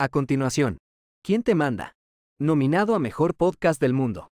A 0.00 0.08
continuación, 0.08 0.78
¿Quién 1.24 1.42
te 1.42 1.54
manda? 1.56 1.92
Nominado 2.38 2.94
a 2.94 3.00
Mejor 3.00 3.34
Podcast 3.34 3.80
del 3.80 3.92
Mundo. 3.94 4.28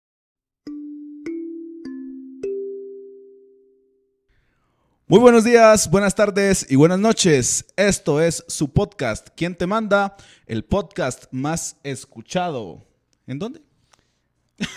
Muy 5.07 5.19
buenos 5.19 5.43
días, 5.43 5.89
buenas 5.89 6.15
tardes 6.15 6.65
y 6.69 6.75
buenas 6.75 6.99
noches. 6.99 7.65
Esto 7.77 8.21
es 8.21 8.43
su 8.47 8.73
podcast, 8.73 9.29
¿Quién 9.35 9.55
te 9.55 9.67
manda? 9.67 10.17
El 10.47 10.63
podcast 10.65 11.25
más 11.31 11.77
escuchado. 11.83 12.85
¿En 13.27 13.39
dónde? 13.39 13.61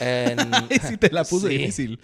En... 0.00 0.38
Ahí 0.54 0.78
sí 0.88 0.96
te 0.96 1.10
la 1.10 1.24
puse 1.24 1.48
Sí. 1.48 1.58
difícil. 1.58 2.00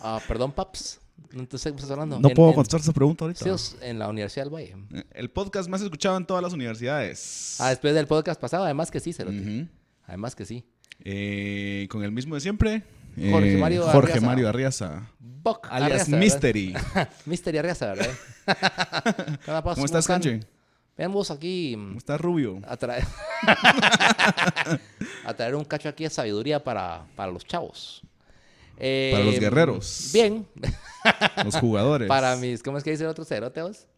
Ah, 0.00 0.20
perdón, 0.28 0.52
Paps. 0.52 1.00
No 1.32 1.46
te 1.46 1.58
sé 1.58 1.70
qué 1.70 1.76
estás 1.76 1.90
hablando. 1.90 2.18
No 2.20 2.28
En- 2.28 2.34
puedo 2.34 2.48
en- 2.50 2.54
contestar 2.54 2.80
esa 2.80 2.92
pregunta 2.92 3.24
ahorita. 3.24 3.58
sí, 3.58 3.76
en 3.82 3.98
la 3.98 4.08
Universidad 4.08 4.44
del 4.46 4.54
Valle. 4.54 4.76
El 5.12 5.30
podcast 5.30 5.68
más 5.68 5.82
escuchado 5.82 6.16
en 6.16 6.24
todas 6.26 6.42
las 6.42 6.52
universidades. 6.52 7.56
Ah, 7.60 7.68
después 7.70 7.94
del 7.94 8.06
podcast 8.06 8.40
pasado, 8.40 8.64
además 8.64 8.90
que 8.90 9.00
sí, 9.00 9.12
Cerote. 9.12 9.40
Ujú. 9.40 9.68
Además 10.06 10.34
que 10.34 10.44
sí. 10.46 10.64
Eh, 11.04 11.86
con 11.90 12.02
el 12.02 12.12
mismo 12.12 12.34
de 12.34 12.40
siempre. 12.40 12.82
Jorge 13.30 13.54
eh, 13.54 13.58
Mario 13.58 13.82
Jorge 13.88 14.12
Arriaza. 14.12 14.26
Mario 14.26 14.48
Arriaza. 14.48 15.10
Buck 15.18 15.66
Alias 15.70 16.02
Arriaza. 16.02 16.16
Mystery. 16.16 16.74
Mystery 17.26 17.58
Arriaza, 17.58 17.86
¿verdad? 17.94 18.10
¿Cómo 19.74 19.84
estás? 19.86 20.06
Canche? 20.06 20.40
Veamos 20.96 21.30
aquí 21.30 21.76
mm, 21.76 21.86
¿Cómo 21.88 21.98
estás, 21.98 22.20
Rubio? 22.20 22.60
a 22.66 22.76
traer... 22.76 23.04
a 25.24 25.34
traer 25.34 25.54
un 25.54 25.64
cacho 25.64 25.88
aquí 25.88 26.04
de 26.04 26.10
sabiduría 26.10 26.62
para, 26.62 27.06
para 27.16 27.30
los 27.32 27.44
chavos. 27.44 28.02
Eh, 28.78 29.10
Para 29.12 29.24
los 29.24 29.40
guerreros. 29.40 30.10
Bien. 30.12 30.46
Los 31.44 31.56
jugadores. 31.56 32.06
para 32.08 32.36
mis... 32.36 32.62
¿Cómo 32.62 32.76
es 32.76 32.84
que 32.84 32.90
dice 32.90 33.04
el 33.04 33.10
otro? 33.10 33.24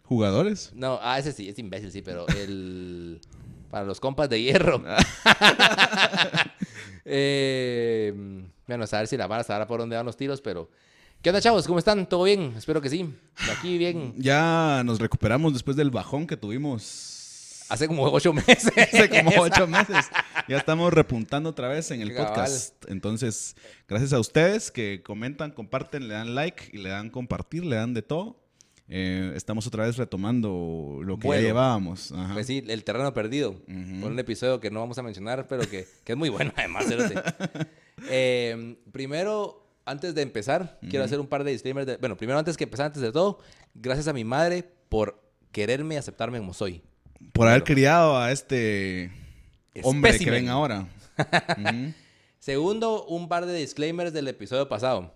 ¿Jugadores? 0.05 0.70
No, 0.75 0.98
ah, 1.03 1.19
ese 1.19 1.33
sí, 1.33 1.48
es 1.48 1.59
imbécil, 1.59 1.91
sí, 1.91 2.03
pero 2.03 2.27
el... 2.29 3.20
Para 3.70 3.84
los 3.84 4.00
compas 4.00 4.28
de 4.28 4.41
hierro. 4.41 4.83
eh, 7.05 8.12
bueno, 8.67 8.84
a 8.91 8.97
ver 8.98 9.06
si 9.06 9.17
la 9.17 9.27
vara 9.27 9.42
sabrá 9.42 9.67
por 9.67 9.81
dónde 9.81 9.97
van 9.97 10.06
los 10.06 10.17
tiros, 10.17 10.41
pero... 10.41 10.70
¿Qué 11.22 11.31
onda, 11.31 11.41
chavos? 11.41 11.67
¿Cómo 11.67 11.78
están? 11.78 12.09
¿Todo 12.09 12.25
bien? 12.25 12.55
Espero 12.56 12.81
que 12.81 12.89
sí. 12.89 13.03
De 13.44 13.53
aquí 13.53 13.77
bien. 13.77 14.15
Ya 14.17 14.83
nos 14.84 14.98
recuperamos 14.98 15.53
después 15.53 15.77
del 15.77 15.91
bajón 15.91 16.27
que 16.27 16.37
tuvimos 16.37 17.09
Hace 17.70 17.86
como 17.86 18.02
ocho 18.04 18.32
meses. 18.34 18.66
hace 18.76 19.08
como 19.08 19.30
ocho 19.42 19.66
meses. 19.68 20.06
Ya 20.48 20.58
estamos 20.58 20.92
repuntando 20.92 21.50
otra 21.50 21.68
vez 21.68 21.90
en 21.90 22.00
el 22.02 22.12
Cabal. 22.14 22.28
podcast. 22.34 22.84
Entonces, 22.88 23.56
gracias 23.88 24.12
a 24.12 24.18
ustedes 24.20 24.70
que 24.70 25.02
comentan, 25.02 25.52
comparten, 25.52 26.08
le 26.08 26.14
dan 26.14 26.34
like 26.34 26.70
y 26.72 26.78
le 26.78 26.91
dan 26.91 27.10
compartir, 27.10 27.64
le 27.64 27.76
dan 27.76 27.94
de 27.94 28.02
todo. 28.02 28.36
Eh, 28.92 29.32
estamos 29.36 29.68
otra 29.68 29.84
vez 29.86 29.96
retomando 29.98 30.98
lo 31.04 31.16
que 31.16 31.28
ya 31.28 31.36
llevábamos. 31.41 32.10
Ajá. 32.10 32.34
Pues 32.34 32.48
sí, 32.48 32.64
el 32.66 32.82
terreno 32.82 33.14
perdido. 33.14 33.54
Por 34.00 34.10
un 34.10 34.18
episodio 34.18 34.58
que 34.58 34.68
no 34.72 34.80
vamos 34.80 34.98
a 34.98 35.02
mencionar, 35.04 35.46
pero 35.46 35.62
que, 35.68 35.86
que 36.02 36.12
es 36.12 36.18
muy 36.18 36.28
bueno 36.28 36.52
además. 36.56 36.86
Eh, 38.08 38.76
primero, 38.91 39.64
antes 39.84 40.14
de 40.16 40.22
empezar, 40.22 40.78
quiero 40.88 41.04
hacer 41.04 41.20
un 41.20 41.28
par 41.28 41.44
de 41.44 41.52
disclaimers. 41.52 41.86
de- 41.86 41.96
bueno, 41.98 42.16
primero, 42.16 42.38
antes 42.38 42.56
que 42.56 42.64
empezar, 42.64 42.86
antes 42.86 43.02
de 43.02 43.12
todo, 43.12 43.38
gracias 43.74 44.08
a 44.08 44.12
mi 44.12 44.24
madre 44.24 44.64
por 44.88 45.22
quererme 45.52 45.94
y 45.94 45.98
aceptarme 45.98 46.38
como 46.38 46.52
soy. 46.52 46.82
Por 47.32 47.48
haber 47.48 47.64
criado 47.64 48.18
a 48.18 48.32
este 48.32 49.10
hombre 49.82 50.18
que 50.18 50.30
ven 50.30 50.48
ahora. 50.48 50.86
Ujú. 51.58 51.92
Segundo, 52.38 53.04
un 53.06 53.28
par 53.28 53.46
de 53.46 53.54
disclaimers 53.54 54.12
del 54.12 54.28
episodio 54.28 54.68
pasado. 54.68 55.14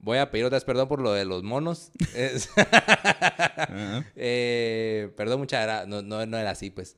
Voy 0.00 0.18
a 0.18 0.30
pedir 0.30 0.44
otra 0.44 0.56
vez 0.56 0.64
perdón 0.64 0.86
por 0.88 1.00
lo 1.00 1.12
de 1.12 1.24
los 1.24 1.42
monos. 1.42 1.90
Es- 2.14 2.48
Ajá. 2.56 4.04
Eh, 4.14 5.10
perdón, 5.16 5.40
mucha 5.40 5.62
era, 5.62 5.86
no, 5.86 6.02
no, 6.02 6.24
no 6.26 6.38
era 6.38 6.50
así, 6.50 6.70
pues. 6.70 6.96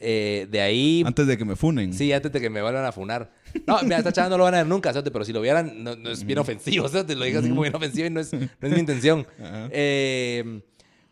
Eh, 0.00 0.48
de 0.50 0.60
ahí, 0.60 1.02
Antes 1.06 1.26
de 1.26 1.38
que 1.38 1.44
me 1.44 1.56
funen. 1.56 1.94
sí, 1.94 2.12
antes 2.12 2.30
de 2.32 2.40
que 2.40 2.50
me 2.50 2.60
vuelvan 2.60 2.84
a 2.84 2.92
funar. 2.92 3.30
No, 3.66 3.80
mira, 3.84 3.98
esta 3.98 4.12
chava 4.12 4.28
no 4.28 4.36
lo 4.36 4.44
van 4.44 4.54
a 4.54 4.58
ver 4.58 4.66
nunca, 4.66 4.92
¿sabes? 4.92 5.10
pero 5.12 5.24
si 5.24 5.32
lo 5.32 5.40
vieran, 5.40 5.82
no, 5.84 5.94
no 5.96 6.10
es 6.10 6.24
bien 6.24 6.38
ofensivo, 6.40 6.88
¿sabes? 6.88 7.06
Te 7.06 7.14
lo 7.14 7.24
digo 7.24 7.38
así 7.38 7.48
como 7.48 7.62
bien 7.62 7.74
ofensivo 7.76 8.06
y 8.08 8.10
no 8.10 8.20
es, 8.20 8.32
no 8.32 8.40
es 8.60 8.70
mi 8.72 8.80
intención. 8.80 9.24
Eh, 9.70 10.60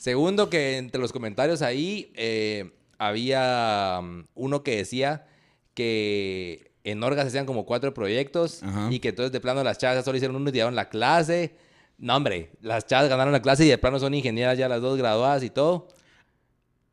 segundo, 0.03 0.51
que 0.51 0.79
entre 0.79 1.01
los 1.01 1.13
comentarios 1.13 1.63
ahí 1.63 2.13
eh, 2.17 2.73
había 2.99 4.01
um, 4.01 4.25
uno 4.35 4.65
que 4.65 4.77
decía 4.79 5.27
que 5.75 6.73
en 6.83 7.01
Orga 7.05 7.23
se 7.23 7.29
hacían 7.29 7.47
como 7.47 7.65
cuatro 7.67 7.95
proyectos 7.95 8.65
Ajá. 8.65 8.89
y 8.91 8.99
que 8.99 9.11
entonces 9.11 9.31
de 9.31 9.41
plano 9.41 9.63
las 9.63 9.79
chavas 9.79 10.05
solo 10.05 10.17
hicieron 10.17 10.35
uno 10.35 10.49
y 10.49 10.53
dieron 10.53 10.75
la 10.75 10.89
clase. 10.89 11.55
No, 11.99 12.17
hombre, 12.17 12.51
las 12.63 12.85
chavas 12.85 13.09
ganaron 13.09 13.33
la 13.33 13.43
clase 13.43 13.65
y 13.65 13.69
de 13.69 13.79
plano 13.79 14.01
son 14.01 14.13
ingenieras 14.13 14.59
ya 14.59 14.69
las 14.69 14.81
dos 14.81 14.99
graduadas 14.99 15.45
y 15.45 15.51
todo. 15.51 15.87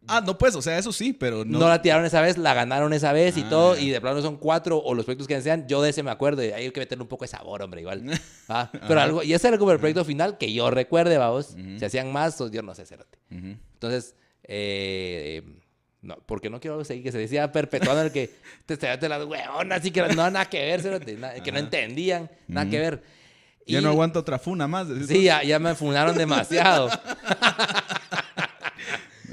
Ah, 0.09 0.21
no, 0.25 0.37
pues, 0.37 0.55
o 0.55 0.61
sea, 0.61 0.77
eso 0.77 0.91
sí, 0.91 1.13
pero 1.13 1.45
No, 1.45 1.59
no. 1.59 1.69
la 1.69 1.81
tiraron 1.81 2.05
esa 2.05 2.21
vez, 2.21 2.37
la 2.37 2.53
ganaron 2.53 2.91
esa 2.93 3.13
vez 3.13 3.37
y 3.37 3.41
Ah, 3.41 3.49
todo, 3.49 3.77
y 3.77 3.89
de 3.89 4.01
plano 4.01 4.21
son 4.21 4.37
cuatro 4.37 4.77
o 4.77 4.93
los 4.95 5.05
proyectos 5.05 5.27
que 5.27 5.39
sean. 5.41 5.67
Yo 5.67 5.81
de 5.81 5.91
ese 5.91 6.03
me 6.03 6.11
acuerdo, 6.11 6.43
y 6.43 6.47
hay 6.51 6.71
que 6.71 6.79
meterle 6.79 7.03
un 7.03 7.07
poco 7.07 7.23
de 7.25 7.29
sabor, 7.29 7.61
hombre, 7.61 7.81
igual. 7.81 8.03
Ah, 8.49 8.69
Pero 8.87 8.99
algo, 8.99 9.21
y 9.23 9.33
ese 9.33 9.47
era 9.47 9.57
como 9.59 9.71
el 9.71 9.77
proyecto 9.79 10.03
final 10.03 10.37
que 10.37 10.51
yo 10.51 10.71
recuerde, 10.71 11.17
vamos. 11.17 11.51
Ujú. 11.51 11.77
Si 11.79 11.85
hacían 11.85 12.11
más, 12.11 12.39
o 12.41 12.49
yo 12.49 12.61
no 12.63 12.73
sé. 12.73 12.83
Ujú. 12.83 13.55
Entonces, 13.73 14.15
eh, 14.43 15.43
no, 16.01 16.15
porque 16.25 16.49
no 16.49 16.59
quiero 16.59 16.83
seguir 16.83 17.03
que 17.03 17.11
se 17.11 17.17
decía 17.19 17.51
perpetuando 17.51 18.01
el 18.01 18.11
que 18.11 18.31
te 18.65 18.77
te 18.77 19.09
las 19.09 19.23
huevonas 19.25 19.85
y 19.85 19.91
que 19.91 20.01
no 20.01 20.31
nada 20.31 20.45
que 20.49 20.59
ver, 20.65 20.81
cerote, 20.81 21.13
na- 21.17 21.33
que 21.35 21.51
no 21.51 21.59
entendían, 21.59 22.29
nada 22.47 22.69
que 22.69 22.79
ver. 22.79 23.03
Ya 23.67 23.79
Y- 23.79 23.83
no 23.83 23.89
aguanto 23.89 24.19
otra 24.19 24.39
funa 24.39 24.67
más. 24.67 24.87
Sí, 25.07 25.23
ya, 25.23 25.43
ya 25.43 25.59
me 25.59 25.75
funaron 25.75 26.17
demasiado. 26.17 26.89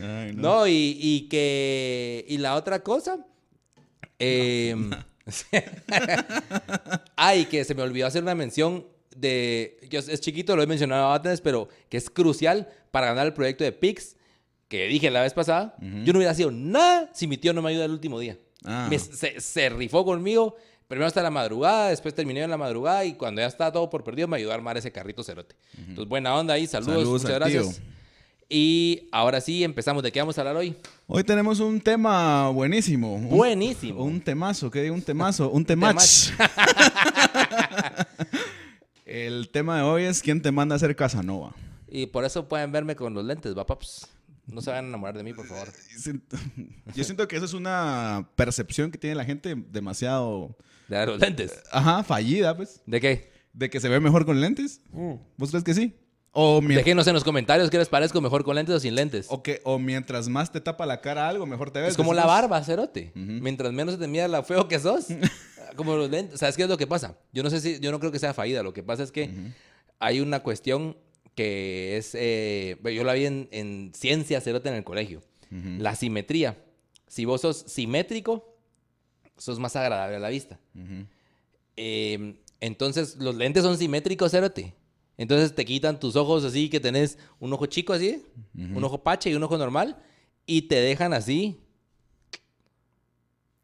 Ay, 0.03 0.33
no. 0.34 0.43
No, 0.61 0.67
y, 0.67 0.97
y 1.01 1.29
que. 1.29 2.25
Y 2.29 2.39
la 2.39 2.55
otra 2.57 2.83
cosa. 2.83 3.19
em, 4.19 4.91
Ay, 7.17 7.47
que 7.47 7.65
se 7.65 7.75
me 7.75 7.83
olvidó 7.83 8.07
hacer 8.07 8.23
una 8.23 8.34
mención 8.34 8.87
de. 9.17 9.79
Yo, 9.91 10.01
es 10.01 10.21
chiquito, 10.21 10.57
lo 10.57 10.62
he 10.62 10.67
mencionado 10.67 11.12
antes, 11.12 11.41
pero 11.41 11.69
que 11.89 11.97
es 11.97 12.11
crucial 12.11 12.69
para 12.91 13.09
ganar 13.09 13.27
el 13.27 13.33
proyecto 13.33 13.65
de 13.65 13.73
Pix. 13.73 14.17
Que 14.69 14.87
dije 14.89 15.11
la 15.11 15.23
vez 15.23 15.33
pasada. 15.33 15.77
Yo 15.81 16.13
no 16.13 16.19
hubiera 16.19 16.34
sido 16.34 16.51
nada 16.51 17.09
si 17.15 17.27
mi 17.28 17.37
tío 17.37 17.53
no 17.53 17.63
me 17.63 17.71
ayuda 17.71 17.84
el 17.84 17.93
último 17.93 18.19
día. 18.19 18.37
Ah. 18.65 18.89
Me- 18.91 18.99
se, 18.99 19.41
se 19.41 19.69
rifó 19.69 20.05
conmigo. 20.05 20.57
Primero 20.89 21.07
hasta 21.07 21.21
la 21.23 21.31
madrugada, 21.31 21.89
después 21.91 22.15
terminé 22.15 22.43
en 22.43 22.51
la 22.51 22.57
madrugada 22.57 23.05
y 23.05 23.15
cuando 23.15 23.41
ya 23.41 23.49
estaba 23.49 23.73
todo 23.73 23.91
por 23.91 24.05
perdido 24.05 24.28
me 24.28 24.37
ayudó 24.37 24.53
a 24.53 24.55
armar 24.55 24.77
ese 24.77 24.93
carrito 24.93 25.25
cerote. 25.25 25.57
Entonces, 25.77 26.09
buena 26.09 26.33
onda 26.37 26.55
ahí, 26.55 26.67
saludos, 26.69 26.95
Saludos 26.95 27.23
muchas 27.25 27.49
tío. 27.51 27.63
Y 28.49 29.09
ahora 29.11 29.41
sí, 29.41 29.65
empezamos. 29.65 30.03
¿De 30.03 30.12
qué 30.12 30.21
vamos 30.21 30.39
a 30.39 30.43
hablar 30.43 30.57
hoy? 30.57 30.77
Hoy 31.09 31.25
tenemos 31.25 31.59
un 31.59 31.81
tema 31.81 32.49
buenísimo. 32.51 33.19
Buenísimo. 33.19 34.05
Un 34.05 34.21
temazo, 34.21 34.71
¿qué 34.71 34.83
digo? 34.83 34.95
Un 34.95 35.03
temazo, 35.03 35.51
un 35.51 35.65
temach. 35.67 36.31
El 39.05 39.49
tema 39.51 39.77
de 39.79 39.83
hoy 39.83 40.05
es 40.05 40.21
¿Quién 40.23 40.43
te 40.43 40.51
manda 40.53 40.75
a 40.77 40.79
ser 40.79 40.95
Casanova? 40.97 41.55
Y 41.89 42.07
por 42.07 42.25
eso 42.25 42.49
pueden 42.49 42.73
verme 42.73 42.97
con 42.97 43.15
los 43.15 43.25
lentes, 43.25 43.57
va, 43.57 43.67
paps. 43.67 44.07
No 44.47 44.61
se 44.61 44.71
van 44.71 44.84
a 44.84 44.89
enamorar 44.89 45.17
de 45.17 45.25
mí, 45.25 45.33
por 45.33 45.47
favor. 45.47 45.69
Yo 46.95 47.05
siento 47.05 47.27
que 47.27 47.37
eso 47.37 47.45
es 47.47 47.55
una 47.55 48.28
percepción 48.37 48.91
que 48.93 48.99
tiene 48.99 49.17
la 49.17 49.25
gente 49.25 49.55
demasiado, 49.57 50.57
De 50.89 51.05
los 51.07 51.19
lentes. 51.19 51.63
ajá, 51.73 52.05
fallida, 52.05 52.57
pues, 52.57 52.81
¿De 52.87 53.01
qué? 53.01 53.33
de 53.53 53.71
que 53.71 53.81
se 53.81 53.89
ve 53.89 53.99
mejor 54.01 54.25
con 54.27 54.41
lentes. 54.41 54.83
¿Vos 55.37 55.51
crees 55.51 55.65
que 55.65 55.75
sí? 55.75 55.95
O, 56.39 56.61
Déjenos 56.61 57.07
en 57.07 57.15
los 57.15 57.25
comentarios 57.25 57.71
qué 57.71 57.79
les 57.79 57.89
parezco 57.89 58.21
mejor 58.21 58.45
con 58.45 58.57
lentes 58.57 58.75
o 58.75 58.79
sin 58.79 58.95
lentes. 58.95 59.27
o 59.31 59.43
que, 59.43 59.63
o 59.65 59.79
mientras 59.79 60.29
más 60.29 60.53
te 60.53 60.61
tapa 60.61 60.85
la 60.85 61.01
cara 61.01 61.27
algo, 61.27 61.47
mejor 61.47 61.71
te 61.71 61.81
ves. 61.81 61.93
Es 61.93 61.97
como 61.97 62.13
la 62.13 62.27
barba, 62.27 62.63
cerote. 62.63 63.11
Mientras 63.15 63.73
menos 63.73 63.95
se 63.95 64.01
te 64.01 64.07
mira 64.07 64.29
lo 64.29 64.43
feo 64.43 64.69
que 64.69 64.79
sos. 64.79 65.07
como 65.77 65.97
los 65.97 66.11
lentes. 66.11 66.39
¿Sabes 66.39 66.55
qué 66.57 66.65
es 66.65 66.69
lo 66.69 66.77
que 66.77 66.87
pasa? 66.87 67.17
Yo 67.33 67.43
no 67.43 67.49
sé 67.49 67.61
si, 67.63 67.81
yo 67.81 67.91
no 67.91 67.99
creo 68.01 68.13
que 68.13 68.19
sea 68.19 68.35
fallida. 68.35 68.63
Lo 68.63 68.75
que 68.75 68.83
pasa 68.83 69.03
es 69.03 69.13
que 69.13 69.31
hay 69.99 70.21
una 70.21 70.41
cuestión 70.41 70.99
que 71.35 71.97
es, 71.97 72.11
eh, 72.15 72.77
yo 72.85 73.03
la 73.03 73.15
vi 73.15 73.25
en, 73.25 73.49
en 73.51 73.93
ciencia, 73.95 74.43
cerote, 74.43 74.69
en 74.69 74.75
el 74.75 74.84
colegio. 74.84 75.22
La 75.78 75.95
simetría. 75.95 76.59
Si 77.07 77.25
vos 77.25 77.41
sos 77.41 77.65
simétrico, 77.66 78.59
sos 79.39 79.59
más 79.59 79.75
agradable 79.75 80.16
a 80.16 80.21
la 80.21 80.28
vista. 80.28 80.59
Eh, 81.78 82.37
entonces, 82.60 83.16
los 83.16 83.37
lentes 83.37 83.63
son 83.63 83.78
simétricos, 83.78 84.33
cerote. 84.33 84.75
Entonces 85.18 85.54
te 85.54 85.65
quitan 85.65 85.98
tus 85.98 86.15
ojos 86.16 86.45
así, 86.45 86.68
que 86.68 86.78
tenés 86.80 87.18
un 87.41 87.53
ojo 87.53 87.66
chico 87.66 87.92
así, 87.95 88.22
un 88.54 88.83
ojo 88.84 89.03
pache 89.03 89.30
y 89.30 89.34
un 89.34 89.42
ojo 89.42 89.57
normal, 89.57 89.97
y 90.45 90.63
te 90.63 90.77
dejan 90.77 91.13
así. 91.15 91.59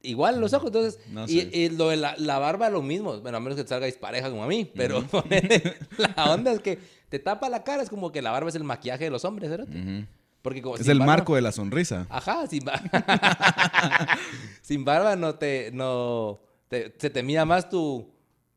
Igual 0.04 0.40
los 0.40 0.52
ojos, 0.52 0.66
entonces. 0.68 0.98
No 1.10 1.24
y, 1.26 1.40
sé. 1.42 1.50
y 1.52 1.68
lo 1.68 1.88
de 1.90 1.96
la, 1.96 2.14
la 2.18 2.38
barba, 2.40 2.68
lo 2.70 2.82
mismo. 2.82 3.20
Bueno, 3.20 3.36
a 3.36 3.40
menos 3.40 3.56
que 3.56 3.62
te 3.62 3.68
salga 3.68 3.86
dispareja 3.86 4.30
como 4.30 4.42
a 4.42 4.48
mí, 4.48 4.64
pero 4.74 5.02
ponele, 5.10 5.76
la 6.16 6.32
onda 6.32 6.52
es 6.52 6.60
que 6.60 6.78
te 7.08 7.18
tapa 7.20 7.48
la 7.48 7.62
cara, 7.62 7.82
es 7.84 7.88
como 7.90 8.10
que 8.10 8.20
la 8.22 8.32
barba 8.32 8.48
es 8.48 8.56
el 8.56 8.64
maquillaje 8.64 9.04
de 9.04 9.10
los 9.10 9.24
hombres. 9.24 9.50
Ujú. 9.52 10.06
Porque 10.40 10.60
como 10.60 10.74
Es 10.76 10.88
el 10.88 10.98
barba- 10.98 11.06
marco 11.06 11.34
de 11.36 11.42
la 11.42 11.52
sonrisa. 11.52 12.06
Ajá, 12.10 12.48
sin 12.48 12.64
barba. 12.64 12.90
sin 14.62 14.84
barba 14.84 15.14
no 15.14 15.36
te, 15.36 15.70
no, 15.72 16.40
te- 16.66 16.92
se 16.98 17.10
te 17.10 17.22
mira 17.22 17.44
más 17.44 17.68
tu, 17.70 18.11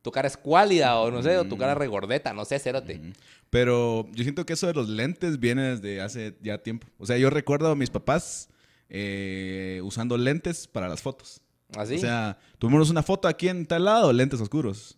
tu 0.06 0.12
cara 0.12 0.28
escuálida 0.28 1.00
o 1.00 1.10
no 1.10 1.24
sé, 1.24 1.36
o 1.40 1.46
tu 1.46 1.57
cara 1.57 1.74
regordeta, 1.74 2.31
no 2.31 2.46
sé, 2.46 2.60
cérote. 2.60 3.02
Pero 3.50 4.07
yo 4.13 4.22
siento 4.24 4.46
que 4.46 4.54
eso 4.54 4.68
de 4.68 4.74
los 4.74 4.88
lentes 4.88 5.40
viene 5.40 5.63
desde 5.75 6.00
hace 6.00 6.38
ya 6.44 6.60
tiempo. 6.60 6.86
O 7.00 7.07
sea, 7.07 7.18
yo 7.18 7.31
recuerdo 7.31 7.72
a 7.72 7.75
mis 7.75 7.90
papás 7.90 8.50
eh, 8.88 9.81
usando 9.84 10.16
lentes 10.18 10.68
para 10.68 10.88
las 10.88 11.02
fotos. 11.02 11.42
¿Así? 11.75 11.96
O 11.96 12.00
sea, 12.00 12.38
tuvimos 12.60 12.92
una 12.92 13.02
foto 13.02 13.28
aquí 13.28 13.48
en 13.50 13.66
tal 13.66 13.86
lado, 13.86 14.13
lentes 14.13 14.40
oscuros. 14.40 14.98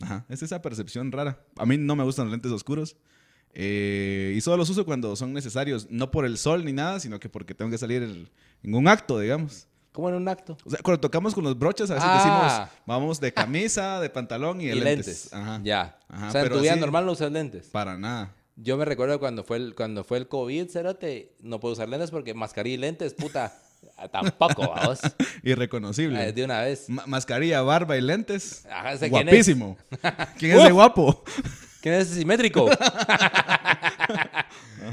Ajá, 0.00 0.24
es 0.30 0.42
esa 0.42 0.62
percepción 0.62 1.12
rara. 1.12 1.44
A 1.58 1.66
mí 1.66 1.76
no 1.76 1.94
me 1.94 2.04
gustan 2.04 2.24
los 2.24 2.32
lentes 2.32 2.50
oscuros. 2.50 2.96
Eh, 3.52 4.32
y 4.36 4.40
solo 4.40 4.56
los 4.56 4.70
uso 4.70 4.86
cuando 4.86 5.14
son 5.16 5.34
necesarios, 5.34 5.86
no 5.90 6.10
por 6.10 6.24
el 6.24 6.38
sol 6.38 6.64
ni 6.64 6.72
nada, 6.72 6.98
sino 7.00 7.20
que 7.20 7.28
porque 7.28 7.54
tengo 7.54 7.70
que 7.70 7.76
salir 7.78 8.02
el- 8.02 8.30
en 8.62 8.74
un 8.74 8.88
acto, 8.88 9.18
digamos. 9.18 9.66
Como 9.92 10.08
en 10.08 10.14
un 10.14 10.28
acto. 10.28 10.56
O 10.64 10.70
sea, 10.70 10.78
cuando 10.82 11.00
tocamos 11.00 11.34
con 11.34 11.42
los 11.44 11.58
broches, 11.58 11.90
a 11.90 11.94
veces 11.94 12.08
Ah. 12.10 12.16
decimos, 12.60 12.78
vamos 12.86 13.20
de 13.20 13.32
camisa, 13.32 14.00
de 14.00 14.08
pantalón 14.08 14.60
y 14.60 14.66
de 14.66 14.76
Y 14.76 14.80
lentes. 14.80 15.06
lentes. 15.06 15.32
Ajá. 15.34 15.60
Ya. 15.64 15.98
Ajá, 16.08 16.28
o 16.28 16.30
sea, 16.32 16.42
en 16.42 16.48
tu 16.50 16.60
vida 16.60 16.72
así- 16.72 16.80
normal 16.80 17.06
no 17.06 17.12
usas 17.12 17.32
lentes. 17.32 17.66
Para 17.68 17.98
nada. 17.98 18.32
Yo 18.56 18.76
me 18.76 18.84
recuerdo 18.84 19.18
cuando 19.18 19.42
fue 19.42 19.56
el, 19.56 19.74
cuando 19.74 20.04
fue 20.04 20.18
el 20.18 20.28
COVID, 20.28 20.68
cerote, 20.68 21.34
no 21.40 21.58
puedo 21.60 21.72
usar 21.72 21.88
lentes 21.88 22.10
porque 22.10 22.34
mascarilla 22.34 22.74
y 22.74 22.78
lentes, 22.78 23.14
puta, 23.14 23.52
tampoco, 24.12 24.68
vamos. 24.70 25.00
Irreconocible. 25.42 26.28
Eh, 26.28 26.32
De 26.32 26.44
una 26.44 26.60
vez. 26.60 26.88
Ma- 26.88 27.06
mascarilla, 27.06 27.62
barba 27.62 27.96
y 27.96 28.00
lentes. 28.02 28.66
Ajá, 28.66 28.96
sé 28.96 29.08
quién 29.10 29.28
es. 29.28 29.34
Guapísimo. 29.34 29.76
¿Quién 30.38 30.52
es 30.52 30.62
ese 30.62 30.72
guapo? 30.72 31.24
¿Quién 31.80 31.94
es 31.94 32.08
simétrico? 32.08 32.68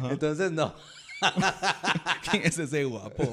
Entonces, 0.10 0.52
no. 0.52 0.74
¿Quién 2.30 2.44
es 2.46 2.58
ese 2.58 2.84
guapo? 2.86 3.24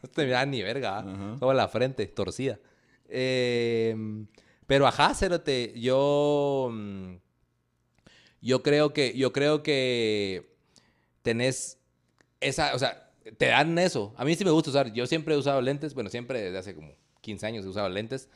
No 0.02 0.08
te 0.08 0.24
miraba 0.24 0.46
ni 0.46 0.62
verga. 0.62 1.02
Solo 1.38 1.52
la 1.52 1.68
frente, 1.68 2.06
torcida. 2.06 2.58
Eh, 3.08 3.94
pero 4.66 4.86
ajá, 4.86 5.14
Cerote, 5.14 5.72
yo. 5.76 6.70
mm, 6.72 7.14
Yo 8.40 8.62
creo 8.62 8.92
que. 8.92 9.16
Yo 9.16 9.32
creo 9.32 9.62
que. 9.62 10.54
Tenés. 11.22 11.78
Esa. 12.40 12.74
O 12.74 12.78
sea, 12.78 13.10
te 13.36 13.46
dan 13.46 13.78
eso. 13.78 14.14
A 14.16 14.24
mí 14.24 14.34
sí 14.36 14.44
me 14.44 14.50
gusta 14.50 14.70
usar. 14.70 14.92
Yo 14.92 15.06
siempre 15.06 15.34
he 15.34 15.38
usado 15.38 15.60
lentes. 15.60 15.92
Bueno, 15.94 16.08
siempre 16.08 16.40
desde 16.40 16.58
hace 16.58 16.74
como 16.74 16.94
15 17.20 17.46
años 17.46 17.64
he 17.64 17.68
usado 17.68 17.88
lentes. 17.88 18.28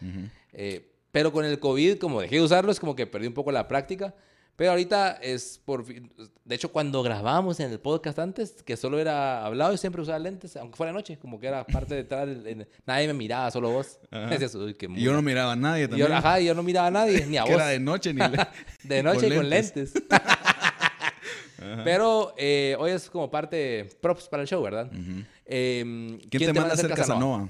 Eh, 0.53 0.91
pero 1.13 1.33
con 1.33 1.45
el 1.45 1.59
COVID, 1.61 1.99
como 1.99 2.21
dejé 2.21 2.37
de 2.37 2.43
usarlos, 2.43 2.81
como 2.81 2.97
que 2.97 3.07
perdí 3.07 3.29
un 3.29 3.35
poco 3.35 3.53
la 3.53 3.69
práctica. 3.69 4.15
Pero 4.57 4.71
ahorita 4.71 5.19
es 5.21 5.61
por 5.65 5.85
fin- 5.85 6.13
De 6.45 6.55
hecho, 6.55 6.71
cuando 6.71 7.03
grabábamos 7.03 7.59
en 7.59 7.73
el 7.73 7.81
podcast 7.81 8.19
antes, 8.21 8.63
que 8.63 8.77
solo 8.77 8.99
era 9.01 9.45
hablado, 9.45 9.73
yo 9.73 9.77
siempre 9.79 10.01
usaba 10.01 10.19
lentes, 10.21 10.57
aunque 10.57 10.77
fuera 10.77 10.93
noche, 10.93 11.19
como 11.19 11.41
que 11.41 11.49
era 11.49 11.67
parte 11.67 11.95
de 11.95 12.01
estar. 12.03 12.29
nadie 12.87 13.07
me 13.09 13.15
miraba, 13.15 13.51
solo 13.51 13.71
vos. 13.71 13.99
Ajá. 14.11 14.27
Decías, 14.31 14.55
"Uy, 14.55 14.75
qué 14.75 14.87
Y 14.87 15.01
yo 15.03 15.11
no 15.13 15.19
mula". 15.19 15.23
miraba 15.23 15.53
a 15.53 15.57
nadie 15.57 15.83
yo, 15.83 15.89
también. 15.89 16.13
ajá, 16.13 16.39
yo 16.41 16.55
no 16.55 16.63
miraba 16.63 16.87
a 16.87 16.91
nadie, 16.93 17.27
ni 17.27 17.37
a 17.37 17.45
que 17.45 17.51
vos. 17.53 17.61
era 17.61 17.69
de 17.71 17.81
noche 17.81 18.15
ni 18.15 18.21
De 18.85 19.03
con 19.03 19.05
noche 19.13 19.27
y 19.29 19.35
con 19.37 19.49
lentes. 19.51 19.93
Pero 21.85 22.35
eh, 22.37 22.77
hoy 22.79 22.91
es 22.91 23.09
como 23.09 23.31
parte 23.31 23.89
props 24.01 24.29
para 24.29 24.43
el 24.43 24.49
show, 24.49 24.63
¿verdad? 24.63 24.91
Eh, 25.47 26.19
¿Quién, 26.31 26.53
te 26.53 26.53
manda 26.53 26.75
a 26.75 26.77
ser 26.77 26.93
Casanova? 26.93 27.49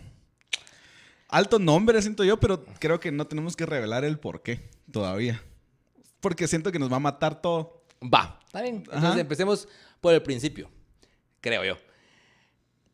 Alto 1.28 1.58
nombre, 1.58 2.00
siento 2.00 2.22
yo, 2.22 2.38
pero 2.38 2.64
creo 2.78 3.00
que 3.00 3.10
no 3.10 3.26
tenemos 3.26 3.56
que 3.56 3.66
revelar 3.66 4.04
el 4.04 4.18
por 4.18 4.42
qué 4.42 4.68
todavía. 4.92 5.42
Porque 6.24 6.48
siento 6.48 6.72
que 6.72 6.78
nos 6.78 6.90
va 6.90 6.96
a 6.96 7.00
matar 7.00 7.40
todo. 7.40 7.84
Va, 8.02 8.40
está 8.46 8.62
bien. 8.62 8.76
Entonces 8.76 9.04
Ajá. 9.04 9.20
empecemos 9.20 9.68
por 10.00 10.12
el 10.14 10.22
principio, 10.22 10.70
creo 11.40 11.62
yo. 11.64 11.76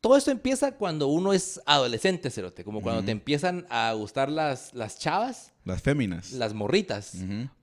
Todo 0.01 0.17
esto 0.17 0.31
empieza 0.31 0.73
cuando 0.77 1.07
uno 1.09 1.33
es 1.33 1.61
adolescente, 1.67 2.31
Cerote. 2.31 2.65
Como 2.65 2.81
cuando 2.83 3.05
te 3.05 3.11
empiezan 3.13 3.67
a 3.71 3.93
gustar 3.93 4.31
las, 4.31 4.73
las 4.75 4.99
chavas, 4.99 5.53
Las 5.65 5.81
féminas. 5.83 6.33
las 6.33 6.55
morritas. 6.55 7.15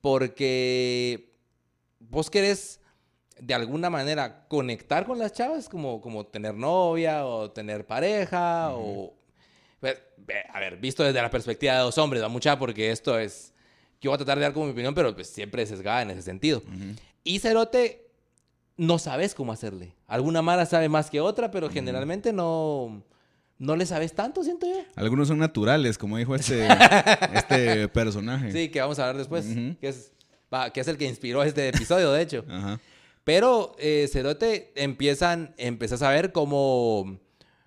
Porque 0.02 1.36
vos 2.00 2.30
querés 2.30 2.80
de 3.40 3.54
alguna 3.54 3.90
manera 3.90 4.48
conectar 4.48 5.06
con 5.06 5.20
las 5.20 5.34
chavas, 5.34 5.68
como, 5.70 6.00
como 6.02 6.26
tener 6.28 6.54
novia 6.56 7.26
o 7.26 7.52
tener 7.52 7.86
pareja 7.86 8.70
o... 8.74 9.14
Ve- 9.82 10.00
ve- 10.18 10.44
A 10.54 10.60
ver, 10.60 10.78
visto 10.78 11.04
desde 11.04 11.22
la 11.22 11.30
perspectiva 11.30 11.74
de 11.74 11.80
dos 11.80 11.98
hombres, 11.98 12.24
va 12.24 12.30
mucha 12.30 12.58
porque 12.58 12.92
esto 12.92 13.18
es... 13.20 13.54
Yo 14.02 14.12
voy 14.12 14.16
a 14.16 14.18
tratar 14.18 14.38
de 14.38 14.44
dar 14.44 14.54
como 14.54 14.66
mi 14.68 14.72
opinión, 14.74 14.94
pero 14.94 15.14
pues 15.16 15.28
siempre 15.30 15.64
es 15.64 15.70
sesgada 15.70 16.02
en 16.02 16.12
ese 16.12 16.22
sentido. 16.22 16.62
Y 17.24 17.40
Cerote, 17.40 18.08
no 18.78 19.00
sabes 19.00 19.34
cómo 19.34 19.52
hacerle. 19.52 19.94
Alguna 20.08 20.42
mala 20.42 20.66
sabe 20.66 20.88
más 20.90 21.10
que 21.10 21.20
otra, 21.20 21.50
pero 21.52 21.70
generalmente 21.70 22.32
no, 22.32 23.04
no 23.58 23.76
le 23.76 23.86
sabes 23.88 24.14
tanto, 24.14 24.44
siento 24.44 24.68
yo. 24.68 24.80
Algunos 24.96 25.28
son 25.28 25.40
naturales, 25.40 25.98
como 25.98 26.18
dijo 26.18 26.36
este, 26.36 26.68
este 27.34 27.88
personaje. 27.90 28.52
Sí, 28.52 28.70
que 28.70 28.80
vamos 28.82 29.00
a 29.00 29.04
hablar 29.04 29.18
después, 29.18 29.46
que, 29.82 29.88
es, 29.90 30.12
va, 30.54 30.70
que 30.72 30.80
es 30.82 30.88
el 30.88 30.98
que 30.98 31.06
inspiró 31.06 31.44
este 31.44 31.70
episodio, 31.70 32.12
de 32.12 32.22
hecho. 32.22 32.46
Ajá. 32.50 32.80
Pero 33.24 33.76
eh, 33.80 34.08
Cerote 34.12 34.72
empiezan, 34.76 35.54
empiezas 35.58 36.02
a 36.02 36.12
ver 36.12 36.32
cómo, 36.32 37.20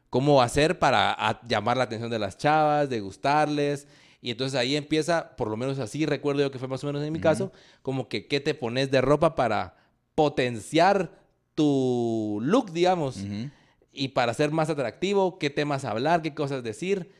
cómo 0.08 0.40
hacer 0.40 0.78
para 0.78 1.12
a- 1.12 1.40
llamar 1.46 1.76
la 1.76 1.84
atención 1.84 2.10
de 2.10 2.18
las 2.18 2.38
chavas, 2.38 2.88
de 2.88 3.00
gustarles. 3.00 3.86
Y 4.22 4.30
entonces 4.30 4.58
ahí 4.58 4.76
empieza, 4.76 5.36
por 5.36 5.48
lo 5.48 5.56
menos 5.56 5.78
así 5.78 6.04
recuerdo 6.04 6.42
yo 6.42 6.50
que 6.50 6.58
fue 6.58 6.68
más 6.68 6.84
o 6.84 6.86
menos 6.86 7.02
en 7.02 7.12
mi 7.12 7.20
caso, 7.20 7.52
como 7.82 8.08
que 8.08 8.26
qué 8.26 8.40
te 8.40 8.54
pones 8.54 8.90
de 8.90 9.00
ropa 9.00 9.34
para 9.34 9.76
potenciar 10.14 11.18
tu 11.54 12.38
look, 12.42 12.72
digamos, 12.72 13.24
y 13.92 14.08
para 14.08 14.34
ser 14.34 14.50
más 14.50 14.68
atractivo, 14.70 15.38
qué 15.38 15.50
temas 15.50 15.84
hablar, 15.84 16.22
qué 16.22 16.34
cosas 16.34 16.62
decir. 16.62 17.10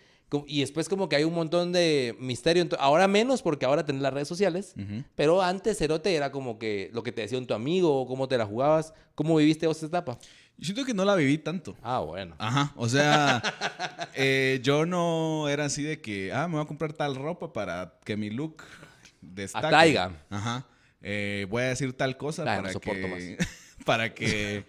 Y 0.47 0.61
después 0.61 0.89
como 0.89 1.09
que 1.09 1.17
hay 1.17 1.25
un 1.25 1.35
montón 1.35 1.73
de 1.73 2.15
misterio. 2.21 2.69
Ahora 2.79 3.09
menos 3.09 3.43
porque 3.43 3.67
ahora 3.67 3.85
tenés 3.85 4.03
las 4.03 4.15
redes 4.15 4.29
sociales. 4.29 4.75
Pero 5.15 5.43
antes, 5.43 5.79
Cerote, 5.79 6.15
era 6.15 6.31
como 6.31 6.59
que 6.59 6.91
lo 6.93 7.03
que 7.03 7.13
te 7.13 7.23
decía 7.23 7.39
un 7.39 7.47
tu 7.47 7.55
amigo, 7.55 8.07
cómo 8.07 8.29
te 8.29 8.39
la 8.39 8.47
jugabas, 8.47 8.95
cómo 9.15 9.37
viviste 9.37 9.67
vos 9.67 9.79
esa 9.79 9.87
etapa. 9.87 10.19
Yo 10.61 10.67
siento 10.67 10.85
que 10.85 10.93
no 10.93 11.07
la 11.07 11.15
viví 11.15 11.39
tanto. 11.39 11.75
Ah, 11.83 12.01
bueno. 12.01 12.35
Ajá, 12.37 12.75
o 12.77 12.87
sea, 12.87 13.41
eh, 14.15 14.61
yo 14.63 14.85
no 14.85 15.49
era 15.49 15.65
así 15.65 15.83
de 15.83 16.03
que, 16.03 16.35
ah, 16.35 16.47
me 16.49 16.57
voy 16.57 16.63
a 16.63 16.67
comprar 16.67 16.93
tal 16.93 17.17
ropa 17.17 17.51
para 17.55 17.95
que 18.05 18.15
mi 18.19 18.29
look 18.29 18.63
destaque. 19.23 19.67
Atraiga. 19.67 20.13
Ajá. 20.29 20.67
Eh, 21.01 21.47
voy 21.49 21.63
a 21.63 21.69
decir 21.69 21.95
tal 21.97 22.19
cosa 22.19 22.45
no 22.45 22.51
para 22.63 22.73
soporto 22.75 23.07
que, 23.07 23.39
para 23.87 24.13
que, 24.13 24.67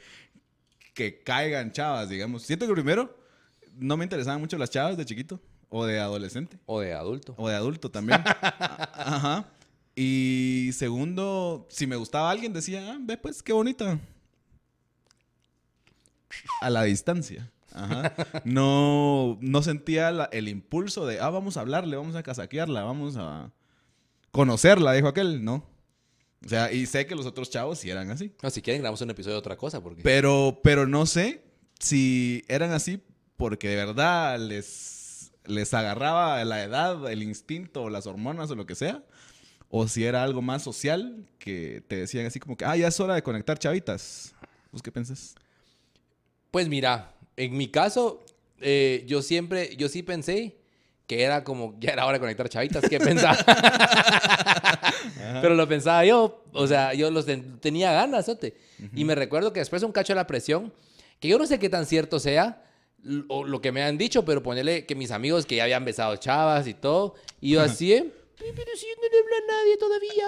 que 0.93 1.21
caigan 1.23 1.73
chavas, 1.73 2.07
digamos. 2.07 2.43
Siento 2.43 2.65
que 2.67 2.71
primero 2.73 3.13
no 3.75 3.97
me 3.97 4.05
interesaban 4.05 4.39
mucho 4.39 4.57
las 4.57 4.69
chavas 4.69 4.95
de 4.95 5.03
chiquito 5.03 5.41
o 5.67 5.85
de 5.85 5.99
adolescente 5.99 6.57
O 6.67 6.79
de 6.79 6.93
adulto. 6.93 7.35
o 7.37 7.49
de 7.49 7.55
adulto 7.55 7.91
también. 7.91 8.21
Ajá. 8.25 9.45
Y 9.93 10.69
segundo, 10.73 11.67
si 11.69 11.85
me 11.85 11.97
gustaba 11.97 12.31
alguien 12.31 12.53
decía, 12.53 12.93
ah, 12.93 12.97
ve 13.01 13.17
pues, 13.17 13.43
qué 13.43 13.51
bonita. 13.51 13.99
A 16.61 16.69
la 16.69 16.83
distancia. 16.83 17.51
Ajá. 17.73 18.13
No, 18.43 19.37
no 19.41 19.61
sentía 19.63 20.11
la- 20.11 20.25
el 20.31 20.47
impulso 20.49 21.05
de, 21.05 21.19
ah, 21.19 21.29
vamos 21.29 21.57
a 21.57 21.61
hablarle, 21.61 21.95
vamos 21.95 22.15
a 22.15 22.23
casaquearla, 22.23 22.83
vamos 22.83 23.15
a 23.17 23.51
conocerla, 24.31 24.93
dijo 24.93 25.07
aquel, 25.07 25.43
¿no? 25.43 25.65
O 26.45 26.49
sea, 26.49 26.71
y 26.71 26.85
sé 26.85 27.05
que 27.05 27.15
los 27.15 27.25
otros 27.25 27.49
chavos 27.49 27.79
sí 27.79 27.89
eran 27.89 28.09
así. 28.11 28.33
No, 28.41 28.49
si 28.49 28.61
quieren, 28.61 28.81
grabamos 28.81 29.01
un 29.01 29.09
episodio 29.11 29.35
de 29.35 29.39
otra 29.39 29.57
cosa. 29.57 29.81
Porque... 29.81 30.01
Pero, 30.01 30.59
pero 30.63 30.87
no 30.87 31.05
sé 31.05 31.43
si 31.79 32.43
eran 32.47 32.71
así 32.71 33.01
porque 33.37 33.69
de 33.69 33.75
verdad 33.75 34.39
les, 34.39 35.31
les 35.45 35.73
agarraba 35.73 36.43
la 36.45 36.63
edad, 36.63 37.09
el 37.11 37.21
instinto, 37.23 37.89
las 37.89 38.07
hormonas 38.07 38.49
o 38.51 38.55
lo 38.55 38.65
que 38.65 38.75
sea. 38.75 39.03
O 39.69 39.87
si 39.87 40.03
era 40.03 40.23
algo 40.23 40.41
más 40.41 40.63
social 40.63 41.25
que 41.39 41.83
te 41.87 41.95
decían 41.97 42.25
así 42.25 42.39
como 42.39 42.57
que, 42.57 42.65
ah, 42.65 42.75
ya 42.75 42.87
es 42.87 42.99
hora 42.99 43.15
de 43.15 43.23
conectar 43.23 43.57
chavitas. 43.59 44.33
¿Vos 44.71 44.81
qué 44.81 44.91
pensás? 44.91 45.35
Pues 46.51 46.67
mira, 46.67 47.13
en 47.37 47.55
mi 47.57 47.69
caso, 47.69 48.23
eh, 48.59 49.03
yo 49.07 49.21
siempre, 49.21 49.75
yo 49.77 49.87
sí 49.89 50.03
pensé 50.03 50.57
que 51.07 51.23
era 51.23 51.43
como, 51.43 51.75
ya 51.79 51.91
era 51.91 52.05
hora 52.05 52.13
de 52.13 52.19
conectar 52.19 52.47
chavitas, 52.49 52.87
¿qué 52.89 52.99
pensaba? 52.99 53.37
Pero 55.41 55.55
lo 55.55 55.67
pensaba 55.67 56.05
yo, 56.05 56.43
o 56.53 56.67
sea, 56.67 56.93
yo 56.93 57.09
los 57.11 57.25
ten- 57.25 57.59
tenía 57.59 57.91
ganas, 57.91 58.27
¿ote? 58.29 58.55
Y 58.95 59.03
me 59.05 59.15
recuerdo 59.15 59.51
que 59.53 59.59
después 59.59 59.83
un 59.83 59.91
cacho 59.91 60.13
de 60.13 60.17
la 60.17 60.27
presión, 60.27 60.73
que 61.19 61.27
yo 61.27 61.37
no 61.37 61.45
sé 61.45 61.59
qué 61.59 61.69
tan 61.69 61.85
cierto 61.85 62.19
sea, 62.19 62.63
l- 63.05 63.23
o 63.29 63.43
lo 63.43 63.61
que 63.61 63.71
me 63.71 63.83
han 63.83 63.97
dicho, 63.97 64.23
pero 64.25 64.41
ponerle 64.43 64.85
que 64.85 64.95
mis 64.95 65.11
amigos 65.11 65.45
que 65.45 65.55
ya 65.57 65.63
habían 65.63 65.85
besado 65.85 66.15
chavas 66.17 66.67
y 66.67 66.73
todo, 66.73 67.15
y 67.39 67.51
yo 67.51 67.61
así, 67.61 67.93
¿eh? 67.93 68.11
pero 68.55 68.71
si 68.75 68.85
no 68.87 69.01
le 69.01 69.19
habla 69.19 69.35
a 69.37 69.57
nadie 69.57 69.77
todavía. 69.77 70.27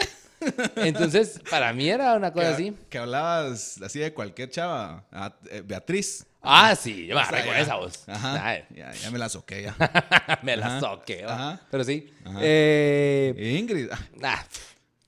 Entonces, 0.76 1.40
para 1.50 1.74
mí 1.74 1.90
era 1.90 2.14
una 2.16 2.32
cosa 2.32 2.48
que, 2.50 2.54
así. 2.54 2.74
que 2.90 2.98
hablabas 2.98 3.82
así 3.82 4.00
de 4.00 4.14
cualquier 4.14 4.50
chava. 4.50 5.04
Eh, 5.50 5.62
Beatriz. 5.66 6.26
Ah, 6.42 6.76
sí, 6.76 7.08
yo 7.08 7.16
me 7.16 7.22
agarré 7.22 7.46
con 7.46 7.56
esa 7.56 7.76
voz. 7.76 8.04
Ajá. 8.08 8.60
Ya, 8.76 8.92
ya 8.92 9.12
me 9.12 9.18
la 9.18 9.30
soqué 9.30 9.64
ya. 9.64 9.76
me 10.44 10.58
la 10.58 10.80
soqué. 10.80 11.24
Ajá. 11.26 11.62
Pero 11.72 11.84
sí. 11.84 12.14
Ajá. 12.26 12.40
Eh, 12.42 13.34
Eh, 13.38 13.58
Ingrid. 13.58 13.90
ah, 13.92 14.00
nah, 14.20 14.38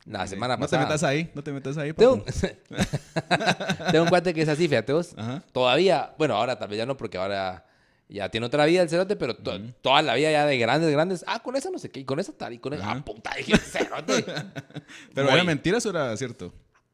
la 0.06 0.27
semana 0.27 0.56
no 0.56 0.62
pasada. 0.62 0.84
te 0.84 0.88
metas 0.88 1.04
ahí, 1.04 1.30
no 1.34 1.44
te 1.44 1.51
metas 1.51 1.77
ahí. 1.77 1.92
Tengo, 1.94 2.24
tengo 3.92 4.04
un 4.04 4.10
cuate 4.10 4.34
que 4.34 4.42
es 4.44 4.50
así, 4.50 4.68
fíjate 4.68 4.94
vos. 4.94 5.13
Ajá. 5.18 5.42
Todavía, 5.51 6.13
bueno, 6.18 6.36
ahora 6.36 6.58
tal 6.58 6.70
vez 6.70 6.77
ya 6.77 6.86
no, 6.86 6.96
porque 6.96 7.18
ahora 7.18 7.65
ya 8.10 8.30
tiene 8.30 8.46
otra 8.48 8.66
vida 8.66 8.82
el 8.82 8.90
cerote, 8.90 9.16
pero 9.16 9.36
to- 9.36 9.60
toda 9.82 10.02
la 10.02 10.16
vida 10.16 10.32
ya 10.32 10.46
de 10.46 10.58
grandes, 10.58 10.92
grandes. 10.92 11.24
Ah, 11.28 11.42
con 11.42 11.56
esa 11.56 11.70
no 11.72 11.80
sé 11.80 11.90
qué, 11.90 12.00
y 12.02 12.06
con 12.06 12.20
esa 12.20 12.34
tal, 12.34 12.54
y 12.54 12.60
con 12.60 12.74
esa. 12.74 12.84
Ajá. 12.84 12.98
Ah, 13.00 13.06
puta, 13.06 13.32
dije, 13.38 13.58
cerote. 13.58 14.24
Pero 15.14 15.28
Voy. 15.28 15.34
era 15.36 15.44
mentira, 15.44 15.78
eso 15.78 15.90
era 15.90 16.16
cierto. 16.18 16.54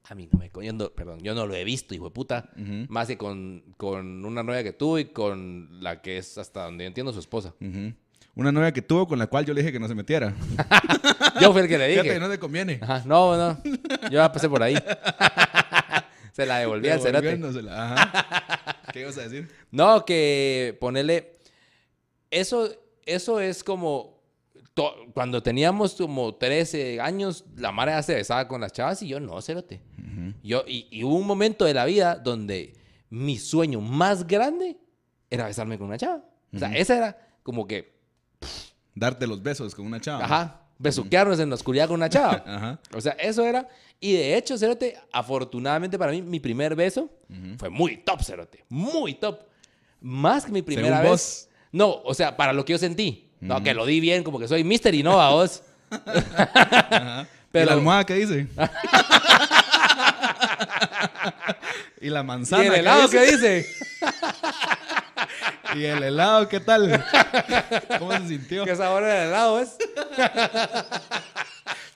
A 0.10 0.15
mí 0.15 0.27
no 0.32 0.39
me... 0.39 0.50
Yo 0.65 0.74
no, 0.74 0.89
perdón, 0.89 1.20
yo 1.22 1.34
no 1.36 1.46
lo 1.46 1.53
he 1.56 1.63
visto, 1.63 1.94
hijo 1.96 2.06
de 2.06 2.12
puta. 2.12 2.50
Más 2.89 3.08
que 3.08 3.18
con, 3.18 3.63
con 3.77 4.25
una 4.25 4.44
novia 4.44 4.63
que 4.63 4.74
tuve 4.74 5.01
y 5.01 5.06
con 5.06 5.82
la 5.82 6.01
que 6.01 6.18
es 6.18 6.38
hasta 6.38 6.63
donde 6.65 6.84
yo 6.84 6.88
entiendo 6.88 7.13
su 7.13 7.20
esposa. 7.20 7.53
Una 8.36 8.51
novia 8.51 8.72
que 8.72 8.82
tuvo 8.82 9.08
con 9.08 9.20
la 9.20 9.27
cual 9.27 9.46
yo 9.46 9.53
le 9.53 9.62
dije 9.62 9.72
que 9.72 9.80
no 9.80 9.88
se 9.88 9.96
metiera. 9.96 10.34
Yo 11.41 11.51
fui 11.53 11.62
el 11.62 11.68
que 11.68 11.77
le 11.77 11.88
dije. 11.88 12.01
Fíjate, 12.01 12.20
no 12.20 12.30
te 12.30 12.38
conviene. 12.39 12.80
Ajá, 12.82 13.03
no, 13.06 13.36
no. 13.36 13.62
Yo 14.03 14.10
ya 14.12 14.32
pasé 14.32 14.48
por 14.48 14.62
ahí. 14.62 14.75
Se 16.34 16.46
la 16.46 16.60
devolví 16.60 16.88
al 16.89 17.01
cerote. 17.01 17.39
Ajá. 17.70 18.61
¿Qué 18.93 19.01
ibas 19.01 19.17
a 19.17 19.21
decir? 19.27 19.50
No, 19.71 20.05
que 20.05 20.77
ponerle. 20.79 21.38
Eso, 22.29 22.69
eso 23.05 23.39
es 23.39 23.63
como. 23.63 24.21
to- 24.74 24.95
Cuando 25.13 25.41
teníamos 25.43 25.95
como 25.95 26.36
13 26.36 27.00
años, 27.01 27.45
la 27.57 27.71
ya 27.93 28.03
se 28.03 28.15
besaba 28.15 28.48
con 28.48 28.62
las 28.62 28.71
chavas 28.74 29.01
y 29.01 29.07
yo 29.07 29.19
no, 29.19 29.41
cerote. 29.41 29.81
yo, 30.43 30.63
y, 30.67 30.88
y 30.91 31.03
hubo 31.03 31.15
un 31.15 31.27
momento 31.27 31.65
de 31.65 31.74
la 31.74 31.86
vida 31.86 32.15
donde 32.15 32.74
mi 33.10 33.38
sueño 33.38 33.81
más 33.81 34.25
grande 34.27 34.77
era 35.29 35.45
besarme 35.45 35.77
con 35.77 35.88
una 35.88 35.98
chava. 35.98 36.24
O 36.53 36.60
sea, 36.60 36.75
esa 36.75 36.98
era 36.98 37.38
como 37.43 37.65
que, 37.67 38.00
Darte 38.93 39.25
los 39.25 39.41
besos 39.41 39.74
con 39.74 39.86
una 39.86 40.01
chava. 40.01 40.25
ajá, 40.25 40.61
besuquearnos 40.81 41.39
en 41.39 41.50
la 41.50 41.55
oscuridad 41.55 41.88
con 41.88 41.95
una 41.95 42.09
chava. 42.09 42.43
Ajá. 42.47 42.79
O 42.93 43.01
sea, 43.01 43.13
eso 43.13 43.45
era. 43.45 43.67
Y 44.00 44.13
de 44.13 44.35
hecho, 44.38 44.57
Cerote, 44.57 44.97
afortunadamente 45.13 45.97
para 46.00 46.11
mí, 46.11 46.21
mi 46.21 46.39
primer 46.39 46.75
beso 46.75 47.09
fue 47.57 47.69
muy 47.69 47.97
top, 47.97 48.21
Cerote. 48.23 48.65
Muy 48.69 49.13
top. 49.13 49.41
Más 50.01 50.45
que 50.45 50.51
mi 50.51 50.61
primera 50.63 50.97
Según 50.97 51.01
vez. 51.03 51.11
vos. 51.11 51.47
No, 51.71 52.01
o 52.03 52.13
sea, 52.13 52.35
para 52.35 52.51
lo 52.53 52.65
que 52.65 52.73
yo 52.73 52.77
sentí. 52.79 53.27
No, 53.39 53.61
que 53.63 53.73
lo 53.73 53.85
di 53.85 54.00
bien, 54.00 54.23
como 54.23 54.39
que 54.39 54.47
soy 54.47 54.63
Mister 54.63 54.93
y 54.95 55.03
no 55.03 55.21
a 55.21 55.29
vos. 55.31 55.61
Pero- 57.51 57.65
¿Y 57.65 57.67
la 57.67 57.73
almohada 57.73 58.03
qué 58.05 58.13
dice? 58.15 58.47
¿Y 62.01 62.09
la 62.09 62.23
manzana 62.23 62.63
¿Y 62.63 62.67
el 62.67 62.73
qué 62.73 62.79
helado 62.79 63.01
dice? 63.07 63.17
qué 63.17 63.31
dice? 63.31 63.65
¿Y 65.75 65.85
el 65.85 66.03
helado 66.03 66.47
qué 66.49 66.59
tal? 66.59 67.03
¿Cómo 67.99 68.11
se 68.13 68.27
sintió? 68.27 68.65
¿Qué 68.65 68.75
sabor 68.75 69.03
el 69.03 69.27
helado 69.27 69.59
es? 69.59 69.77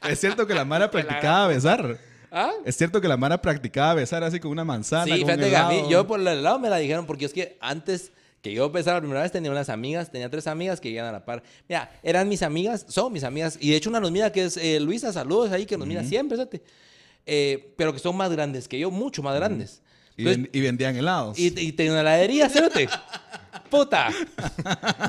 Es 0.07 0.19
cierto 0.19 0.45
que 0.45 0.53
la 0.53 0.65
Mara 0.65 0.91
practicaba 0.91 1.47
besar. 1.47 1.97
¿Ah? 2.31 2.51
Es 2.63 2.75
cierto 2.77 3.01
que 3.01 3.07
la 3.07 3.17
Mara 3.17 3.41
practicaba 3.41 3.95
besar 3.95 4.23
así 4.23 4.39
con 4.39 4.51
una 4.51 4.63
manzana. 4.63 5.05
Sí, 5.05 5.09
con 5.11 5.21
un 5.21 5.25
fíjate 5.27 5.49
que 5.49 5.55
a 5.55 5.67
mí, 5.67 5.83
yo 5.89 6.05
por 6.05 6.19
el 6.19 6.27
helado 6.27 6.59
me 6.59 6.69
la 6.69 6.77
dijeron 6.77 7.07
porque 7.07 7.25
es 7.25 7.33
que 7.33 7.57
antes 7.59 8.11
que 8.43 8.53
yo 8.53 8.69
besara 8.69 8.97
la 8.97 9.01
primera 9.01 9.21
vez 9.23 9.31
tenía 9.31 9.49
unas 9.49 9.69
amigas, 9.69 10.11
tenía 10.11 10.29
tres 10.29 10.45
amigas 10.45 10.79
que 10.79 10.89
iban 10.89 11.05
a 11.07 11.11
la 11.11 11.25
par. 11.25 11.41
Mira, 11.67 11.89
eran 12.03 12.29
mis 12.29 12.43
amigas, 12.43 12.85
son 12.87 13.11
mis 13.11 13.23
amigas, 13.23 13.57
y 13.59 13.71
de 13.71 13.77
hecho 13.77 13.89
una 13.89 13.99
nos 13.99 14.11
mira 14.11 14.31
que 14.31 14.45
es 14.45 14.57
eh, 14.57 14.79
Luisa, 14.79 15.11
saludos 15.11 15.51
ahí, 15.51 15.65
que 15.65 15.75
nos 15.75 15.87
mira 15.87 16.03
siempre, 16.03 16.37
fíjate. 16.37 16.61
Eh, 17.25 17.73
pero 17.75 17.91
que 17.91 17.97
son 17.97 18.15
más 18.15 18.29
grandes 18.31 18.67
que 18.67 18.77
yo, 18.77 18.91
mucho 18.91 19.23
más 19.23 19.33
grandes. 19.35 19.81
Y, 20.15 20.21
Entonces, 20.21 20.43
ven- 20.43 20.49
y 20.53 20.61
vendían 20.61 20.95
helados. 20.95 21.39
y, 21.39 21.47
y 21.59 21.71
tenía 21.71 21.93
una 21.93 22.01
heladería, 22.01 22.47
cérate. 22.47 22.87
Puta. 23.77 24.09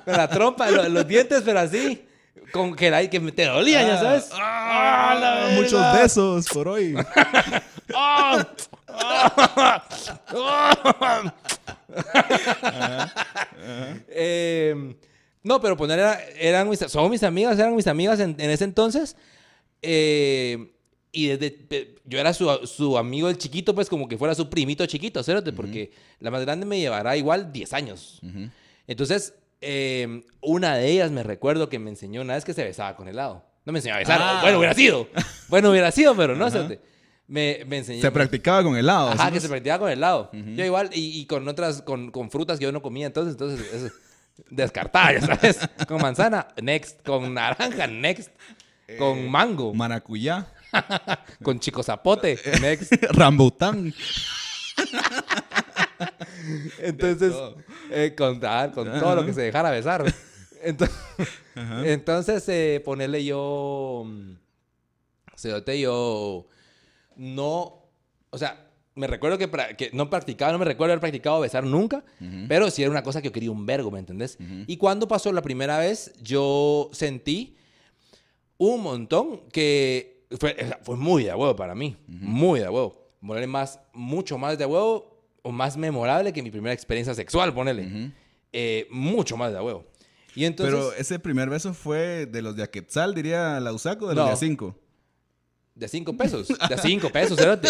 Con 0.04 0.14
la 0.14 0.28
trompa, 0.28 0.70
lo- 0.70 0.88
los, 0.88 1.06
dientes, 1.06 1.42
pero 1.44 1.60
así. 1.60 2.04
Con 2.52 2.74
que, 2.76 2.90
la- 2.90 3.08
que 3.08 3.20
me 3.20 3.32
te 3.32 3.44
dolían, 3.46 3.86
ya 3.86 3.98
sabes. 3.98 4.28
Ah, 4.32 5.10
¡Ah, 5.10 5.14
la 5.18 5.48
muchos 5.60 5.92
besos 6.00 6.46
por 6.48 6.68
hoy. 6.68 6.94
¡Ah! 7.94 8.46
Eh, 14.08 14.94
no, 15.42 15.60
pero 15.60 15.76
poner 15.76 15.98
era- 15.98 16.20
eran 16.38 16.68
mis, 16.68 16.78
son 16.80 17.10
mis 17.10 17.22
amigas, 17.22 17.58
eran 17.58 17.74
mis 17.74 17.86
amigas 17.86 18.20
en, 18.20 18.36
en 18.38 18.50
ese 18.50 18.64
entonces. 18.64 19.16
Eh, 19.82 20.72
y 21.16 21.28
desde 21.28 21.94
yo 22.04 22.18
era 22.18 22.34
su, 22.34 22.48
su 22.66 22.98
amigo 22.98 23.30
el 23.30 23.38
chiquito, 23.38 23.74
pues 23.74 23.88
como 23.88 24.06
que 24.06 24.18
fuera 24.18 24.34
su 24.34 24.50
primito 24.50 24.84
chiquito, 24.84 25.22
cérate, 25.22 25.50
porque 25.52 25.90
la 26.20 26.30
más 26.30 26.42
grande 26.42 26.66
me 26.66 26.78
llevará 26.78 27.16
igual 27.16 27.52
10 27.52 27.72
años. 27.72 28.20
Entonces, 28.86 29.32
eh, 29.62 30.22
una 30.42 30.76
de 30.76 30.90
ellas 30.90 31.10
me 31.10 31.22
recuerdo 31.22 31.70
que 31.70 31.78
me 31.78 31.88
enseñó 31.88 32.20
una 32.20 32.34
vez 32.34 32.44
que 32.44 32.52
se 32.52 32.62
besaba 32.62 32.94
con 32.96 33.08
helado. 33.08 33.42
No 33.64 33.72
me 33.72 33.78
enseñó 33.78 33.94
a 33.94 33.98
besar. 33.98 34.20
Ah. 34.20 34.40
Bueno, 34.42 34.58
hubiera 34.58 34.74
sido. 34.74 35.08
Bueno, 35.48 35.70
hubiera 35.70 35.90
sido, 35.92 36.16
pero 36.16 36.34
no, 36.34 36.50
cérate. 36.50 36.80
Me, 37.28 37.64
me 37.66 37.78
enseñó. 37.78 38.02
Se 38.02 38.10
practicaba 38.10 38.62
con 38.64 38.76
helados. 38.76 39.14
Ajá, 39.14 39.30
que 39.30 39.40
se 39.40 39.48
practicaba 39.48 39.78
con 39.78 39.90
helado. 39.90 40.30
Yo 40.32 40.64
igual, 40.64 40.90
y, 40.92 41.20
y 41.20 41.26
con 41.26 41.46
otras, 41.48 41.82
con, 41.82 42.10
con 42.10 42.30
frutas 42.30 42.58
que 42.58 42.64
yo 42.64 42.72
no 42.72 42.82
comía, 42.82 43.06
entonces, 43.06 43.32
entonces, 43.34 43.72
eso, 43.72 43.94
descartada, 44.50 45.14
ya 45.14 45.20
sabes. 45.22 45.60
Con 45.88 46.02
manzana, 46.02 46.48
next. 46.60 47.02
Con 47.06 47.32
naranja, 47.32 47.86
next. 47.86 48.30
Con 48.98 49.28
mango, 49.28 49.72
Maracuyá. 49.74 50.46
con 51.42 51.60
chico 51.60 51.82
zapote, 51.82 52.38
next. 52.60 52.92
Rambután. 53.10 53.94
Entonces, 56.78 57.34
eh, 57.90 58.14
con, 58.16 58.40
ah, 58.44 58.70
con 58.72 58.86
todo 58.98 59.16
lo 59.16 59.26
que 59.26 59.32
se 59.32 59.42
dejara 59.42 59.70
besar. 59.70 60.04
Entonces, 60.62 60.96
entonces 61.84 62.48
eh, 62.48 62.82
ponerle 62.84 63.24
yo. 63.24 64.04
mm, 64.06 64.32
Cerote, 65.36 65.80
yo. 65.80 66.46
No. 67.16 67.82
O 68.30 68.38
sea, 68.38 68.66
me 68.96 69.06
recuerdo 69.06 69.38
que, 69.38 69.90
no 69.92 70.10
practicaba, 70.10 70.52
no 70.52 70.58
me 70.58 70.64
recuerdo 70.64 70.92
haber 70.92 71.00
practicado 71.00 71.40
besar 71.40 71.64
nunca, 71.64 72.02
pero 72.48 72.70
sí 72.70 72.82
era 72.82 72.90
una 72.90 73.02
cosa 73.02 73.20
que 73.20 73.28
yo 73.28 73.32
quería 73.32 73.50
un 73.50 73.66
vergo, 73.66 73.90
¿me 73.90 73.98
entendés? 73.98 74.38
Y 74.66 74.78
cuando 74.78 75.06
pasó 75.06 75.32
la 75.32 75.42
primera 75.42 75.78
vez, 75.78 76.12
yo 76.22 76.90
sentí 76.92 77.56
un 78.58 78.82
montón 78.82 79.42
que 79.52 80.15
fue, 80.38 80.56
fue 80.82 80.96
muy 80.96 81.24
de 81.24 81.34
huevo 81.34 81.54
para 81.56 81.74
mí, 81.74 81.96
muy 82.06 82.60
de 82.60 82.68
huevo. 82.68 83.06
Ponerle 83.20 83.46
más, 83.46 83.80
mucho 83.92 84.38
más 84.38 84.56
de 84.58 84.66
huevo 84.66 85.20
o 85.42 85.50
más 85.52 85.76
memorable 85.76 86.32
que 86.32 86.42
mi 86.42 86.50
primera 86.50 86.72
experiencia 86.72 87.14
sexual, 87.14 87.52
ponele. 87.54 88.12
Eh, 88.52 88.86
mucho 88.90 89.36
más 89.36 89.52
de 89.52 89.60
huevo. 89.60 89.84
Y 90.34 90.44
entonces... 90.44 90.74
Pero 90.74 90.92
ese 90.92 91.18
primer 91.18 91.48
beso 91.48 91.72
fue 91.74 92.26
de 92.26 92.42
los 92.42 92.56
de 92.56 92.62
Aquetzal, 92.62 93.14
diría 93.14 93.58
Lausaco, 93.60 94.08
de 94.08 94.14
los 94.14 94.24
No. 94.24 94.28
de 94.28 94.32
a 94.32 94.36
cinco. 94.36 94.76
De 95.74 95.88
5 95.88 96.16
pesos. 96.16 96.48
De 96.48 96.78
5 96.78 97.10
pesos, 97.10 97.38
espérate. 97.38 97.68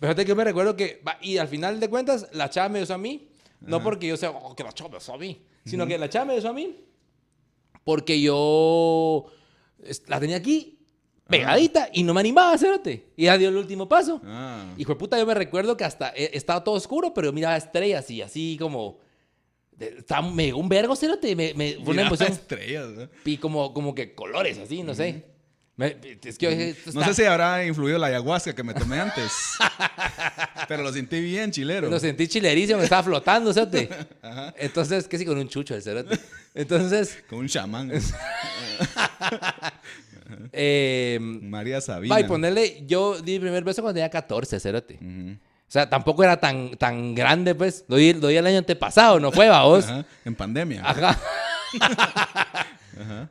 Fíjate 0.00 0.24
que 0.24 0.34
me 0.34 0.42
recuerdo 0.44 0.74
que... 0.74 1.02
Y 1.20 1.36
al 1.36 1.48
final 1.48 1.78
de 1.78 1.90
cuentas, 1.90 2.28
la 2.32 2.48
chava 2.48 2.70
me 2.70 2.80
besó 2.80 2.94
a 2.94 2.98
mí. 2.98 3.28
No 3.60 3.82
porque 3.82 4.06
yo 4.06 4.16
sea, 4.16 4.30
oh, 4.30 4.56
que 4.56 4.64
la 4.64 4.72
chava 4.72 4.88
me 4.88 4.96
besó 4.96 5.12
a 5.14 5.18
mí. 5.18 5.44
Sino 5.66 5.86
que 5.86 5.98
la 5.98 6.08
chava 6.08 6.24
me 6.24 6.34
besó 6.36 6.48
a 6.48 6.52
mí. 6.54 6.82
Porque 7.84 8.20
yo 8.22 9.26
la 10.06 10.18
tenía 10.18 10.36
aquí, 10.36 10.79
pegadita, 11.30 11.88
y 11.92 12.02
no 12.02 12.12
me 12.12 12.20
animaba 12.20 12.50
a 12.50 12.54
hacerte. 12.54 13.06
Y 13.16 13.24
ya 13.24 13.38
dio 13.38 13.48
el 13.48 13.56
último 13.56 13.88
paso. 13.88 14.20
Ah. 14.24 14.74
Hijo 14.76 14.92
de 14.92 14.98
puta, 14.98 15.18
yo 15.18 15.24
me 15.26 15.34
recuerdo 15.34 15.76
que 15.76 15.84
hasta 15.84 16.10
eh, 16.16 16.30
estaba 16.34 16.62
todo 16.62 16.74
oscuro, 16.74 17.14
pero 17.14 17.28
yo 17.28 17.32
miraba 17.32 17.56
estrellas 17.56 18.10
y 18.10 18.20
así 18.22 18.56
como... 18.60 18.98
de- 19.72 19.98
estaba- 19.98 20.28
me 20.30 20.44
llegó 20.46 20.58
un 20.60 20.68
vergo, 20.68 20.94
cerote. 20.96 21.34
Me, 21.34 21.54
me, 21.54 21.72
fue 21.74 21.80
una 21.94 22.02
Miraba 22.02 22.08
emoción. 22.08 22.32
estrellas, 22.32 22.88
¿no? 22.90 23.08
Y 23.24 23.36
como, 23.38 23.72
como 23.72 23.94
que 23.94 24.14
colores 24.14 24.58
así, 24.58 24.82
no 24.82 24.94
sé. 24.94 25.24
Me- 25.76 25.96
es 26.24 26.36
que 26.36 26.44
yo 26.44 26.50
dije, 26.50 26.68
esto 26.70 26.90
No 26.92 27.00
está- 27.00 27.14
sé 27.14 27.22
si 27.22 27.26
habrá 27.28 27.64
influido 27.64 27.96
la 27.98 28.08
ayahuasca 28.08 28.54
que 28.54 28.62
me 28.62 28.74
tomé 28.74 29.00
antes. 29.00 29.32
pero 30.68 30.82
lo 30.82 30.92
sentí 30.92 31.20
bien 31.22 31.50
chilero. 31.50 31.88
Lo 31.88 31.98
sentí 31.98 32.28
chilerísimo, 32.28 32.76
me 32.78 32.84
estaba 32.84 33.02
flotando, 33.02 33.50
cerote. 33.54 33.88
Entonces, 34.58 35.08
¿qué 35.08 35.16
sí 35.16 35.24
con 35.24 35.38
un 35.38 35.48
chucho 35.48 35.74
el 35.74 35.82
cerote? 35.82 36.18
Entonces, 36.54 37.22
Con 37.30 37.38
un 37.38 37.48
chamán. 37.48 37.90
eh, 40.52 41.18
María 41.20 41.80
Sabina. 41.80 42.14
va 42.14 42.20
y 42.20 42.24
ponerle, 42.24 42.84
yo 42.86 43.20
di 43.20 43.32
mi 43.32 43.40
primer 43.40 43.64
beso 43.64 43.82
cuando 43.82 43.94
tenía 43.94 44.10
14, 44.10 44.60
cerote. 44.60 44.94
Ujú. 44.94 45.32
O 45.32 45.72
sea, 45.72 45.88
tampoco 45.88 46.24
era 46.24 46.38
tan, 46.38 46.76
tan 46.76 47.14
grande, 47.14 47.54
pues. 47.54 47.84
Lo 47.86 47.96
di, 47.96 48.12
lo 48.12 48.26
di 48.28 48.36
el 48.36 48.46
año 48.46 48.58
antepasado, 48.58 49.20
no 49.20 49.30
fue, 49.30 49.48
vos. 49.48 49.84
Ajá, 49.86 50.04
En 50.24 50.34
pandemia. 50.34 50.82
Ajá. 50.88 51.16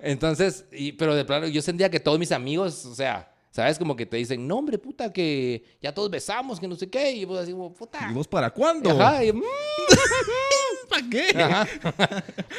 Entonces, 0.01 0.65
y, 0.71 0.93
pero 0.93 1.15
de 1.15 1.25
plano, 1.25 1.47
yo 1.47 1.61
sentía 1.61 1.89
que 1.91 1.99
todos 1.99 2.17
mis 2.17 2.31
amigos, 2.31 2.85
o 2.85 2.95
sea, 2.95 3.31
¿sabes? 3.51 3.77
Como 3.77 3.95
que 3.95 4.05
te 4.05 4.17
dicen, 4.17 4.47
no, 4.47 4.57
hombre, 4.57 4.77
puta, 4.77 5.11
que 5.11 5.63
ya 5.81 5.93
todos 5.93 6.09
besamos, 6.09 6.59
que 6.59 6.67
no 6.67 6.75
sé 6.75 6.89
qué. 6.89 7.11
Y 7.11 7.25
vos 7.25 7.39
así, 7.39 7.53
puta. 7.53 8.07
¿Y 8.09 8.13
vos 8.13 8.27
para 8.27 8.49
cuándo? 8.51 8.89
Ajá, 8.91 9.23
y, 9.23 9.33
mm, 9.33 9.41
¿Para 10.89 11.09
qué? 11.09 11.29
ajá. 11.41 11.67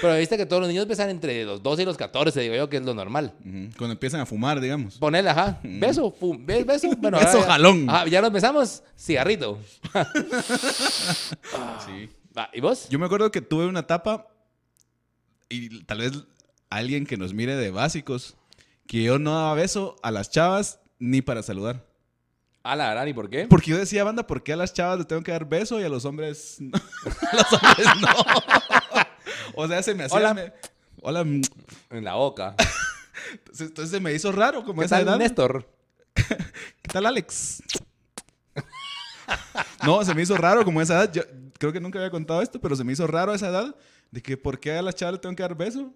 Pero 0.01 0.17
viste 0.17 0.37
que 0.37 0.47
todos 0.47 0.61
los 0.63 0.69
niños 0.69 0.87
besan 0.87 1.11
entre 1.11 1.45
los 1.45 1.63
12 1.63 1.83
y 1.83 1.85
los 1.85 1.97
14, 1.97 2.41
digo 2.41 2.55
yo, 2.55 2.69
que 2.69 2.77
es 2.79 2.83
lo 2.85 2.95
normal. 2.95 3.35
Cuando 3.77 3.93
empiezan 3.93 4.21
a 4.21 4.27
fumar, 4.27 4.61
digamos. 4.61 4.99
Ponele, 4.99 5.29
ajá, 5.31 5.59
beso, 5.63 6.15
be- 6.39 6.65
beso, 6.65 6.89
bueno, 6.99 7.19
Beso, 7.19 7.29
ahora 7.31 7.41
ya- 7.43 7.47
jalón. 7.53 7.91
Ajá, 7.91 8.07
ya 8.07 8.21
nos 8.23 8.33
besamos, 8.33 8.83
cigarrito. 8.97 9.59
Sí. 11.87 12.09
Va, 12.37 12.49
¿Y 12.53 12.61
vos? 12.61 12.89
Yo 12.89 12.99
me 12.99 13.07
acuerdo 13.07 13.31
que 13.31 13.41
tuve 13.43 13.67
una 13.67 13.81
etapa, 13.81 14.27
y 15.49 15.83
tal 15.85 15.99
vez 15.99 16.13
alguien 16.69 17.07
que 17.07 17.17
nos 17.17 17.35
mire 17.35 17.57
de 17.57 17.71
básicos, 17.71 18.37
que 18.87 19.03
yo 19.03 19.19
no 19.19 19.35
daba 19.35 19.55
beso 19.55 19.97
a 20.03 20.11
las 20.11 20.31
chavas 20.31 20.81
ni 20.99 21.23
para 21.23 21.43
saludar. 21.43 21.85
A 22.63 22.77
la 22.77 22.91
gran, 22.91 23.09
¿y 23.09 23.15
por 23.15 23.31
qué? 23.31 23.47
Porque 23.49 23.71
yo 23.71 23.79
decía, 23.79 24.05
banda, 24.05 24.27
¿por 24.27 24.43
qué 24.43 24.53
a 24.53 24.57
las 24.57 24.73
chavas 24.75 24.99
les 24.99 25.07
tengo 25.07 25.23
que 25.23 25.33
dar 25.33 25.49
beso 25.49 25.81
y 25.81 25.85
a 25.85 25.89
los 25.89 26.05
hombres 26.05 26.57
no? 26.61 26.77
a 27.33 27.37
los 27.37 27.53
hombres 27.55 27.87
no. 28.03 29.03
o 29.55 29.67
sea, 29.69 29.83
se 29.83 29.95
me 29.95 30.05
hacía... 30.05 30.19
Hola. 30.19 30.35
me- 30.35 30.53
Hola. 31.03 31.25
mm. 31.25 31.41
En 31.91 32.05
la 32.05 32.15
boca. 32.17 32.55
Entonces, 33.33 33.69
entonces 33.69 33.91
se 33.91 34.01
me 34.01 34.13
hizo 34.13 34.31
raro 34.33 34.63
como 34.65 34.81
¿Qué 34.81 34.87
esa 34.87 34.97
tal, 34.97 35.09
edad. 35.09 35.17
Néstor? 35.19 35.67
¿qué 36.15 36.89
tal 36.93 37.07
Alex? 37.07 37.63
no, 39.85 40.05
se 40.05 40.15
me 40.15 40.23
hizo 40.23 40.37
raro 40.37 40.65
como 40.65 40.83
esa 40.83 40.95
edad. 41.05 41.13
Yo 41.13 41.23
creo 41.59 41.73
que 41.73 41.81
nunca 41.81 41.99
había 41.99 42.11
contado 42.11 42.43
esto, 42.43 42.61
pero 42.61 42.77
se 42.77 42.85
me 42.85 42.93
hizo 42.93 43.07
raro 43.07 43.33
a 43.33 43.37
esa 43.37 43.49
edad 43.49 43.75
de 44.11 44.23
que 44.23 44.37
¿por 44.37 44.59
qué 44.61 44.73
a 44.73 44.83
las 44.83 44.95
chavas 44.95 45.15
le 45.15 45.19
tengo 45.21 45.35
que 45.37 45.43
dar 45.43 45.57
beso? 45.57 45.93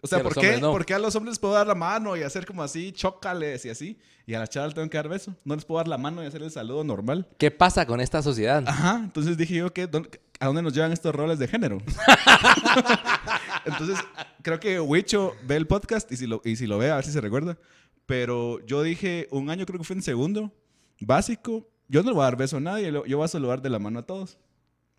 O 0.00 0.06
sea, 0.06 0.22
¿por 0.22 0.34
qué, 0.38 0.60
no. 0.60 0.70
¿por 0.70 0.86
qué 0.86 0.94
a 0.94 0.98
los 0.98 1.16
hombres 1.16 1.32
les 1.32 1.38
puedo 1.40 1.54
dar 1.54 1.66
la 1.66 1.74
mano 1.74 2.16
y 2.16 2.22
hacer 2.22 2.46
como 2.46 2.62
así, 2.62 2.92
chócales 2.92 3.64
y 3.64 3.70
así? 3.70 3.98
Y 4.26 4.34
a 4.34 4.38
las 4.38 4.48
chavas 4.50 4.72
tengo 4.74 4.88
que 4.88 4.96
dar 4.96 5.08
beso. 5.08 5.34
No 5.44 5.54
les 5.56 5.64
puedo 5.64 5.78
dar 5.78 5.88
la 5.88 5.98
mano 5.98 6.22
y 6.22 6.26
hacer 6.26 6.42
el 6.42 6.50
saludo 6.52 6.84
normal. 6.84 7.26
¿Qué 7.38 7.50
pasa 7.50 7.84
con 7.86 8.00
esta 8.00 8.22
sociedad? 8.22 8.62
Ajá, 8.66 9.00
entonces 9.02 9.36
dije 9.36 9.54
yo. 9.54 9.68
¿Dónde- 9.90 10.20
¿a 10.40 10.46
dónde 10.46 10.62
nos 10.62 10.72
llevan 10.72 10.92
estos 10.92 11.12
roles 11.14 11.38
de 11.40 11.48
género? 11.48 11.78
entonces, 13.64 13.98
creo 14.42 14.60
que 14.60 14.80
Wicho 14.80 15.34
ve 15.44 15.56
el 15.56 15.66
podcast 15.66 16.10
y 16.12 16.16
si, 16.16 16.26
lo, 16.26 16.40
y 16.44 16.56
si 16.56 16.66
lo 16.66 16.78
ve, 16.78 16.90
a 16.90 16.96
ver 16.96 17.04
si 17.04 17.12
se 17.12 17.20
recuerda. 17.20 17.58
Pero 18.06 18.64
yo 18.66 18.82
dije, 18.82 19.28
un 19.30 19.50
año 19.50 19.66
creo 19.66 19.78
que 19.78 19.84
fue 19.84 19.96
en 19.96 20.02
segundo, 20.02 20.52
básico, 21.00 21.68
yo 21.88 22.02
no 22.02 22.10
le 22.10 22.14
voy 22.14 22.22
a 22.22 22.24
dar 22.24 22.36
beso 22.36 22.56
a 22.56 22.60
nadie, 22.60 22.90
yo 22.90 23.16
voy 23.18 23.24
a 23.24 23.28
saludar 23.28 23.60
de 23.60 23.68
la 23.70 23.78
mano 23.78 23.98
a 23.98 24.02
todos. 24.06 24.38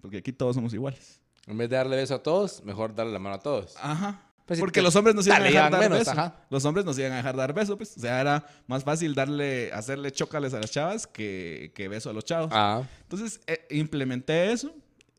Porque 0.01 0.17
aquí 0.17 0.31
todos 0.31 0.55
somos 0.55 0.73
iguales. 0.73 1.19
En 1.47 1.57
vez 1.57 1.69
de 1.69 1.75
darle 1.75 1.95
beso 1.95 2.15
a 2.15 2.23
todos, 2.23 2.63
mejor 2.63 2.93
darle 2.93 3.11
la 3.13 3.19
mano 3.19 3.35
a 3.35 3.39
todos. 3.39 3.75
Ajá. 3.81 4.25
Pues 4.49 4.59
Porque 4.59 4.79
te- 4.79 4.83
los 4.83 4.95
hombres 4.95 5.15
nos 5.15 5.25
iban 5.27 5.41
a 5.41 5.45
dejar 5.45 5.71
dar 5.71 5.79
menos, 5.81 5.99
beso. 5.99 6.11
ajá. 6.11 6.35
Los 6.49 6.65
hombres 6.65 6.85
nos 6.85 6.97
iban 6.99 7.13
a 7.13 7.17
dejar 7.17 7.37
dar 7.37 7.53
beso, 7.53 7.77
pues. 7.77 7.95
O 7.95 7.99
sea, 8.01 8.19
era 8.19 8.45
más 8.67 8.83
fácil 8.83 9.15
darle, 9.15 9.71
hacerle 9.71 10.11
chócales 10.11 10.53
a 10.53 10.59
las 10.59 10.71
chavas 10.71 11.07
que, 11.07 11.71
que 11.75 11.87
beso 11.87 12.09
a 12.09 12.13
los 12.13 12.25
chavos. 12.25 12.49
Ah, 12.51 12.83
Entonces, 13.03 13.39
eh, 13.47 13.65
implementé 13.69 14.51
eso 14.51 14.73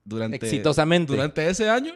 durante... 0.04 0.36
exitosamente. 0.36 1.12
Durante 1.14 1.48
ese 1.48 1.70
año. 1.70 1.94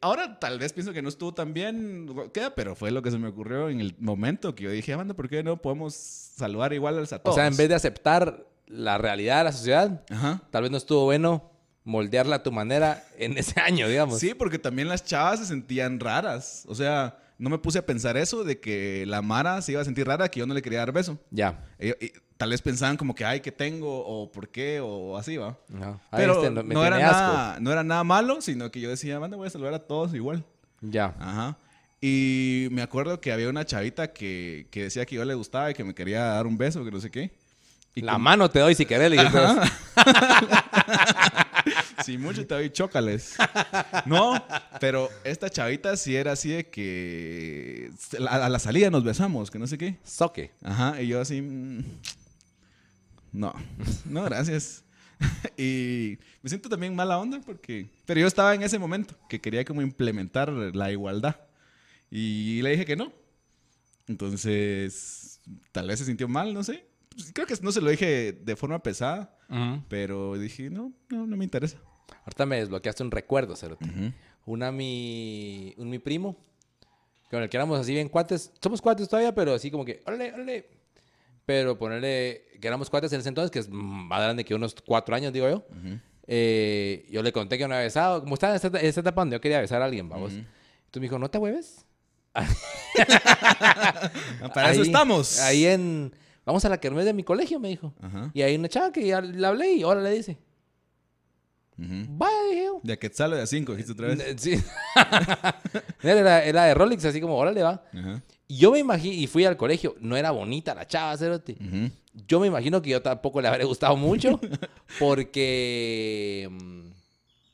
Ahora 0.00 0.38
tal 0.40 0.58
vez 0.58 0.72
pienso 0.72 0.92
que 0.92 1.02
no 1.02 1.08
estuvo 1.10 1.34
tan 1.34 1.52
bien, 1.52 2.08
queda, 2.32 2.54
pero 2.54 2.74
fue 2.74 2.90
lo 2.90 3.02
que 3.02 3.10
se 3.10 3.18
me 3.18 3.28
ocurrió 3.28 3.68
en 3.68 3.80
el 3.80 3.94
momento 3.98 4.54
que 4.54 4.64
yo 4.64 4.70
dije, 4.70 4.92
"Amanda, 4.94 5.12
¿por 5.14 5.28
qué 5.28 5.42
no 5.42 5.60
podemos 5.60 5.94
saludar 5.94 6.72
igual 6.72 6.98
a 6.98 7.02
o 7.02 7.20
todos? 7.20 7.34
sea, 7.36 7.46
en 7.46 7.56
vez 7.56 7.68
de 7.68 7.74
aceptar 7.74 8.46
la 8.66 8.96
realidad 8.96 9.38
de 9.38 9.44
la 9.44 9.52
sociedad, 9.52 10.02
Ajá. 10.10 10.42
tal 10.50 10.62
vez 10.62 10.70
no 10.70 10.78
estuvo 10.78 11.04
bueno 11.04 11.50
moldearla 11.84 12.36
a 12.36 12.42
tu 12.42 12.52
manera 12.52 13.04
en 13.18 13.36
ese 13.38 13.60
año, 13.60 13.88
digamos. 13.88 14.18
Sí, 14.18 14.34
porque 14.34 14.58
también 14.58 14.88
las 14.88 15.04
chavas 15.04 15.40
se 15.40 15.46
sentían 15.46 16.00
raras. 16.00 16.64
O 16.68 16.74
sea, 16.74 17.16
no 17.38 17.50
me 17.50 17.58
puse 17.58 17.78
a 17.78 17.86
pensar 17.86 18.16
eso 18.16 18.44
de 18.44 18.60
que 18.60 19.04
la 19.06 19.22
Mara 19.22 19.60
se 19.62 19.72
iba 19.72 19.80
a 19.80 19.84
sentir 19.84 20.06
rara, 20.06 20.28
que 20.30 20.40
yo 20.40 20.46
no 20.46 20.54
le 20.54 20.62
quería 20.62 20.80
dar 20.80 20.92
beso. 20.92 21.18
Ya. 21.30 21.64
Ellos- 21.78 21.96
y 22.00 22.12
tal 22.36 22.50
vez 22.50 22.62
pensaban 22.62 22.96
como 22.96 23.14
que, 23.14 23.24
ay, 23.24 23.40
¿qué 23.40 23.52
tengo? 23.52 24.04
O 24.06 24.30
¿por 24.32 24.48
qué? 24.48 24.80
O 24.82 25.16
así, 25.16 25.36
¿va? 25.36 25.56
Ajá. 25.76 26.00
Ah, 26.10 26.16
Pero 26.16 26.44
este 26.44 26.50
no, 26.64 26.84
era 26.84 26.98
nada, 26.98 27.58
no 27.60 27.72
era 27.72 27.84
nada 27.84 28.04
malo, 28.04 28.40
sino 28.40 28.70
que 28.70 28.80
yo 28.80 28.90
decía, 28.90 29.20
manda, 29.20 29.36
voy 29.36 29.46
a 29.46 29.50
saludar 29.50 29.74
a 29.74 29.78
todos 29.80 30.14
igual. 30.14 30.44
Ya. 30.80 31.14
Ajá. 31.18 31.56
Y 32.00 32.68
me 32.70 32.82
acuerdo 32.82 33.20
que 33.20 33.32
había 33.32 33.48
una 33.48 33.64
chavita 33.64 34.12
que, 34.12 34.66
que 34.70 34.82
decía 34.84 35.06
que 35.06 35.14
yo 35.16 35.24
le 35.24 35.34
gustaba 35.34 35.70
y 35.70 35.74
que 35.74 35.84
me 35.84 35.94
quería 35.94 36.22
dar 36.24 36.46
un 36.46 36.58
beso, 36.58 36.84
que 36.84 36.90
no 36.90 37.00
sé 37.00 37.10
qué. 37.10 37.32
Y 37.94 38.02
la 38.02 38.12
como- 38.12 38.24
mano 38.24 38.50
te 38.50 38.58
doy 38.58 38.74
si 38.74 38.84
querés, 38.84 39.10
le. 39.10 39.16
Si 42.04 42.18
mucho 42.18 42.46
te 42.46 42.54
doy 42.54 42.70
chócales. 42.70 43.36
No, 44.06 44.44
pero 44.80 45.08
esta 45.24 45.48
chavita 45.48 45.96
sí 45.96 46.14
era 46.16 46.32
así 46.32 46.50
de 46.50 46.68
que 46.68 47.90
a, 48.28 48.48
la 48.48 48.58
salida 48.58 48.90
nos 48.90 49.04
besamos, 49.04 49.50
que 49.50 49.58
no 49.58 49.66
sé 49.66 49.78
qué. 49.78 49.96
Soque. 50.04 50.52
Ajá, 50.62 51.00
y 51.00 51.08
yo 51.08 51.20
así. 51.20 51.40
mm, 51.40 51.82
No, 53.32 53.54
no, 54.04 54.24
gracias. 54.24 54.84
Y 55.56 56.18
me 56.42 56.48
siento 56.48 56.68
también 56.68 56.94
mala 56.94 57.18
onda 57.18 57.40
porque. 57.40 57.88
Pero 58.04 58.20
yo 58.20 58.26
estaba 58.26 58.54
en 58.54 58.62
ese 58.62 58.78
momento 58.78 59.14
que 59.28 59.40
quería 59.40 59.64
como 59.64 59.80
implementar 59.82 60.50
la 60.52 60.90
igualdad. 60.90 61.36
Y 62.10 62.60
le 62.62 62.70
dije 62.70 62.84
que 62.84 62.96
no. 62.96 63.12
Entonces, 64.06 65.40
tal 65.72 65.88
vez 65.88 65.98
se 65.98 66.04
sintió 66.04 66.28
mal, 66.28 66.52
no 66.52 66.62
sé. 66.62 66.86
Pues, 67.14 67.32
Creo 67.32 67.46
que 67.46 67.54
no 67.62 67.72
se 67.72 67.80
lo 67.80 67.90
dije 67.90 68.32
de 68.32 68.56
forma 68.56 68.82
pesada, 68.82 69.36
pero 69.88 70.36
dije, 70.38 70.70
no, 70.70 70.92
no, 71.10 71.26
no 71.26 71.36
me 71.36 71.44
interesa. 71.44 71.78
Ahorita 72.24 72.46
me 72.46 72.56
desbloqueaste 72.60 73.02
un 73.02 73.10
recuerdo, 73.10 73.56
Cerote. 73.56 73.86
Una 74.46 74.70
mi, 74.72 75.74
un 75.78 75.88
mi 75.90 75.98
primo, 75.98 76.36
con 77.30 77.42
el 77.42 77.48
que 77.48 77.56
éramos 77.56 77.78
así 77.80 77.92
bien 77.92 78.08
cuates. 78.08 78.52
Somos 78.62 78.80
cuates 78.82 79.08
todavía, 79.08 79.34
pero 79.34 79.54
así 79.54 79.70
como 79.70 79.84
que, 79.84 80.02
órale, 80.06 80.32
órale. 80.32 80.68
Pero 81.46 81.78
ponerle 81.78 82.44
que 82.60 82.66
éramos 82.66 82.88
cuates 82.90 83.12
en 83.12 83.20
ese 83.20 83.28
entonces, 83.28 83.50
que 83.50 83.58
es 83.58 83.68
más 83.70 84.20
grande 84.22 84.44
que 84.44 84.54
unos 84.54 84.74
cuatro 84.86 85.14
años, 85.14 85.32
digo 85.32 85.48
yo. 85.48 85.66
Eh, 86.26 87.06
yo 87.10 87.22
le 87.22 87.32
conté 87.32 87.58
que 87.58 87.66
no 87.68 87.74
había 87.74 87.84
besado. 87.84 88.20
Como 88.22 88.34
estaba 88.34 88.54
en 88.54 88.56
esta, 88.56 88.68
en 88.68 88.86
esta 88.86 89.00
etapa 89.00 89.20
donde 89.20 89.36
yo 89.36 89.40
quería 89.40 89.60
besar 89.60 89.82
a 89.82 89.84
alguien, 89.84 90.08
vamos. 90.08 90.32
Entonces 90.32 90.96
me 90.96 91.00
dijo, 91.02 91.18
¿no 91.18 91.30
te 91.30 91.38
hueves? 91.38 91.84
Ah, 92.36 94.10
Para 94.54 94.72
eso 94.72 94.80
Ahí- 94.82 94.86
estamos. 94.86 95.40
Ahí 95.40 95.66
en... 95.66 96.14
Vamos 96.44 96.64
a 96.64 96.68
la 96.68 96.78
kermés 96.78 97.04
de 97.04 97.12
mi 97.12 97.24
colegio, 97.24 97.58
me 97.58 97.68
dijo. 97.68 97.94
Ajá. 98.00 98.30
Y 98.34 98.42
hay 98.42 98.56
una 98.56 98.68
chava 98.68 98.92
que 98.92 99.06
ya 99.06 99.20
le 99.20 99.46
hablé 99.46 99.72
y 99.74 99.82
ahora 99.82 100.00
le 100.02 100.10
dice, 100.10 100.38
vaya, 101.76 102.36
dije 102.50 102.64
yo. 102.64 102.80
De 102.82 102.92
a 102.92 102.96
Quetzal 102.98 103.32
o 103.32 103.36
de 103.36 103.42
a 103.42 103.46
5, 103.46 103.72
dijiste 103.72 103.92
otra 103.92 104.08
vez. 104.08 104.36
Sí. 104.36 104.62
era, 106.02 106.44
era 106.44 106.64
de 106.64 106.74
Rolex, 106.74 107.04
así 107.04 107.20
como, 107.20 107.36
órale, 107.36 107.62
va. 107.62 107.82
Ajá. 107.92 108.22
Y 108.46 108.58
yo 108.58 108.72
me 108.72 108.78
imagino, 108.78 109.14
y 109.14 109.26
fui 109.26 109.44
al 109.44 109.56
colegio, 109.56 109.96
no 110.00 110.16
era 110.16 110.30
bonita 110.30 110.74
la 110.74 110.86
chava, 110.86 111.16
cerote. 111.16 111.56
Ujú. 111.60 111.90
Yo 112.28 112.40
me 112.40 112.46
imagino 112.46 112.82
que 112.82 112.90
yo 112.90 113.00
tampoco 113.00 113.40
le 113.40 113.48
habré 113.48 113.64
gustado 113.64 113.96
mucho, 113.96 114.38
porque 115.00 116.48
mm, 116.50 116.90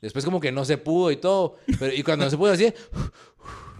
después 0.02 0.24
como 0.24 0.40
que 0.40 0.50
no 0.50 0.64
se 0.64 0.78
pudo 0.78 1.12
y 1.12 1.16
todo. 1.16 1.56
Pero, 1.78 1.94
y 1.94 2.02
cuando 2.02 2.24
no 2.24 2.30
se 2.30 2.36
pudo 2.36 2.52
así, 2.52 2.72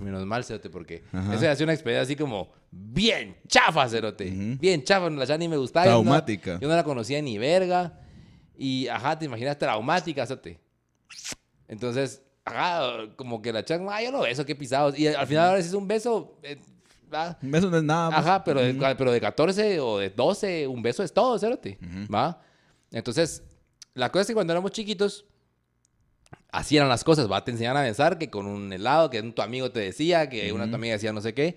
menos 0.01 0.25
mal, 0.27 0.45
cerote, 0.45 0.71
porque 0.71 1.03
Ajá. 1.13 1.35
eso 1.35 1.49
ha 1.49 1.55
sido 1.55 1.65
una 1.65 1.73
experiencia 1.75 2.03
así 2.03 2.17
como 2.17 2.51
bien 2.71 3.37
chafa, 3.49 3.89
cerote. 3.89 4.25
Bien 4.59 4.83
chafa, 4.85 5.09
la 5.11 5.27
chava 5.27 5.39
ni 5.39 5.49
me 5.49 5.57
gustaba. 5.57 5.87
yo 5.87 5.93
no- 5.93 6.03
Traumática. 6.03 6.59
Yo 6.61 6.69
no, 6.69 6.75
la 6.75 6.85
conocía 6.85 7.21
ni 7.23 7.39
verga. 7.39 7.99
Y, 8.57 8.89
ajá, 8.89 9.19
te 9.19 9.25
imaginas 9.25 9.57
traumática, 9.59 10.27
cerote. 10.27 10.61
Entonces, 11.69 12.23
ajá, 12.45 13.07
como 13.17 13.41
que 13.41 13.53
la 13.53 13.65
chava, 13.65 13.97
ah, 13.97 14.03
yo 14.03 14.11
lo 14.11 14.21
beso, 14.21 14.45
qué 14.45 14.55
pisados. 14.57 14.99
Y 14.99 15.07
al 15.09 15.27
final 15.27 15.49
ahora 15.51 15.63
sí 15.63 15.69
es 15.69 15.75
un 15.75 15.87
beso, 15.87 16.39
eh, 16.43 16.59
ah, 17.13 17.37
Un 17.43 17.51
beso 17.51 17.71
no 17.71 17.77
es 17.77 17.83
nada. 17.85 18.09
pues. 18.11 18.19
Ajá, 18.21 18.45
pero 18.45 18.61
de, 18.61 18.75
pero 18.97 19.13
de 19.13 19.21
14 19.21 19.81
o 19.81 19.99
de 19.99 20.11
12, 20.11 20.67
un 20.67 20.83
beso 20.83 21.03
es 21.03 21.13
todo, 21.13 21.39
cerote. 21.39 21.79
¿Va? 22.13 22.41
Entonces, 22.91 23.43
la 23.95 24.11
cosa 24.11 24.23
es 24.23 24.27
que 24.29 24.35
cuando 24.35 24.53
éramos 24.53 24.73
chiquitos, 24.73 25.25
así 26.53 26.77
eran 26.77 26.89
las 26.89 27.05
cosas, 27.05 27.31
¿va? 27.31 27.45
Te 27.45 27.51
enseñan 27.53 27.77
a 27.77 27.83
besar, 27.83 28.19
que 28.19 28.31
con 28.31 28.47
un 28.47 28.73
helado, 28.73 29.11
que 29.11 29.21
un- 29.21 29.33
tu 29.33 29.43
amigo 29.43 29.71
te 29.71 29.81
decía, 29.81 30.29
que 30.29 30.53
una 30.53 30.69
tu 30.69 30.75
amiga 30.77 30.95
decía 30.95 31.13
no 31.13 31.21
sé 31.21 31.35
qué. 31.35 31.57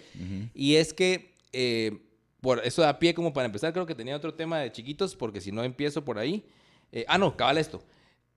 Y 0.54 0.76
es 0.76 0.94
que, 0.94 1.34
eh, 1.52 2.00
por 2.42 2.60
eso 2.66 2.82
da 2.82 3.00
pie 3.00 3.14
como 3.14 3.32
para 3.34 3.46
empezar, 3.46 3.72
creo 3.74 3.86
que 3.86 3.96
tenía 3.96 4.16
otro 4.16 4.34
tema 4.34 4.60
de 4.60 4.72
chiquitos, 4.72 5.16
porque 5.16 5.40
si 5.42 5.52
no 5.52 5.64
empiezo 5.64 6.04
por 6.04 6.20
ahí. 6.20 6.44
eh, 6.92 7.06
ah, 7.08 7.18
no, 7.18 7.36
cabal 7.38 7.58
esto. 7.58 7.82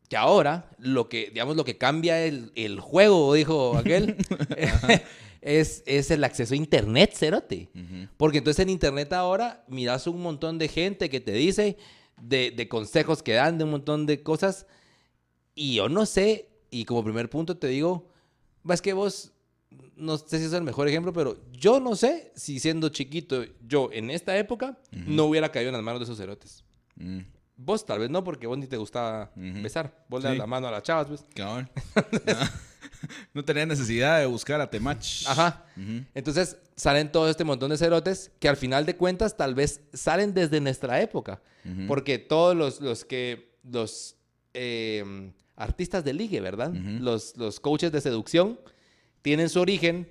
Que 0.08 0.16
ahora, 0.16 0.70
lo 0.78 1.08
que, 1.08 1.30
digamos, 1.30 1.56
lo 1.56 1.64
que 1.64 1.76
cambia 1.76 2.24
el, 2.24 2.52
el 2.54 2.78
juego, 2.80 3.34
dijo 3.34 3.76
aquel, 3.76 4.16
es, 5.40 5.82
es 5.86 6.10
el 6.10 6.24
acceso 6.24 6.54
a 6.54 6.56
internet, 6.56 7.12
cerote. 7.14 7.68
Porque 8.16 8.38
entonces 8.38 8.62
en 8.62 8.70
internet 8.70 9.12
ahora 9.12 9.64
miras 9.68 10.06
un 10.06 10.20
montón 10.22 10.58
de 10.58 10.68
gente 10.68 11.10
que 11.10 11.20
te 11.20 11.32
dice 11.32 11.76
de, 12.20 12.50
de 12.50 12.68
consejos 12.68 13.22
que 13.22 13.32
dan, 13.32 13.58
de 13.58 13.64
un 13.64 13.70
montón 13.70 14.06
de 14.06 14.22
cosas. 14.22 14.66
Y 15.56 15.74
yo 15.74 15.88
no 15.88 16.06
sé, 16.06 16.48
y 16.70 16.84
como 16.84 17.02
primer 17.02 17.28
punto 17.28 17.56
te 17.56 17.66
digo, 17.66 18.08
es 18.68 18.80
que 18.82 18.92
vos, 18.92 19.32
no 19.96 20.18
sé 20.18 20.38
si 20.38 20.44
es 20.44 20.52
el 20.52 20.62
mejor 20.62 20.86
ejemplo, 20.86 21.12
pero 21.12 21.36
yo 21.50 21.80
no 21.80 21.96
sé 21.96 22.30
si 22.36 22.60
siendo 22.60 22.90
chiquito, 22.90 23.42
yo 23.66 23.88
en 23.92 24.10
esta 24.10 24.36
época, 24.36 24.78
no 24.92 25.24
hubiera 25.24 25.50
caído 25.50 25.70
en 25.70 25.74
las 25.74 25.82
manos 25.82 26.00
de 26.00 26.04
esos 26.04 26.18
cerotes. 26.18 26.62
Mm. 26.96 27.20
Vos 27.56 27.86
tal 27.86 28.00
vez 28.00 28.10
no, 28.10 28.22
porque 28.22 28.46
vos 28.46 28.58
ni 28.58 28.66
te 28.66 28.76
gustaba 28.76 29.32
besar. 29.34 30.04
Vos 30.10 30.22
le 30.22 30.28
Sí. 30.28 30.32
das 30.34 30.38
la 30.38 30.46
mano 30.46 30.68
a 30.68 30.70
las 30.70 30.82
chavas, 30.82 31.06
pues. 31.06 31.24
Cabrón. 31.34 31.70
no 33.34 33.44
tenía 33.44 33.64
necesidad 33.64 34.20
de 34.20 34.26
buscar 34.26 34.60
a 34.60 34.68
Temach. 34.68 35.24
Ajá. 35.26 35.64
Entonces 36.14 36.58
salen 36.76 37.10
todo 37.10 37.30
este 37.30 37.44
montón 37.44 37.70
de 37.70 37.78
cerotes 37.78 38.30
que 38.38 38.48
al 38.50 38.56
final 38.58 38.84
de 38.84 38.96
cuentas 38.96 39.36
tal 39.38 39.54
vez 39.54 39.80
salen 39.94 40.34
desde 40.34 40.60
nuestra 40.60 41.00
época. 41.00 41.40
Porque 41.88 42.18
todos 42.18 42.54
los, 42.54 42.80
los 42.80 43.04
que, 43.04 43.56
los 43.64 44.16
eh, 44.54 45.32
artistas 45.56 46.04
de 46.04 46.12
ligue, 46.12 46.40
¿verdad? 46.40 46.70
Ujú. 46.70 47.02
los, 47.02 47.36
los 47.36 47.60
coaches 47.60 47.90
de 47.92 48.00
seducción 48.00 48.60
tienen 49.22 49.48
su 49.48 49.60
origen 49.60 50.08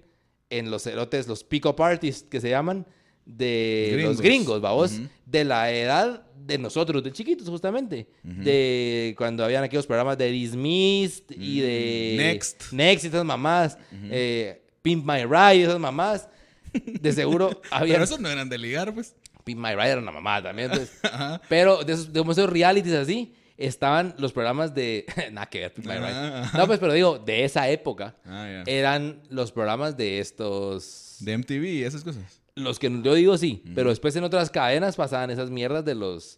en 0.49 0.69
los 0.71 0.83
cerotes, 0.83 1.27
los 1.27 1.43
pick-up 1.43 1.81
artists 1.81 2.27
que 2.29 2.41
se 2.41 2.49
llaman, 2.49 2.85
de 3.25 3.89
Gringos. 3.93 4.11
los 4.15 4.21
gringos, 4.21 4.61
vamos, 4.61 4.91
Ujú. 4.93 5.07
de 5.25 5.43
la 5.45 5.71
edad 5.71 6.21
de 6.37 6.57
nosotros, 6.59 7.03
de 7.03 7.11
chiquitos 7.11 7.49
justamente, 7.49 8.07
de 8.23 9.15
cuando 9.17 9.43
habían 9.43 9.63
aquellos 9.63 9.87
programas 9.87 10.15
de 10.19 10.29
Dismissed 10.29 11.23
y 11.31 11.59
de 11.61 12.13
Mm, 12.13 12.17
Next. 12.17 12.71
Next 12.71 13.05
y 13.05 13.07
esas 13.07 13.25
mamás, 13.25 13.77
eh, 14.11 14.61
Pimp 14.83 15.03
My 15.05 15.23
Ride 15.25 15.55
y 15.55 15.61
esas 15.63 15.79
mamás, 15.79 16.29
de 16.73 17.11
seguro 17.13 17.61
había 17.71 17.93
Pero 17.95 18.03
esos 18.03 18.19
no 18.19 18.29
eran 18.29 18.47
de 18.49 18.57
ligar, 18.59 18.93
pues. 18.93 19.15
Pimp 19.43 19.59
My 19.59 19.71
Ride 19.73 19.89
era 19.91 20.01
una 20.01 20.11
mamá 20.11 20.43
también, 20.43 20.69
pues. 20.69 20.91
Ajá. 21.03 21.41
Pero 21.49 21.83
de 21.83 21.93
esos, 21.93 22.13
de 22.13 22.21
esos 22.21 22.49
realities 22.49 22.93
así, 22.93 23.33
estaban 23.57 24.15
los 24.17 24.33
programas 24.33 24.73
de... 24.75 25.05
Nada 25.31 25.47
que 25.47 25.59
ver, 25.61 25.73
Pimp 25.73 25.87
My 25.87 25.93
Ajá, 25.93 26.07
Ride. 26.07 26.37
ajá. 26.39 26.57
No, 26.57 26.67
pues, 26.67 26.79
pero 26.79 26.93
digo, 26.93 27.19
de 27.19 27.43
esa 27.45 27.69
época, 27.69 28.15
Ah, 28.25 28.63
eran 28.65 29.21
los 29.29 29.51
programas 29.51 29.95
de 29.97 30.19
estos... 30.19 31.17
De 31.19 31.37
MTV 31.37 31.63
y 31.65 31.83
esas 31.83 32.03
cosas. 32.03 32.41
Los 32.55 32.79
que 32.79 32.89
yo 33.03 33.13
digo 33.13 33.37
sí, 33.37 33.63
pero 33.75 33.89
después 33.89 34.15
en 34.15 34.23
otras 34.23 34.49
cadenas 34.49 34.95
pasaban 34.95 35.29
esas 35.29 35.49
mierdas 35.49 35.83
de 35.83 35.93
los 35.95 36.37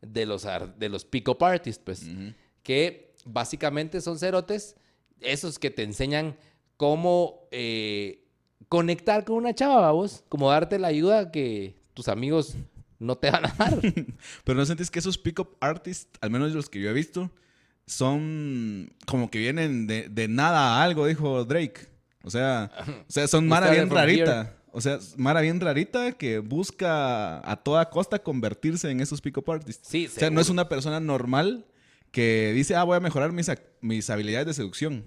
de 0.00 0.24
los 0.26 0.46
de 0.78 0.88
los 0.88 1.04
pick-up 1.04 1.42
artists, 1.42 1.82
pues, 1.84 2.06
que 2.62 3.12
básicamente 3.24 4.00
son 4.00 4.16
cerotes, 4.18 4.76
esos 5.20 5.58
que 5.58 5.70
te 5.70 5.82
enseñan 5.82 6.36
cómo 6.76 7.48
eh, 7.50 8.22
conectar 8.68 9.24
con 9.24 9.36
una 9.36 9.54
chava, 9.54 9.90
vos, 9.90 10.22
como 10.28 10.50
darte 10.50 10.78
la 10.78 10.86
ayuda 10.88 11.32
que 11.32 11.74
tus 11.94 12.06
amigos 12.06 12.54
no 12.98 13.16
te 13.16 13.30
van 13.30 13.46
a 13.46 13.54
dar. 13.56 13.80
Pero 14.44 14.58
no 14.58 14.66
sentís 14.66 14.90
que 14.90 14.98
esos 14.98 15.18
pick-up 15.18 15.56
artists, 15.60 16.08
al 16.20 16.30
menos 16.30 16.52
los 16.52 16.68
que 16.68 16.80
yo 16.80 16.90
he 16.90 16.92
visto, 16.92 17.30
son 17.86 18.92
como 19.06 19.30
que 19.30 19.38
vienen 19.38 19.86
de, 19.86 20.08
de 20.08 20.28
nada 20.28 20.78
a 20.78 20.84
algo, 20.84 21.06
dijo 21.06 21.44
Drake. 21.44 21.88
O 22.22 22.30
sea, 22.30 22.70
o 23.08 23.12
sea 23.12 23.28
son 23.28 23.46
Mara 23.48 23.70
bien 23.70 23.88
rarita. 23.88 24.56
O 24.72 24.80
sea, 24.80 24.98
Mara 25.16 25.40
bien 25.40 25.60
rarita 25.60 26.12
que 26.12 26.38
busca 26.38 27.50
a 27.50 27.56
toda 27.56 27.88
costa 27.88 28.18
convertirse 28.18 28.90
en 28.90 29.00
esos 29.00 29.20
pick-up 29.20 29.50
artists. 29.50 29.88
Sí, 29.88 30.06
O 30.06 30.10
sea, 30.10 30.30
no 30.30 30.40
es 30.40 30.50
una 30.50 30.68
persona 30.68 31.00
normal 31.00 31.66
que 32.10 32.52
dice, 32.54 32.74
ah, 32.74 32.84
voy 32.84 32.96
a 32.96 33.00
mejorar 33.00 33.32
mis, 33.32 33.50
mis 33.80 34.10
habilidades 34.10 34.46
de 34.46 34.54
seducción. 34.54 35.04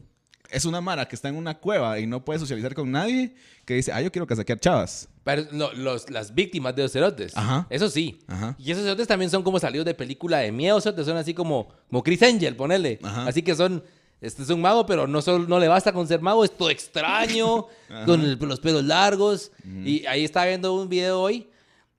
Es 0.51 0.65
una 0.65 0.81
Mara 0.81 1.07
que 1.07 1.15
está 1.15 1.29
en 1.29 1.35
una 1.35 1.57
cueva 1.59 1.99
y 1.99 2.07
no 2.07 2.25
puede 2.25 2.39
socializar 2.39 2.73
con 2.73 2.91
nadie 2.91 3.35
que 3.65 3.75
dice, 3.75 3.91
ah, 3.91 4.01
yo 4.01 4.11
quiero 4.11 4.25
casaquear 4.25 4.59
chavas. 4.59 5.07
Pero 5.23 5.45
no, 5.51 5.71
los, 5.73 6.09
las 6.09 6.33
víctimas 6.33 6.75
de 6.75 6.83
los 6.83 6.91
cerotes. 6.91 7.37
Ajá. 7.37 7.67
Eso 7.69 7.89
sí. 7.89 8.19
Ajá. 8.27 8.55
Y 8.57 8.71
esos 8.71 8.83
cerotes 8.83 9.07
también 9.07 9.29
son 9.29 9.43
como 9.43 9.59
salidos 9.59 9.85
de 9.85 9.93
película 9.93 10.39
de 10.39 10.51
miedo, 10.51 10.81
cerotes. 10.81 11.05
Son 11.05 11.17
así 11.17 11.33
como, 11.33 11.67
como 11.89 12.01
Chris 12.03 12.23
Angel, 12.23 12.55
ponele. 12.55 12.99
Ajá. 13.03 13.27
Así 13.27 13.43
que 13.43 13.55
son, 13.55 13.83
este 14.21 14.41
es 14.41 14.49
un 14.49 14.59
mago, 14.61 14.85
pero 14.87 15.05
no, 15.07 15.21
solo, 15.21 15.45
no 15.47 15.59
le 15.59 15.67
basta 15.67 15.93
con 15.93 16.07
ser 16.07 16.19
mago, 16.21 16.43
es 16.43 16.57
todo 16.57 16.69
extraño, 16.71 17.67
con 18.05 18.21
el- 18.21 18.37
los 18.39 18.59
pelos 18.59 18.83
largos. 18.83 19.51
Y 19.85 20.05
ahí 20.07 20.23
estaba 20.23 20.47
viendo 20.47 20.73
un 20.73 20.89
video 20.89 21.21
hoy 21.21 21.47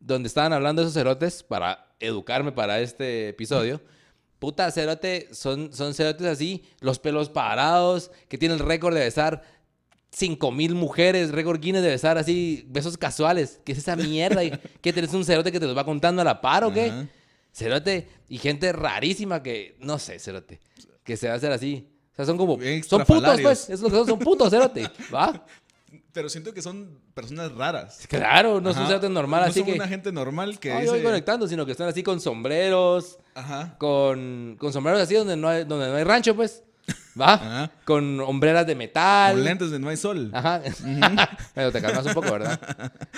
donde 0.00 0.26
estaban 0.26 0.52
hablando 0.52 0.82
de 0.82 0.86
esos 0.88 0.94
cerotes 0.94 1.42
para 1.42 1.86
educarme 2.00 2.50
para 2.52 2.80
este 2.80 3.28
episodio. 3.28 3.80
Puta, 4.40 4.70
cerote, 4.72 5.29
son, 5.33 5.72
son 5.72 5.94
cerotes 5.94 6.26
así, 6.26 6.64
los 6.81 6.98
pelos 6.98 7.29
parados, 7.29 8.11
que 8.29 8.38
tienen 8.38 8.59
el 8.59 8.64
récord 8.66 8.94
de 8.94 9.00
besar 9.00 9.42
5000 10.12 10.74
mujeres, 10.74 11.31
récord 11.31 11.61
Guinness 11.61 11.83
de 11.83 11.90
besar 11.90 12.18
así, 12.18 12.64
besos 12.68 12.98
casuales. 12.98 13.61
¿Qué 13.64 13.72
es 13.72 13.79
esa 13.79 13.94
mierda? 13.94 14.42
¿Y 14.44 14.50
¿Qué 14.81 14.92
tenés 14.92 15.14
un 15.14 15.24
cerote 15.24 15.53
que 15.53 15.61
te 15.61 15.66
los 15.66 15.76
va 15.76 15.85
contando 15.85 16.22
a 16.22 16.24
la 16.24 16.40
par 16.40 16.64
o 16.64 16.72
qué? 16.72 16.87
Ajá. 16.87 17.07
Cerote, 17.53 18.09
y 18.29 18.38
gente 18.38 18.72
rarísima 18.72 19.42
que, 19.42 19.76
no 19.81 19.98
sé, 19.98 20.18
cerote, 20.18 20.61
que 21.05 21.16
se 21.16 21.26
va 21.26 21.35
a 21.35 21.37
hacer 21.37 21.53
así. 21.53 21.88
O 22.12 22.16
sea, 22.16 22.24
son 22.24 22.37
como, 22.37 22.57
Bien 22.57 22.83
son 22.83 23.05
putos, 23.05 23.40
pues, 23.40 23.70
es 23.70 23.81
lo 23.81 23.88
que 23.88 23.96
son, 23.96 24.07
son 24.07 24.18
putos, 24.18 24.50
cerote, 24.50 24.88
¿va? 25.12 25.44
Pero 26.12 26.29
siento 26.29 26.53
que 26.53 26.62
son 26.62 27.00
personas 27.14 27.53
raras. 27.53 28.07
Claro, 28.09 28.61
no 28.61 28.70
Ajá. 28.70 28.87
cerote 28.87 29.09
normal, 29.09 29.42
no 29.42 29.46
así 29.46 29.61
son 29.61 29.68
que, 29.68 29.74
una 29.74 29.88
gente 29.88 30.12
normal 30.12 30.59
que 30.59 30.72
ay, 30.72 30.83
dice... 30.83 30.92
voy 30.92 31.03
conectando, 31.03 31.48
sino 31.48 31.66
que 31.66 31.72
están 31.72 31.88
así 31.88 32.03
con 32.03 32.20
sombreros, 32.20 33.18
Ajá. 33.40 33.76
con, 33.79 34.57
con 34.59 34.72
sombreros 34.72 35.00
así 35.03 35.14
donde 35.14 35.37
no 35.37 35.48
hay, 35.48 35.64
donde 35.64 35.88
no 35.88 35.96
hay 35.96 36.05
rancho, 36.05 36.35
pues, 36.37 36.62
¿va? 37.20 37.35
Ajá. 37.35 37.70
Con 37.85 38.20
hombreras 38.20 38.66
de 38.66 38.74
metal. 38.74 39.35
Con 39.35 39.44
lentes 39.44 39.70
de 39.70 39.79
no 39.79 39.88
hay 39.88 39.96
sol. 39.96 40.31
Ajá. 40.33 40.62
Pero 41.55 41.72
te 41.72 41.81
calmas 41.81 42.07
un 42.07 42.14
poco, 42.14 42.31
¿verdad? 42.33 42.61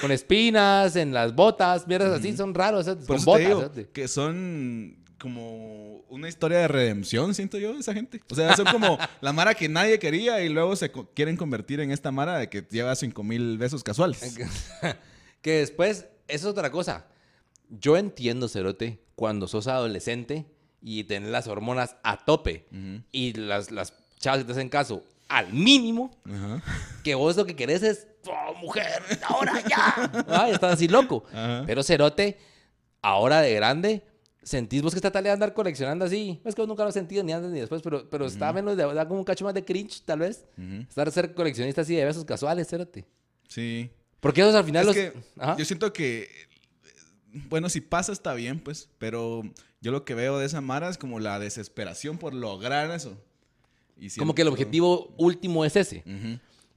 Con 0.01 0.11
espinas 0.13 0.97
en 0.97 1.13
las 1.13 1.35
botas, 1.35 1.87
mierdas 1.87 2.19
así, 2.19 2.37
son 2.37 2.55
raros, 2.55 2.87
con 3.07 3.17
eso 3.17 3.25
botas. 3.25 3.43
te 3.43 3.47
digo 3.49 3.61
¿sabes? 3.61 3.87
que 3.93 4.09
son 4.09 4.97
como 5.19 5.99
una 6.09 6.29
historia 6.29 6.59
de 6.59 6.69
redención, 6.69 7.33
siento 7.35 7.57
yo, 7.57 7.79
esa 7.79 7.95
gente. 7.95 8.21
O 8.29 8.35
sea, 8.35 8.57
son 8.57 8.67
como 8.67 8.99
la 9.21 9.33
Mara 9.33 9.55
que 9.55 9.69
nadie 9.69 9.99
quería 10.01 10.43
y 10.43 10.49
luego 10.49 10.75
se 10.75 10.91
co- 10.91 11.09
quieren 11.15 11.37
convertir 11.37 11.79
en 11.81 11.93
esta 11.93 12.11
Mara 12.11 12.39
de 12.39 12.49
que 12.51 12.67
lleva 12.69 12.95
5 12.97 13.23
mil 13.23 13.57
besos 13.57 13.85
casuales. 13.85 14.21
que 15.43 15.53
después, 15.59 16.07
eso 16.27 16.49
es 16.49 16.53
otra 16.53 16.71
cosa. 16.71 17.07
Yo 17.69 17.97
entiendo, 17.97 18.49
Cerote, 18.49 18.99
cuando 19.15 19.49
sos 19.49 19.67
adolescente 19.67 20.47
y 20.81 21.05
tenés 21.05 21.31
las 21.31 21.47
hormonas 21.47 21.97
a 22.03 22.25
tope 22.25 22.67
y 23.13 23.33
las, 23.35 23.71
las 23.71 23.95
chavas 24.19 24.41
que 24.41 24.45
te 24.47 24.53
hacen 24.53 24.69
caso 24.69 25.05
al 25.29 25.53
mínimo, 25.53 26.11
que 27.03 27.15
vos 27.15 27.37
lo 27.37 27.47
que 27.47 27.57
querés 27.57 27.83
es, 27.83 28.07
"Oh, 28.27 28.55
mujer, 28.57 29.03
ahora 29.27 29.63
ya. 29.69 30.25
Ay, 30.29 30.53
estás 30.53 30.75
así 30.75 30.89
loco. 30.89 31.25
Pero 31.67 31.83
Cerote, 31.83 32.37
ahora 33.01 33.41
de 33.41 33.55
grande, 33.55 34.03
sentís 34.43 34.83
vos 34.83 34.93
que 34.93 34.99
está 34.99 35.11
tal 35.11 35.25
de 35.25 35.31
andar 35.31 35.55
coleccionando 35.55 36.05
así. 36.05 36.41
Es 36.45 36.55
que 36.55 36.61
vos 36.61 36.69
nunca 36.69 36.83
lo 36.83 36.89
has 36.89 36.95
sentido 36.95 37.23
ni 37.25 37.33
antes 37.33 37.51
ni 37.51 37.61
después, 37.61 37.81
pero, 37.81 38.11
pero 38.11 38.27
está 38.27 38.53
menos, 38.53 38.77
de, 38.77 38.93
da 38.93 39.07
como 39.09 39.21
un 39.21 39.25
cacho 39.25 39.45
más 39.45 39.55
de 39.55 39.65
cringe, 39.65 40.03
tal 40.05 40.19
vez. 40.19 40.45
Estar 40.89 41.11
ser 41.11 41.33
coleccionista 41.33 41.81
así 41.81 41.95
de 41.95 42.05
besos 42.05 42.25
casuales, 42.25 42.69
Cerote. 42.69 43.07
Sí. 43.49 43.91
Porque 44.21 44.41
esos 44.43 44.55
al 44.55 44.65
final 44.65 44.83
Es 44.83 44.87
los... 44.87 44.95
que 44.97 45.13
yo 45.59 45.65
siento 45.65 45.93
que, 45.93 46.29
bueno, 47.49 47.69
si 47.69 47.81
pasa 47.81 48.13
está 48.13 48.35
bien, 48.35 48.61
pues, 48.61 48.89
pero 48.99 49.43
yo 49.81 49.93
lo 49.93 50.05
que 50.05 50.15
veo 50.15 50.39
de 50.39 50.47
esa 50.47 50.61
Mara 50.61 50.89
es 50.89 50.99
como 50.99 51.21
la 51.21 51.39
desesperación 51.39 52.19
por 52.19 52.35
lograr 52.35 52.91
eso. 52.91 53.17
Y 53.99 54.11
Como 54.19 54.35
que 54.35 54.43
el 54.43 54.49
objetivo 54.49 55.15
último 55.17 55.65
es 55.65 55.77
ese. 55.77 56.03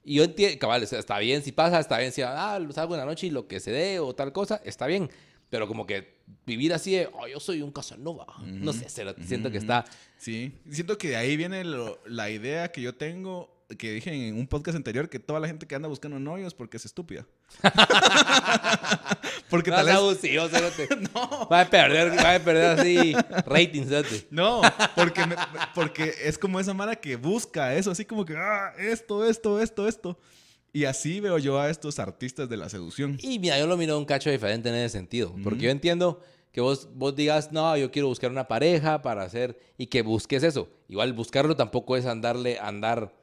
Y 0.04 0.14
yo 0.16 0.24
entiendo, 0.24 0.58
cabal, 0.60 0.82
está 0.84 1.18
bien 1.18 1.42
si 1.42 1.50
pasa, 1.52 1.80
está 1.80 1.98
bien 1.98 2.12
si, 2.12 2.22
ah, 2.22 2.58
salgo 2.72 2.94
en 2.94 3.00
la 3.00 3.06
noche 3.06 3.26
y 3.26 3.30
lo 3.30 3.48
que 3.48 3.58
se 3.58 3.72
dé 3.72 3.98
o 3.98 4.14
tal 4.14 4.32
cosa, 4.32 4.60
está 4.64 4.86
bien. 4.86 5.10
Pero 5.50 5.66
como 5.68 5.86
que 5.86 6.16
vivir 6.44 6.72
así 6.72 6.92
de, 6.92 7.08
oh, 7.12 7.26
yo 7.26 7.40
soy 7.40 7.62
un 7.62 7.70
Casanova. 7.72 8.26
No 8.44 8.72
sé, 8.72 8.86
cero- 8.88 9.14
siento 9.24 9.50
que 9.50 9.58
está... 9.58 9.84
Sí, 10.18 10.52
siento 10.70 10.96
que 10.98 11.08
de 11.08 11.16
ahí 11.16 11.36
viene 11.36 11.64
lo- 11.64 11.98
la 12.06 12.30
idea 12.30 12.70
que 12.72 12.82
yo 12.82 12.94
tengo, 12.94 13.55
que 13.78 13.92
dije 13.92 14.28
en 14.28 14.36
un 14.36 14.46
podcast 14.46 14.76
anterior, 14.76 15.08
que 15.08 15.18
toda 15.18 15.40
la 15.40 15.48
gente 15.48 15.66
que 15.66 15.74
anda 15.74 15.88
buscando 15.88 16.18
novios 16.20 16.54
porque 16.54 16.76
es 16.76 16.84
estúpida. 16.84 17.26
porque 19.50 19.70
No, 19.70 19.76
tal 19.76 19.86
vez... 19.86 19.94
abusivo, 19.94 20.48
cerote. 20.48 20.88
Va 21.52 21.60
a 21.62 21.70
perder, 21.70 22.16
va 22.24 22.34
a 22.34 22.38
perder 22.38 22.78
así 22.78 23.14
ratings, 23.46 23.88
cerote. 23.88 24.26
No, 24.30 24.60
porque, 24.94 25.26
me- 25.26 25.36
porque 25.74 26.12
es 26.24 26.38
como 26.38 26.58
esa 26.60 26.74
mara 26.74 26.96
que 26.96 27.16
busca 27.16 27.74
eso, 27.74 27.90
así 27.90 28.04
como 28.04 28.24
que, 28.24 28.36
ah, 28.36 28.72
esto, 28.78 29.24
esto, 29.26 29.60
esto, 29.60 29.86
esto. 29.88 30.18
Y 30.72 30.84
así 30.84 31.20
veo 31.20 31.38
yo 31.38 31.58
a 31.58 31.70
estos 31.70 31.98
artistas 31.98 32.48
de 32.48 32.56
la 32.56 32.68
seducción. 32.68 33.16
Y 33.22 33.38
mira, 33.38 33.58
yo 33.58 33.66
lo 33.66 33.76
miro 33.76 33.96
un 33.98 34.04
cacho 34.04 34.30
diferente 34.30 34.68
en 34.68 34.74
ese 34.74 34.90
sentido. 34.98 35.34
Porque 35.42 35.60
yo 35.62 35.70
entiendo 35.70 36.20
que 36.52 36.60
vos, 36.60 36.88
vos 36.94 37.16
digas, 37.16 37.50
no, 37.50 37.76
yo 37.78 37.90
quiero 37.90 38.08
buscar 38.08 38.30
una 38.30 38.46
pareja 38.46 39.00
para 39.00 39.22
hacer... 39.22 39.58
Y 39.78 39.86
que 39.86 40.02
busques 40.02 40.42
eso. 40.42 40.68
Igual 40.88 41.14
buscarlo 41.14 41.56
tampoco 41.56 41.96
es 41.96 42.04
andarle, 42.04 42.58
andar... 42.58 43.14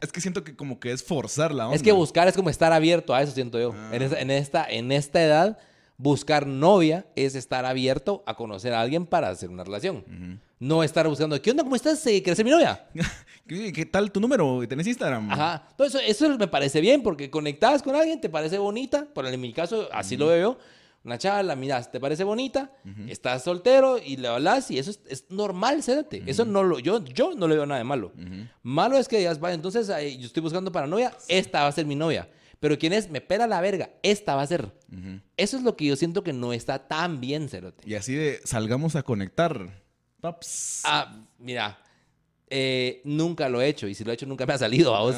Es 0.00 0.10
que 0.10 0.20
siento 0.20 0.42
que 0.42 0.56
como 0.56 0.80
que 0.80 0.90
es 0.92 1.02
forzar 1.02 1.54
la 1.54 1.66
onda. 1.66 1.76
Es 1.76 1.82
que 1.82 1.92
buscar 1.92 2.26
es 2.26 2.34
como 2.34 2.50
estar 2.50 2.72
abierto 2.72 3.14
a 3.14 3.22
eso, 3.22 3.32
siento 3.32 3.60
yo. 3.60 3.72
Ah. 3.74 3.90
En, 3.92 4.02
esta, 4.02 4.20
en, 4.20 4.30
esta, 4.30 4.66
en 4.68 4.92
esta 4.92 5.22
edad, 5.22 5.58
buscar 5.96 6.46
novia 6.46 7.06
es 7.14 7.34
estar 7.34 7.64
abierto 7.64 8.24
a 8.26 8.34
conocer 8.34 8.72
a 8.74 8.80
alguien 8.80 9.06
para 9.06 9.28
hacer 9.28 9.50
una 9.50 9.62
relación. 9.62 10.40
No 10.58 10.82
estar 10.82 11.06
buscando, 11.06 11.40
¿qué 11.40 11.50
onda? 11.50 11.62
¿Cómo 11.62 11.76
estás? 11.76 12.04
Eh, 12.06 12.22
¿Quieres 12.22 12.36
ser 12.36 12.44
mi 12.44 12.50
novia? 12.50 12.84
¿Qué, 13.46 13.72
qué 13.72 13.86
tal 13.86 14.10
tu 14.10 14.20
número? 14.20 14.66
¿Tenés 14.68 14.86
Instagram? 14.86 15.30
Ajá. 15.30 15.68
Todo 15.76 15.86
eso, 15.86 15.98
eso 15.98 16.36
me 16.38 16.48
parece 16.48 16.80
bien 16.80 17.02
porque 17.02 17.30
conectas 17.30 17.82
con 17.82 17.94
alguien, 17.94 18.20
te 18.20 18.28
parece 18.28 18.58
bonita. 18.58 19.06
Por 19.12 19.26
en 19.26 19.40
mi 19.40 19.52
caso, 19.52 19.88
así 19.92 20.16
lo 20.16 20.28
veo. 20.28 20.58
Una 21.04 21.18
chava, 21.18 21.42
la 21.42 21.56
miras, 21.56 21.90
te 21.90 21.98
parece 21.98 22.22
bonita, 22.22 22.70
estás 23.08 23.42
soltero 23.42 23.98
y 23.98 24.16
le 24.16 24.28
hablas 24.28 24.70
y 24.70 24.78
eso 24.78 24.90
es, 24.92 25.00
es 25.08 25.24
normal, 25.30 25.82
cédate. 25.82 26.22
Eso 26.26 26.44
no 26.44 26.62
lo, 26.62 26.78
yo, 26.78 27.04
yo 27.04 27.34
no 27.34 27.48
le 27.48 27.56
veo 27.56 27.66
nada 27.66 27.78
de 27.78 27.84
malo. 27.84 28.12
Malo 28.62 28.96
es 28.96 29.08
que 29.08 29.18
digas, 29.18 29.40
vaya, 29.40 29.54
entonces 29.54 29.88
eh, 29.88 30.16
yo 30.16 30.26
estoy 30.26 30.42
buscando 30.42 30.70
para 30.70 30.86
novia, 30.86 31.12
esta 31.28 31.62
va 31.62 31.68
a 31.68 31.72
ser 31.72 31.86
mi 31.86 31.96
novia. 31.96 32.28
Pero 32.60 32.78
quien 32.78 32.92
es, 32.92 33.10
me 33.10 33.20
pela 33.20 33.48
la 33.48 33.60
verga, 33.60 33.90
esta 34.04 34.36
va 34.36 34.42
a 34.42 34.46
ser. 34.46 34.72
Eso 35.36 35.56
es 35.56 35.64
lo 35.64 35.76
que 35.76 35.86
yo 35.86 35.96
siento 35.96 36.22
que 36.22 36.32
no 36.32 36.52
está 36.52 36.86
tan 36.86 37.20
bien, 37.20 37.48
Cerote. 37.48 37.82
Y 37.88 37.96
así 37.96 38.14
de, 38.14 38.40
salgamos 38.44 38.94
a 38.94 39.02
conectar. 39.02 39.82
Paps. 40.20 40.82
Ah, 40.84 41.26
mira, 41.38 41.82
eh, 42.48 43.00
nunca 43.04 43.48
lo 43.48 43.60
he 43.60 43.66
hecho 43.66 43.88
y 43.88 43.94
si 43.94 44.04
lo 44.04 44.12
he 44.12 44.14
hecho 44.14 44.26
nunca 44.26 44.46
me 44.46 44.52
ha 44.52 44.58
salido 44.58 44.94
a 44.94 45.00
vos. 45.00 45.16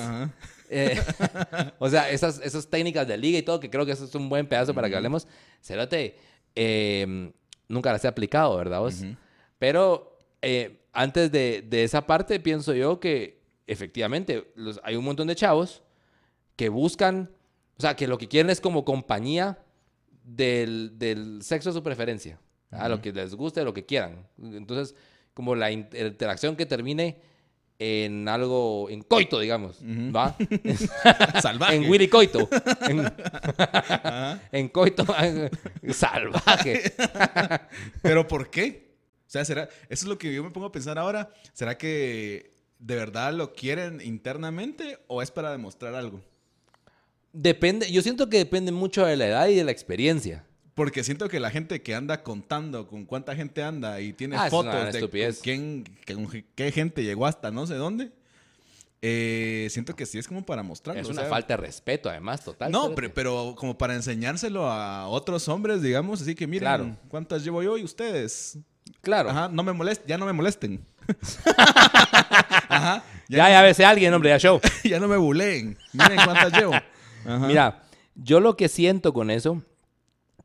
Eh, 0.70 0.98
o 1.78 1.88
sea, 1.88 2.10
esas, 2.10 2.40
esas 2.40 2.66
técnicas 2.68 3.06
de 3.06 3.16
liga 3.18 3.38
y 3.38 3.42
todo, 3.42 3.60
que 3.60 3.70
creo 3.70 3.84
que 3.86 3.92
eso 3.92 4.04
es 4.04 4.14
un 4.14 4.28
buen 4.28 4.46
pedazo 4.46 4.74
para 4.74 4.88
que 4.88 4.96
hablemos. 4.96 5.26
Cerote, 5.62 6.16
eh, 6.54 7.32
nunca 7.68 7.92
las 7.92 8.04
he 8.04 8.08
aplicado, 8.08 8.56
¿verdad 8.56 8.80
vos? 8.80 9.02
Pero 9.58 10.18
eh, 10.42 10.80
antes 10.92 11.30
de, 11.32 11.62
de 11.62 11.84
esa 11.84 12.06
parte, 12.06 12.38
pienso 12.40 12.74
yo 12.74 13.00
que 13.00 13.42
efectivamente 13.66 14.52
los- 14.56 14.80
hay 14.84 14.96
un 14.96 15.04
montón 15.04 15.26
de 15.26 15.34
chavos 15.34 15.82
que 16.56 16.68
buscan, 16.68 17.30
o 17.78 17.80
sea, 17.80 17.96
que 17.96 18.06
lo 18.06 18.18
que 18.18 18.28
quieren 18.28 18.50
es 18.50 18.60
como 18.60 18.84
compañía 18.84 19.58
del, 20.24 20.92
del 20.98 21.42
sexo 21.42 21.70
de 21.70 21.74
su 21.74 21.82
preferencia, 21.82 22.38
a 22.70 22.88
lo 22.88 23.00
que 23.00 23.12
les 23.12 23.34
guste, 23.34 23.62
lo 23.64 23.74
que 23.74 23.84
quieran. 23.84 24.26
Entonces, 24.42 24.94
como 25.34 25.54
la 25.54 25.70
in- 25.70 25.88
interacción 25.92 26.56
que 26.56 26.66
termine 26.66 27.18
en 27.78 28.28
algo, 28.28 28.88
en 28.88 29.02
coito, 29.02 29.40
digamos, 29.40 29.80
¿va? 29.82 30.36
Salvaje. 31.42 31.76
en 31.76 31.90
Willy 31.90 32.08
Coito. 32.08 32.48
En, 32.88 33.12
en 34.52 34.68
coito 34.68 35.04
salvaje. 35.92 36.94
¿Pero 38.02 38.26
por 38.28 38.50
qué? 38.50 38.94
O 39.26 39.30
sea, 39.34 39.44
¿será? 39.44 39.64
Eso 39.88 40.04
es 40.04 40.04
lo 40.04 40.18
que 40.18 40.32
yo 40.32 40.44
me 40.44 40.50
pongo 40.50 40.68
a 40.68 40.72
pensar 40.72 40.98
ahora. 40.98 41.30
¿Será 41.52 41.76
que 41.76 42.52
de 42.78 42.96
verdad 42.96 43.32
lo 43.32 43.52
quieren 43.52 44.00
internamente 44.00 44.98
o 45.08 45.22
es 45.22 45.30
para 45.30 45.50
demostrar 45.50 45.94
algo? 45.94 46.20
Depende, 47.32 47.90
yo 47.90 48.00
siento 48.02 48.28
que 48.28 48.38
depende 48.38 48.70
mucho 48.70 49.04
de 49.04 49.16
la 49.16 49.26
edad 49.26 49.48
y 49.48 49.56
de 49.56 49.64
la 49.64 49.72
experiencia. 49.72 50.46
Porque 50.74 51.04
siento 51.04 51.28
que 51.28 51.38
la 51.38 51.50
gente 51.50 51.82
que 51.82 51.94
anda 51.94 52.22
contando 52.22 52.86
con 52.88 53.04
cuánta 53.04 53.36
gente 53.36 53.62
anda 53.62 54.00
y 54.00 54.12
tiene 54.12 54.36
Ah, 54.36 54.50
fotos 54.50 54.92
de 54.92 55.00
con 55.00 55.10
quién, 55.42 55.84
con 56.06 56.44
qué 56.56 56.72
gente 56.72 57.04
llegó 57.04 57.26
hasta 57.26 57.50
no 57.52 57.64
sé 57.66 57.74
dónde, 57.74 58.10
eh, 59.00 59.68
siento 59.70 59.94
que 59.94 60.04
sí 60.06 60.18
es 60.18 60.26
como 60.26 60.44
para 60.44 60.62
mostrarlo. 60.64 61.00
Es 61.00 61.08
o 61.08 61.12
una 61.12 61.20
sea, 61.22 61.30
falta 61.30 61.56
de 61.56 61.62
respeto, 61.62 62.08
además, 62.10 62.42
total. 62.42 62.72
No, 62.72 62.94
pero, 62.94 63.14
pero 63.14 63.54
como 63.56 63.78
para 63.78 63.94
enseñárselo 63.94 64.66
a 64.68 65.06
otros 65.08 65.46
hombres, 65.48 65.80
digamos, 65.82 66.22
así 66.22 66.34
que 66.34 66.46
miren 66.46 66.62
Claro. 66.62 66.96
cuántas 67.08 67.44
llevo 67.44 67.62
yo 67.62 67.78
y 67.78 67.84
ustedes. 67.84 68.58
Claro. 69.00 69.30
Ajá, 69.30 69.48
no 69.48 69.62
me 69.62 69.72
molesten, 69.72 70.08
ya 70.08 70.18
no 70.18 70.26
me 70.26 70.32
molesten. 70.32 70.84
Ajá, 72.68 73.04
Ya, 73.28 73.48
ya 73.48 73.62
ves 73.62 73.78
a 73.80 73.90
alguien, 73.90 74.12
hombre, 74.12 74.30
ya 74.30 74.38
show. 74.38 74.60
ya 74.84 74.98
no 74.98 75.08
me 75.08 75.16
buleen. 75.16 75.76
Miren 75.92 76.18
cuántas 76.24 76.52
llevo. 76.52 76.72
Ajá. 77.26 77.46
Mira, 77.46 77.82
yo 78.14 78.40
lo 78.40 78.56
que 78.56 78.68
siento 78.68 79.12
con 79.12 79.30
eso 79.30 79.62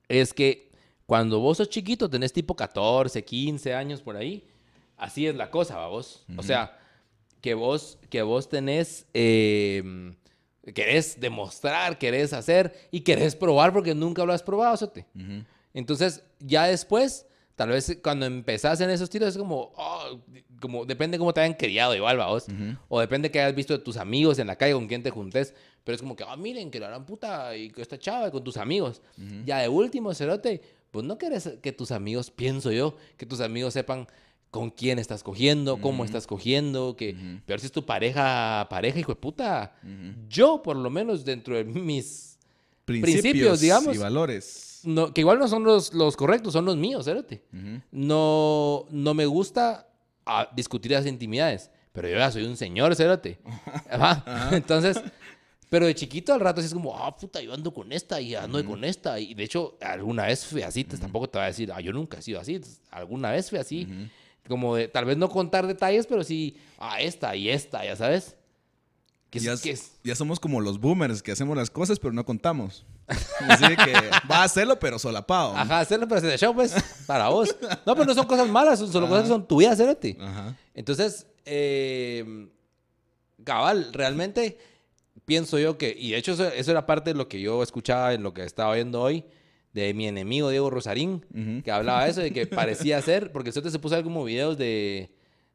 es 0.09 0.33
que 0.33 0.69
cuando 1.05 1.39
vos 1.39 1.57
sos 1.57 1.69
chiquito, 1.69 2.09
tenés 2.09 2.33
tipo 2.33 2.55
14, 2.55 3.23
15 3.23 3.73
años 3.73 4.01
por 4.01 4.15
ahí, 4.17 4.43
así 4.97 5.25
es 5.25 5.35
la 5.35 5.49
cosa, 5.49 5.77
¿va 5.77 5.87
vos. 5.87 6.25
O 6.37 6.43
sea, 6.43 6.77
que 7.41 7.53
vos, 7.53 7.97
que 8.09 8.21
vos 8.21 8.49
tenés, 8.49 9.05
eh, 9.13 10.13
querés 10.75 11.19
demostrar, 11.19 11.97
querés 11.97 12.33
hacer 12.33 12.87
y 12.91 13.01
querés 13.01 13.35
probar 13.35 13.71
porque 13.71 13.95
nunca 13.95 14.25
lo 14.25 14.33
has 14.33 14.43
probado, 14.43 14.75
Sote. 14.77 15.05
Ujú. 15.15 15.43
Entonces, 15.73 16.23
ya 16.39 16.65
después, 16.65 17.25
tal 17.55 17.69
vez 17.69 17.97
cuando 18.03 18.25
empezás 18.25 18.81
en 18.81 18.89
esos 18.89 19.09
tiros, 19.09 19.29
es 19.29 19.37
como, 19.37 19.71
oh, 19.77 20.19
como 20.59 20.85
depende 20.85 21.17
cómo 21.17 21.33
te 21.33 21.41
hayan 21.41 21.53
criado 21.53 21.95
igual, 21.95 22.19
¿va 22.19 22.27
vos. 22.27 22.47
O 22.87 22.99
depende 22.99 23.31
que 23.31 23.39
hayas 23.39 23.55
visto 23.55 23.77
de 23.77 23.83
tus 23.83 23.97
amigos 23.97 24.39
en 24.39 24.47
la 24.47 24.55
calle, 24.55 24.73
con 24.73 24.87
quién 24.87 25.03
te 25.03 25.09
juntes. 25.09 25.53
Pero 25.83 25.95
es 25.95 26.01
como 26.01 26.15
que, 26.15 26.23
ah, 26.27 26.35
miren, 26.35 26.69
que 26.71 26.79
la 26.79 26.87
gran 26.87 27.05
puta 27.05 27.55
y 27.55 27.69
que 27.69 27.81
esta 27.81 27.97
chava 27.97 28.31
con 28.31 28.43
tus 28.43 28.57
amigos. 28.57 29.01
Ya 29.45 29.59
de 29.59 29.69
último, 29.69 30.13
cerote, 30.13 30.61
pues 30.91 31.05
no 31.05 31.17
querés 31.17 31.57
que 31.61 31.71
tus 31.71 31.91
amigos, 31.91 32.31
pienso 32.31 32.71
yo, 32.71 32.95
que 33.17 33.25
tus 33.25 33.41
amigos 33.41 33.73
sepan 33.73 34.07
con 34.51 34.71
quién 34.71 34.97
estás 34.97 35.21
cogiendo, 35.23 35.79
cómo 35.79 36.03
estás 36.05 36.25
cogiendo, 36.25 36.95
que 36.95 37.15
peor 37.45 37.59
si 37.59 37.67
es 37.67 37.71
tu 37.71 37.85
pareja, 37.85 38.67
pareja, 38.69 38.99
hijo 38.99 39.13
de 39.13 39.19
puta. 39.19 39.75
Yo, 40.27 40.61
por 40.61 40.75
lo 40.75 40.89
menos, 40.89 41.23
dentro 41.25 41.55
de 41.55 41.63
mis 41.63 42.29
Principios, 42.89 43.21
Principios, 43.21 43.61
digamos. 43.61 43.95
Y 43.95 43.99
valores. 43.99 44.81
no, 44.83 45.13
que 45.13 45.21
igual 45.21 45.37
no 45.37 45.47
son 45.47 45.63
los, 45.63 45.93
los 45.93 46.17
correctos, 46.17 46.53
son 46.53 46.65
los 46.65 46.75
míos, 46.75 47.05
espérate. 47.07 47.43
Ujú. 47.53 47.81
No, 47.91 48.85
no 48.89 49.13
me 49.13 49.27
gusta 49.27 49.87
ah, 50.25 50.49
discutir 50.55 50.93
las 50.93 51.05
intimidades, 51.05 51.69
pero 51.91 52.09
yo 52.09 52.17
ya 52.17 52.31
soy 52.31 52.45
un 52.45 52.57
señor. 52.57 52.95
Ajá. 53.91 54.49
Entonces, 54.53 54.99
pero 55.69 55.85
de 55.85 55.93
chiquito 55.95 56.33
al 56.33 56.39
rato 56.39 56.61
sí 56.61 56.67
es 56.67 56.73
como, 56.73 56.97
ah, 56.97 57.15
puta, 57.15 57.41
yo 57.41 57.53
ando 57.53 57.71
con 57.73 57.91
esta 57.91 58.19
y 58.19 58.33
ando 58.35 58.63
con 58.65 58.83
esta. 58.83 59.19
Y 59.19 59.33
de 59.35 59.43
hecho, 59.43 59.77
alguna 59.81 60.25
vez 60.25 60.45
fui 60.45 60.63
así, 60.63 60.83
tampoco 60.83 61.29
te 61.29 61.37
voy 61.37 61.43
a 61.43 61.47
decir, 61.47 61.71
ah, 61.71 61.79
yo 61.79 61.93
nunca 61.93 62.17
he 62.17 62.21
sido 62.21 62.39
así, 62.39 62.59
alguna 62.91 63.31
vez 63.31 63.49
fui 63.49 63.59
así. 63.59 63.87
Como 64.47 64.75
de, 64.75 64.87
tal 64.87 65.05
vez 65.05 65.15
no 65.17 65.29
contar 65.29 65.67
detalles, 65.67 66.07
pero 66.07 66.23
sí, 66.23 66.57
ah, 66.79 66.99
esta 66.99 67.35
y 67.35 67.49
esta, 67.49 67.85
ya 67.85 67.95
sabes. 67.95 68.35
Es- 69.31 69.43
ya, 69.43 69.55
que 69.57 69.69
es- 69.71 69.91
ya 70.03 70.15
somos 70.15 70.39
como 70.39 70.59
los 70.59 70.79
boomers 70.79 71.21
que 71.21 71.31
hacemos 71.31 71.55
las 71.55 71.69
cosas 71.69 71.99
pero 71.99 72.11
no 72.13 72.25
contamos. 72.25 72.83
Así 73.47 73.63
que 73.75 73.93
va 74.31 74.37
a 74.37 74.43
hacerlo 74.45 74.79
pero 74.79 74.97
solapado. 74.97 75.55
Ajá, 75.55 75.81
hacerlo 75.81 76.07
pero 76.07 76.21
de 76.21 76.35
show, 76.35 76.55
pues, 76.55 76.73
para 77.05 77.29
vos. 77.29 77.55
No, 77.85 77.93
pero 77.93 78.05
no 78.05 78.15
son 78.15 78.25
cosas 78.25 78.47
malas, 78.49 78.79
son 78.79 78.91
solo 78.91 79.07
cosas 79.07 79.23
que 79.25 79.29
son 79.29 79.47
tuyas. 79.47 79.79
Ajá. 79.79 80.57
Entonces, 80.73 81.27
eh, 81.45 82.49
cabal, 83.43 83.93
realmente 83.93 84.57
pienso 85.29 85.57
yo 85.59 85.77
que, 85.77 85.95
y 85.97 86.11
de 86.11 86.17
hecho 86.17 86.33
eso, 86.33 86.47
eso 86.51 86.71
era 86.71 86.85
parte 86.85 87.11
de 87.11 87.15
lo 87.17 87.27
que 87.29 87.39
yo 87.39 87.63
escuchaba 87.63 88.13
en 88.13 88.23
lo 88.23 88.33
que 88.33 88.43
estaba 88.43 88.75
viendo 88.75 88.99
hoy, 89.01 89.23
de 89.73 89.93
mi 89.93 90.07
enemigo 90.07 90.49
Diego 90.49 90.69
Rosarín, 90.69 91.23
que 91.63 91.71
hablaba 91.71 92.03
de 92.05 92.09
eso, 92.11 92.21
de 92.21 92.33
que 92.33 92.47
parecía 92.47 93.01
ser, 93.03 93.31
porque 93.31 93.51
el 93.51 93.53
se 93.71 93.79
puso 93.79 93.93
a 93.95 93.99
ver 93.99 94.03
como 94.03 94.23
videos 94.25 94.57
de, 94.57 95.11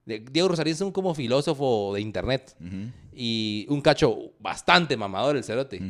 de- 0.07 0.21
Diego 0.21 0.49
Rosarín 0.49 0.73
es 0.75 0.81
un 0.81 0.93
como 0.93 1.15
filósofo 1.15 1.93
de 1.95 2.01
internet, 2.01 2.57
y 3.13 3.67
un 3.69 3.81
cacho 3.81 4.33
bastante 4.39 4.97
mamador 4.97 5.37
el 5.37 5.45
cerote. 5.45 5.81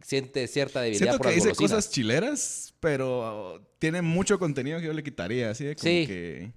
Siente 0.00 0.48
cierta 0.48 0.80
debilidad 0.80 1.04
Siento 1.04 1.18
por 1.18 1.28
que 1.28 1.36
las 1.36 1.44
dice 1.44 1.54
cosas 1.56 1.88
chileras, 1.90 2.74
pero 2.80 3.62
tiene 3.78 4.02
mucho 4.02 4.36
contenido 4.38 4.80
que 4.80 4.86
yo 4.86 4.92
le 4.92 5.04
quitaría. 5.04 5.50
Así 5.50 5.64
de 5.64 5.76
como 5.76 5.84
Sí. 5.88 6.06
que. 6.08 6.52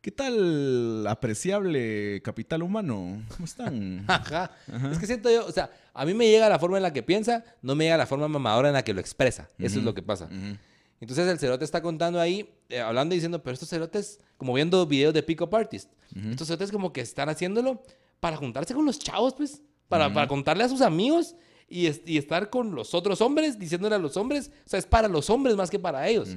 ¿Qué 0.00 0.10
tal 0.10 1.06
apreciable 1.06 2.22
capital 2.22 2.62
humano? 2.62 3.22
¿Cómo 3.28 3.44
están? 3.44 4.04
Ajá. 4.08 4.50
Es 4.90 4.98
que 4.98 5.06
siento 5.06 5.30
yo, 5.30 5.44
o 5.46 5.52
sea, 5.52 5.70
a 5.92 6.06
mí 6.06 6.14
me 6.14 6.26
llega 6.28 6.48
la 6.48 6.58
forma 6.58 6.78
en 6.78 6.82
la 6.84 6.92
que 6.92 7.02
piensa, 7.02 7.44
no 7.60 7.74
me 7.74 7.84
llega 7.84 7.96
la 7.98 8.06
forma 8.06 8.26
mamadora 8.26 8.68
en 8.68 8.74
la 8.74 8.82
que 8.82 8.94
lo 8.94 9.00
expresa. 9.00 9.48
Eso 9.58 9.78
es 9.78 9.84
lo 9.84 9.94
que 9.94 10.02
pasa. 10.02 10.24
Ujú. 10.26 10.56
Entonces 11.02 11.28
el 11.28 11.38
cerote 11.38 11.64
está 11.64 11.82
contando 11.82 12.18
ahí, 12.20 12.48
eh, 12.68 12.80
hablando 12.80 13.14
y 13.14 13.18
diciendo, 13.18 13.42
pero 13.42 13.54
estos 13.54 13.68
cerotes, 13.68 14.20
como 14.38 14.54
viendo 14.54 14.86
videos 14.86 15.12
de 15.14 15.22
pick-up 15.22 15.54
artist, 15.54 15.90
estos 16.30 16.46
cerotes 16.48 16.70
como 16.72 16.92
que 16.92 17.00
están 17.02 17.28
haciéndolo 17.28 17.82
para 18.20 18.36
juntarse 18.36 18.74
con 18.74 18.84
los 18.86 18.98
chavos, 18.98 19.34
pues, 19.34 19.62
para, 19.88 20.12
para 20.12 20.28
contarle 20.28 20.64
a 20.64 20.68
sus 20.68 20.80
amigos 20.82 21.34
y, 21.68 21.86
es- 21.86 22.02
y 22.06 22.16
estar 22.18 22.48
con 22.50 22.74
los 22.74 22.94
otros 22.94 23.20
hombres, 23.20 23.58
diciéndole 23.58 23.94
a 23.94 23.98
los 23.98 24.16
hombres, 24.16 24.50
o 24.66 24.68
sea, 24.68 24.78
es 24.78 24.86
para 24.86 25.08
los 25.08 25.28
hombres 25.30 25.56
más 25.56 25.70
que 25.70 25.78
para 25.78 26.06
ellos. 26.08 26.30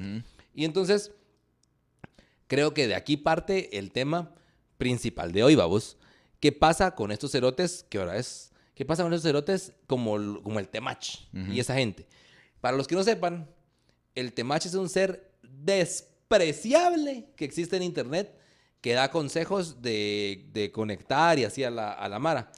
Y 0.56 0.64
entonces, 0.66 1.12
creo 2.54 2.74
que 2.74 2.88
de 2.88 2.96
aquí 2.96 3.18
parte 3.18 3.78
el 3.78 3.92
tema 3.92 4.32
principal 4.78 5.32
de 5.32 5.44
hoy, 5.44 5.56
vamos. 5.56 5.98
¿Qué 6.40 6.52
pasa 6.52 6.94
con 6.96 7.12
estos 7.12 7.32
cerotes? 7.32 7.86
¿Qué 7.90 8.00
hora 8.00 8.18
es? 8.18 8.52
¿Qué 8.76 8.86
pasa 8.86 9.04
con 9.04 9.14
estos 9.14 9.28
cerotes 9.30 9.74
como, 9.88 10.18
el- 10.18 10.42
como 10.44 10.60
el 10.60 10.68
Temach 10.68 11.20
y 11.52 11.60
esa 11.60 11.76
gente? 11.76 12.06
Para 12.62 12.76
los 12.78 12.88
que 12.88 12.96
no 12.96 13.04
sepan, 13.04 13.48
el 14.16 14.34
Temach 14.34 14.66
es 14.66 14.74
un 14.74 14.90
ser 14.90 15.32
despreciable 15.42 17.26
que 17.36 17.46
existe 17.46 17.76
en 17.78 17.84
Internet 17.84 18.36
que 18.82 18.94
da 18.94 19.10
consejos 19.12 19.82
de, 19.82 20.50
de 20.52 20.72
conectar 20.72 21.40
y 21.40 21.46
así 21.46 21.64
a 21.64 21.70
la, 21.72 21.92
a 21.94 22.10
la 22.10 22.20
Mara. 22.20 22.52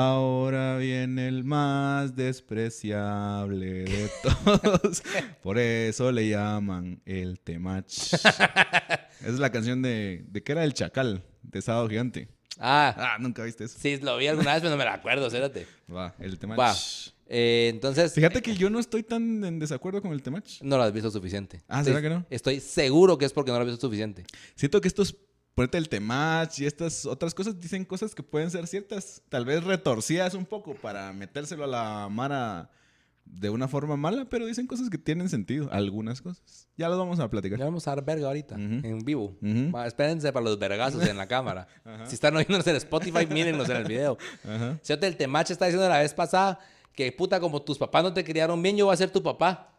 Ahora 0.00 0.76
viene 0.76 1.26
el 1.26 1.42
más 1.44 2.14
despreciable 2.14 3.84
de 3.84 4.10
todos. 4.22 5.02
Por 5.42 5.58
eso 5.58 6.12
le 6.12 6.28
llaman 6.28 7.00
el 7.06 7.40
Temach. 7.40 7.86
Esa 8.12 9.08
es 9.26 9.38
la 9.38 9.50
canción 9.50 9.80
de. 9.80 10.22
¿De 10.28 10.42
qué 10.42 10.52
era 10.52 10.64
el 10.64 10.74
Chacal? 10.74 11.22
De 11.42 11.62
Sábado 11.62 11.88
Gigante. 11.88 12.28
Ah, 12.58 12.94
Ah, 12.98 13.16
nunca 13.18 13.42
viste 13.44 13.64
eso. 13.64 13.78
sí, 13.80 13.96
lo 13.96 14.18
vi 14.18 14.26
alguna 14.26 14.52
vez, 14.52 14.60
pero 14.60 14.70
no 14.70 14.76
me 14.76 14.84
la 14.84 14.92
acuerdo, 14.92 15.30
cérate. 15.30 15.66
Va, 15.90 16.14
el 16.18 16.38
Temach. 16.38 16.58
Va. 16.58 16.74
Eh, 17.28 17.70
entonces, 17.72 18.12
Fíjate 18.12 18.42
que 18.42 18.54
yo 18.54 18.68
no 18.68 18.78
estoy 18.78 19.02
tan 19.02 19.42
en 19.44 19.58
desacuerdo 19.58 20.02
con 20.02 20.12
el 20.12 20.22
Temach. 20.22 20.60
no 20.60 20.76
lo 20.76 20.82
has 20.82 20.92
visto 20.92 21.10
suficiente. 21.10 21.62
Ah, 21.68 21.80
Estoy- 21.80 21.94
¿será 21.94 22.02
que 22.02 22.14
no? 22.14 22.26
Estoy 22.28 22.60
seguro 22.60 23.16
que 23.16 23.24
es 23.24 23.32
porque 23.32 23.50
no 23.50 23.56
lo 23.56 23.62
has 23.64 23.70
visto 23.70 23.86
suficiente. 23.86 24.24
Siento 24.56 24.78
que 24.82 24.88
estos, 24.88 25.16
ponete 25.56 25.78
el 25.78 25.88
temach 25.88 26.60
y 26.60 26.66
estas 26.66 27.06
otras 27.06 27.34
cosas, 27.34 27.58
dicen 27.58 27.84
cosas 27.84 28.14
que 28.14 28.22
pueden 28.22 28.50
ser 28.50 28.66
ciertas, 28.66 29.22
tal 29.30 29.44
vez 29.46 29.64
retorcidas 29.64 30.34
un 30.34 30.44
poco 30.44 30.74
para 30.74 31.12
metérselo 31.14 31.64
a 31.64 31.66
la 31.66 32.08
Mara 32.10 32.70
de 33.24 33.50
una 33.50 33.66
forma 33.66 33.96
mala, 33.96 34.26
pero 34.26 34.46
dicen 34.46 34.66
cosas 34.68 34.88
que 34.90 34.98
tienen 34.98 35.28
sentido, 35.30 35.68
algunas 35.72 36.20
cosas. 36.22 36.68
Ya 36.76 36.88
las 36.88 36.96
vamos 36.98 37.18
a 37.18 37.28
platicar. 37.28 37.58
Ya 37.58 37.64
vamos 37.64 37.88
a 37.88 37.94
dar 37.96 38.04
verga 38.04 38.28
ahorita, 38.28 38.54
Ujú. 38.54 38.62
en 38.86 38.98
vivo. 39.04 39.36
Ujú. 39.42 39.72
Va, 39.74 39.86
espérense 39.86 40.30
para 40.32 40.44
los 40.44 40.58
vergazos 40.58 41.04
en 41.04 41.16
la 41.16 41.26
cámara. 41.34 41.66
Si 42.04 42.14
están 42.14 42.36
oyéndonos 42.36 42.66
en 42.68 42.76
Spotify, 42.76 43.26
mírenlos 43.26 43.68
en 43.70 43.78
el 43.78 43.84
video. 43.84 44.16
Fíjate, 44.82 45.06
el 45.08 45.16
Temache 45.16 45.54
está 45.54 45.64
diciendo 45.64 45.88
la 45.88 45.98
vez 45.98 46.12
pasada 46.14 46.60
que, 46.92 47.10
puta, 47.12 47.40
como 47.40 47.62
tus 47.62 47.78
papás 47.78 48.04
no 48.04 48.12
te 48.12 48.22
criaron 48.22 48.62
bien, 48.62 48.76
yo 48.76 48.84
voy 48.84 48.94
a 48.94 48.96
ser 48.96 49.10
tu 49.10 49.22
papá. 49.22 49.72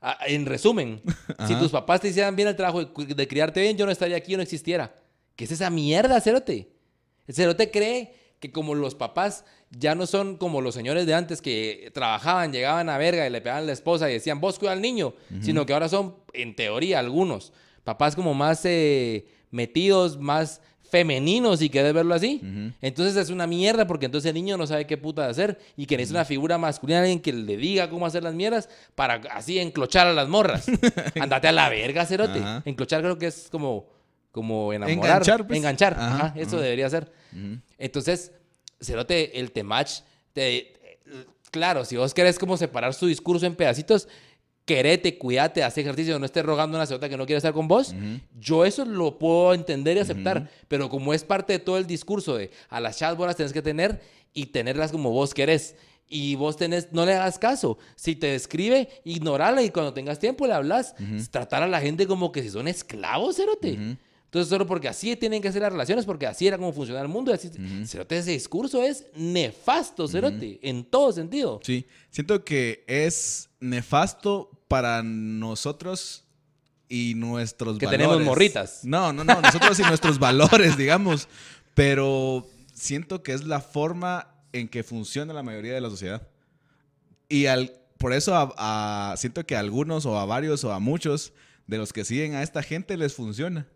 Ah, 0.00 0.18
en 0.26 0.46
resumen, 0.46 1.02
si 1.46 1.54
tus 1.56 1.70
papás 1.72 2.00
te 2.00 2.08
hicieran 2.08 2.36
bien 2.36 2.46
el 2.48 2.56
trabajo 2.56 2.84
de, 2.84 3.14
de 3.14 3.28
criarte 3.28 3.60
bien, 3.60 3.76
yo 3.76 3.84
no 3.84 3.92
estaría 3.92 4.16
aquí, 4.16 4.32
yo 4.32 4.38
no 4.38 4.42
existiera. 4.42 4.94
¿Qué 5.36 5.44
es 5.44 5.52
esa 5.52 5.70
mierda, 5.70 6.20
Cerote? 6.20 6.70
El 7.26 7.34
Cerote 7.34 7.70
cree 7.70 8.12
que 8.40 8.52
como 8.52 8.74
los 8.74 8.94
papás 8.94 9.44
ya 9.70 9.94
no 9.94 10.06
son 10.06 10.36
como 10.36 10.60
los 10.60 10.74
señores 10.74 11.06
de 11.06 11.14
antes 11.14 11.40
que 11.40 11.90
trabajaban, 11.94 12.52
llegaban 12.52 12.88
a 12.88 12.98
verga 12.98 13.26
y 13.26 13.30
le 13.30 13.40
pegaban 13.40 13.64
a 13.64 13.66
la 13.66 13.72
esposa 13.72 14.10
y 14.10 14.14
decían, 14.14 14.40
vos 14.40 14.58
cuida 14.58 14.72
al 14.72 14.82
niño, 14.82 15.14
sino 15.40 15.64
que 15.66 15.72
ahora 15.72 15.88
son, 15.88 16.16
en 16.32 16.54
teoría, 16.54 16.98
algunos 16.98 17.52
papás 17.84 18.16
como 18.16 18.34
más 18.34 18.62
eh, 18.64 19.26
metidos, 19.50 20.18
más 20.18 20.60
femeninos, 20.82 21.58
si 21.58 21.70
quieres 21.70 21.92
verlo 21.92 22.14
así. 22.14 22.40
Entonces 22.80 23.16
es 23.16 23.30
una 23.30 23.46
mierda 23.46 23.86
porque 23.86 24.06
entonces 24.06 24.28
el 24.28 24.34
niño 24.34 24.56
no 24.56 24.66
sabe 24.66 24.86
qué 24.86 24.96
puta 24.96 25.26
hacer 25.26 25.58
y 25.76 25.86
que 25.86 25.96
necesita 25.96 26.20
una 26.20 26.24
figura 26.24 26.58
masculina, 26.58 27.00
alguien 27.00 27.20
que 27.20 27.32
le 27.32 27.56
diga 27.56 27.90
cómo 27.90 28.06
hacer 28.06 28.22
las 28.22 28.34
mierdas 28.34 28.68
para 28.94 29.14
así 29.32 29.58
enclochar 29.58 30.06
a 30.06 30.12
las 30.12 30.28
morras. 30.28 30.66
Andate 31.20 31.48
a 31.48 31.52
la 31.52 31.68
verga, 31.68 32.06
cerote. 32.06 32.40
Enclochar 32.64 33.02
creo 33.02 33.18
que 33.18 33.26
es 33.26 33.48
como, 33.50 33.86
como 34.34 34.72
enamorar. 34.72 34.92
Enganchar, 35.22 35.46
pues. 35.46 35.56
Enganchar, 35.56 35.94
Ajá, 35.94 36.26
ajá, 36.26 36.34
eso 36.36 36.58
debería 36.58 36.90
ser. 36.90 37.10
Entonces, 37.78 38.32
cerote, 38.80 39.38
el 39.38 39.52
temach, 39.52 40.00
te, 40.32 40.74
claro, 41.50 41.84
si 41.84 41.96
vos 41.96 42.12
querés 42.12 42.38
como 42.38 42.56
separar 42.56 42.92
su 42.94 43.06
discurso 43.06 43.46
en 43.46 43.54
pedacitos, 43.54 44.08
querete, 44.64 45.18
cuídate, 45.18 45.62
haz 45.62 45.78
ejercicio, 45.78 46.18
no 46.18 46.26
estés 46.26 46.44
rogando 46.44 46.76
a 46.76 46.80
una 46.80 46.86
celota 46.86 47.08
que 47.08 47.16
no 47.16 47.26
quiere 47.26 47.36
estar 47.38 47.52
con 47.52 47.68
vos. 47.68 47.94
Yo 48.38 48.64
eso 48.64 48.84
lo 48.84 49.18
puedo 49.18 49.54
entender 49.54 49.96
y 49.96 50.00
aceptar, 50.00 50.50
pero 50.68 50.88
como 50.88 51.14
es 51.14 51.22
parte 51.22 51.52
de 51.54 51.58
todo 51.60 51.78
el 51.78 51.86
discurso 51.86 52.36
de 52.36 52.50
a 52.68 52.80
las 52.80 52.98
chavas 52.98 53.16
vos 53.16 53.26
las 53.28 53.36
tenés 53.36 53.52
que 53.52 53.62
tener 53.62 54.00
y 54.32 54.46
tenerlas 54.46 54.90
como 54.90 55.10
vos 55.10 55.32
querés. 55.32 55.76
y 56.06 56.34
vos 56.34 56.56
tenés, 56.56 56.88
no 56.92 57.06
le 57.06 57.14
hagas 57.14 57.38
caso. 57.38 57.78
Si 57.96 58.14
te 58.14 58.34
escribe, 58.34 58.88
ignorala 59.04 59.62
y 59.62 59.70
cuando 59.70 59.94
tengas 59.94 60.18
tiempo 60.18 60.46
le 60.46 60.52
hablas. 60.52 60.94
Tratar 61.30 61.62
a 61.62 61.66
la 61.66 61.80
gente 61.80 62.06
como 62.06 62.30
que 62.30 62.42
si 62.42 62.50
son 62.50 62.68
esclavos, 62.68 63.36
cerote. 63.36 63.96
Entonces, 64.34 64.50
solo 64.50 64.66
porque 64.66 64.88
así 64.88 65.14
tienen 65.14 65.40
que 65.40 65.52
ser 65.52 65.62
las 65.62 65.70
relaciones, 65.70 66.04
porque 66.06 66.26
así 66.26 66.44
era 66.48 66.58
como 66.58 66.72
funciona 66.72 67.00
el 67.00 67.06
mundo. 67.06 67.30
Y 67.30 67.34
así, 67.34 67.50
cerote, 67.86 68.18
ese 68.18 68.32
discurso 68.32 68.82
es 68.82 69.06
nefasto, 69.14 70.08
cerote, 70.08 70.58
en 70.60 70.82
todo 70.84 71.12
sentido. 71.12 71.60
Sí, 71.62 71.86
siento 72.10 72.44
que 72.44 72.82
es 72.88 73.48
nefasto 73.60 74.50
para 74.66 75.04
nosotros 75.04 76.24
y 76.88 77.14
nuestros 77.14 77.78
Que 77.78 77.86
valores. 77.86 78.06
tenemos 78.08 78.26
morritas. 78.26 78.80
No, 78.82 79.12
no, 79.12 79.22
no, 79.22 79.40
nosotros 79.40 79.78
y 79.78 79.82
nuestros 79.82 80.18
valores, 80.18 80.76
digamos. 80.76 81.28
Pero 81.74 82.44
siento 82.72 83.22
que 83.22 83.34
es 83.34 83.44
la 83.44 83.60
forma 83.60 84.34
en 84.52 84.66
que 84.68 84.82
funciona 84.82 85.32
la 85.32 85.44
mayoría 85.44 85.74
de 85.74 85.80
la 85.80 85.90
sociedad. 85.90 86.26
Y 87.28 87.46
al, 87.46 87.72
por 87.98 88.12
eso 88.12 88.34
a- 88.34 88.52
a- 89.12 89.16
siento 89.16 89.46
que 89.46 89.54
a 89.54 89.60
algunos 89.60 90.06
o 90.06 90.18
a 90.18 90.24
varios 90.26 90.64
o 90.64 90.72
a 90.72 90.80
muchos 90.80 91.32
de 91.68 91.78
los 91.78 91.92
que 91.92 92.04
siguen 92.04 92.34
a 92.34 92.42
esta 92.42 92.64
gente 92.64 92.96
les 92.96 93.14
funciona. 93.14 93.68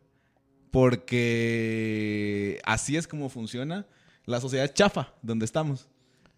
Porque 0.70 2.60
así 2.64 2.96
es 2.96 3.06
como 3.06 3.28
funciona 3.28 3.86
la 4.24 4.40
sociedad 4.40 4.72
chafa 4.72 5.14
donde 5.22 5.44
estamos. 5.44 5.88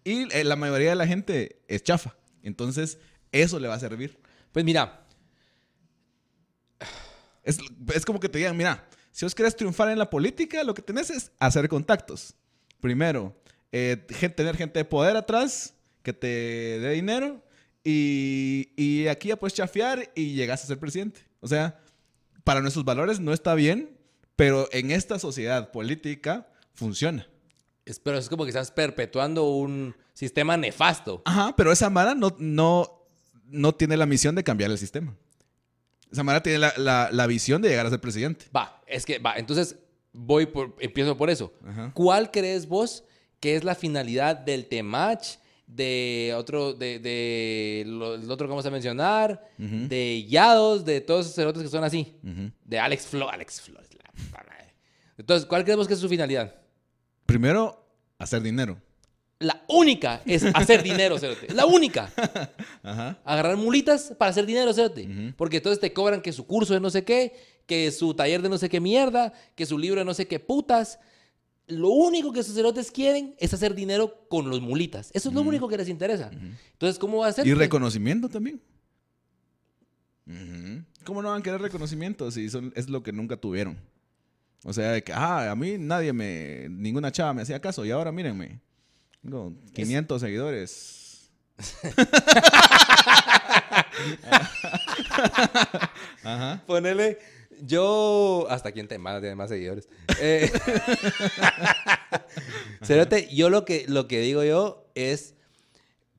Y 0.03 0.33
eh, 0.33 0.43
la 0.43 0.55
mayoría 0.55 0.91
de 0.91 0.95
la 0.95 1.07
gente 1.07 1.61
es 1.67 1.83
chafa. 1.83 2.15
Entonces, 2.43 2.97
eso 3.31 3.59
le 3.59 3.67
va 3.67 3.75
a 3.75 3.79
servir. 3.79 4.17
Pues 4.51 4.65
mira, 4.65 5.05
Es, 7.43 7.57
es 7.93 8.05
como 8.05 8.19
que 8.19 8.29
te 8.29 8.37
digan, 8.37 8.55
mira, 8.55 8.87
si 9.11 9.25
vos 9.25 9.35
querés 9.35 9.55
triunfar 9.55 9.89
en 9.89 9.97
la 9.97 10.09
política, 10.09 10.63
lo 10.63 10.73
que 10.73 10.81
tenés 10.81 11.09
es 11.09 11.31
hacer 11.39 11.67
contactos. 11.67 12.35
Primero, 12.79 13.35
eh, 13.71 13.97
tener 14.35 14.57
gente 14.57 14.79
de 14.79 14.85
poder 14.85 15.15
atrás 15.15 15.73
que 16.03 16.13
te 16.13 16.27
dé 16.27 16.91
dinero 16.91 17.43
y, 17.83 18.71
y 18.75 19.07
aquí 19.07 19.29
ya 19.29 19.37
puedes 19.37 19.53
chafear 19.53 20.11
y 20.15 20.33
llegas 20.33 20.63
a 20.63 20.67
ser 20.67 20.79
presidente. 20.79 21.21
O 21.39 21.47
sea, 21.47 21.79
para 22.43 22.61
nuestros 22.61 22.85
valores 22.85 23.19
no 23.19 23.33
está 23.33 23.55
bien, 23.55 23.97
pero 24.35 24.67
en 24.71 24.91
esta 24.91 25.19
sociedad 25.19 25.71
política 25.71 26.47
funciona. 26.73 27.27
es, 27.85 27.99
pero 27.99 28.17
es 28.17 28.29
como 28.29 28.43
que 28.43 28.49
estás 28.49 28.71
perpetuando 28.71 29.49
un 29.49 29.95
sistema 30.13 30.55
nefasto. 30.57 31.21
Ajá, 31.25 31.55
pero 31.55 31.71
esa 31.71 31.89
Mara 31.89 32.13
no, 32.15 32.35
no, 32.39 33.05
no 33.45 33.73
tiene 33.75 33.97
la 33.97 34.05
misión 34.05 34.35
de 34.35 34.43
cambiar 34.43 34.71
el 34.71 34.77
sistema. 34.77 35.15
Esa 36.11 36.23
Mara 36.23 36.43
tiene 36.43 36.59
la, 36.59 36.73
la- 36.77 37.09
la 37.11 37.27
visión 37.27 37.61
de 37.61 37.69
llegar 37.69 37.85
a 37.85 37.89
ser 37.89 37.99
presidente. 38.01 38.45
Va, 38.55 38.81
es 38.85 39.05
que 39.05 39.19
va, 39.19 39.35
entonces 39.37 39.77
voy 40.13 40.45
por, 40.45 40.75
empiezo 40.79 41.15
por 41.17 41.29
eso. 41.29 41.53
Ajá. 41.65 41.91
¿Cuál 41.93 42.31
crees 42.31 42.67
vos 42.67 43.03
que 43.39 43.55
es 43.55 43.63
la 43.63 43.75
finalidad 43.75 44.35
del 44.35 44.67
Temach, 44.67 45.37
de 45.65 46.33
otro, 46.35 46.73
de, 46.73 46.99
de 46.99 47.83
lo, 47.87 48.15
el 48.15 48.29
otro 48.29 48.45
que 48.45 48.49
vamos 48.49 48.65
a 48.65 48.69
mencionar, 48.71 49.49
Ujú. 49.57 49.87
de 49.87 50.25
Yados, 50.27 50.83
de 50.85 50.99
todos 51.01 51.25
esos 51.25 51.35
cerotes 51.35 51.63
que 51.63 51.69
son 51.69 51.83
así, 51.83 52.13
Ujú. 52.23 52.51
de 52.65 52.79
Alex 52.79 53.07
Flo, 53.07 53.29
Alex 53.29 53.61
Flo, 53.61 53.79
Entonces, 55.17 55.45
¿cuál 55.45 55.63
creemos 55.63 55.87
que 55.87 55.93
es 55.93 55.99
su 55.99 56.09
finalidad? 56.09 56.55
Primero, 57.25 57.85
hacer 58.17 58.41
dinero. 58.41 58.77
La 59.39 59.63
única 59.67 60.21
es 60.25 60.43
hacer 60.43 60.81
dinero, 60.91 61.17
cerote. 61.19 61.53
La 61.53 61.65
única. 61.65 62.11
Ajá. 62.83 63.19
Agarrar 63.23 63.57
mulitas 63.57 64.13
para 64.17 64.31
hacer 64.31 64.45
dinero, 64.45 64.73
cerote. 64.73 65.33
Porque 65.37 65.57
entonces 65.57 65.79
te 65.79 65.93
cobran 65.93 66.21
que 66.21 66.31
su 66.31 66.45
curso 66.47 66.73
de 66.73 66.79
no 66.79 66.89
sé 66.89 67.03
qué, 67.03 67.33
que 67.67 67.91
su 67.91 68.13
taller 68.13 68.41
de 68.41 68.49
no 68.49 68.57
sé 68.57 68.69
qué 68.69 68.79
mierda, 68.79 69.33
que 69.55 69.65
su 69.65 69.77
libro 69.77 69.99
de 69.99 70.05
no 70.05 70.13
sé 70.13 70.27
qué 70.27 70.39
putas. 70.39 70.99
Lo 71.67 71.89
único 71.89 72.33
que 72.33 72.43
sus 72.43 72.55
cerotes 72.55 72.91
quieren 72.91 73.35
es 73.37 73.53
hacer 73.53 73.75
dinero 73.75 74.25
con 74.27 74.49
los 74.49 74.59
mulitas. 74.59 75.11
Eso 75.13 75.29
es 75.29 75.35
lo 75.35 75.41
único 75.41 75.67
que 75.67 75.77
les 75.77 75.87
interesa. 75.87 76.31
Entonces, 76.33 76.97
¿cómo 76.99 77.19
va 77.19 77.27
a 77.27 77.31
ser? 77.31 77.45
Y 77.45 77.51
Pues, 77.51 77.59
reconocimiento 77.59 78.27
también. 78.27 78.59
¿Cómo 81.05 81.21
no 81.21 81.29
van 81.29 81.41
a 81.41 81.43
querer 81.43 81.61
reconocimiento 81.61 82.29
si 82.31 82.49
son, 82.49 82.71
es 82.75 82.89
lo 82.89 83.03
que 83.03 83.11
nunca 83.11 83.37
tuvieron? 83.37 83.77
O 84.63 84.73
sea, 84.73 84.91
de 84.91 85.03
que, 85.03 85.11
ah, 85.13 85.51
a 85.51 85.55
mí 85.55 85.77
nadie 85.79 86.13
me, 86.13 86.67
ninguna 86.69 87.11
chava 87.11 87.33
me 87.33 87.41
hacía 87.41 87.59
caso 87.59 87.83
y 87.85 87.91
ahora 87.91 88.11
mírenme. 88.11 88.61
Tengo 89.21 89.53
500 89.73 90.21
seguidores. 90.21 91.31
Ajá. 96.23 96.63
Ponele, 96.65 97.17
yo... 97.61 98.45
Hasta 98.49 98.71
quien 98.71 98.87
te 98.87 98.97
manda 98.97 99.19
tiene 99.19 99.35
más 99.35 99.49
seguidores. 99.49 99.87
Eh, 100.19 100.51
yo 103.31 103.49
lo 103.49 103.65
que, 103.65 103.85
lo 103.87 104.07
que 104.07 104.21
digo 104.21 104.43
yo 104.43 104.87
es... 104.95 105.35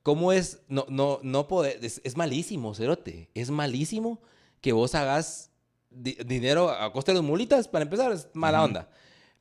¿Cómo 0.01 0.33
es? 0.33 0.59
No, 0.67 0.85
no, 0.89 1.19
no 1.23 1.47
poder... 1.47 1.79
Es, 1.81 2.01
es 2.03 2.17
malísimo, 2.17 2.75
Cerote. 2.75 3.29
Es 3.33 3.51
malísimo 3.51 4.21
que 4.59 4.73
vos 4.73 4.95
hagas 4.95 5.52
di- 5.95 6.17
dinero 6.25 6.69
a 6.69 6.91
costa 6.91 7.11
de 7.11 7.17
los 7.17 7.25
mulitas, 7.25 7.67
para 7.67 7.83
empezar, 7.83 8.11
es 8.11 8.27
mala 8.33 8.63
onda. 8.63 8.89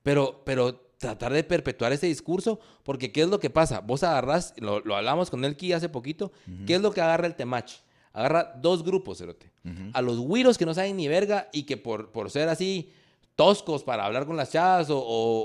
Pero, 0.02 0.42
pero 0.44 0.74
tratar 0.98 1.32
de 1.32 1.42
perpetuar 1.44 1.92
ese 1.92 2.06
discurso, 2.06 2.60
porque 2.84 3.10
¿qué 3.12 3.22
es 3.22 3.28
lo 3.28 3.40
que 3.40 3.50
pasa? 3.50 3.80
Vos 3.80 4.02
agarrás, 4.02 4.54
lo, 4.58 4.80
lo 4.80 4.96
hablamos 4.96 5.30
con 5.30 5.44
Elki 5.44 5.72
hace 5.72 5.88
poquito, 5.88 6.32
¿qué 6.66 6.74
es 6.76 6.80
lo 6.80 6.92
que 6.92 7.00
agarra 7.00 7.26
el 7.26 7.34
Temach? 7.34 7.72
Agarra 8.12 8.52
dos 8.60 8.82
grupos, 8.84 9.18
Cerote. 9.18 9.50
A 9.94 10.02
los 10.02 10.18
güiros 10.18 10.58
que 10.58 10.66
no 10.66 10.74
saben 10.74 10.96
ni 10.96 11.08
verga 11.08 11.48
y 11.52 11.62
que 11.64 11.76
por, 11.76 12.10
por 12.12 12.30
ser 12.30 12.48
así 12.48 12.90
toscos 13.36 13.82
para 13.84 14.04
hablar 14.04 14.26
con 14.26 14.36
las 14.36 14.50
chavas 14.52 14.90
o, 14.90 14.98
o- 14.98 15.44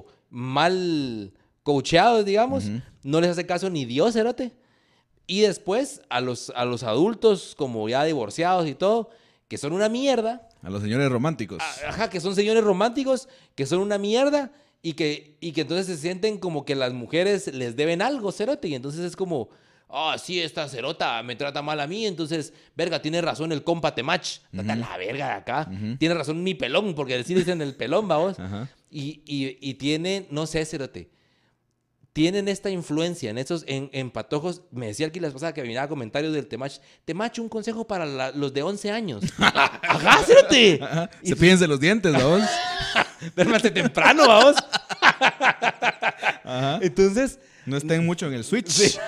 o 0.00 0.06
mal 0.30 1.32
coacheados, 1.62 2.24
digamos, 2.24 2.64
no 3.02 3.20
les 3.20 3.30
hace 3.30 3.46
caso 3.46 3.70
ni 3.70 3.84
Dios, 3.84 4.14
Cerote. 4.14 4.52
Y 5.26 5.40
después 5.42 6.00
a 6.08 6.20
los, 6.20 6.50
a 6.56 6.64
los 6.64 6.82
adultos 6.82 7.54
como 7.56 7.88
ya 7.88 8.04
divorciados 8.04 8.66
y 8.66 8.74
todo, 8.74 9.10
que 9.46 9.58
son 9.58 9.72
una 9.72 9.88
mierda, 9.88 10.47
A 10.62 10.70
los 10.70 10.82
señores 10.82 11.08
románticos. 11.10 11.62
Ajá, 11.86 12.10
que 12.10 12.20
son 12.20 12.34
señores 12.34 12.64
románticos, 12.64 13.28
que 13.54 13.66
son 13.66 13.80
una 13.80 13.98
mierda 13.98 14.52
y 14.82 14.94
que, 14.94 15.36
y 15.40 15.52
que 15.52 15.62
entonces 15.62 15.86
se 15.86 15.96
sienten 15.96 16.38
como 16.38 16.64
que 16.64 16.74
las 16.74 16.92
mujeres 16.92 17.52
les 17.52 17.76
deben 17.76 18.02
algo, 18.02 18.32
cerote. 18.32 18.68
Y 18.68 18.74
entonces 18.74 19.00
es 19.02 19.16
como, 19.16 19.48
ah, 19.88 20.16
sí, 20.18 20.40
esta 20.40 20.68
cerota 20.68 21.22
me 21.22 21.36
trata 21.36 21.62
mal 21.62 21.80
a 21.80 21.86
mí, 21.86 22.06
entonces, 22.06 22.52
verga, 22.76 23.00
tiene 23.00 23.20
razón 23.20 23.52
el 23.52 23.64
compa 23.64 23.94
Temach. 23.94 24.40
Date 24.52 24.72
a 24.72 24.76
la 24.76 24.96
verga 24.96 25.26
de 25.26 25.32
acá. 25.32 25.70
Tiene 25.98 26.14
razón 26.14 26.42
mi 26.42 26.54
pelón, 26.54 26.94
porque 26.94 27.14
así 27.14 27.34
dicen 27.34 27.62
el 27.62 27.74
pelón, 27.74 28.08
vamos. 28.08 28.38
Ajá. 28.38 28.68
Y, 28.90 29.22
y, 29.26 29.58
y 29.60 29.74
tiene, 29.74 30.26
no 30.30 30.46
sé, 30.46 30.64
cerote. 30.64 31.10
Tienen 32.18 32.48
esta 32.48 32.68
influencia 32.68 33.30
en 33.30 33.38
esos, 33.38 33.62
en, 33.68 33.90
en 33.92 34.10
patojos. 34.10 34.62
Me 34.72 34.88
decía 34.88 35.06
aquí 35.06 35.20
la 35.20 35.30
pasada 35.30 35.54
que 35.54 35.62
me 35.62 35.68
miraba 35.68 35.86
comentarios 35.86 36.34
del 36.34 36.48
Temach. 36.48 36.78
Temach, 37.04 37.38
un 37.38 37.48
consejo 37.48 37.86
para 37.86 38.04
la- 38.06 38.32
los 38.32 38.52
de 38.52 38.60
11 38.64 38.90
años. 38.90 39.22
Ajá. 39.38 40.28
Y- 41.22 41.28
Cepíllense 41.28 41.68
los 41.68 41.78
dientes, 41.78 42.12
vamos. 42.12 42.42
Duérmate 43.36 43.70
temprano, 43.70 44.26
vamos. 44.26 44.56
Ajá. 46.44 46.80
Entonces, 46.82 47.38
No 47.66 47.76
estén 47.76 48.04
mucho 48.04 48.26
en 48.26 48.34
el 48.34 48.42
Switch. 48.42 48.98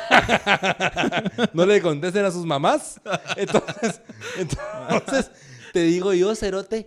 no 1.52 1.66
le 1.66 1.82
contesten 1.82 2.24
a 2.24 2.30
sus 2.30 2.46
mamás. 2.46 3.00
Entonces, 3.36 4.00
entonces 4.38 5.32
te 5.72 5.82
digo 5.82 6.12
yo, 6.14 6.32
Cerote, 6.36 6.86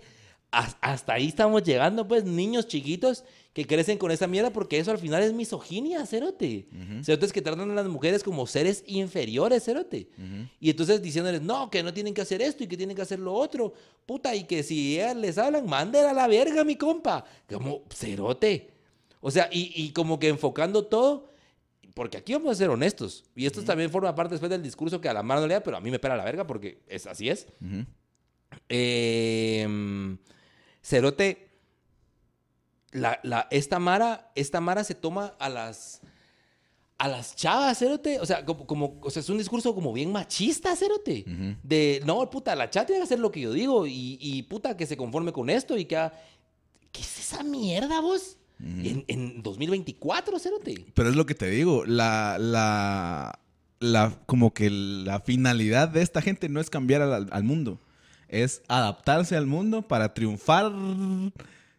has- 0.52 0.78
hasta 0.80 1.16
ahí 1.16 1.28
estamos 1.28 1.64
llegando, 1.64 2.08
pues, 2.08 2.24
niños 2.24 2.66
chiquitos 2.68 3.26
que 3.54 3.66
crecen 3.66 4.00
con 4.00 4.12
esa 4.12 4.26
mierda 4.28 4.52
porque 4.52 4.80
eso 4.80 4.92
al 4.92 4.98
final 4.98 5.22
es 5.22 5.32
misoginia, 5.32 6.06
Cerote. 6.06 6.68
Cerotes 7.04 7.32
que 7.32 7.42
tratan 7.42 7.70
a 7.70 7.76
las 7.76 7.88
mujeres 7.88 8.24
como 8.24 8.48
seres 8.48 8.84
inferiores, 8.88 9.64
Cerote. 9.64 10.10
Y 10.60 10.72
entonces 10.72 11.02
diciéndoles, 11.02 11.42
no, 11.42 11.70
que 11.70 11.84
no 11.84 11.94
tienen 11.94 12.14
que 12.14 12.22
hacer 12.22 12.42
esto 12.42 12.64
y 12.64 12.68
que 12.68 12.78
tienen 12.78 12.96
que 12.96 13.04
hacer 13.04 13.20
lo 13.20 13.34
otro. 13.34 13.74
Puta, 14.08 14.36
y 14.36 14.46
que 14.46 14.64
si 14.64 14.96
ellas 14.96 15.16
les 15.16 15.38
hablan, 15.38 15.68
manden 15.68 16.06
a 16.06 16.14
la 16.14 16.28
verga, 16.28 16.64
mi 16.64 16.76
compa. 16.76 17.24
Como, 17.48 17.84
Cerote. 17.94 18.72
O 19.22 19.30
sea, 19.30 19.48
y, 19.52 19.72
y 19.76 19.92
como 19.92 20.20
que 20.20 20.28
enfocando 20.30 20.86
todo 20.86 21.32
porque 21.94 22.18
aquí 22.18 22.34
vamos 22.34 22.52
a 22.52 22.56
ser 22.56 22.70
honestos. 22.70 23.24
Y 23.36 23.46
esto 23.46 23.64
también 23.64 23.92
forma 23.92 24.16
parte 24.16 24.34
después 24.34 24.50
del 24.50 24.64
discurso 24.64 25.00
que 25.00 25.10
a 25.10 25.14
la 25.14 25.22
mano 25.22 25.42
no 25.42 25.48
le 25.48 25.54
da, 25.54 25.64
pero 25.64 25.78
a 25.78 25.80
mí 25.80 25.92
me 25.92 26.00
pela 26.00 26.18
la 26.18 26.26
verga 26.26 26.48
porque 26.48 26.80
es, 26.88 27.06
así 27.06 27.30
es. 27.30 27.46
Eh, 28.68 30.18
Cerote, 30.82 31.53
la, 32.94 33.20
la- 33.24 33.48
esta, 33.52 33.80
Mara, 33.80 34.32
esta 34.36 34.62
Mara 34.62 34.84
se 34.84 34.96
toma 34.96 35.34
a 35.40 35.50
las, 35.50 36.02
a 36.98 37.08
las 37.08 37.36
chavas, 37.36 37.78
Cerote. 37.80 38.20
O 38.20 38.26
sea, 38.26 38.46
como, 38.46 38.66
como- 38.66 38.98
o 39.02 39.10
sea, 39.10 39.20
es 39.22 39.30
un 39.30 39.38
discurso 39.38 39.74
como 39.76 39.92
bien 39.94 40.12
machista, 40.12 40.76
Cerote. 40.76 41.26
Ujú. 41.28 41.56
De, 41.64 42.02
no, 42.06 42.30
puta, 42.30 42.56
la 42.56 42.70
chava 42.70 42.86
tiene 42.86 43.00
que 43.02 43.06
hacer 43.06 43.20
lo 43.20 43.32
que 43.32 43.42
yo 43.42 43.52
digo 43.54 43.86
y, 43.88 44.18
y, 44.22 44.44
puta, 44.44 44.78
que 44.78 44.86
se 44.86 44.96
conforme 44.98 45.32
con 45.34 45.50
esto 45.50 45.78
y 45.78 45.86
que... 45.86 45.98
ha- 45.98 46.14
¿Qué 46.92 47.02
es 47.02 47.20
esa 47.20 47.42
mierda, 47.44 48.00
vos? 48.02 48.38
en, 48.60 49.04
en 49.08 49.42
2024, 49.44 50.38
Cerote. 50.40 50.86
Pero 50.94 51.10
es 51.10 51.16
lo 51.16 51.26
que 51.26 51.34
te 51.36 51.48
digo, 51.50 51.84
la, 51.86 52.38
la, 52.40 53.40
la, 53.80 54.14
como 54.28 54.54
que 54.54 54.70
la 54.70 55.20
finalidad 55.20 55.90
de 55.90 56.02
esta 56.04 56.22
gente 56.22 56.48
no 56.50 56.62
es 56.62 56.70
cambiar 56.70 57.02
al, 57.02 57.28
al 57.32 57.44
mundo, 57.44 57.80
es 58.30 58.62
adaptarse 58.70 59.36
al 59.36 59.48
mundo 59.48 59.82
para 59.82 60.14
triunfar 60.14 60.72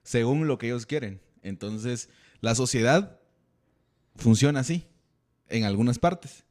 según 0.04 0.46
lo 0.46 0.58
que 0.58 0.66
ellos 0.66 0.86
quieren. 0.86 1.20
Entonces, 1.42 2.08
la 2.40 2.54
sociedad 2.54 3.18
funciona 4.14 4.60
así, 4.60 4.86
en 5.48 5.64
algunas 5.64 5.98
partes. 5.98 6.44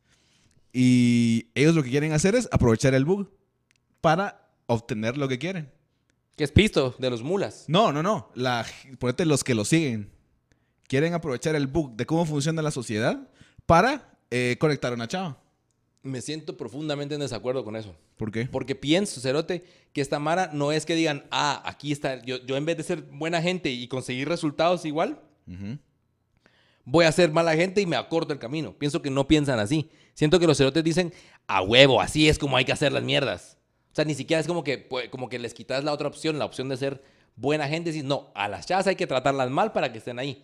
Y 0.74 1.48
ellos 1.56 1.76
lo 1.76 1.84
que 1.84 1.92
quieren 1.92 2.12
hacer 2.14 2.36
es 2.36 2.50
aprovechar 2.52 2.94
el 2.94 3.06
bug 3.06 3.32
para 4.02 4.50
obtener 4.66 5.18
lo 5.18 5.28
que 5.28 5.40
quieren. 5.40 5.72
Que 6.36 6.44
es 6.44 6.52
pisto 6.52 6.96
de 6.98 7.10
los 7.12 7.22
mulas. 7.22 7.66
No, 7.68 7.92
no, 7.92 8.02
no. 8.02 8.32
La, 8.34 8.66
ponete 8.98 9.26
los 9.26 9.44
que 9.44 9.54
lo 9.54 9.66
siguen. 9.66 10.12
Quieren 10.88 11.14
aprovechar 11.14 11.56
el 11.56 11.68
bug 11.68 11.96
de 11.96 12.06
cómo 12.06 12.26
funciona 12.26 12.62
la 12.62 12.72
sociedad 12.72 13.30
para 13.66 14.18
eh, 14.32 14.58
conectar 14.60 14.92
a 14.92 14.96
una 14.96 15.08
chava. 15.08 15.43
Me 16.04 16.22
siento 16.22 16.58
profundamente 16.58 17.16
en 17.16 17.22
desacuerdo 17.22 17.64
con 17.64 17.76
eso. 17.76 17.96
¿Por 18.18 18.32
qué? 18.32 18.46
Porque 18.46 18.76
pienso, 18.76 19.22
Cerote, 19.22 19.64
que 19.94 20.02
esta 20.02 20.20
Mara 20.20 20.52
no 20.54 20.72
es 20.72 20.86
que 20.86 20.96
digan, 20.96 21.26
ah, 21.32 21.64
aquí 21.66 21.92
está, 21.92 22.22
yo, 22.24 22.46
yo 22.46 22.58
en 22.58 22.66
vez 22.66 22.78
de 22.78 22.84
ser 22.84 23.02
buena 23.04 23.42
gente 23.42 23.72
y 23.72 23.88
conseguir 23.88 24.28
resultados 24.28 24.84
igual, 24.86 25.22
voy 26.84 27.06
a 27.06 27.12
ser 27.12 27.32
mala 27.32 27.56
gente 27.56 27.82
y 27.82 27.86
me 27.86 27.96
acorto 27.96 28.34
el 28.34 28.40
camino. 28.40 28.74
Pienso 28.78 29.02
que 29.02 29.10
no 29.10 29.28
piensan 29.28 29.60
así. 29.60 29.90
Siento 30.14 30.40
que 30.40 30.48
los 30.48 30.58
cerotes 30.58 30.84
dicen, 30.84 31.14
a 31.48 31.62
huevo, 31.62 32.02
así 32.02 32.28
es 32.28 32.38
como 32.38 32.58
hay 32.58 32.66
que 32.66 32.74
hacer 32.74 32.92
las 32.92 33.04
mierdas. 33.04 33.58
O 33.92 33.96
sea, 33.96 34.06
ni 34.06 34.16
siquiera 34.16 34.42
es 34.42 34.48
como 34.48 34.64
que, 34.64 34.80
pues, 34.80 35.10
como 35.10 35.30
que 35.30 35.40
les 35.40 35.54
quitas 35.54 35.84
la 35.84 35.94
otra 35.94 36.08
opción, 36.08 36.40
la 36.40 36.46
opción 36.46 36.68
de 36.68 36.78
ser 36.78 37.04
buena 37.36 37.68
gente. 37.68 37.92
Y 37.92 38.02
no, 38.02 38.32
a 38.36 38.48
las 38.48 38.66
chavas 38.66 38.88
hay 38.88 38.96
que 38.96 39.08
tratarlas 39.08 39.50
mal 39.50 39.72
para 39.72 39.92
que 39.92 40.00
estén 40.00 40.20
ahí. 40.20 40.44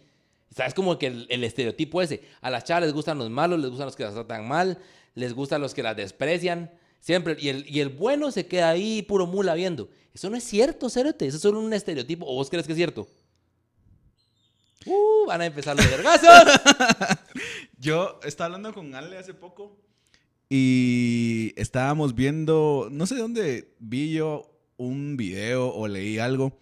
¿Sabes? 0.56 0.74
Como 0.74 0.98
que 0.98 1.08
el, 1.08 1.28
el 1.30 1.44
estereotipo 1.44 2.02
ese. 2.02 2.22
A 2.42 2.50
las 2.50 2.64
chavas 2.64 2.84
les 2.84 2.94
gustan 2.94 3.18
los 3.18 3.30
malos, 3.30 3.60
les 3.60 3.70
gustan 3.70 3.88
los 3.88 3.96
que 3.96 4.04
las 4.04 4.14
tratan 4.14 4.48
mal, 4.48 4.80
les 5.16 5.34
gustan 5.34 5.62
los 5.62 5.74
que 5.74 5.84
las 5.84 5.96
desprecian. 5.96 6.72
Siempre. 7.00 7.38
Y 7.40 7.50
el, 7.50 7.66
y 7.68 7.80
el 7.80 7.90
bueno 7.90 8.32
se 8.32 8.48
queda 8.48 8.70
ahí 8.70 9.02
puro 9.02 9.26
mula 9.26 9.54
viendo. 9.54 9.90
Eso 10.14 10.30
no 10.30 10.38
es 10.38 10.44
cierto, 10.44 10.90
Cerote. 10.90 11.28
Eso 11.28 11.38
es 11.38 11.42
solo 11.42 11.60
un 11.60 11.74
estereotipo. 11.74 12.26
¿O 12.26 12.36
vos 12.36 12.50
crees 12.50 12.66
que 12.66 12.74
es 12.74 12.78
cierto? 12.78 13.08
Uh, 14.86 15.26
van 15.28 15.42
a 15.42 15.46
empezar 15.46 15.76
los 15.76 15.90
vergazos. 15.90 16.62
Yo 17.78 18.20
estaba 18.24 18.48
hablando 18.48 18.74
con 18.74 18.96
Ale 18.96 19.18
hace 19.18 19.34
poco 19.34 19.78
y 20.50 21.54
estábamos 21.58 22.16
viendo, 22.16 22.90
no 22.92 23.06
sé 23.06 23.16
de 23.16 23.22
dónde 23.22 23.76
vi 23.80 24.14
yo 24.14 24.52
un 24.78 25.16
video 25.16 25.72
o 25.74 25.88
leí 25.88 26.18
algo 26.18 26.58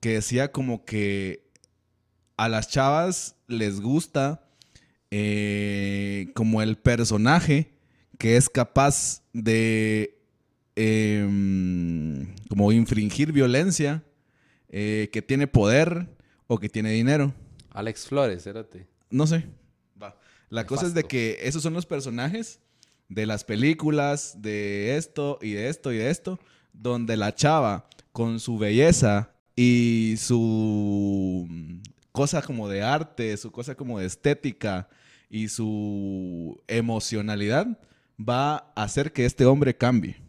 que 0.00 0.14
decía 0.14 0.52
como 0.52 0.84
que 0.84 1.50
a 2.36 2.48
las 2.48 2.68
chavas 2.68 3.36
les 3.48 3.80
gusta 3.80 4.48
eh, 5.10 6.30
como 6.34 6.62
el 6.62 6.76
personaje 6.76 7.73
que 8.18 8.36
es 8.36 8.48
capaz 8.48 9.22
de 9.32 10.18
em, 10.76 12.34
como 12.48 12.72
infringir 12.72 13.32
violencia, 13.32 14.02
eh, 14.68 15.08
que 15.12 15.22
tiene 15.22 15.46
poder 15.46 16.08
o 16.46 16.58
que 16.58 16.68
tiene 16.68 16.90
dinero. 16.90 17.32
Alex 17.70 18.06
Flores, 18.06 18.42
Cerote. 18.42 18.86
No 19.10 19.26
sé. 19.26 19.44
Va. 20.00 20.18
La 20.48 20.66
cosa 20.66 20.86
es 20.86 20.94
de 20.94 21.04
que 21.04 21.38
esos 21.42 21.62
son 21.62 21.74
los 21.74 21.86
personajes 21.86 22.60
de 23.08 23.26
las 23.26 23.44
películas, 23.44 24.40
de 24.40 24.96
esto 24.96 25.38
y 25.42 25.52
de 25.52 25.68
esto 25.68 25.92
y 25.92 25.98
de 25.98 26.10
esto, 26.10 26.38
donde 26.72 27.16
la 27.16 27.34
chava 27.34 27.88
con 28.12 28.40
su 28.40 28.58
belleza 28.58 29.30
y 29.56 30.14
su 30.18 31.46
mm, 31.48 31.78
cosa 32.12 32.42
como 32.42 32.68
de 32.68 32.82
arte, 32.82 33.36
su 33.36 33.50
cosa 33.50 33.74
como 33.74 33.98
de 33.98 34.06
estética 34.06 34.88
y 35.28 35.48
su 35.48 36.60
emocionalidad 36.66 37.78
va 38.20 38.72
a 38.76 38.82
hacer 38.84 39.12
que 39.12 39.24
este 39.26 39.44
hombre 39.46 39.76
cambie. 39.76 40.20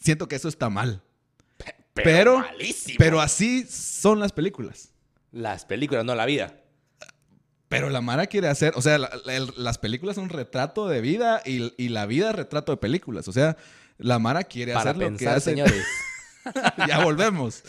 Siento 0.00 0.28
que 0.28 0.36
eso 0.36 0.48
está 0.48 0.70
mal. 0.70 1.02
Pero-. 1.94 2.44
Pero 2.98 3.20
así 3.20 3.64
son 3.68 4.18
las 4.20 4.32
películas. 4.32 4.92
Las 5.30 5.64
películas, 5.64 6.04
no 6.04 6.14
la 6.14 6.26
vida. 6.26 6.56
Pero 7.68 7.88
la 7.88 8.00
Mara 8.02 8.26
quiere 8.26 8.48
hacer, 8.48 8.74
o 8.76 8.82
sea, 8.82 8.98
la- 8.98 9.10
la- 9.24 9.34
el- 9.34 9.52
las 9.56 9.78
películas 9.78 10.16
son 10.16 10.28
retrato 10.28 10.88
de 10.88 11.00
vida 11.00 11.40
y, 11.46 11.72
y 11.82 11.88
la 11.88 12.04
vida 12.04 12.28
es 12.30 12.36
retrato 12.36 12.72
de 12.72 12.76
películas. 12.76 13.28
O 13.28 13.32
sea, 13.32 13.56
la 13.96 14.18
Mara 14.18 14.44
quiere 14.44 14.74
Para 14.74 14.90
hacer 14.90 14.96
lo 14.96 15.00
que 15.00 15.06
pensar, 15.16 15.36
hace. 15.36 15.50
señores. 15.50 15.84
ya 16.88 17.02
volvemos. 17.02 17.62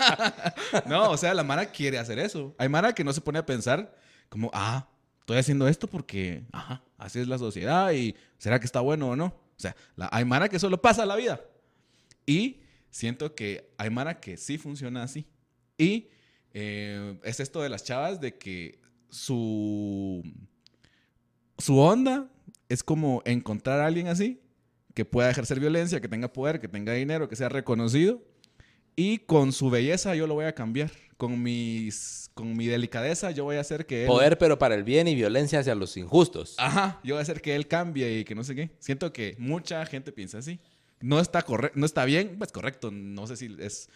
no, 0.86 1.10
o 1.10 1.16
sea, 1.16 1.34
la 1.34 1.44
Mara 1.44 1.66
quiere 1.66 1.98
hacer 1.98 2.18
eso. 2.18 2.54
Hay 2.58 2.68
Mara 2.68 2.94
que 2.94 3.04
no 3.04 3.12
se 3.12 3.20
pone 3.20 3.38
a 3.38 3.44
pensar 3.46 3.94
como, 4.28 4.50
ah, 4.54 4.88
estoy 5.20 5.38
haciendo 5.38 5.68
esto 5.68 5.86
porque, 5.86 6.44
ajá, 6.52 6.82
así 6.98 7.20
es 7.20 7.28
la 7.28 7.38
sociedad 7.38 7.92
y 7.92 8.14
¿será 8.38 8.58
que 8.58 8.66
está 8.66 8.80
bueno 8.80 9.10
o 9.10 9.16
no? 9.16 9.26
O 9.26 9.60
sea, 9.60 9.76
la, 9.96 10.08
hay 10.12 10.24
Mara 10.24 10.48
que 10.48 10.58
solo 10.58 10.80
pasa 10.80 11.06
la 11.06 11.16
vida. 11.16 11.40
Y 12.26 12.60
siento 12.90 13.34
que 13.34 13.70
hay 13.76 13.90
Mara 13.90 14.20
que 14.20 14.36
sí 14.36 14.58
funciona 14.58 15.02
así. 15.02 15.26
Y 15.78 16.08
eh, 16.52 17.18
es 17.24 17.40
esto 17.40 17.62
de 17.62 17.68
las 17.68 17.84
chavas 17.84 18.20
de 18.20 18.36
que 18.36 18.80
su, 19.08 20.22
su 21.58 21.78
onda 21.78 22.28
es 22.68 22.82
como 22.82 23.22
encontrar 23.24 23.80
a 23.80 23.86
alguien 23.86 24.08
así 24.08 24.40
que 24.94 25.04
pueda 25.04 25.30
ejercer 25.30 25.60
violencia, 25.60 26.00
que 26.00 26.08
tenga 26.08 26.32
poder, 26.32 26.60
que 26.60 26.68
tenga 26.68 26.92
dinero, 26.92 27.28
que 27.28 27.36
sea 27.36 27.48
reconocido. 27.48 28.22
Y 29.02 29.20
con 29.20 29.54
su 29.54 29.70
belleza 29.70 30.14
yo 30.14 30.26
lo 30.26 30.34
voy 30.34 30.44
a 30.44 30.54
cambiar. 30.54 30.90
Con, 31.16 31.42
mis, 31.42 32.30
con 32.34 32.54
mi 32.54 32.66
delicadeza 32.66 33.30
yo 33.30 33.44
voy 33.44 33.56
a 33.56 33.60
hacer 33.60 33.86
que 33.86 34.02
él... 34.02 34.06
Poder, 34.06 34.36
pero 34.36 34.58
para 34.58 34.74
el 34.74 34.84
bien 34.84 35.08
y 35.08 35.14
violencia 35.14 35.60
hacia 35.60 35.74
los 35.74 35.96
injustos. 35.96 36.54
Ajá, 36.58 37.00
yo 37.02 37.14
voy 37.14 37.20
a 37.20 37.22
hacer 37.22 37.40
que 37.40 37.56
él 37.56 37.66
cambie 37.66 38.18
y 38.18 38.24
que 38.24 38.34
no 38.34 38.44
sé 38.44 38.54
qué. 38.54 38.72
Siento 38.78 39.10
que 39.10 39.36
mucha 39.38 39.86
gente 39.86 40.12
piensa 40.12 40.36
así. 40.36 40.60
No 41.00 41.18
está, 41.18 41.40
corre 41.40 41.72
no 41.74 41.86
está 41.86 42.04
bien, 42.04 42.34
pues 42.36 42.52
correcto. 42.52 42.90
No 42.90 43.26
sé 43.26 43.38
si 43.38 43.56
es 43.58 43.88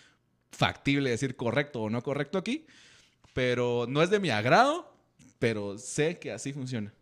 factible 0.52 1.10
decir 1.10 1.36
correcto 1.36 1.82
o 1.82 1.90
no 1.90 2.02
correcto 2.02 2.38
aquí. 2.38 2.64
Pero 3.34 3.84
no 3.86 4.02
es 4.02 4.08
de 4.08 4.20
mi 4.20 4.30
agrado, 4.30 4.90
pero 5.38 5.76
sé 5.76 6.18
que 6.18 6.32
así 6.32 6.54
funciona. 6.54 6.94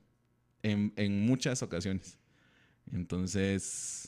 En, 0.64 0.92
en 0.96 1.24
muchas 1.24 1.62
ocasiones. 1.62 2.18
Entonces... 2.92 4.01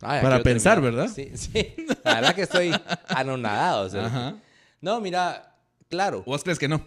Ay, 0.00 0.22
Para 0.22 0.42
pensar, 0.42 0.80
terminar. 0.80 1.08
¿verdad? 1.08 1.14
Sí, 1.14 1.32
sí. 1.36 1.74
La 2.04 2.14
verdad 2.16 2.34
que 2.34 2.42
estoy 2.42 2.72
anonadado. 3.08 3.90
Cerote. 3.90 4.08
Ajá. 4.08 4.36
No, 4.80 5.00
mira, 5.00 5.56
claro. 5.88 6.22
¿Vos 6.24 6.42
crees 6.44 6.58
que 6.58 6.68
no? 6.68 6.84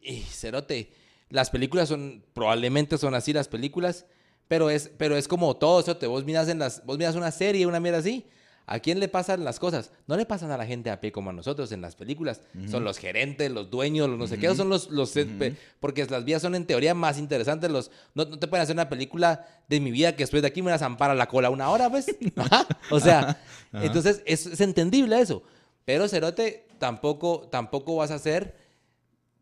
Y 0.00 0.20
Cerote, 0.20 0.92
las 1.30 1.50
películas 1.50 1.88
son, 1.88 2.22
probablemente 2.34 2.98
son 2.98 3.14
así 3.14 3.32
las 3.32 3.48
películas, 3.48 4.04
pero 4.48 4.68
es, 4.68 4.90
pero 4.98 5.16
es 5.16 5.26
como 5.28 5.56
todo, 5.56 5.82
Cerote. 5.82 6.06
Vos 6.06 6.24
miras, 6.24 6.48
en 6.48 6.58
las, 6.58 6.84
vos 6.84 6.98
miras 6.98 7.14
una 7.16 7.30
serie, 7.30 7.66
una 7.66 7.80
mierda 7.80 7.98
así. 8.00 8.26
¿A 8.66 8.78
quién 8.80 8.98
le 8.98 9.08
pasan 9.08 9.44
las 9.44 9.58
cosas? 9.58 9.90
No 10.06 10.16
le 10.16 10.24
pasan 10.24 10.50
a 10.50 10.56
la 10.56 10.64
gente 10.64 10.88
a 10.90 10.98
pie 11.00 11.12
como 11.12 11.28
a 11.28 11.32
nosotros 11.34 11.70
en 11.72 11.82
las 11.82 11.96
películas. 11.96 12.40
Son 12.66 12.82
los 12.82 12.96
gerentes, 12.98 13.50
los 13.50 13.70
dueños, 13.70 14.08
los 14.08 14.18
no 14.18 14.26
sé 14.26 14.38
qué. 14.38 14.54
Son 14.54 14.70
los, 14.70 14.88
los 14.90 15.10
pe- 15.12 15.54
porque 15.80 16.06
las 16.06 16.24
vías 16.24 16.40
son 16.40 16.54
en 16.54 16.64
teoría 16.66 16.94
más 16.94 17.18
interesantes. 17.18 17.70
Los, 17.70 17.90
no, 18.14 18.24
no 18.24 18.38
te 18.38 18.46
pueden 18.48 18.62
hacer 18.62 18.74
una 18.74 18.88
película 18.88 19.46
de 19.68 19.80
mi 19.80 19.90
vida 19.90 20.12
que 20.16 20.22
después 20.22 20.40
de 20.42 20.48
aquí 20.48 20.62
me 20.62 20.70
vas 20.70 20.80
a 20.80 20.86
zampar 20.86 21.10
a 21.10 21.14
la 21.14 21.26
cola 21.26 21.50
una 21.50 21.68
hora, 21.68 21.90
pues. 21.90 22.06
Ajá. 22.36 22.66
O 22.90 23.00
sea, 23.00 23.38
Ajá. 23.72 23.84
entonces 23.84 24.22
es, 24.24 24.46
es 24.46 24.60
entendible 24.62 25.20
eso. 25.20 25.42
Pero 25.84 26.08
Cerote, 26.08 26.66
tampoco, 26.78 27.48
tampoco 27.52 27.96
vas 27.96 28.10
a 28.10 28.18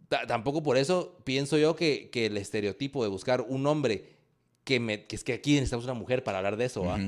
Ta- 0.08 0.26
tampoco 0.26 0.62
por 0.64 0.76
eso 0.76 1.16
pienso 1.24 1.56
yo 1.58 1.76
que, 1.76 2.10
que 2.10 2.26
el 2.26 2.36
estereotipo 2.36 3.02
de 3.02 3.08
buscar 3.08 3.40
un 3.40 3.66
hombre 3.66 4.10
que 4.64 4.78
me 4.80 5.06
que 5.06 5.16
es 5.16 5.24
que 5.24 5.32
aquí 5.32 5.52
necesitamos 5.54 5.84
una 5.86 5.94
mujer 5.94 6.22
para 6.22 6.38
hablar 6.38 6.56
de 6.56 6.64
eso, 6.66 6.84
¿va? 6.84 6.98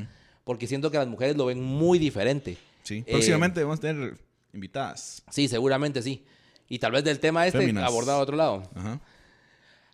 Porque 0.44 0.66
siento 0.66 0.90
que 0.90 0.98
las 0.98 1.08
mujeres 1.08 1.36
lo 1.36 1.46
ven 1.46 1.62
muy 1.62 1.98
diferente. 1.98 2.56
Sí. 2.82 3.02
Eh, 3.06 3.12
Próximamente 3.12 3.62
vamos 3.62 3.78
a 3.78 3.82
tener 3.82 4.18
invitadas. 4.52 5.22
Sí, 5.30 5.48
seguramente 5.48 6.02
sí. 6.02 6.24
Y 6.68 6.78
tal 6.78 6.92
vez 6.92 7.04
del 7.04 7.18
tema 7.20 7.46
este 7.46 7.58
Féminas. 7.60 7.84
abordado 7.84 8.18
a 8.18 8.22
otro 8.22 8.36
lado. 8.36 8.62
Ajá. 8.74 9.00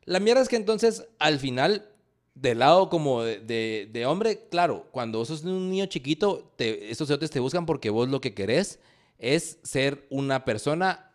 La 0.05 0.18
mierda 0.20 0.42
es 0.42 0.48
que 0.48 0.57
entonces, 0.57 1.07
al 1.18 1.38
final, 1.38 1.86
del 2.34 2.59
lado 2.61 2.88
como 2.88 3.22
de, 3.22 3.38
de- 3.40 3.88
de 3.92 4.07
hombre, 4.07 4.46
claro, 4.51 4.88
cuando 4.90 5.18
vos 5.18 5.28
sos 5.28 5.44
un 5.44 5.70
niño 5.70 5.86
chiquito, 5.86 6.53
te, 6.57 6.90
estos 6.90 7.09
cerotes 7.09 7.30
te 7.30 7.38
buscan 7.40 7.66
porque 7.66 7.90
vos 7.90 8.09
lo 8.09 8.20
que 8.20 8.34
querés 8.34 8.80
es 9.18 9.59
ser 9.62 10.07
una 10.11 10.44
persona 10.44 11.12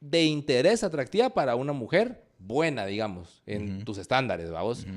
de 0.00 0.24
interés 0.24 0.82
atractiva 0.82 1.30
para 1.30 1.54
una 1.54 1.72
mujer 1.72 2.24
buena, 2.38 2.86
digamos, 2.86 3.42
en 3.46 3.76
Ujú. 3.76 3.84
tus 3.84 3.98
estándares, 3.98 4.50
vamos. 4.50 4.80
Ujú. 4.84 4.92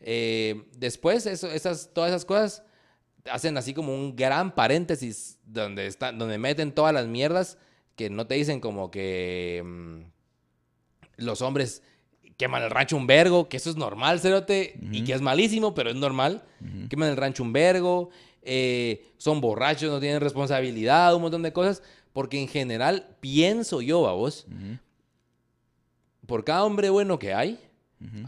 Eh, 0.00 0.62
después, 0.76 1.26
eso, 1.26 1.50
esas, 1.50 1.90
todas 1.92 2.10
esas 2.10 2.24
cosas 2.24 2.62
hacen 3.30 3.56
así 3.56 3.74
como 3.74 3.94
un 3.94 4.16
gran 4.16 4.54
paréntesis 4.54 5.38
donde, 5.44 5.86
están, 5.86 6.18
donde 6.18 6.38
meten 6.38 6.72
todas 6.72 6.92
las 6.94 7.06
mierdas 7.06 7.58
que 7.96 8.10
no 8.10 8.26
te 8.26 8.34
dicen 8.34 8.60
como 8.60 8.90
que 8.90 9.62
mm, 9.64 10.00
los 11.18 11.40
hombres 11.42 11.82
queman 12.36 12.62
el 12.62 12.70
rancho 12.70 12.96
un 12.96 13.06
vergo, 13.06 13.48
que 13.48 13.56
eso 13.56 13.70
es 13.70 13.76
normal, 13.76 14.20
cerote, 14.20 14.78
y 14.92 15.04
que 15.04 15.14
es 15.14 15.22
malísimo, 15.22 15.74
pero 15.74 15.88
es 15.88 15.96
normal. 15.96 16.44
Ujú. 16.60 16.88
Queman 16.90 17.08
el 17.08 17.16
rancho 17.16 17.42
un 17.42 17.54
vergo, 17.54 18.10
eh, 18.42 19.06
son 19.16 19.40
borrachos, 19.40 19.90
no 19.90 19.98
tienen 20.00 20.20
responsabilidad, 20.20 21.14
un 21.14 21.22
montón 21.22 21.42
de 21.42 21.54
cosas, 21.54 21.82
porque 22.12 22.38
en 22.38 22.48
general 22.48 23.16
pienso 23.20 23.80
yo, 23.80 24.00
vos, 24.14 24.46
Ujú. 24.48 24.78
por 26.26 26.44
cada 26.44 26.64
hombre 26.64 26.90
bueno 26.90 27.18
que 27.18 27.32
hay, 27.32 27.58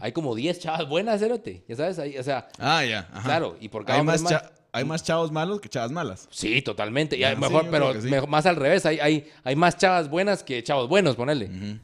hay 0.01 0.11
como 0.11 0.33
10 0.33 0.57
chavas 0.59 0.89
buenas, 0.89 1.19
cerote, 1.19 1.63
ya 1.67 1.75
sabes, 1.75 1.99
Ahí, 1.99 2.17
o 2.17 2.23
sea, 2.23 2.47
Ah, 2.57 2.83
ya. 2.83 3.07
ajá. 3.13 3.21
claro, 3.23 3.57
y 3.61 3.69
por 3.69 3.85
cada 3.85 3.97
Hay 3.97 4.01
hombre 4.01 4.17
más, 4.17 4.43
hay 4.71 4.85
más 4.85 5.03
chavos 5.03 5.31
malos 5.31 5.59
que 5.61 5.69
chavas 5.69 5.91
malas. 5.91 6.27
Sí, 6.31 6.61
totalmente. 6.61 7.17
Y 7.17 7.23
Ah, 7.23 7.31
sí, 7.33 7.41
mejor, 7.41 7.67
pero 7.71 7.99
sí. 8.01 8.07
mejor- 8.07 8.29
más 8.29 8.45
al 8.45 8.55
revés. 8.55 8.85
Hay, 8.85 8.99
hay, 8.99 9.29
hay 9.43 9.55
más 9.55 9.77
chavas 9.77 10.09
buenas 10.09 10.43
que 10.43 10.61
chavos 10.63 10.87
buenos, 10.89 11.15
ponele. 11.15 11.79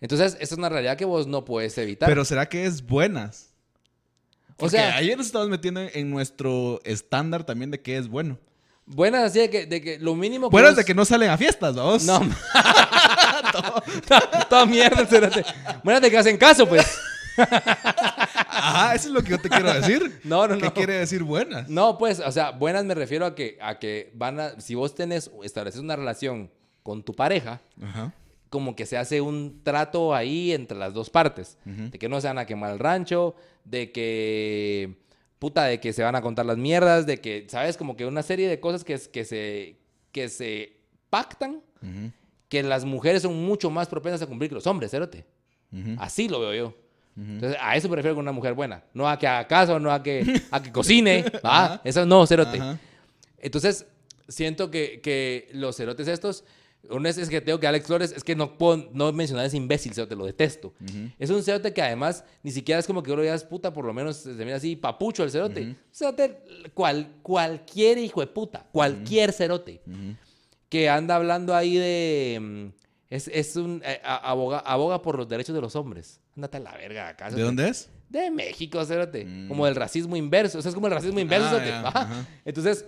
Entonces, 0.00 0.34
esa 0.40 0.54
es 0.54 0.58
una 0.58 0.68
realidad 0.68 0.96
que 0.96 1.04
vos 1.04 1.26
no 1.26 1.44
puedes 1.44 1.76
evitar. 1.78 2.08
Pero 2.08 2.24
¿será 2.24 2.48
que 2.48 2.64
es 2.64 2.86
buenas? 2.86 3.50
O 4.52 4.64
Porque 4.64 4.76
sea, 4.76 4.96
ayer 4.96 5.16
nos 5.16 5.26
estamos 5.26 5.48
metiendo 5.48 5.80
en 5.80 6.10
nuestro 6.10 6.80
estándar 6.84 7.44
también 7.44 7.70
de 7.70 7.80
qué 7.80 7.96
es 7.96 8.08
bueno. 8.08 8.38
buenas 8.86 9.24
así 9.24 9.38
de 9.40 9.50
que, 9.50 9.66
de 9.66 9.80
que 9.80 9.98
lo 9.98 10.14
mínimo 10.14 10.48
que 10.50 10.52
Buenas 10.52 10.72
vos- 10.72 10.76
de 10.78 10.84
que 10.84 10.94
no 10.94 11.04
salen 11.04 11.30
a 11.30 11.38
fiestas, 11.38 11.74
vamos. 11.74 12.04
No. 12.04 12.20
Toda 14.48 14.66
mierda. 14.66 15.06
Buenas 15.82 16.02
de 16.02 16.10
que 16.10 16.18
hacen 16.18 16.36
caso, 16.36 16.68
pues. 16.68 16.86
Ajá, 18.60 18.94
eso 18.94 19.08
es 19.08 19.14
lo 19.14 19.22
que 19.22 19.30
yo 19.30 19.38
te 19.38 19.48
quiero 19.48 19.72
decir. 19.72 20.20
No, 20.24 20.46
no, 20.46 20.56
¿Qué 20.58 20.64
no. 20.66 20.74
quiere 20.74 20.94
decir 20.94 21.22
buenas? 21.22 21.68
No, 21.68 21.98
pues, 21.98 22.20
o 22.20 22.30
sea, 22.32 22.50
buenas 22.52 22.84
me 22.84 22.94
refiero 22.94 23.26
a 23.26 23.34
que, 23.34 23.58
a 23.60 23.78
que 23.78 24.10
van 24.14 24.38
a, 24.40 24.60
si 24.60 24.74
vos 24.74 24.94
tenés, 24.94 25.30
estableces 25.42 25.80
una 25.80 25.96
relación 25.96 26.50
con 26.82 27.02
tu 27.02 27.14
pareja, 27.14 27.60
Ajá. 27.82 28.14
como 28.48 28.74
que 28.76 28.86
se 28.86 28.96
hace 28.96 29.20
un 29.20 29.60
trato 29.62 30.14
ahí 30.14 30.52
entre 30.52 30.78
las 30.78 30.94
dos 30.94 31.10
partes. 31.10 31.58
De 31.64 31.98
que 31.98 32.08
no 32.08 32.20
se 32.20 32.26
van 32.28 32.38
a 32.38 32.46
quemar 32.46 32.72
el 32.72 32.78
rancho, 32.78 33.34
de 33.64 33.92
que, 33.92 34.96
puta, 35.38 35.64
de 35.64 35.80
que 35.80 35.92
se 35.92 36.02
van 36.02 36.14
a 36.16 36.22
contar 36.22 36.46
las 36.46 36.56
mierdas, 36.58 37.06
de 37.06 37.20
que, 37.20 37.46
¿sabes? 37.48 37.76
Como 37.76 37.96
que 37.96 38.06
una 38.06 38.22
serie 38.22 38.48
de 38.48 38.60
cosas 38.60 38.84
que, 38.84 38.98
que, 38.98 39.24
se, 39.24 39.76
que 40.12 40.28
se 40.28 40.80
pactan, 41.10 41.60
que 42.48 42.62
las 42.62 42.84
mujeres 42.84 43.22
son 43.22 43.42
mucho 43.44 43.70
más 43.70 43.88
propensas 43.88 44.22
a 44.22 44.26
cumplir 44.26 44.50
que 44.50 44.54
los 44.56 44.66
hombres, 44.66 44.92
ujú. 44.92 45.96
Así 45.98 46.28
lo 46.28 46.40
veo 46.40 46.54
yo. 46.54 46.74
Entonces, 47.16 47.58
a 47.60 47.76
eso 47.76 47.88
me 47.88 47.96
refiero 47.96 48.14
con 48.14 48.22
una 48.22 48.32
mujer 48.32 48.54
buena. 48.54 48.82
No 48.94 49.08
a 49.08 49.18
que 49.18 49.26
haga 49.26 49.46
caso, 49.46 49.78
no 49.78 49.92
a 49.92 50.02
que, 50.02 50.42
a 50.50 50.62
que 50.62 50.72
cocine. 50.72 51.24
¿va? 51.44 51.64
Ajá. 51.64 51.80
Eso 51.84 52.06
no, 52.06 52.26
cerote. 52.26 52.58
Ajá. 52.58 52.78
Entonces, 53.38 53.86
siento 54.28 54.70
que, 54.70 55.00
que 55.02 55.48
los 55.52 55.76
cerotes 55.76 56.08
estos, 56.08 56.44
un 56.88 57.06
es, 57.06 57.18
es 57.18 57.28
que 57.28 57.40
tengo 57.40 57.60
que 57.60 57.66
Alex 57.66 57.86
Flores, 57.86 58.12
es 58.16 58.24
que 58.24 58.34
no 58.34 58.56
puedo 58.56 58.88
no 58.92 59.12
mencionar 59.12 59.44
ese 59.44 59.56
imbécil, 59.56 59.92
cerote, 59.92 60.16
lo 60.16 60.24
detesto. 60.24 60.72
Es 61.18 61.30
un 61.30 61.42
cerote 61.42 61.72
que 61.72 61.82
además 61.82 62.24
ni 62.42 62.50
siquiera 62.50 62.78
es 62.78 62.86
como 62.86 63.02
que 63.02 63.12
uno 63.12 63.22
digas 63.22 63.44
puta, 63.44 63.72
por 63.72 63.84
lo 63.84 63.92
menos 63.92 64.16
se 64.16 64.30
mira 64.30 64.56
así, 64.56 64.76
papucho 64.76 65.22
el 65.24 65.30
cerote. 65.30 65.76
Cerote, 65.92 66.38
cual, 66.72 67.16
cualquier 67.22 67.98
hijo 67.98 68.20
de 68.20 68.26
puta, 68.28 68.66
cualquier 68.72 69.32
cerote 69.32 69.82
que 70.70 70.88
anda 70.88 71.16
hablando 71.16 71.54
ahí 71.54 71.76
de... 71.76 72.70
mm, 73.10 73.14
Es, 73.14 73.28
es 73.28 73.56
un... 73.56 73.82
eh, 73.84 74.00
aboga, 74.04 74.60
aboga 74.60 75.02
por 75.02 75.16
los 75.18 75.28
derechos 75.28 75.54
de 75.54 75.60
los 75.60 75.74
hombres. 75.76 76.20
Ándate 76.36 76.56
a 76.58 76.60
la 76.60 76.72
verga 76.76 77.08
acá. 77.08 77.30
¿De 77.30 77.42
dónde 77.42 77.68
es? 77.68 77.88
De 78.08 78.30
México, 78.30 78.84
cerote. 78.84 79.26
Como 79.48 79.66
del 79.66 79.76
racismo 79.76 80.16
inverso. 80.16 80.58
O 80.58 80.62
sea, 80.62 80.70
es 80.70 80.74
como 80.74 80.86
el 80.88 80.92
racismo 80.94 81.20
inverso, 81.20 81.56
Ah, 81.58 81.64
ya, 81.64 81.80
Ajá. 81.88 82.26
Entonces, 82.44 82.84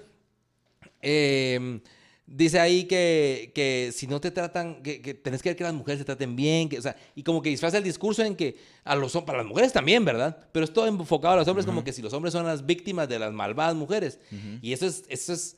eh, 1.00 1.80
dice 2.26 2.58
ahí 2.60 2.84
que, 2.84 3.52
que 3.54 3.90
si 3.92 4.06
no 4.06 4.20
te 4.20 4.30
tratan, 4.30 4.82
que, 4.82 5.00
que 5.02 5.14
tenés 5.14 5.42
que 5.42 5.50
ver 5.50 5.56
que 5.56 5.64
las 5.64 5.74
mujeres 5.74 5.98
se 5.98 6.04
traten 6.04 6.34
bien, 6.36 6.68
que, 6.68 6.78
o 6.78 6.82
sea, 6.82 6.96
y 7.14 7.22
como 7.22 7.42
que 7.42 7.50
disfraza 7.50 7.78
el 7.78 7.84
discurso 7.84 8.22
en 8.24 8.36
que 8.36 8.56
a 8.84 8.94
los 8.96 9.12
para 9.22 9.38
las 9.38 9.46
mujeres 9.46 9.72
también, 9.72 10.04
¿verdad? 10.04 10.48
Pero 10.52 10.64
es 10.64 10.72
todo 10.72 10.86
enfocado 10.86 11.34
a 11.34 11.36
los 11.38 11.48
hombres, 11.48 11.66
como 11.66 11.84
que 11.84 11.92
si 11.92 12.02
los 12.02 12.12
hombres 12.12 12.32
son 12.32 12.46
las 12.46 12.64
víctimas 12.66 13.08
de 13.08 13.18
las 13.18 13.32
malvadas 13.32 13.74
mujeres. 13.74 14.18
Y 14.60 14.72
eso 14.72 14.86
es, 14.86 15.04
eso 15.08 15.32
es 15.32 15.56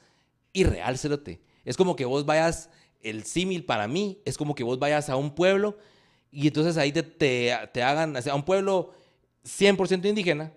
irreal, 0.53 0.99
cerote. 0.99 1.41
Es 1.65 1.77
como 1.77 1.97
que 1.97 2.05
vos 2.05 2.27
vayas, 2.27 2.69
el 3.05 3.25
símil 3.25 3.65
para 3.65 3.87
mí, 3.87 4.21
es 4.25 4.37
como 4.37 4.55
que 4.55 4.65
vos 4.65 4.79
vayas 4.79 5.09
a 5.09 5.17
un 5.17 5.35
pueblo 5.35 5.79
y 6.31 6.49
entonces 6.49 6.77
ahí 6.77 6.91
te, 6.91 7.03
te, 7.03 7.57
te 7.73 7.83
hagan, 7.83 8.17
o 8.17 8.23
sea, 8.23 8.33
a 8.33 8.37
un 8.37 8.45
pueblo 8.45 8.93
100% 9.45 10.09
indígena 10.09 10.53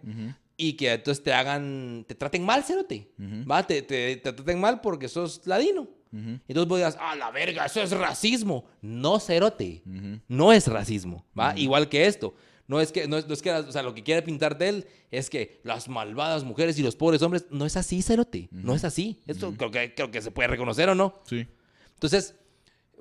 y 0.58 0.74
que 0.74 0.94
entonces 0.94 1.24
te 1.24 1.32
hagan, 1.32 2.04
te 2.08 2.16
traten 2.16 2.44
mal, 2.44 2.64
cerote. 2.64 3.12
¿Va? 3.20 3.66
Te, 3.66 3.84
te, 3.84 4.18
te 4.18 4.34
traten 4.34 4.60
mal 4.60 4.82
porque 4.82 5.08
sos 5.08 5.42
ladino. 5.46 5.88
Entonces 6.12 6.68
vos 6.68 6.80
digas, 6.80 6.98
ah, 7.00 7.16
la 7.16 7.30
verga, 7.30 7.66
eso 7.66 7.82
es 7.82 7.92
racismo. 7.92 8.66
No, 8.82 9.20
cerote. 9.20 9.84
No 10.28 10.52
es 10.52 10.68
racismo. 10.68 11.26
¿Va? 11.38 11.58
Igual 11.58 11.90
que 11.90 12.08
esto. 12.08 12.34
No 12.68 12.82
es 12.82 12.92
que, 12.92 13.08
no 13.08 13.18
es, 13.18 13.28
no 13.28 13.34
es 13.34 13.42
que, 13.42 13.52
o 13.52 13.72
sea, 13.72 13.82
lo 13.82 13.94
que 13.94 14.04
quiere 14.04 14.22
pintar 14.22 14.58
de 14.58 14.70
él 14.70 14.88
es 15.10 15.30
que 15.30 15.62
las 15.64 15.88
malvadas 15.88 16.44
mujeres 16.44 16.78
y 16.78 16.84
los 16.84 16.98
pobres 16.98 17.22
hombres, 17.22 17.46
no 17.50 17.66
es 17.66 17.78
así, 17.78 18.02
cerote. 18.02 18.50
No 18.52 18.76
es 18.76 18.84
así. 18.84 19.22
Esto 19.26 19.54
creo, 19.56 19.72
que, 19.72 19.94
creo 19.94 20.12
que 20.12 20.22
se 20.22 20.32
puede 20.32 20.50
reconocer 20.50 20.90
o 20.90 20.96
no. 20.96 21.22
Sí. 21.26 21.48
Entonces, 21.98 22.36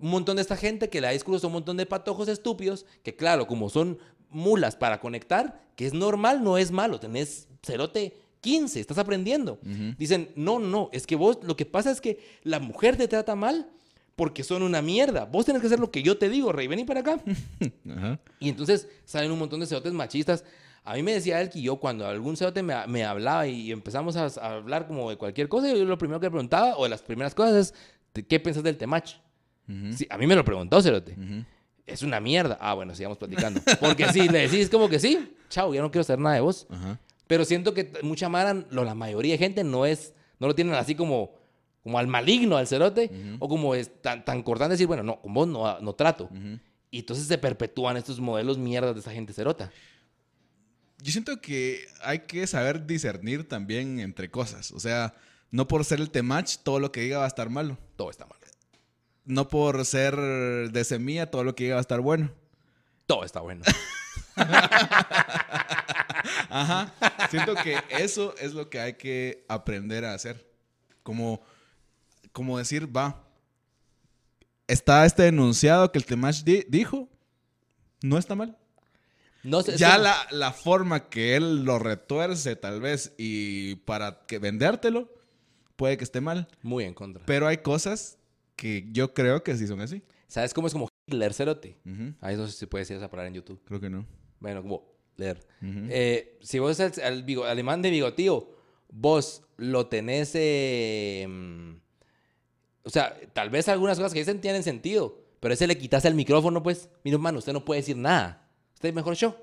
un 0.00 0.10
montón 0.10 0.36
de 0.36 0.42
esta 0.42 0.56
gente 0.56 0.88
que 0.88 1.00
le 1.00 1.06
da 1.06 1.12
discursos 1.12 1.44
a 1.44 1.46
un 1.48 1.52
montón 1.52 1.76
de 1.76 1.86
patojos 1.86 2.28
estúpidos, 2.28 2.86
que 3.02 3.14
claro, 3.14 3.46
como 3.46 3.68
son 3.68 3.98
mulas 4.30 4.74
para 4.76 5.00
conectar, 5.00 5.62
que 5.76 5.86
es 5.86 5.92
normal, 5.92 6.42
no 6.42 6.58
es 6.58 6.70
malo. 6.70 6.98
Tenés 6.98 7.48
cerote 7.62 8.14
15, 8.40 8.80
estás 8.80 8.98
aprendiendo. 8.98 9.58
Dicen, 9.98 10.30
no, 10.36 10.58
no, 10.58 10.88
es 10.92 11.06
que 11.06 11.16
vos, 11.16 11.38
lo 11.42 11.56
que 11.56 11.66
pasa 11.66 11.90
es 11.90 12.00
que 12.00 12.18
la 12.42 12.58
mujer 12.58 12.96
te 12.96 13.08
trata 13.08 13.34
mal 13.34 13.68
porque 14.14 14.42
son 14.44 14.62
una 14.62 14.80
mierda. 14.80 15.24
Vos 15.26 15.44
tenés 15.44 15.60
que 15.60 15.66
hacer 15.66 15.80
lo 15.80 15.90
que 15.90 16.02
yo 16.02 16.16
te 16.16 16.28
digo, 16.30 16.52
rey, 16.52 16.66
vení 16.66 16.84
para 16.84 17.00
acá. 17.00 17.20
Y 18.40 18.48
entonces 18.48 18.88
salen 19.04 19.30
un 19.30 19.38
montón 19.38 19.60
de 19.60 19.66
cerotes 19.66 19.92
machistas. 19.92 20.44
A 20.84 20.94
mí 20.94 21.02
me 21.02 21.12
decía 21.12 21.40
él 21.40 21.50
que 21.50 21.60
yo 21.60 21.76
cuando 21.76 22.06
algún 22.06 22.36
cerote 22.36 22.62
me, 22.62 22.74
me 22.86 23.04
hablaba 23.04 23.46
y, 23.48 23.72
empezamos 23.72 24.16
a, 24.16 24.26
a 24.26 24.54
hablar 24.54 24.86
como 24.86 25.10
de 25.10 25.16
cualquier 25.16 25.48
cosa, 25.48 25.68
yo 25.68 25.84
lo 25.84 25.98
primero 25.98 26.20
que 26.20 26.30
preguntaba, 26.30 26.76
o 26.76 26.84
de 26.84 26.90
las 26.90 27.02
primeras 27.02 27.34
cosas 27.34 27.54
es, 27.56 27.70
"¿De 27.72 27.76
¿qué 28.24 28.40
piensas 28.40 28.62
del 28.62 28.76
temach? 28.76 29.14
Sí, 29.96 30.06
a 30.10 30.16
mí 30.18 30.26
me 30.26 30.34
lo 30.36 30.44
preguntó 30.44 30.80
cerote. 30.80 31.16
Es 31.86 32.02
una 32.02 32.20
mierda. 32.20 32.56
Ah, 32.60 32.74
bueno, 32.74 32.94
sigamos 32.94 33.18
platicando. 33.18 33.60
Porque 33.80 34.08
si 34.12 34.28
le 34.28 34.48
decís 34.48 34.68
como 34.70 34.88
que 34.88 34.98
sí, 34.98 35.34
chao, 35.48 35.72
ya 35.74 35.80
no 35.82 35.90
quiero 35.90 36.04
saber 36.04 36.20
nada 36.20 36.34
de 36.36 36.40
vos. 36.40 36.66
Pero 37.26 37.44
siento 37.44 37.74
que 37.74 37.92
mucha 38.02 38.28
mara, 38.28 38.54
lo- 38.70 38.84
la 38.84 38.94
mayoría 38.94 39.32
de 39.32 39.38
gente 39.38 39.64
no 39.64 39.84
es, 39.86 40.12
no 40.38 40.46
lo 40.46 40.54
tienen 40.54 40.74
así 40.74 40.94
como, 40.94 41.34
como 41.82 41.98
al 41.98 42.06
maligno, 42.06 42.56
al 42.56 42.66
cerote, 42.68 43.10
o 43.40 43.48
como 43.48 43.74
es 43.74 43.90
tan, 44.02 44.24
tan 44.24 44.42
cortante 44.42 44.72
decir, 44.72 44.86
bueno, 44.86 45.02
no, 45.02 45.20
con 45.20 45.34
vos 45.34 45.48
no, 45.48 45.80
no 45.80 45.92
trato. 45.94 46.28
Y 46.92 47.00
entonces 47.00 47.26
se 47.26 47.36
perpetúan 47.38 47.96
estos 47.96 48.20
modelos 48.20 48.58
mierdas 48.58 48.94
de 48.94 49.00
esa 49.00 49.12
gente 49.12 49.32
cerota. 49.32 49.70
Yo 51.02 51.12
siento 51.12 51.40
que 51.40 51.84
hay 52.02 52.20
que 52.20 52.46
saber 52.46 52.86
discernir 52.86 53.46
también 53.48 54.00
entre 54.00 54.30
cosas. 54.30 54.70
O 54.72 54.80
sea, 54.80 55.14
no 55.56 55.66
por 55.68 55.84
ser 55.86 56.00
el 56.00 56.10
temach, 56.10 56.56
todo 56.62 56.78
lo 56.80 56.92
que 56.92 57.00
diga 57.00 57.18
va 57.18 57.24
a 57.24 57.28
estar 57.28 57.48
malo. 57.48 57.78
Todo 57.96 58.10
está 58.10 58.26
mal. 58.26 58.38
No 59.24 59.48
por 59.48 59.84
ser 59.86 60.14
de 60.16 60.84
semilla, 60.84 61.30
todo 61.30 61.44
lo 61.44 61.54
que 61.54 61.64
diga 61.64 61.76
va 61.76 61.80
a 61.80 61.88
estar 61.88 62.00
bueno. 62.00 62.30
Todo 63.06 63.24
está 63.24 63.40
bueno. 63.40 63.64
Ajá. 66.50 66.92
Siento 67.30 67.54
que 67.54 67.78
eso 67.90 68.34
es 68.38 68.52
lo 68.52 68.68
que 68.70 68.80
hay 68.80 68.94
que 68.94 69.44
aprender 69.48 70.04
a 70.04 70.14
hacer. 70.14 70.46
Como, 71.02 71.40
como 72.32 72.58
decir, 72.58 72.94
va. 72.94 73.22
Está 74.66 75.06
este 75.06 75.22
denunciado 75.22 75.90
que 75.92 75.98
el 75.98 76.04
Temach 76.04 76.42
di- 76.42 76.66
dijo. 76.68 77.08
No 78.02 78.18
está 78.18 78.34
mal. 78.34 78.56
No 79.42 79.62
sé, 79.62 79.76
Ya 79.76 79.96
la, 79.96 80.26
la 80.32 80.52
forma 80.52 81.08
que 81.08 81.36
él 81.36 81.64
lo 81.64 81.78
retuerce, 81.78 82.56
tal 82.56 82.80
vez, 82.80 83.12
y 83.16 83.76
para 83.76 84.26
que 84.26 84.38
vendértelo, 84.40 85.08
puede 85.76 85.96
que 85.96 86.04
esté 86.04 86.20
mal. 86.20 86.48
Muy 86.62 86.84
en 86.84 86.94
contra. 86.94 87.24
Pero 87.26 87.46
hay 87.46 87.58
cosas 87.58 88.18
que 88.56 88.86
yo 88.92 89.12
creo 89.14 89.42
que 89.42 89.56
sí 89.56 89.66
son 89.66 89.80
así. 89.80 90.02
¿Sabes 90.28 90.52
cómo 90.54 90.66
es 90.66 90.72
como 90.72 90.88
Hitler 91.06 91.32
cerote? 91.34 91.78
Ujú. 91.86 92.14
Ahí 92.20 92.36
no 92.36 92.46
sé 92.46 92.52
si 92.56 92.66
puede 92.66 92.82
decir 92.82 92.96
esa 92.96 93.08
palabra 93.10 93.28
en 93.28 93.34
YouTube. 93.34 93.60
Creo 93.64 93.80
que 93.80 93.90
no. 93.90 94.06
Bueno, 94.40 94.62
como 94.62 94.84
leer. 95.16 95.46
Eh, 95.62 96.38
si 96.42 96.58
vos 96.58 96.78
al, 96.80 96.92
al 97.04 97.24
bigo- 97.24 97.44
alemán 97.44 97.80
de 97.82 97.90
bigotío, 97.90 98.48
vos 98.90 99.42
lo 99.56 99.86
tenés. 99.86 100.32
eh, 100.34 101.26
mm, 101.28 101.74
o 102.84 102.90
sea, 102.90 103.16
tal 103.32 103.50
vez 103.50 103.68
algunas 103.68 103.98
cosas 103.98 104.12
que 104.12 104.18
dicen 104.20 104.40
tienen 104.40 104.62
sentido, 104.62 105.20
pero 105.40 105.54
ese 105.54 105.66
le 105.66 105.76
quitas 105.78 106.04
el 106.04 106.14
micrófono, 106.14 106.62
pues. 106.62 106.88
Mira, 107.04 107.16
hermano, 107.16 107.38
usted 107.38 107.52
no 107.52 107.64
puede 107.64 107.80
decir 107.80 107.96
nada. 107.96 108.48
Usted 108.74 108.90
es 108.90 108.94
mejor 108.94 109.14
yo. 109.14 109.36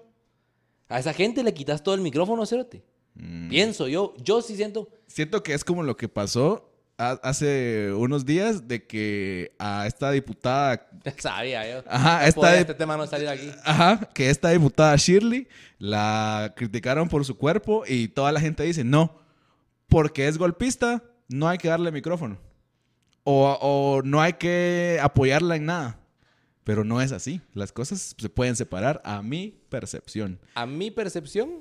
A 0.90 1.00
esa 1.00 1.14
gente 1.14 1.44
le 1.44 1.54
quitas 1.54 1.82
todo 1.84 1.96
el 1.96 2.02
micrófono, 2.02 2.46
cerote. 2.46 2.84
Mm. 3.16 3.50
Pienso 3.50 3.88
yo. 3.88 4.14
Yo 4.18 4.42
sí 4.42 4.56
siento. 4.56 4.90
Siento 5.14 5.44
que 5.44 5.54
es 5.54 5.64
como 5.64 5.84
lo 5.84 5.96
que 5.96 6.10
pasó 6.10 6.72
ha- 6.98 7.20
hace 7.22 7.92
unos 7.94 8.26
días 8.26 8.68
de 8.68 8.88
que 8.88 9.54
a 9.60 9.86
esta 9.86 10.10
diputada, 10.12 10.90
Sabía 11.20 11.70
yo. 11.72 11.84
Ajá, 11.88 12.22
No 12.22 12.26
esta 12.28 12.52
de- 12.52 12.60
este 12.62 12.74
tema 12.74 12.98
no 12.98 13.06
salir 13.06 13.28
aquí. 13.28 13.52
ajá, 13.64 14.10
que 14.14 14.30
esta 14.32 14.50
diputada 14.50 14.96
Shirley 14.96 15.48
la 15.78 16.54
criticaron 16.56 17.10
por 17.10 17.26
su 17.26 17.38
cuerpo 17.38 17.84
y 17.88 18.08
toda 18.08 18.32
la 18.32 18.40
gente 18.40 18.64
dice, 18.64 18.84
no, 18.84 19.20
porque 19.88 20.28
es 20.28 20.38
golpista, 20.40 21.04
no 21.30 21.48
hay 21.48 21.58
que 21.60 21.68
darle 21.68 21.92
micrófono. 21.92 22.40
O, 23.24 23.58
o 23.62 24.02
no 24.04 24.20
hay 24.22 24.34
que 24.34 25.00
apoyarla 25.02 25.56
en 25.56 25.66
nada. 25.68 26.00
Pero 26.64 26.84
no 26.84 27.02
es 27.02 27.12
así. 27.12 27.42
Las 27.54 27.72
cosas 27.72 28.16
se 28.18 28.30
pueden 28.30 28.56
separar 28.56 29.02
a 29.06 29.22
mi 29.22 29.60
percepción. 29.70 30.40
A 30.56 30.66
mi 30.66 30.92
percepción, 30.92 31.60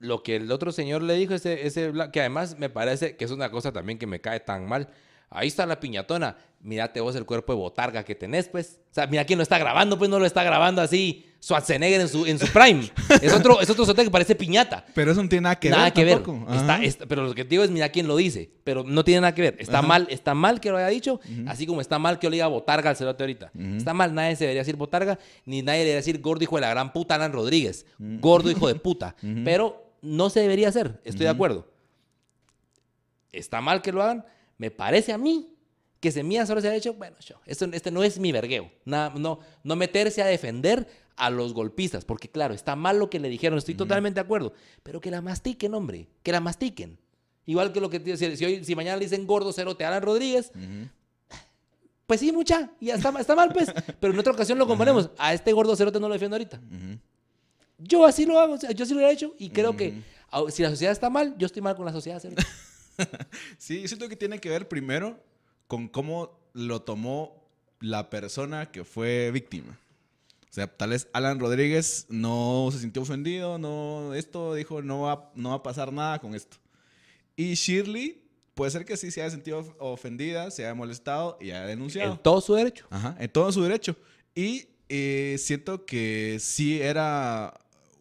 lo 0.00 0.22
que 0.22 0.36
el 0.36 0.50
otro 0.50 0.72
señor 0.72 1.02
le 1.02 1.14
dijo, 1.14 1.34
ese, 1.34 1.66
ese 1.66 1.92
que 2.12 2.20
además 2.20 2.58
me 2.58 2.68
parece 2.70 3.16
que 3.16 3.24
es 3.24 3.30
una 3.30 3.50
cosa 3.50 3.70
también 3.72 3.98
que 3.98 4.06
me 4.06 4.20
cae 4.20 4.40
tan 4.40 4.66
mal. 4.66 4.88
Ahí 5.32 5.46
está 5.46 5.64
la 5.64 5.78
piñatona. 5.78 6.36
Mírate 6.60 7.00
vos 7.00 7.14
el 7.14 7.24
cuerpo 7.24 7.52
de 7.52 7.58
botarga 7.60 8.02
que 8.02 8.16
tenés, 8.16 8.48
pues. 8.48 8.80
O 8.90 8.94
sea, 8.94 9.06
mira 9.06 9.24
quién 9.24 9.38
lo 9.38 9.44
está 9.44 9.58
grabando, 9.58 9.96
pues 9.96 10.10
no 10.10 10.18
lo 10.18 10.26
está 10.26 10.42
grabando 10.42 10.82
así 10.82 11.24
Schwarzenegger 11.40 12.00
en 12.00 12.08
su, 12.08 12.26
en 12.26 12.36
su 12.38 12.48
prime. 12.48 12.90
es 13.22 13.32
otro, 13.32 13.60
es 13.60 13.70
otro 13.70 13.86
sote 13.86 14.02
que 14.02 14.10
parece 14.10 14.34
piñata. 14.34 14.84
Pero 14.92 15.12
eso 15.12 15.22
no 15.22 15.28
tiene 15.28 15.42
nada 15.44 15.54
que 15.60 15.70
nada 15.70 15.84
ver. 15.84 15.92
que 15.92 16.04
ver. 16.04 16.22
Está, 16.50 16.82
está- 16.82 17.06
pero 17.06 17.22
lo 17.22 17.32
que 17.32 17.44
te 17.44 17.50
digo 17.50 17.62
es, 17.62 17.70
mira 17.70 17.88
quién 17.90 18.08
lo 18.08 18.16
dice. 18.16 18.50
Pero 18.64 18.82
no 18.82 19.04
tiene 19.04 19.20
nada 19.20 19.32
que 19.34 19.42
ver. 19.42 19.56
Está 19.60 19.78
Ajá. 19.78 19.86
mal, 19.86 20.06
está 20.10 20.34
mal 20.34 20.60
que 20.60 20.70
lo 20.70 20.78
haya 20.78 20.88
dicho, 20.88 21.20
así 21.46 21.64
como 21.64 21.80
está 21.80 22.00
mal 22.00 22.18
que 22.18 22.24
yo 22.26 22.30
le 22.30 22.36
diga 22.36 22.48
botarga 22.48 22.90
al 22.90 22.96
cerote 22.96 23.22
ahorita. 23.22 23.52
Está 23.76 23.94
mal, 23.94 24.12
nadie 24.12 24.34
se 24.34 24.44
debería 24.44 24.62
decir 24.62 24.74
botarga, 24.76 25.16
ni 25.46 25.62
nadie 25.62 25.78
debería 25.80 25.96
decir 25.96 26.20
gordo 26.20 26.42
hijo 26.42 26.56
de 26.56 26.62
la 26.62 26.70
gran 26.70 26.92
puta 26.92 27.14
Alan 27.14 27.32
Rodríguez. 27.32 27.86
Gordo 27.98 28.50
hijo 28.50 28.66
de 28.66 28.74
puta. 28.80 29.14
Pero 29.44 29.89
no 30.02 30.30
se 30.30 30.40
debería 30.40 30.68
hacer, 30.68 31.00
estoy 31.04 31.24
de 31.24 31.30
acuerdo. 31.30 31.68
Está 33.32 33.60
mal 33.60 33.82
que 33.82 33.92
lo 33.92 34.02
hagan, 34.02 34.24
me 34.58 34.70
parece 34.70 35.12
a 35.12 35.18
mí 35.18 35.54
que 36.00 36.10
Semilla 36.10 36.46
solo 36.46 36.60
se 36.60 36.68
ha 36.68 36.74
hecho, 36.74 36.94
bueno, 36.94 37.16
yo, 37.20 37.36
esto, 37.44 37.66
este 37.72 37.90
no 37.90 38.02
es 38.02 38.18
mi 38.18 38.32
vergueo, 38.32 38.70
Nada, 38.84 39.12
no, 39.16 39.40
no 39.62 39.76
meterse 39.76 40.22
a 40.22 40.26
defender 40.26 40.88
a 41.16 41.28
los 41.28 41.52
golpistas, 41.52 42.04
porque 42.04 42.28
claro, 42.28 42.54
está 42.54 42.74
mal 42.74 42.98
lo 42.98 43.10
que 43.10 43.20
le 43.20 43.28
dijeron, 43.28 43.58
estoy 43.58 43.74
totalmente 43.74 44.16
de 44.16 44.24
acuerdo, 44.24 44.54
pero 44.82 45.00
que 45.00 45.10
la 45.10 45.20
mastiquen, 45.20 45.74
hombre, 45.74 46.08
que 46.22 46.32
la 46.32 46.40
mastiquen. 46.40 46.98
Igual 47.44 47.72
que 47.72 47.80
lo 47.80 47.90
que 47.90 48.00
te 48.00 48.16
si, 48.16 48.36
si 48.36 48.44
hoy, 48.44 48.64
si 48.64 48.74
mañana 48.74 48.96
le 48.96 49.04
dicen 49.04 49.26
gordo 49.26 49.52
cerote 49.52 49.84
a 49.84 49.88
Alan 49.88 50.02
Rodríguez, 50.02 50.52
pues 52.06 52.20
sí, 52.20 52.32
mucha, 52.32 52.72
y 52.80 52.90
está, 52.90 53.12
está 53.20 53.36
mal, 53.36 53.52
pues, 53.52 53.70
pero 54.00 54.12
en 54.12 54.18
otra 54.18 54.32
ocasión 54.32 54.58
lo 54.58 54.66
componemos. 54.66 55.10
A 55.18 55.34
este 55.34 55.52
gordo 55.52 55.76
cerote 55.76 56.00
no 56.00 56.08
lo 56.08 56.14
defiendo 56.14 56.36
ahorita. 56.36 56.60
Yo 57.82 58.04
así 58.04 58.26
lo 58.26 58.38
hago, 58.38 58.56
yo 58.74 58.86
sí 58.86 58.94
lo 58.94 59.00
he 59.00 59.10
hecho 59.10 59.34
y 59.38 59.50
creo 59.50 59.76
que 59.76 59.94
au- 60.30 60.50
si 60.50 60.62
la 60.62 60.70
sociedad 60.70 60.92
está 60.92 61.10
mal, 61.10 61.34
yo 61.38 61.46
estoy 61.46 61.62
mal 61.62 61.74
con 61.76 61.84
la 61.86 61.92
sociedad. 61.92 62.22
Sí, 63.58 63.80
yo 63.80 63.88
siento 63.88 64.08
que 64.08 64.16
tiene 64.16 64.38
que 64.38 64.50
ver 64.50 64.68
primero 64.68 65.18
con 65.66 65.88
cómo 65.88 66.38
lo 66.52 66.82
tomó 66.82 67.48
la 67.80 68.10
persona 68.10 68.70
que 68.70 68.84
fue 68.84 69.30
víctima. 69.32 69.78
O 70.42 70.52
sea, 70.52 70.66
tal 70.66 70.90
vez 70.90 71.08
Alan 71.12 71.38
Rodríguez 71.40 72.06
no 72.10 72.68
se 72.72 72.80
sintió 72.80 73.02
ofendido, 73.02 73.56
no, 73.58 74.12
esto 74.14 74.54
dijo, 74.54 74.82
no 74.82 75.02
va, 75.02 75.30
no 75.34 75.50
va 75.50 75.54
a 75.56 75.62
pasar 75.62 75.92
nada 75.92 76.18
con 76.18 76.34
esto. 76.34 76.56
Y 77.36 77.54
Shirley, 77.54 78.22
puede 78.54 78.70
ser 78.72 78.84
que 78.84 78.96
sí 78.96 79.10
se 79.10 79.22
haya 79.22 79.30
sentido 79.30 79.60
of- 79.60 79.74
ofendida, 79.78 80.50
se 80.50 80.64
haya 80.64 80.74
molestado 80.74 81.38
y 81.40 81.52
haya 81.52 81.66
denunciado. 81.66 82.12
En 82.12 82.18
todo 82.18 82.40
su 82.40 82.54
derecho. 82.54 82.86
Ajá, 82.90 83.16
en 83.18 83.30
todo 83.30 83.50
su 83.52 83.62
derecho. 83.62 83.96
Y 84.34 84.66
eh, 84.88 85.36
siento 85.38 85.86
que 85.86 86.38
sí 86.40 86.82
era 86.82 87.54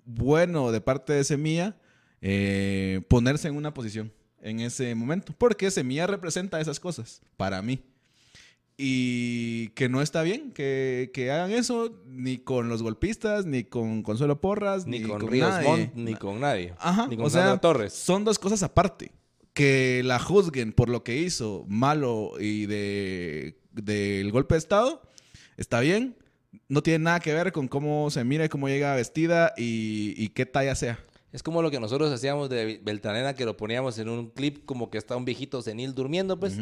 bueno 0.10 0.72
de 0.72 0.82
parte 0.82 1.14
de 1.14 1.24
Semilla 1.24 1.76
eh, 2.22 3.01
ponerse 3.07 3.47
en 3.47 3.55
una 3.55 3.74
posición 3.74 4.12
en 4.41 4.60
ese 4.60 4.93
momento. 4.95 5.34
Porque 5.38 5.72
Semilla 5.72 6.07
representa 6.07 6.60
esas 6.60 6.80
cosas, 6.80 7.22
para 7.38 7.62
mí. 7.62 7.80
Y 8.82 9.70
que 9.70 9.89
no 9.89 10.01
está 10.01 10.22
bien 10.24 10.51
que, 10.53 11.12
que 11.14 11.32
hagan 11.32 11.51
eso 11.51 12.01
ni 12.05 12.38
con 12.38 12.70
los 12.70 12.82
golpistas, 12.82 13.45
ni 13.45 13.66
con 13.66 14.03
Consuelo 14.03 14.39
Porras, 14.39 14.88
Ni, 14.88 14.99
ni, 14.99 15.07
con, 15.07 15.20
con, 15.20 15.30
Ríos 15.32 15.49
nadie. 15.49 15.68
Montt, 15.68 15.95
ni 15.95 16.16
con 16.16 16.39
nadie. 16.39 16.74
Ajá, 16.80 17.07
Ni 17.07 17.18
con 17.18 17.26
o 17.26 17.30
sea, 17.30 17.57
Torres. 17.57 17.91
son 17.91 18.24
dos 18.24 18.39
cosas 18.39 18.64
aparte. 18.64 19.12
Que 19.53 20.01
la 20.05 20.18
juzguen 20.18 20.72
por 20.72 20.88
lo 20.88 21.03
que 21.03 21.18
hizo 21.18 21.66
malo 21.68 22.34
y 22.39 22.68
de 22.68 23.60
del 23.72 24.32
golpe 24.32 24.55
de 24.55 24.60
Estado, 24.60 25.01
está 25.57 25.82
bien. 25.82 26.16
No 26.68 26.82
tiene 26.82 27.04
nada 27.04 27.20
que 27.20 27.34
ver 27.34 27.52
con 27.52 27.68
cómo 27.68 28.10
se 28.10 28.24
mira 28.24 28.45
y 28.45 28.50
cómo 28.50 28.68
llega 28.68 28.95
vestida 28.95 29.54
y, 29.58 30.14
y 30.18 30.30
qué 30.30 30.45
talla 30.45 30.74
sea. 30.76 31.00
Es 31.32 31.43
como 31.43 31.62
lo 31.62 31.70
que 31.70 31.80
nosotros 31.80 32.12
hacíamos 32.12 32.50
de 32.50 32.80
Beltranena, 32.84 33.36
que 33.36 33.45
lo 33.45 33.56
poníamos 33.56 34.00
en 34.00 34.10
un 34.10 34.30
clip 34.32 34.66
como 34.66 34.89
que 34.89 34.97
está 34.97 35.16
un 35.16 35.26
viejito 35.26 35.62
senil 35.62 35.93
durmiendo, 35.93 36.39
pues. 36.39 36.58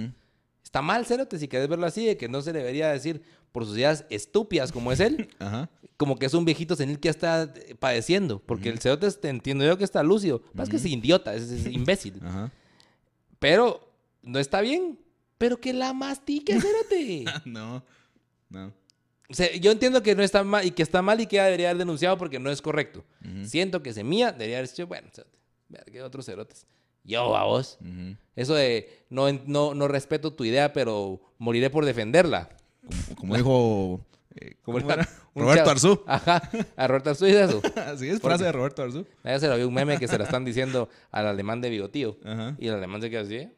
Está 0.62 0.82
mal, 0.82 1.06
Cerote, 1.06 1.40
si 1.40 1.48
querés 1.48 1.70
verlo 1.70 1.86
así, 1.86 2.06
de 2.06 2.18
que 2.18 2.28
no 2.28 2.42
se 2.42 2.52
debería 2.52 2.90
decir 2.92 3.22
por 3.54 3.66
sus 3.66 3.78
ideas 3.78 4.04
estúpidas 4.10 4.74
como 4.74 4.92
es 4.92 5.00
él, 5.00 5.30
Ajá. 5.40 5.70
como 5.96 6.18
que 6.18 6.26
es 6.26 6.34
un 6.34 6.44
viejito 6.44 6.76
senil 6.76 7.00
que 7.00 7.06
ya 7.08 7.12
está 7.12 7.44
eh, 7.44 7.76
padeciendo. 7.80 8.40
Porque 8.46 8.68
el 8.68 8.80
Cerote, 8.80 9.10
te 9.12 9.30
entiendo 9.30 9.64
yo 9.64 9.78
que 9.78 9.86
está 9.86 10.04
lúcido. 10.04 10.42
Más 10.54 10.68
que 10.68 10.76
es 10.76 10.86
idiota, 10.86 11.34
es, 11.34 11.44
es 11.50 11.66
imbécil. 11.68 12.20
Ajá. 12.26 12.52
Pero 13.40 13.90
no 14.22 14.40
está 14.40 14.60
bien. 14.60 15.00
Pero 15.38 15.62
que 15.62 15.72
la 15.72 15.94
mastique, 15.94 16.60
Cerote. 16.60 17.24
No. 17.46 17.86
No. 18.50 18.74
O 19.30 19.34
sea, 19.34 19.54
yo 19.56 19.72
entiendo 19.72 20.02
que 20.02 20.16
no 20.16 20.24
está 20.24 20.44
mal 20.44 20.66
y 20.66 20.72
que 20.72 20.84
está 20.84 21.02
mal 21.02 21.20
y 21.20 21.28
que 21.28 21.42
debería 21.42 21.70
haber 21.70 21.80
denunciado 21.80 22.18
porque 22.18 22.40
no 22.40 22.50
es 22.50 22.62
correcto. 22.62 23.04
Ujú. 23.26 23.46
Siento 23.46 23.84
que 23.84 23.94
Semilla 23.94 24.32
debería 24.32 24.60
haber 24.60 24.70
dicho, 24.70 24.88
bueno, 24.88 25.10
verga, 25.68 26.06
otros 26.06 26.26
cerotes. 26.26 26.66
Yo 27.04 27.36
a 27.36 27.44
vos. 27.44 27.78
Ujú. 27.82 28.16
Eso 28.36 28.56
de 28.56 29.06
no, 29.10 29.32
no, 29.46 29.74
no 29.74 29.88
respeto 29.88 30.34
tu 30.34 30.46
idea, 30.46 30.72
pero 30.72 31.22
moriré 31.38 31.70
por 31.70 31.86
defenderla. 31.86 32.50
Como, 33.16 33.16
como 33.16 33.36
dijo 33.36 34.06
eh, 34.36 34.56
Como 34.64 34.80
¿cómo 34.80 34.92
era 34.92 35.08
Roberto 35.36 35.58
chavo. 35.58 35.72
Arzú. 35.72 36.04
Ajá, 36.08 36.50
a 36.76 36.88
Roberto 36.88 37.10
Arzú 37.10 37.26
dice 37.26 37.44
eso. 37.44 37.62
Así 37.76 38.10
es, 38.10 38.20
¿Por 38.20 38.32
frase 38.32 38.46
de 38.46 38.52
Roberto 38.52 38.82
Arzú. 38.82 39.06
Ya 39.24 39.40
se 39.40 39.48
lo 39.48 39.58
vi 39.58 39.64
un 39.64 39.74
meme 39.74 39.98
que 40.00 40.08
se 40.08 40.18
la 40.18 40.24
están 40.24 40.46
diciendo 40.46 40.90
al 41.12 41.28
alemán 41.28 41.60
de 41.62 41.70
bigotío. 41.70 42.18
Ajá. 42.24 42.56
Y 42.60 42.68
el 42.68 42.76
alemán 42.76 43.02
se 43.02 43.10
queda 43.10 43.22
así. 43.22 43.50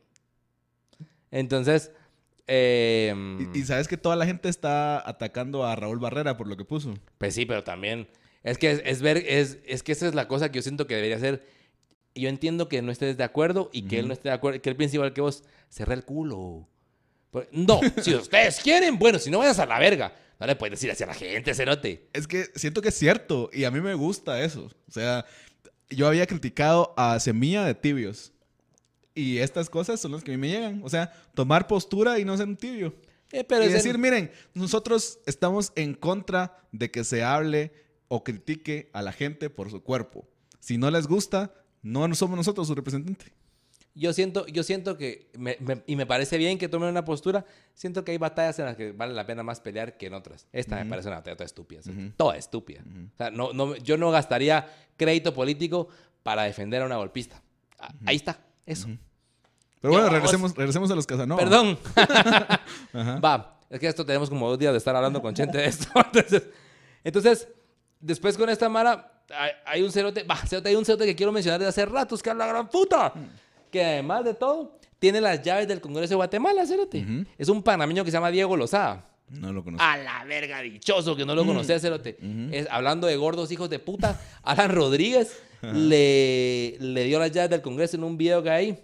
Entonces, 1.32 1.92
eh, 2.50 3.14
Y, 3.54 3.60
y 3.60 3.64
sabes 3.64 3.88
que 3.88 3.96
toda 3.96 4.16
la 4.16 4.26
gente 4.26 4.50
está 4.50 5.08
atacando 5.08 5.66
a 5.66 5.76
Raúl 5.76 6.00
Barrera 6.00 6.36
por 6.36 6.48
lo 6.48 6.58
que 6.58 6.66
puso. 6.66 6.94
Pues 7.18 7.36
sí, 7.36 7.46
pero 7.46 7.64
también. 7.64 8.08
Es 8.44 8.58
que 8.58 8.72
es, 8.72 8.82
es 8.84 9.02
ver, 9.02 9.18
es, 9.18 9.60
es 9.66 9.84
que 9.84 9.92
esa 9.92 10.08
es 10.08 10.16
la 10.16 10.28
cosa 10.28 10.52
que 10.52 10.58
yo 10.58 10.64
siento 10.64 10.88
que 10.88 10.96
debería 10.96 11.20
ser. 11.20 11.46
Yo 12.16 12.28
entiendo 12.28 12.68
que 12.68 12.82
no 12.82 12.92
estés 12.92 13.18
de 13.18 13.24
acuerdo 13.24 13.70
y 13.72 13.84
que 13.84 14.00
él 14.00 14.08
no 14.08 14.14
esté 14.14 14.30
de 14.30 14.36
acuerdo, 14.36 14.62
que 14.62 14.70
él 14.70 14.76
piense 14.76 14.96
igual 14.96 15.14
que 15.14 15.22
vos. 15.22 15.44
Cerra 15.70 15.94
el 15.94 16.04
culo. 16.04 16.68
No, 17.52 17.80
si 18.02 18.16
ustedes 18.16 18.60
quieren, 18.60 18.98
bueno, 18.98 19.20
si 19.20 19.30
no 19.30 19.40
vayas 19.40 19.60
a 19.60 19.66
la 19.66 19.80
verga. 19.80 20.16
No 20.40 20.48
le 20.48 20.56
puedes 20.56 20.72
decir 20.72 20.90
así 20.90 21.04
a 21.04 21.08
la 21.08 21.14
gente, 21.14 21.54
cerote. 21.54 22.08
Es 22.14 22.26
que 22.26 22.46
siento 22.56 22.82
que 22.82 22.90
es 22.90 22.96
cierto 22.96 23.50
y 23.52 23.66
a 23.66 23.72
mí 23.72 23.82
me 23.82 23.94
gusta 23.94 24.42
eso. 24.42 24.72
O 24.88 24.92
sea, 24.92 25.26
yo 25.90 26.08
había 26.08 26.26
criticado 26.28 26.94
a 26.98 27.20
Semilla 27.20 27.66
de 27.66 27.76
tibios. 27.76 28.32
Y 29.16 29.38
estas 29.40 29.70
cosas 29.70 30.00
son 30.00 30.12
las 30.14 30.24
que 30.24 30.32
a 30.34 30.38
mí 30.38 30.42
me 30.42 30.50
llegan. 30.50 30.82
O 30.84 30.90
sea, 30.90 31.12
tomar 31.34 31.68
postura 31.68 32.20
y 32.20 32.26
no 32.26 32.38
ser 32.38 32.48
un 32.48 32.56
tibio. 32.58 32.94
Eh, 33.32 33.44
pero 33.44 33.62
y 33.64 33.66
es 33.68 33.72
el- 33.72 33.78
decir, 33.78 33.98
miren, 33.98 34.32
nosotros 34.54 35.20
estamos 35.26 35.72
en 35.76 35.94
contra 35.94 36.58
de 36.72 36.90
que 36.90 37.04
se 37.04 37.24
hable 37.24 37.72
o 38.08 38.24
critique 38.24 38.90
a 38.94 39.02
la 39.02 39.12
gente 39.12 39.50
por 39.50 39.70
su 39.70 39.84
cuerpo. 39.84 40.28
Si 40.60 40.78
no 40.78 40.90
les 40.90 41.08
gusta, 41.08 41.54
no 41.82 42.14
somos 42.16 42.38
nosotros 42.38 42.68
su 42.68 42.76
representante. 42.76 43.34
yo 43.96 44.14
siento, 44.14 44.46
yo 44.48 44.64
siento 44.64 44.98
que, 44.98 45.30
me- 45.38 45.58
me- 45.60 45.84
y 45.86 45.96
me 45.98 46.06
parece 46.06 46.38
bien 46.38 46.58
que 46.58 46.70
tomen 46.70 46.88
una 46.90 47.04
postura, 47.04 47.46
siento 47.74 48.06
que 48.06 48.12
hay 48.14 48.18
batallas 48.18 48.58
en 48.60 48.66
las 48.66 48.78
que 48.78 48.94
vale 48.94 49.14
la 49.14 49.26
pena 49.26 49.44
más 49.44 49.60
pelear 49.60 49.98
que 49.98 50.06
en 50.06 50.14
otras. 50.14 50.48
Esta 50.54 50.78
me 50.82 50.90
parece 50.90 51.10
una 51.10 51.18
batalla 51.18 51.36
toda 51.36 51.46
estúpida, 51.46 51.82
cerote. 51.82 52.14
toda 52.16 52.38
estúpida. 52.38 52.82
O 53.14 53.18
sea, 53.18 53.30
no, 53.30 53.52
no, 53.52 53.76
yo 53.76 53.98
no 53.98 54.10
gastaría 54.12 54.68
crédito 54.96 55.34
político 55.34 55.90
para 56.24 56.44
defender 56.44 56.82
a 56.82 56.86
una 56.86 56.96
golpista. 56.96 57.42
Ah, 57.78 57.94
Ahí 58.06 58.16
está, 58.16 58.40
eso. 58.70 58.88
Pero 59.82 59.94
bueno, 59.94 60.10
regresemos, 60.10 60.56
regresemos 60.56 60.92
a 60.92 60.96
los 60.96 61.08
Casanova. 61.08 61.42
Perdón. 61.42 61.78
Va, 63.24 63.60
es 63.70 63.80
que 63.80 63.88
esto 63.88 64.06
tenemos 64.06 64.30
como 64.30 64.50
dos 64.50 64.60
días 64.60 64.74
de 64.74 64.78
estar 64.78 64.96
hablando 64.96 65.22
con 65.22 65.36
gente 65.36 65.58
de 65.58 65.66
esto. 65.66 65.88
Entonces, 65.96 66.44
entonces 67.04 67.48
después 68.00 68.38
con 68.38 68.50
esta 68.50 68.68
Mara, 68.68 69.24
hay, 69.30 69.52
hay 69.66 69.82
un 69.82 69.92
cerote, 69.92 70.24
va, 70.24 70.36
cerote, 70.36 70.70
hay 70.70 70.76
un 70.76 70.84
cerote 70.84 71.06
que 71.06 71.16
quiero 71.16 71.32
mencionar 71.32 71.60
desde 71.60 71.70
hace 71.70 71.86
ratos, 71.86 72.22
que 72.22 72.30
es 72.30 72.36
la 72.36 72.48
gran 72.48 72.68
puta. 72.68 73.14
Que 73.72 73.86
además 73.86 74.26
de 74.26 74.34
todo, 74.34 74.78
tiene 74.98 75.22
las 75.22 75.42
llaves 75.42 75.68
del 75.68 75.80
Congreso 75.80 76.10
de 76.10 76.16
Guatemala, 76.16 76.66
cerote. 76.66 77.02
Ujú. 77.02 77.26
Es 77.38 77.48
un 77.48 77.64
panameño 77.64 78.04
que 78.04 78.12
se 78.12 78.18
llama 78.18 78.32
Diego 78.32 78.58
Lozada. 78.58 79.06
No 79.30 79.54
lo 79.54 79.64
conozco. 79.64 79.84
A 79.86 79.98
la 79.98 80.24
verga, 80.26 80.62
dichoso 80.62 81.16
que 81.16 81.26
no 81.26 81.36
lo 81.36 81.46
conocía, 81.46 81.80
cerote. 81.80 82.18
es, 82.52 82.68
hablando 82.72 83.08
de 83.08 83.16
gordos 83.16 83.52
hijos 83.52 83.70
de 83.70 83.80
puta, 83.80 84.20
Alan 84.44 84.72
Rodríguez 84.72 85.42
le, 85.62 86.78
le 86.80 87.04
dio 87.04 87.20
las 87.20 87.32
llaves 87.32 87.50
del 87.50 87.62
Congreso 87.62 87.98
en 87.98 88.04
un 88.04 88.18
video 88.18 88.42
que 88.42 88.50
hay. 88.50 88.80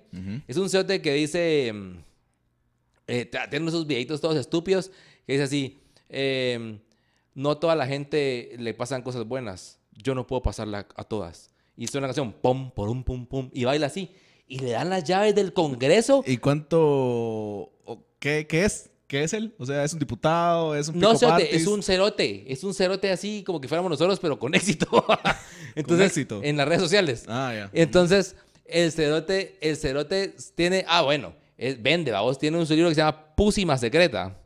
Es 0.48 0.58
un 0.58 0.70
cerote 0.70 1.02
que 1.02 1.14
dice. 1.14 1.72
mm, 1.74 1.98
eh, 3.08 3.30
tiene 3.50 3.68
esos 3.68 3.86
videitos 3.88 4.20
todos 4.22 4.36
estúpidos 4.36 4.92
que 5.26 5.34
dice 5.34 5.44
así: 5.44 5.80
eh, 6.10 6.80
No 7.34 7.52
a 7.52 7.60
toda 7.60 7.76
la 7.76 7.88
gente 7.88 8.56
le 8.58 8.74
pasan 8.74 9.02
cosas 9.04 9.26
buenas. 9.26 9.80
Yo 9.94 10.14
no 10.16 10.28
puedo 10.28 10.42
pasarla 10.42 10.88
a 10.96 11.04
todas. 11.04 11.50
Y 11.78 11.88
suena 11.88 12.06
una 12.06 12.14
canción: 12.14 12.34
pum, 12.42 12.72
pum, 12.72 13.04
pum, 13.04 13.26
pum. 13.26 13.50
Y 13.54 13.64
baila 13.64 13.88
así. 13.88 14.12
Y 14.48 14.60
le 14.60 14.72
dan 14.72 14.90
las 14.90 15.04
llaves 15.04 15.34
del 15.34 15.54
Congreso. 15.54 16.24
¿Y 16.28 16.38
cuánto... 16.38 17.72
qué, 18.20 18.46
qué 18.48 18.66
es? 18.66 18.92
¿Qué 19.08 19.24
es 19.24 19.34
él? 19.34 19.54
O 19.60 19.66
sea, 19.66 19.84
¿es 19.84 19.94
un 19.94 20.00
diputado? 20.00 20.76
¿Es 20.76 20.88
un 20.88 21.00
No, 21.00 21.16
cerote, 21.16 21.56
es 21.56 21.68
un 21.68 21.84
cerote. 21.84 22.52
Es 22.52 22.64
un 22.64 22.74
cerote 22.74 23.12
así 23.12 23.44
como 23.44 23.62
que 23.62 23.68
fuéramos 23.68 23.90
nosotros, 23.92 24.20
pero 24.20 24.40
con 24.40 24.56
éxito. 24.56 24.88
Entonces, 25.76 26.08
éxito. 26.08 26.42
En 26.44 26.58
las 26.58 26.68
redes 26.68 26.82
sociales. 26.82 27.26
Ah, 27.28 27.54
ya. 27.56 27.70
Entonces, 27.74 28.36
el 28.66 28.92
cerote, 28.92 29.58
el 29.62 29.78
cerote 29.78 30.36
tiene. 30.56 30.86
Ah, 30.88 31.04
bueno, 31.04 31.34
es, 31.58 31.82
vende, 31.82 32.12
vos 32.14 32.40
tiene 32.40 32.58
un 32.58 32.68
libro 32.68 32.90
que 32.90 32.96
se 32.96 33.02
llama 33.02 33.36
Púsima 33.36 33.78
Secreta. 33.78 34.38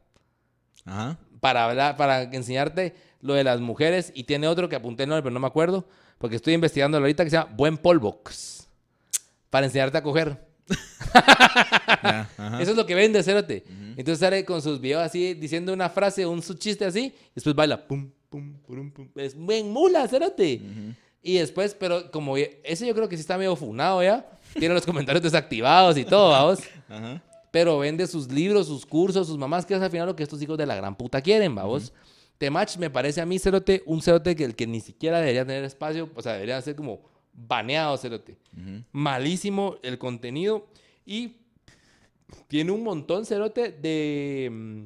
Ajá. 0.86 1.18
Para 1.40 1.66
hablar, 1.66 1.96
para 1.96 2.24
enseñarte 2.24 2.96
lo 3.22 3.36
de 3.36 3.46
las 3.46 3.62
mujeres. 3.62 4.12
Y 4.14 4.26
tiene 4.26 4.48
otro 4.48 4.68
que 4.68 4.76
apunté 4.76 5.04
el 5.04 5.10
nombre, 5.10 5.24
pero 5.24 5.34
no 5.34 5.40
me 5.40 5.48
acuerdo. 5.48 5.88
Porque 6.18 6.36
estoy 6.36 6.54
investigando 6.54 6.98
ahorita 6.98 7.24
que 7.24 7.30
se 7.30 7.38
llama 7.38 7.54
Buen 7.56 7.78
Polvox. 7.78 8.68
Para 9.50 9.66
enseñarte 9.68 9.98
a 9.98 10.04
coger. 10.04 10.49
Eso 12.60 12.72
es 12.72 12.78
lo 12.78 12.86
que 12.86 12.96
vende 12.96 13.24
Cerote. 13.24 13.64
Entonces 13.98 14.20
sale 14.20 14.46
con 14.46 14.62
sus 14.62 14.80
videos 14.80 15.04
así, 15.04 15.34
diciendo 15.34 15.74
una 15.74 15.90
frase, 15.90 16.26
un 16.26 16.42
su 16.42 16.54
chiste 16.54 16.86
así, 16.86 17.06
y 17.06 17.32
después 17.36 17.56
baila. 17.56 17.86
Pum, 17.88 18.10
pum, 18.30 18.54
pum, 18.66 18.92
pum. 18.92 19.10
Es 19.16 19.36
buen 19.36 19.72
mula, 19.72 20.08
Cerote. 20.08 20.62
Y 21.22 21.38
después, 21.38 21.76
pero 21.78 22.10
como 22.12 22.38
ese 22.38 22.88
yo 22.88 22.96
creo 22.96 23.10
que 23.10 23.18
sí 23.18 23.22
está 23.22 23.38
medio 23.38 23.56
funado 23.56 24.02
ya. 24.02 24.30
Tiene 24.54 24.74
los 24.74 24.86
comentarios 24.86 25.22
desactivados 25.22 25.98
y 25.98 26.06
todo, 26.06 26.30
vamos. 26.30 26.60
Pero 27.52 27.80
vende 27.80 28.06
sus 28.06 28.32
libros, 28.32 28.68
sus 28.68 28.86
cursos, 28.86 29.28
sus 29.28 29.38
mamás, 29.38 29.66
que 29.66 29.74
es 29.74 29.82
al 29.82 29.90
final 29.90 30.06
lo 30.06 30.16
que 30.16 30.22
estos 30.22 30.40
hijos 30.42 30.58
de 30.58 30.68
la 30.68 30.76
gran 30.76 30.96
puta 30.96 31.20
quieren, 31.22 31.56
vamos. 31.56 31.92
Temach 32.38 32.78
me 32.78 32.90
parece 32.90 33.22
a 33.22 33.26
mí, 33.26 33.40
Cerote, 33.40 33.84
un 33.86 34.02
Cerote 34.02 34.36
que 34.36 34.46
el 34.46 34.56
que 34.56 34.68
ni 34.68 34.80
siquiera 34.80 35.20
debería 35.20 35.46
tener 35.46 35.64
espacio, 35.64 36.10
o 36.16 36.22
sea, 36.22 36.34
debería 36.34 36.62
ser 36.62 36.76
como 36.76 37.02
baneado, 37.48 37.98
cerote. 37.98 38.38
Malísimo 38.92 39.78
el 39.84 39.98
contenido 39.98 40.68
y 41.06 41.38
tiene 42.48 42.72
un 42.72 42.84
montón, 42.84 43.26
cerote, 43.26 43.72
de, 43.72 44.50
mm, 44.52 44.86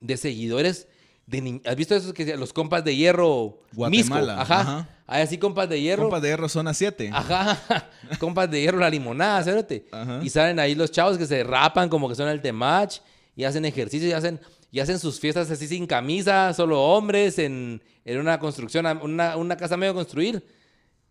de 0.00 0.16
seguidores. 0.16 0.88
De 1.26 1.60
¿Has 1.64 1.76
visto 1.76 1.94
esos 1.94 2.12
que 2.12 2.36
los 2.36 2.52
compas 2.52 2.84
de 2.84 2.94
hierro? 2.94 3.62
Misco? 3.72 4.14
Guatemala, 4.14 4.40
Ajá. 4.42 4.60
ajá. 4.60 4.88
Hay 5.06 5.22
así 5.22 5.38
compas 5.38 5.68
de 5.68 5.80
hierro. 5.80 6.04
Compas 6.04 6.22
de 6.22 6.28
hierro 6.28 6.48
zona 6.48 6.74
7. 6.74 7.10
Ajá, 7.12 7.88
compas 8.18 8.50
de 8.50 8.60
hierro, 8.60 8.78
la 8.78 8.90
limonada, 8.90 9.42
cerote. 9.42 9.86
Ajá. 9.90 10.20
Y 10.22 10.28
salen 10.30 10.58
ahí 10.58 10.74
los 10.74 10.90
chavos 10.90 11.16
que 11.16 11.26
se 11.26 11.42
rapan 11.44 11.88
como 11.88 12.08
que 12.08 12.14
son 12.14 12.28
el 12.28 12.40
temach 12.42 12.98
y 13.36 13.44
hacen 13.44 13.64
ejercicio 13.64 14.08
y 14.08 14.12
hacen, 14.12 14.40
y 14.70 14.80
hacen 14.80 14.98
sus 14.98 15.18
fiestas 15.20 15.50
así 15.50 15.66
sin 15.66 15.86
camisa, 15.86 16.52
solo 16.54 16.82
hombres, 16.82 17.38
en, 17.38 17.82
en 18.04 18.18
una 18.18 18.38
construcción, 18.38 18.86
una, 19.02 19.36
una 19.36 19.56
casa 19.56 19.76
medio 19.76 19.94
construir. 19.94 20.44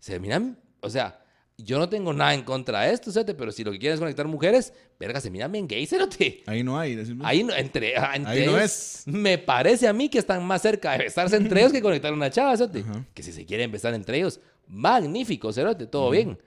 Se 0.04 0.20
miran, 0.20 0.60
o 0.82 0.90
sea, 0.90 1.18
yo 1.58 1.80
no 1.80 1.88
tengo 1.88 2.12
nada 2.12 2.34
en 2.34 2.42
contra 2.44 2.82
de 2.82 2.92
esto, 2.94 3.10
pero 3.38 3.54
si 3.54 3.64
lo 3.64 3.72
que 3.72 3.80
quieren 3.80 3.94
es 3.94 4.02
conectar 4.02 4.28
mujeres, 4.28 4.74
verga, 5.00 5.22
se 5.22 5.32
miran 5.32 5.50
bien 5.50 5.66
gay, 5.66 5.86
cerote. 5.86 6.44
Ahí 6.46 6.62
no 6.62 6.78
hay. 6.78 6.94
decime. 6.94 7.24
Ahí 7.26 7.42
no- 7.42 7.56
entre, 7.56 7.96
ah, 7.96 8.12
entre 8.14 8.32
Ahí 8.42 8.46
no 8.46 8.58
es. 8.60 9.04
Me 9.06 9.38
parece 9.38 9.88
a 9.88 9.94
mí 9.94 10.10
que 10.10 10.20
están 10.20 10.44
más 10.46 10.62
cerca 10.62 10.92
de 10.92 11.06
besarse 11.06 11.38
entre 11.38 11.62
ellos 11.62 11.72
que 11.72 11.82
conectar 11.82 12.12
una 12.12 12.30
chava, 12.30 12.58
cerote. 12.58 12.82
Ajá. 12.82 13.06
Que 13.14 13.24
si 13.24 13.32
se 13.32 13.46
quieren 13.46 13.72
besar 13.72 13.94
entre 13.94 14.18
ellos, 14.18 14.42
magnífico, 14.68 15.54
cerote, 15.54 15.88
todo 15.88 16.10
bien. 16.10 16.38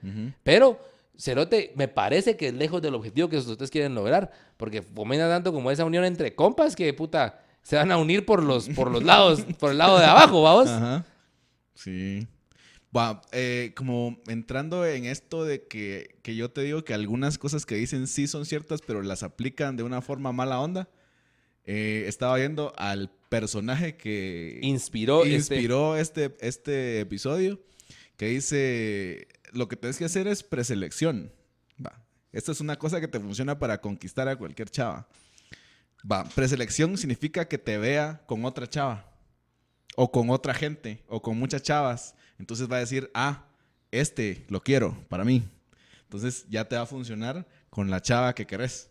Pero, 0.43 0.79
cerote, 1.17 1.73
me 1.75 1.87
parece 1.87 2.37
que 2.37 2.49
es 2.49 2.53
lejos 2.53 2.79
del 2.83 2.93
objetivo 2.93 3.27
que 3.27 3.37
ustedes 3.37 3.71
quieren 3.71 3.95
lograr. 3.95 4.31
Porque 4.55 4.83
fomenta 4.83 5.27
tanto 5.27 5.51
como 5.51 5.71
esa 5.71 5.83
unión 5.83 6.05
entre 6.05 6.35
compas 6.35 6.75
que, 6.75 6.93
puta, 6.93 7.41
se 7.63 7.75
van 7.75 7.91
a 7.91 7.97
unir 7.97 8.23
por 8.23 8.43
los, 8.43 8.69
por 8.69 8.91
los 8.91 9.01
lados, 9.03 9.43
por 9.57 9.71
el 9.71 9.79
lado 9.79 9.97
de 9.97 10.05
abajo, 10.05 10.43
vamos. 10.43 10.67
Ajá. 10.67 11.03
Sí. 11.73 12.27
Va, 12.95 13.21
eh, 13.33 13.73
como 13.75 14.21
entrando 14.27 14.85
en 14.85 15.05
esto 15.05 15.43
de 15.43 15.67
que, 15.67 16.17
que 16.23 16.35
yo 16.35 16.49
te 16.49 16.61
digo 16.61 16.83
que 16.85 16.93
algunas 16.93 17.37
cosas 17.37 17.65
que 17.65 17.75
dicen 17.75 18.07
sí 18.07 18.27
son 18.27 18.45
ciertas, 18.45 18.81
pero 18.81 19.01
las 19.01 19.23
aplican 19.23 19.75
de 19.75 19.83
una 19.83 20.01
forma 20.01 20.31
mala 20.31 20.59
onda. 20.59 20.89
eh, 21.69 22.05
estaba 22.07 22.37
viendo 22.37 22.71
al 22.77 23.11
personaje 23.27 23.97
que 23.97 24.57
Inspiró, 24.61 25.23
este- 25.25 25.35
inspiró 25.35 25.97
este, 25.97 26.37
este 26.39 27.01
episodio, 27.01 27.59
que 28.15 28.27
dice, 28.27 29.27
lo 29.51 29.67
que 29.67 29.75
tienes 29.75 29.97
que 29.97 30.05
hacer 30.05 30.27
es 30.27 30.43
preselección. 30.43 31.33
Va, 31.85 32.01
esta 32.31 32.53
es 32.53 32.61
una 32.61 32.77
cosa 32.77 33.01
que 33.01 33.09
te 33.09 33.19
funciona 33.19 33.59
para 33.59 33.81
conquistar 33.81 34.29
a 34.29 34.37
cualquier 34.37 34.69
chava. 34.69 35.09
Va, 36.09 36.23
preselección 36.23 36.97
significa 36.97 37.49
que 37.49 37.57
te 37.57 37.77
vea 37.77 38.23
con 38.27 38.45
otra 38.45 38.65
chava 38.69 39.11
o 39.97 40.09
con 40.09 40.29
otra 40.29 40.53
gente, 40.53 41.03
o 41.09 41.21
con 41.21 41.37
muchas 41.37 41.63
chavas. 41.63 42.15
Entonces 42.39 42.69
va 42.71 42.77
a 42.77 42.81
decir, 42.81 43.09
ah, 43.13 43.45
este 43.91 44.45
lo 44.49 44.61
quiero 44.61 44.97
para 45.09 45.23
mí. 45.23 45.43
Entonces 46.03 46.45
ya 46.49 46.65
te 46.65 46.75
va 46.75 46.83
a 46.83 46.85
funcionar 46.85 47.45
con 47.69 47.89
la 47.89 48.01
chava 48.01 48.33
que 48.33 48.45
querés. 48.45 48.89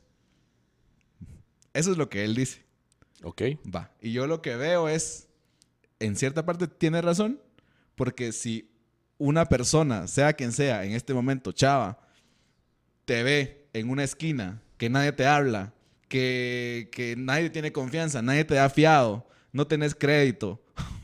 Eso 1.73 1.93
es 1.93 1.99
lo 1.99 2.09
que 2.09 2.25
él 2.25 2.35
dice. 2.35 2.65
Ok. 3.23 3.43
Va. 3.75 3.91
Y 4.01 4.13
yo 4.13 4.27
lo 4.27 4.43
que 4.43 4.57
veo 4.57 4.89
es, 4.89 5.29
en 5.99 6.17
cierta 6.17 6.45
parte 6.45 6.67
tiene 6.69 7.01
razón, 7.03 7.41
porque 7.95 8.33
si 8.33 8.71
una 9.19 9.47
persona, 9.47 10.07
sea 10.07 10.35
quien 10.35 10.53
sea, 10.53 10.85
en 10.85 10.93
este 10.93 11.15
momento, 11.15 11.53
chava, 11.53 11.99
te 13.05 13.23
ve 13.23 13.69
en 13.73 13.89
una 13.89 14.05
esquina, 14.05 14.61
que 14.77 14.91
nadie 14.91 15.13
te 15.13 15.27
habla, 15.27 15.73
que, 16.09 16.91
que 16.93 17.17
nadie 17.17 17.51
tiene 17.51 17.73
confianza, 17.73 18.21
nadie 18.21 18.45
te 18.45 18.55
da 18.55 18.69
fiado, 18.69 19.27
no 19.53 19.67
tenés 19.67 19.95
crédito, 19.95 20.63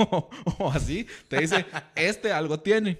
o 0.58 0.70
así, 0.72 1.06
te 1.28 1.40
dice, 1.40 1.64
este 1.94 2.32
algo 2.32 2.58
tiene. 2.60 2.98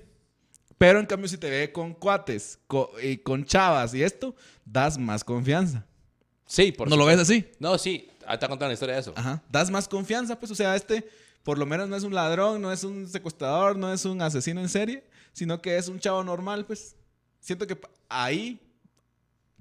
Pero 0.79 0.99
en 0.99 1.07
cambio, 1.07 1.29
si 1.29 1.39
te 1.39 1.49
ve 1.49 1.70
con 1.73 1.95
cuates 1.95 2.59
co- 2.66 2.91
y 3.03 3.18
con 3.18 3.45
chavas 3.45 3.95
y 3.95 4.03
esto, 4.03 4.35
das 4.64 4.99
más 4.99 5.23
confianza. 5.23 5.87
Sí, 6.47 6.73
por 6.73 6.89
¿No 6.89 6.97
lo 6.97 7.05
ves 7.07 7.20
supuesto. 7.20 7.33
así? 7.49 7.57
No, 7.61 7.79
sí. 7.79 8.09
Ahorita 8.27 8.49
contando 8.49 8.68
la 8.68 8.75
historia 8.75 8.95
de 8.97 9.01
eso. 9.01 9.12
Ajá. 9.16 9.43
Das 9.51 9.70
más 9.70 9.87
confianza, 9.89 10.39
pues, 10.39 10.51
o 10.53 10.55
sea, 10.55 10.75
este 10.77 11.09
por 11.43 11.59
lo 11.59 11.66
menos 11.66 11.89
no 11.89 11.97
es 11.97 12.05
un 12.05 12.14
ladrón, 12.14 12.62
no 12.62 12.70
es 12.73 12.85
un 12.85 13.09
secuestrador, 13.09 13.77
no 13.77 13.93
es 13.93 14.05
un 14.05 14.23
asesino 14.23 14.61
en 14.61 14.68
serie, 14.68 15.05
sino 15.33 15.61
que 15.61 15.77
es 15.77 15.89
un 15.89 15.99
chavo 15.99 16.23
normal, 16.23 16.64
pues. 16.66 16.95
Siento 17.41 17.66
que 17.66 17.77
ahí 18.09 18.61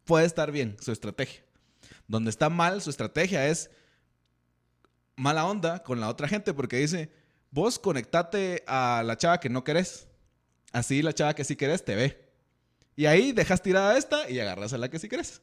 puede 0.05 0.26
estar 0.26 0.51
bien 0.51 0.78
su 0.80 0.91
estrategia. 0.91 1.41
Donde 2.07 2.30
está 2.30 2.49
mal 2.49 2.82
su 2.82 2.89
estrategia 2.91 3.47
es 3.47 3.72
mala 5.16 5.45
onda 5.45 5.84
con 5.84 5.99
la 5.99 6.09
otra 6.09 6.28
gente 6.28 6.53
porque 6.53 6.78
dice, 6.78 7.12
vos 7.51 7.80
conectate 7.80 8.64
a 8.68 9.03
la 9.05 9.18
chava 9.18 9.39
que 9.39 9.49
no 9.49 9.64
querés. 9.64 10.07
Así 10.72 11.01
la 11.01 11.14
chava 11.14 11.34
que 11.36 11.43
sí 11.43 11.55
querés 11.55 11.84
te 11.84 11.95
ve. 11.95 12.30
Y 12.95 13.05
ahí 13.05 13.32
dejas 13.32 13.62
tirada 13.62 13.97
esta 13.97 14.30
y 14.30 14.39
agarras 14.39 14.74
a 14.74 14.78
la 14.78 14.89
que 14.89 14.99
sí 14.99 15.07
querés. 15.09 15.41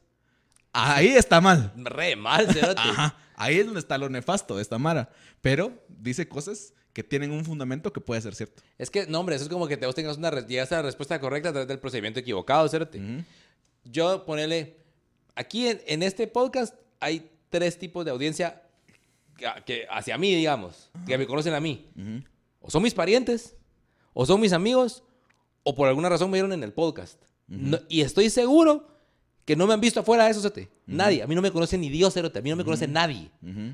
Ahí 0.71 1.09
está 1.09 1.41
mal. 1.41 1.73
Re 1.77 2.15
mal. 2.15 2.47
Ajá. 2.77 3.17
Ahí 3.35 3.57
es 3.59 3.65
donde 3.65 3.79
está 3.79 3.97
lo 3.97 4.09
nefasto 4.09 4.55
de 4.55 4.61
esta 4.61 4.77
Mara. 4.77 5.09
Pero 5.41 5.73
dice 5.87 6.27
cosas 6.27 6.73
que 6.93 7.03
tienen 7.03 7.31
un 7.31 7.45
fundamento 7.45 7.93
que 7.93 8.01
puede 8.01 8.21
ser 8.21 8.35
cierto. 8.35 8.61
Es 8.77 8.89
que, 8.89 9.07
no, 9.07 9.19
hombre, 9.19 9.35
eso 9.35 9.45
es 9.45 9.49
como 9.49 9.67
que 9.67 9.77
te- 9.77 9.85
vos 9.85 9.95
tengas 9.95 10.17
una, 10.17 10.29
re- 10.31 10.45
llegas 10.45 10.71
a 10.71 10.77
la 10.77 10.81
respuesta 10.83 11.19
correcta 11.19 11.49
a 11.49 11.51
través 11.53 11.67
del 11.67 11.79
procedimiento 11.79 12.19
equivocado, 12.19 12.67
cerote. 12.67 12.99
Ujú. 12.99 13.23
Yo 13.85 14.25
ponele, 14.25 14.77
aquí 15.35 15.67
en, 15.67 15.81
en 15.87 16.03
este 16.03 16.27
podcast 16.27 16.75
hay 16.99 17.31
tres 17.49 17.77
tipos 17.79 18.03
de 18.05 18.11
audiencia 18.11 18.61
que, 19.39 19.47
que 19.65 19.87
hacia 19.89 20.17
mí, 20.17 20.33
digamos, 20.35 20.91
que 21.07 21.17
me 21.17 21.25
conocen 21.25 21.53
a 21.53 21.59
mí. 21.59 21.89
O 22.61 22.69
son 22.69 22.83
mis 22.83 22.93
parientes, 22.93 23.55
o 24.13 24.25
son 24.25 24.39
mis 24.41 24.53
amigos, 24.53 25.03
o 25.63 25.73
por 25.75 25.87
alguna 25.87 26.09
razón 26.09 26.29
me 26.29 26.35
vieron 26.35 26.53
en 26.53 26.63
el 26.63 26.73
podcast. 26.73 27.21
No- 27.47 27.79
y 27.87 28.01
estoy 28.01 28.29
seguro 28.29 28.87
que 29.45 29.55
no 29.55 29.65
me 29.65 29.73
han 29.73 29.81
visto 29.81 29.99
afuera 30.01 30.25
de 30.25 30.31
eso, 30.31 30.41
cerote. 30.41 30.69
Nadie. 30.85 31.23
A 31.23 31.27
mí 31.27 31.33
no 31.33 31.41
me 31.41 31.51
conoce 31.51 31.77
ni 31.77 31.89
Dios, 31.89 32.13
cerote. 32.13 32.37
A 32.39 32.41
mí 32.41 32.49
no 32.51 32.55
me 32.55 32.63
conoce 32.63 32.87
nadie. 32.87 33.31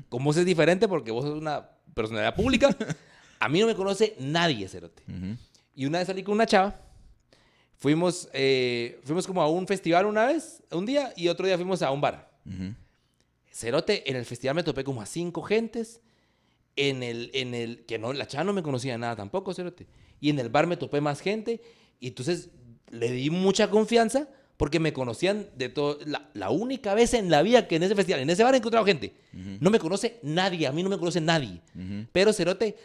Como 0.08 0.24
vos 0.26 0.36
es 0.38 0.46
diferente 0.46 0.88
porque 0.88 1.10
vos 1.10 1.24
sos 1.24 1.36
una 1.38 1.68
personalidad 1.94 2.34
pública, 2.34 2.74
a 3.40 3.48
mí 3.48 3.60
no 3.60 3.66
me 3.66 3.74
conoce 3.74 4.16
nadie, 4.18 4.66
cerote. 4.68 5.02
Y 5.74 5.84
una 5.84 5.98
vez 5.98 6.06
salí 6.06 6.22
con 6.22 6.34
una 6.34 6.46
chava. 6.46 6.80
Fuimos, 7.78 8.28
eh, 8.32 8.98
fuimos 9.04 9.26
como 9.26 9.42
a 9.42 9.48
un 9.48 9.66
festival 9.66 10.06
una 10.06 10.24
vez, 10.26 10.62
un 10.70 10.86
día, 10.86 11.12
y 11.16 11.28
otro 11.28 11.46
día 11.46 11.56
fuimos 11.56 11.82
a 11.82 11.90
un 11.90 12.00
bar. 12.00 12.30
Cerote, 13.56 14.10
en 14.10 14.16
el 14.16 14.26
festival 14.26 14.54
me 14.54 14.62
topé 14.62 14.84
como 14.84 15.00
a 15.00 15.06
cinco 15.06 15.40
gentes. 15.40 16.02
En 16.78 17.02
el, 17.02 17.30
en 17.32 17.54
el, 17.54 17.86
que 17.86 17.98
no, 17.98 18.12
la 18.12 18.26
chava 18.26 18.44
no 18.44 18.52
me 18.52 18.62
conocía 18.62 18.98
nada 18.98 19.16
tampoco, 19.16 19.54
Cerote. 19.54 19.86
Y 20.20 20.28
en 20.28 20.38
el 20.38 20.50
bar 20.50 20.66
me 20.66 20.76
topé 20.76 21.00
más 21.00 21.20
gente. 21.20 21.62
Y 21.98 22.08
entonces 22.08 22.50
le 22.90 23.10
di 23.10 23.30
mucha 23.30 23.70
confianza 23.70 24.28
porque 24.58 24.78
me 24.78 24.92
conocían 24.92 25.48
de 25.56 25.70
todo. 25.70 25.98
La, 26.04 26.28
la 26.34 26.50
única 26.50 26.92
vez 26.92 27.14
en 27.14 27.30
la 27.30 27.40
vida 27.40 27.66
que 27.66 27.76
en 27.76 27.84
ese 27.84 27.94
festival, 27.94 28.20
en 28.20 28.28
ese 28.28 28.44
bar 28.44 28.52
he 28.52 28.58
encontrado 28.58 28.84
gente. 28.84 29.14
No 29.32 29.70
me 29.70 29.78
conoce 29.78 30.18
nadie, 30.22 30.66
a 30.66 30.72
mí 30.72 30.82
no 30.82 30.90
me 30.90 30.98
conoce 30.98 31.22
nadie. 31.22 31.62
Pero 32.12 32.34
Cerote, 32.34 32.76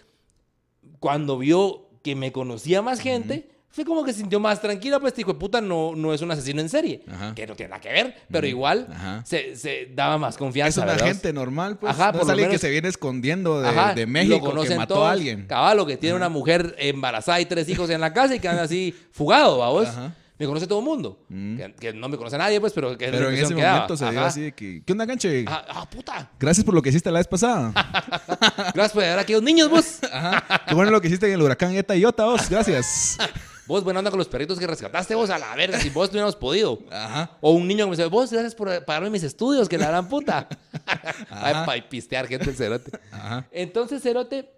cuando 1.00 1.38
vio 1.38 1.90
que 2.02 2.16
me 2.16 2.32
conocía 2.32 2.82
más 2.82 3.02
gente, 3.02 3.50
fue 3.72 3.86
como 3.86 4.04
que 4.04 4.12
se 4.14 4.20
sintió 4.20 4.40
más 4.40 4.60
tranquila, 4.62 5.00
pues 5.00 5.16
dijo, 5.16 5.38
puta, 5.40 5.62
no, 5.62 5.96
no 5.96 6.14
es 6.14 6.22
un 6.22 6.30
asesino 6.32 6.60
en 6.62 6.68
serie. 6.70 7.04
Ajá. 7.10 7.34
Que 7.34 7.48
no 7.48 7.56
tiene 7.56 7.70
nada 7.70 7.82
que 7.82 7.90
ver, 7.92 8.16
pero 8.30 8.46
igual 8.46 8.88
Ajá. 8.92 9.24
se, 9.26 9.56
se 9.56 9.90
daba 9.96 10.18
más 10.18 10.34
Es 10.36 10.38
confianza. 10.38 10.82
una 10.84 10.92
¿verdad? 10.94 11.08
gente 11.08 11.32
normal, 11.34 11.78
pues. 11.78 11.94
Ajá, 11.94 12.08
no 12.08 12.12
por 12.14 12.22
es 12.22 12.28
lo 12.28 12.32
alguien 12.34 12.50
menos- 12.50 12.62
que 12.62 12.68
se 12.68 12.72
viene 12.72 12.90
escondiendo 12.90 13.62
de, 13.62 13.70
Ajá, 13.70 13.94
de 13.94 14.02
lo 14.06 14.12
México 14.12 14.62
que 14.64 14.76
mató 14.76 14.96
todos. 14.96 15.08
a 15.08 15.12
alguien. 15.12 15.46
Cabal, 15.48 15.86
que 15.88 15.98
tiene 15.98 16.16
una 16.16 16.30
mujer 16.30 16.76
embarazada 16.80 17.40
y 17.40 17.46
tres 17.46 17.68
hijos 17.70 17.90
en 17.90 18.02
la 18.02 18.12
casa 18.14 18.36
y 18.36 18.40
que 18.40 18.48
anda 18.50 18.64
así 18.64 18.94
fugado, 19.12 19.58
vamos. 19.60 19.88
Ajá. 19.88 20.16
Me 20.38 20.48
conoce 20.48 20.66
todo 20.66 20.80
el 20.80 20.86
mundo. 20.86 21.24
Mm. 21.30 21.56
Que, 21.58 21.74
que 21.76 21.94
no 21.94 22.10
me 22.10 22.18
conoce 22.18 22.36
nadie, 22.36 22.60
pues, 22.60 22.74
pero 22.74 22.98
que 22.98 23.06
es 23.06 23.12
Pero 23.12 23.30
en 23.30 23.36
ese 23.36 23.54
daba. 23.54 23.74
momento 23.74 23.96
se 23.96 24.10
dio 24.10 24.22
así 24.26 24.42
de 24.42 24.52
que, 24.54 24.82
¿qué 24.84 24.92
onda, 24.92 25.06
ganche? 25.06 25.46
Ah, 25.48 25.64
ah, 25.70 25.88
puta. 25.88 26.32
Gracias 26.40 26.66
por 26.66 26.74
lo 26.74 26.82
que 26.82 26.90
hiciste 26.90 27.12
la 27.12 27.20
vez 27.20 27.28
pasada. 27.28 27.72
Gracias 28.74 28.92
por 28.92 29.04
ayudar 29.04 29.20
a 29.20 29.22
aquellos 29.22 29.44
niños, 29.44 29.70
vos. 29.70 30.00
Ajá. 30.12 30.64
Qué 30.68 30.74
bueno 30.74 30.90
lo 30.90 31.00
que 31.00 31.10
hiciste 31.10 31.28
en 31.28 31.34
el 31.34 31.42
huracán 31.44 31.76
Eta 31.76 31.96
y 31.96 32.02
Iota, 32.02 32.26
vos. 32.26 32.50
Gracias. 32.50 33.18
Vos, 33.72 33.86
buena 33.86 34.00
onda 34.00 34.12
con 34.12 34.18
los 34.18 34.28
perritos 34.28 34.60
que 34.60 34.68
rescataste, 34.68 35.16
vos 35.16 35.30
a 35.30 35.40
la 35.40 35.56
verga, 35.56 35.80
si 35.80 35.90
vos 35.90 36.10
no 36.10 36.12
hubiéramos 36.12 36.36
podido. 36.36 36.78
Ajá. 36.92 37.38
O 37.40 37.52
un 37.52 37.66
niño 37.66 37.86
que 37.86 37.92
me 37.92 37.96
dice, 37.96 38.10
vos, 38.10 38.30
gracias 38.30 38.54
por 38.54 38.84
pagarme 38.84 39.10
mis 39.10 39.24
estudios, 39.24 39.70
que 39.70 39.78
la 39.78 39.88
gran 39.88 40.10
puta. 40.10 40.50
Ay, 41.30 41.54
pa' 41.66 41.90
pistear 41.90 42.28
gente 42.28 42.50
el 42.50 42.58
cerote. 42.58 42.92
Ajá. 43.14 43.48
Entonces, 43.50 44.04
cerote, 44.04 44.52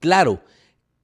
claro, 0.00 0.40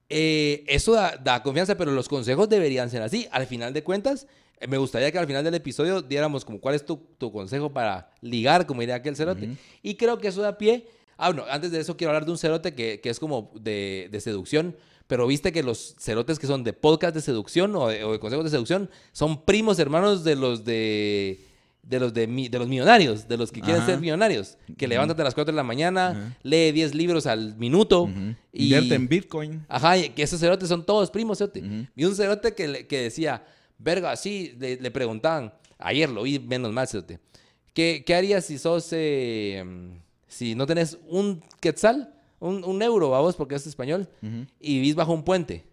eh, 0.08 0.64
eso 0.66 0.94
da, 0.94 1.14
da 1.22 1.42
confianza, 1.42 1.76
pero 1.76 1.92
los 1.92 2.08
consejos 2.08 2.48
deberían 2.48 2.88
ser 2.88 3.02
así. 3.02 3.28
Al 3.30 3.46
final 3.46 3.74
de 3.74 3.84
cuentas, 3.84 4.26
eh, 4.58 4.66
me 4.66 4.78
gustaría 4.78 5.12
que 5.12 5.18
al 5.18 5.26
final 5.26 5.44
del 5.44 5.52
episodio 5.54 6.00
diéramos 6.00 6.46
como 6.46 6.62
cuál 6.62 6.76
es 6.76 6.86
tu, 6.86 6.96
tu 7.18 7.30
consejo 7.30 7.74
para 7.74 8.10
ligar, 8.22 8.64
como 8.64 8.80
diría 8.80 8.94
aquel 8.94 9.16
cerote. 9.16 9.50
Y 9.82 9.96
creo 9.96 10.16
que 10.16 10.28
eso 10.28 10.40
da 10.40 10.56
pie. 10.56 10.88
Ah, 11.18 11.28
bueno, 11.28 11.44
antes 11.50 11.72
de 11.72 11.80
eso 11.80 11.94
quiero 11.94 12.12
hablar 12.12 12.24
de 12.24 12.30
un 12.30 12.38
cerote 12.38 12.72
que, 12.72 13.02
que 13.02 13.10
es 13.10 13.20
como 13.20 13.52
de, 13.54 14.08
de 14.10 14.18
seducción. 14.22 14.74
Pero 15.12 15.26
viste 15.26 15.52
que 15.52 15.62
los 15.62 15.94
cerotes 15.98 16.38
que 16.38 16.46
son 16.46 16.64
de 16.64 16.72
podcast 16.72 17.14
de 17.14 17.20
seducción 17.20 17.76
o 17.76 17.88
de, 17.88 18.02
o 18.02 18.12
de 18.12 18.18
consejos 18.18 18.44
de 18.46 18.50
seducción 18.50 18.88
son 19.12 19.44
primos 19.44 19.78
hermanos 19.78 20.24
de 20.24 20.36
los 20.36 20.64
de 20.64 21.46
de 21.82 22.00
los, 22.00 22.14
de, 22.14 22.26
mi- 22.26 22.48
de 22.48 22.58
los 22.58 22.66
millonarios, 22.66 23.28
de 23.28 23.36
los 23.36 23.52
que 23.52 23.60
quieren 23.60 23.82
Ajá. 23.82 23.90
ser 23.90 24.00
millonarios. 24.00 24.56
Que 24.78 24.86
levántate 24.88 25.20
a 25.20 25.24
las 25.24 25.34
4 25.34 25.52
de 25.52 25.56
la 25.56 25.62
mañana, 25.64 26.08
Ajá. 26.12 26.36
lee 26.44 26.72
10 26.72 26.94
libros 26.94 27.26
al 27.26 27.56
minuto. 27.58 28.04
Ujú. 28.04 28.34
y... 28.54 28.62
Invierte 28.64 28.94
en 28.94 29.06
Bitcoin. 29.08 29.66
Ajá, 29.68 29.98
que 30.14 30.22
esos 30.22 30.40
cerotes 30.40 30.68
son 30.70 30.86
todos 30.86 31.10
primos, 31.10 31.36
cerote. 31.38 31.60
Ujú. 31.60 31.86
Y 31.94 32.04
un 32.06 32.14
cerote 32.14 32.54
que, 32.54 32.68
le- 32.68 32.86
que 32.86 33.02
decía, 33.02 33.44
verga, 33.78 34.16
sí, 34.16 34.54
le, 34.58 34.76
le 34.80 34.90
preguntaban, 34.92 35.52
ayer 35.78 36.08
lo 36.08 36.22
vi 36.22 36.38
menos 36.38 36.72
mal, 36.72 36.88
cerote. 36.88 37.18
¿Qué, 37.74 38.02
qué 38.06 38.14
harías 38.14 38.46
si 38.46 38.56
sos, 38.58 38.88
eh, 38.92 39.62
si 40.28 40.54
no 40.54 40.64
tenés 40.66 40.96
un 41.08 41.42
quetzal, 41.60 42.14
un, 42.42 42.64
un 42.64 42.82
euro, 42.82 43.10
vamos, 43.10 43.36
porque 43.36 43.54
es 43.54 43.66
español, 43.66 44.08
y 44.60 44.74
vivís 44.74 44.94
bajo 44.94 45.12
un 45.12 45.22
puente? 45.22 45.64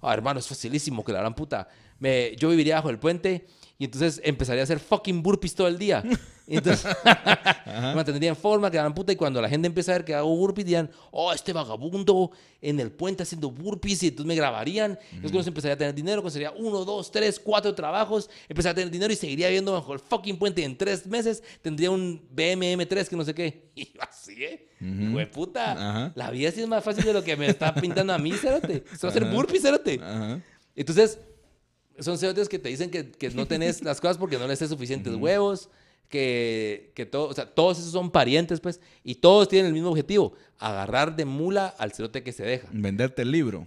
Ah, 0.00 0.14
hermano, 0.14 0.40
es 0.40 0.46
facilísimo, 0.46 1.04
que 1.04 1.12
la 1.12 1.18
gran 1.20 1.34
puta. 1.34 1.68
Me, 1.98 2.34
yo 2.36 2.48
viviría 2.48 2.76
bajo 2.76 2.90
el 2.90 2.98
puente 2.98 3.46
y 3.78 3.86
entonces 3.86 4.20
empezaría 4.24 4.62
a 4.62 4.64
hacer 4.64 4.78
fucking 4.78 5.22
burpees 5.22 5.54
todo 5.54 5.66
el 5.66 5.78
día. 5.78 6.04
Y 6.46 6.56
entonces 6.56 6.84
me 7.66 7.94
mantendría 7.94 8.30
en 8.30 8.36
forma, 8.36 8.70
que 8.70 8.76
la 8.76 8.84
gran 8.84 8.94
puta. 8.94 9.12
Y 9.12 9.16
cuando 9.16 9.40
la 9.40 9.48
gente 9.48 9.66
empieza 9.66 9.92
a 9.92 9.94
ver 9.98 10.04
que 10.04 10.14
hago 10.14 10.34
burpees, 10.36 10.66
dirían, 10.66 10.90
oh, 11.10 11.32
este 11.32 11.52
vagabundo 11.52 12.30
en 12.60 12.78
el 12.78 12.92
puente 12.92 13.22
haciendo 13.22 13.50
burpees. 13.50 14.02
Y 14.02 14.08
entonces 14.08 14.26
me 14.26 14.34
grabarían. 14.34 14.98
Entonces 15.12 15.46
empezaría 15.46 15.74
a 15.74 15.78
tener 15.78 15.94
dinero, 15.94 16.22
conseguiría 16.22 16.52
uno, 16.56 16.84
dos, 16.84 17.10
tres, 17.10 17.40
cuatro 17.40 17.74
trabajos. 17.74 18.30
Empezaría 18.48 18.72
a 18.72 18.74
tener 18.76 18.90
dinero 18.90 19.12
y 19.12 19.16
seguiría 19.16 19.48
viviendo 19.48 19.72
bajo 19.72 19.94
el 19.94 19.98
fucking 19.98 20.38
puente. 20.38 20.60
Y 20.60 20.64
en 20.64 20.76
tres 20.76 21.06
meses 21.06 21.42
tendría 21.60 21.90
un 21.90 22.22
BMM3 22.34 23.08
que 23.08 23.16
no 23.16 23.24
sé 23.24 23.34
qué. 23.34 23.72
Y 23.74 23.88
así, 23.98 24.44
¿eh? 24.44 24.68
Puta. 25.32 26.12
La 26.14 26.30
vida 26.30 26.50
sí 26.50 26.60
es 26.60 26.68
más 26.68 26.84
fácil 26.84 27.04
de 27.04 27.14
lo 27.14 27.24
que 27.24 27.36
me 27.36 27.48
está 27.48 27.74
pintando 27.74 28.12
a 28.12 28.18
mí, 28.18 28.32
va 28.44 29.08
a 29.08 29.10
hacer 29.10 29.24
burpees. 29.24 29.64
Ajá. 29.64 30.40
Entonces, 30.74 31.18
son 31.98 32.18
cerotes 32.18 32.48
que 32.48 32.58
te 32.58 32.68
dicen 32.68 32.90
que, 32.90 33.10
que 33.10 33.30
no 33.30 33.46
tenés 33.46 33.82
las 33.84 34.00
cosas 34.00 34.18
porque 34.18 34.38
no 34.38 34.46
les 34.46 34.58
des 34.58 34.68
suficientes 34.70 35.14
huevos, 35.14 35.68
que, 36.08 36.92
que 36.94 37.06
todo, 37.06 37.28
o 37.28 37.34
sea, 37.34 37.46
todos 37.46 37.78
esos 37.78 37.92
son 37.92 38.10
parientes, 38.10 38.60
pues, 38.60 38.80
y 39.02 39.14
todos 39.16 39.48
tienen 39.48 39.68
el 39.68 39.72
mismo 39.72 39.88
objetivo, 39.90 40.34
agarrar 40.58 41.16
de 41.16 41.24
mula 41.24 41.68
al 41.78 41.92
cerote 41.92 42.22
que 42.22 42.32
se 42.32 42.44
deja. 42.44 42.68
Venderte 42.70 43.22
el 43.22 43.30
libro. 43.30 43.66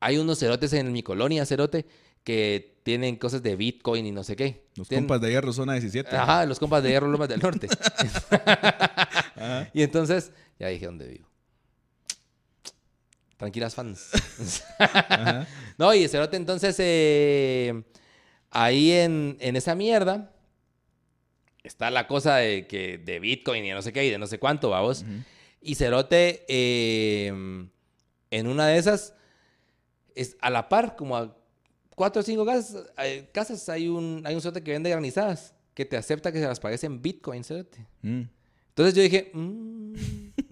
Hay 0.00 0.18
unos 0.18 0.40
cerotes 0.40 0.72
en 0.72 0.90
mi 0.92 1.02
colonia, 1.04 1.46
cerote, 1.46 1.86
que 2.24 2.78
tienen 2.82 3.16
cosas 3.16 3.42
de 3.42 3.54
Bitcoin 3.54 4.06
y 4.06 4.10
no 4.10 4.24
sé 4.24 4.34
qué. 4.34 4.64
Los 4.74 4.88
Tienen- 4.88 5.04
compas 5.04 5.20
de 5.20 5.30
hierro, 5.30 5.52
zona 5.52 5.74
17. 5.74 6.16
Ajá, 6.16 6.44
los 6.46 6.58
compas 6.58 6.82
de 6.82 6.90
Hierro 6.90 7.08
Lomas 7.08 7.28
del 7.28 7.40
Norte. 7.40 7.68
Y 9.72 9.82
entonces, 9.82 10.30
ya 10.58 10.68
dije 10.68 10.86
dónde 10.86 11.08
vivo. 11.08 11.28
Tranquilas, 13.42 13.74
fans. 13.74 14.12
No, 15.76 15.92
y 15.92 16.06
cerote 16.06 16.36
entonces, 16.36 16.76
eh, 16.78 17.82
ahí 18.50 18.92
en, 18.92 19.36
en 19.40 19.56
esa 19.56 19.74
mierda, 19.74 20.32
está 21.64 21.90
la 21.90 22.06
cosa 22.06 22.36
de, 22.36 22.68
que, 22.68 22.98
de 22.98 23.18
Bitcoin 23.18 23.64
y 23.64 23.70
de 23.70 23.74
no 23.74 23.82
sé 23.82 23.92
qué 23.92 24.06
y 24.06 24.10
de 24.10 24.18
no 24.18 24.28
sé 24.28 24.38
cuánto, 24.38 24.70
vamos. 24.70 25.04
Y 25.60 25.74
Cerote, 25.74 26.44
eh, 26.46 27.26
en 28.30 28.46
una 28.46 28.68
de 28.68 28.78
esas, 28.78 29.16
es 30.14 30.36
a 30.40 30.48
la 30.48 30.68
par, 30.68 30.94
como 30.94 31.16
a 31.16 31.36
cuatro 31.96 32.20
o 32.20 32.22
cinco 32.22 32.46
casas, 32.46 32.86
eh, 32.98 33.28
casas 33.32 33.68
hay 33.68 33.88
un, 33.88 34.22
hay 34.24 34.36
un 34.36 34.40
Cerote 34.40 34.62
que 34.62 34.70
vende 34.70 34.88
granizadas, 34.88 35.52
que 35.74 35.84
te 35.84 35.96
acepta 35.96 36.30
que 36.30 36.38
se 36.38 36.46
las 36.46 36.60
pagues 36.60 36.84
en 36.84 37.02
Bitcoin, 37.02 37.42
Cerote. 37.42 37.84
Mm. 38.02 38.22
Entonces 38.68 38.94
yo 38.94 39.02
dije, 39.02 39.32
mmm, 39.34 39.94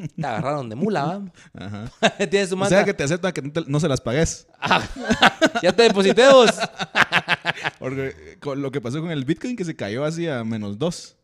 te 0.08 0.26
agarraron 0.26 0.68
de 0.68 0.76
mula, 0.76 1.04
¿va? 1.04 1.66
Ajá. 1.66 1.90
Tienes 2.30 2.48
su 2.48 2.54
O 2.54 2.58
manta. 2.58 2.76
sea 2.76 2.84
que 2.84 2.94
te 2.94 3.04
aceptan 3.04 3.32
que 3.32 3.42
no, 3.42 3.52
te- 3.52 3.64
no 3.66 3.80
se 3.80 3.88
las 3.88 4.00
pagues. 4.00 4.46
Ah, 4.60 4.82
ya 5.62 5.72
te 5.72 5.82
deposité 5.84 6.28
vos. 6.30 6.50
Porque 7.78 8.38
con 8.40 8.60
lo 8.62 8.70
que 8.70 8.80
pasó 8.80 9.00
con 9.00 9.10
el 9.10 9.24
Bitcoin 9.24 9.56
que 9.56 9.64
se 9.64 9.74
cayó 9.76 10.04
así 10.04 10.26
a 10.28 10.44
menos 10.44 10.78
dos. 10.78 11.16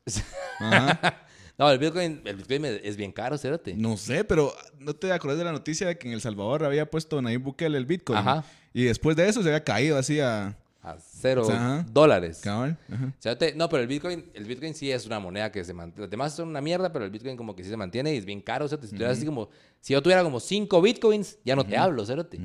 Ajá. 0.60 1.22
No, 1.58 1.70
el 1.70 1.78
Bitcoin, 1.78 2.20
el 2.24 2.36
Bitcoin 2.36 2.64
es 2.66 2.96
bien 2.96 3.12
caro, 3.12 3.38
Cerote. 3.38 3.74
No 3.74 3.96
sé, 3.96 4.24
pero 4.24 4.54
¿no 4.78 4.94
te 4.94 5.10
acuerdas 5.12 5.38
de 5.38 5.44
la 5.44 5.52
noticia 5.52 5.86
de 5.86 5.96
que 5.98 6.06
en 6.08 6.14
El 6.14 6.20
Salvador 6.20 6.64
había 6.64 6.90
puesto 6.90 7.20
Nayib 7.22 7.42
Bukele 7.42 7.78
el 7.78 7.86
Bitcoin? 7.86 8.18
Ajá. 8.18 8.44
Y 8.74 8.84
después 8.84 9.16
de 9.16 9.26
eso 9.28 9.42
se 9.42 9.48
había 9.48 9.64
caído 9.64 9.96
así 9.96 10.20
a... 10.20 10.54
A 10.86 10.98
cero 11.00 11.42
Ajá. 11.50 11.84
dólares. 11.90 12.40
Cabal. 12.44 12.78
Ajá. 12.88 13.12
Cerote, 13.18 13.54
no, 13.56 13.68
pero 13.68 13.82
el 13.82 13.88
Bitcoin, 13.88 14.24
el 14.34 14.44
Bitcoin 14.44 14.72
sí 14.72 14.92
es 14.92 15.04
una 15.04 15.18
moneda 15.18 15.50
que 15.50 15.64
se 15.64 15.74
mantiene. 15.74 16.02
Los 16.02 16.10
demás 16.10 16.32
son 16.32 16.48
una 16.48 16.60
mierda, 16.60 16.92
pero 16.92 17.04
el 17.04 17.10
Bitcoin 17.10 17.36
como 17.36 17.56
que 17.56 17.64
sí 17.64 17.70
se 17.70 17.76
mantiene 17.76 18.14
y 18.14 18.18
es 18.18 18.24
bien 18.24 18.40
caro. 18.40 18.68
Cerote. 18.68 18.86
Si, 18.86 18.94
tuvieras 18.94 19.16
así 19.16 19.26
como, 19.26 19.48
si 19.80 19.94
yo 19.94 20.00
tuviera 20.00 20.22
como 20.22 20.38
cinco 20.38 20.80
Bitcoins, 20.80 21.38
ya 21.44 21.56
no 21.56 21.66
te 21.66 21.76
hablo, 21.76 22.06
Cerote. 22.06 22.38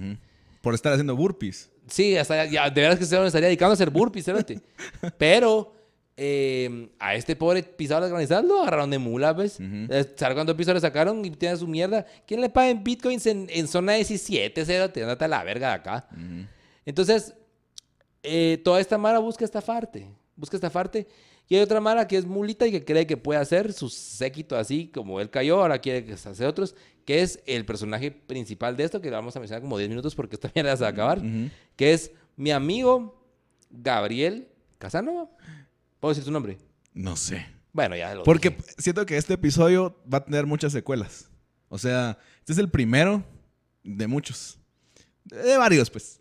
Por 0.59 0.73
estar 0.73 0.91
haciendo 0.91 1.15
burpees. 1.15 1.69
Sí, 1.85 2.17
hasta 2.17 2.45
ya, 2.45 2.67
de 2.67 2.81
verdad 2.81 2.97
que 2.97 3.05
se 3.05 3.23
estaría 3.23 3.47
dedicando 3.47 3.71
a 3.71 3.73
hacer 3.73 3.91
burpees, 3.91 4.25
Cerote. 4.25 4.59
Pero 5.19 5.75
eh, 6.17 6.89
a 6.97 7.13
este 7.13 7.35
pobre 7.35 7.61
pisado 7.61 8.01
las 8.01 8.09
granizadas 8.09 8.43
lo 8.43 8.61
agarraron 8.61 8.89
de 8.89 8.97
mula, 8.97 9.35
pues. 9.35 9.53
¿Sabes 9.53 10.33
cuántos 10.33 10.55
pisos 10.55 10.73
le 10.73 10.79
sacaron 10.79 11.23
y 11.23 11.29
tiene 11.29 11.57
su 11.57 11.67
mierda? 11.67 12.07
¿Quién 12.25 12.41
le 12.41 12.49
paga 12.49 12.71
en 12.71 12.83
bitcoins 12.83 13.27
en, 13.27 13.45
en 13.51 13.67
zona 13.67 13.93
17, 13.93 14.65
Cerote? 14.65 15.03
Andate 15.03 15.25
a 15.25 15.27
la 15.27 15.43
verga 15.43 15.67
de 15.67 15.73
acá. 15.75 16.07
Entonces, 16.85 17.35
eh, 18.23 18.61
toda 18.63 18.79
esta 18.79 18.97
mara 18.97 19.19
busca 19.19 19.45
estafarte. 19.45 20.07
Busca 20.35 20.57
estafarte. 20.57 21.07
Y 21.47 21.55
hay 21.55 21.61
otra 21.61 21.81
mara 21.81 22.07
que 22.07 22.15
es 22.17 22.25
mulita 22.25 22.65
y 22.65 22.71
que 22.71 22.85
cree 22.85 23.05
que 23.05 23.17
puede 23.17 23.39
hacer 23.39 23.73
su 23.73 23.89
séquito 23.89 24.55
así 24.55 24.87
como 24.87 25.19
él 25.19 25.29
cayó, 25.29 25.61
ahora 25.61 25.79
quiere 25.79 26.05
que 26.05 26.15
se 26.15 26.29
hace 26.29 26.45
otros, 26.45 26.75
que 27.03 27.21
es 27.21 27.41
el 27.45 27.65
personaje 27.65 28.09
principal 28.09 28.77
de 28.77 28.85
esto, 28.85 29.01
que 29.01 29.09
lo 29.09 29.17
vamos 29.17 29.35
a 29.35 29.39
mencionar 29.39 29.61
como 29.61 29.77
10 29.77 29.89
minutos 29.89 30.15
porque 30.15 30.35
esta 30.35 30.49
mierda 30.55 30.77
se 30.77 30.83
va 30.83 30.87
a 30.87 30.91
acabar, 30.91 31.21
que 31.75 31.91
es 31.91 32.11
mi 32.37 32.51
amigo 32.51 33.21
Gabriel 33.69 34.47
Casanova. 34.77 35.29
¿Puedo 35.99 36.11
decir 36.13 36.23
su 36.23 36.31
nombre? 36.31 36.57
No 36.93 37.17
sé. 37.17 37.45
Bueno, 37.73 37.97
ya 37.97 38.15
lo 38.15 38.23
Porque 38.23 38.51
dije. 38.51 38.63
siento 38.77 39.05
que 39.05 39.17
este 39.17 39.33
episodio 39.33 39.97
va 40.11 40.19
a 40.19 40.25
tener 40.25 40.45
muchas 40.45 40.71
secuelas. 40.71 41.29
O 41.67 41.77
sea, 41.77 42.17
este 42.39 42.53
es 42.53 42.59
el 42.59 42.69
primero 42.69 43.25
de 43.83 44.07
muchos. 44.07 44.57
De 45.25 45.57
varios, 45.57 45.89
pues. 45.89 46.20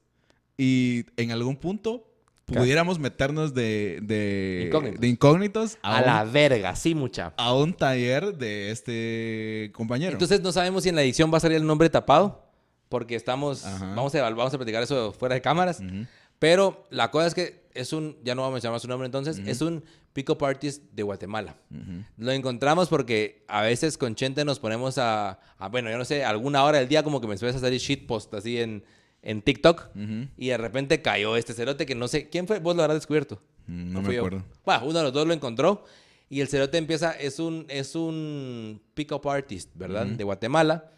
Y 0.63 1.07
en 1.17 1.31
algún 1.33 1.57
punto 1.57 2.07
pudiéramos 2.45 2.99
meternos 2.99 3.55
de, 3.55 4.01
de, 4.03 4.65
Incógnitos. 4.67 5.01
de 5.01 5.09
incógnitos 5.09 5.79
a, 5.83 5.99
A 5.99 6.03
la 6.03 6.23
un, 6.25 6.33
verga, 6.33 6.77
sí, 6.77 6.95
mucha. 6.95 7.33
a 7.37 7.55
un 7.55 7.73
taller 7.73 8.37
de 8.37 8.71
este 8.73 9.71
compañero. 9.73 10.13
Entonces 10.13 10.41
no 10.41 10.53
sabemos 10.53 10.83
si 10.83 10.89
en 10.91 10.97
la 10.97 11.03
edición 11.03 11.33
va 11.33 11.39
a 11.39 11.41
salir 11.41 11.57
el 11.57 11.67
nombre 11.67 11.89
tapado, 11.89 12.45
porque 12.89 13.15
estamos, 13.15 13.65
Ajá. 13.65 13.95
vamos 13.95 14.15
a, 14.15 14.23
vamos 14.31 14.53
a 14.53 14.57
platicar 14.59 14.83
eso 14.83 15.13
fuera 15.13 15.35
de 15.37 15.41
cámaras. 15.41 15.81
Ujú. 15.81 16.07
Pero 16.39 16.87
la 16.91 17.11
cosa 17.11 17.29
es 17.29 17.35
que 17.35 17.69
es 17.73 17.93
un, 17.93 18.17
ya 18.25 18.35
no 18.35 18.43
vamos 18.43 18.53
a 18.53 18.57
mencionar 18.57 18.81
su 18.81 18.89
nombre 18.89 19.07
entonces, 19.07 19.39
es 19.47 19.61
un 19.63 19.85
pick-up 20.13 20.45
artist 20.45 20.83
de 20.93 21.03
Guatemala. 21.05 21.55
Ujú. 21.71 22.03
Lo 22.19 22.33
encontramos 22.33 22.89
porque 22.89 23.45
a 23.47 23.63
veces 23.63 23.97
con 23.97 24.15
Chente 24.17 24.45
nos 24.45 24.59
ponemos 24.59 24.99
a, 24.99 25.39
a, 25.57 25.69
bueno, 25.69 25.89
yo 25.91 25.97
no 25.99 26.05
sé, 26.05 26.25
alguna 26.25 26.65
hora 26.65 26.79
del 26.79 26.89
día 26.89 27.03
como 27.03 27.21
que 27.21 27.29
me 27.29 27.39
suele 27.39 27.57
salir 27.57 27.79
shitpost 27.81 28.35
así 28.35 28.59
en, 28.59 28.83
en 29.23 29.43
TikTok 29.43 29.89
y 30.37 30.49
de 30.49 30.57
repente 30.57 31.03
cayó 31.03 31.37
este 31.37 31.53
cerote 31.53 31.87
que 31.87 31.95
no 31.95 32.09
sé, 32.09 32.29
¿quién 32.29 32.47
fue? 32.47 32.59
Vos 32.59 32.75
lo 32.77 32.83
habrás 32.83 32.97
descubierto. 32.99 33.41
Mm, 33.67 33.93
No 33.93 34.01
fui 34.01 34.09
me 34.11 34.15
yo. 34.17 34.21
acuerdo. 34.27 34.45
Bueno, 34.65 34.83
uno 34.87 34.99
de 34.99 35.05
los 35.05 35.13
dos 35.13 35.27
lo 35.27 35.33
encontró 35.35 35.85
y 36.29 36.41
el 36.41 36.49
cerote 36.49 36.79
empieza, 36.79 37.13
es 37.13 37.39
un, 37.39 37.67
es 37.69 37.95
un 37.95 38.81
pick-up 38.95 39.29
artist, 39.29 39.71
¿verdad? 39.75 40.07
De 40.07 40.25
Guatemala, 40.25 40.91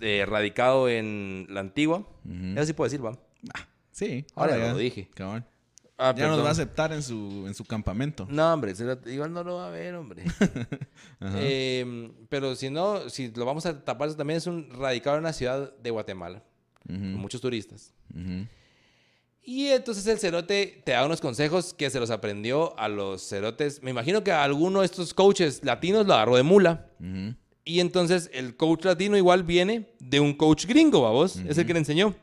eh, 0.00 0.24
radicado 0.26 0.88
en 0.88 1.46
la 1.48 1.60
antigua. 1.60 1.98
Ujú. 2.24 2.52
Eso 2.56 2.66
sí 2.66 2.72
puedo 2.72 2.90
decir, 2.90 3.04
va. 3.04 3.16
Sí, 3.92 4.24
Ahora 4.34 4.56
ya 4.58 4.72
lo 4.72 4.78
dije. 4.78 5.08
Ah, 6.02 6.14
Ya 6.16 6.28
nos 6.28 6.42
va 6.42 6.48
a 6.48 6.52
aceptar 6.52 6.92
en 6.92 7.02
su, 7.02 7.44
en 7.46 7.52
su 7.54 7.64
campamento. 7.66 8.26
No, 8.30 8.52
hombre, 8.54 8.74
cerote, 8.74 9.12
igual 9.12 9.32
no 9.34 9.44
lo 9.44 9.56
va 9.56 9.66
a 9.66 9.70
ver, 9.70 9.94
hombre. 9.94 10.24
Eh, 11.22 12.10
pero 12.28 12.54
si 12.56 12.70
no, 12.70 13.08
si 13.10 13.30
lo 13.32 13.44
vamos 13.44 13.66
a 13.66 13.84
tapar, 13.84 14.08
eso 14.08 14.16
también 14.16 14.38
es 14.38 14.46
un 14.46 14.70
radicado 14.70 15.16
en 15.16 15.20
una 15.24 15.32
ciudad 15.34 15.74
de 15.76 15.90
Guatemala, 15.90 16.42
Con 16.86 17.14
muchos 17.14 17.40
turistas. 17.40 17.92
Y 19.42 19.68
entonces 19.68 20.06
el 20.06 20.18
cerote 20.18 20.82
te 20.84 20.92
da 20.92 21.04
unos 21.04 21.20
consejos 21.20 21.72
que 21.72 21.88
se 21.90 21.98
los 21.98 22.10
aprendió 22.10 22.78
a 22.78 22.88
los 22.88 23.26
cerotes. 23.26 23.82
Me 23.82 23.90
imagino 23.90 24.22
que 24.22 24.32
a 24.32 24.44
alguno 24.44 24.80
de 24.80 24.86
estos 24.86 25.14
coaches 25.14 25.64
latinos 25.64 26.06
lo 26.06 26.14
agarró 26.14 26.36
de 26.36 26.42
mula. 26.42 26.90
Y 27.64 27.80
entonces 27.80 28.30
el 28.32 28.56
coach 28.56 28.84
latino 28.84 29.16
igual 29.16 29.44
viene 29.44 29.92
de 29.98 30.20
un 30.20 30.34
coach 30.34 30.66
gringo, 30.66 31.00
vos, 31.00 31.36
es 31.36 31.58
el 31.58 31.66
que 31.66 31.72
le 31.72 31.78
enseñó. 31.80 32.14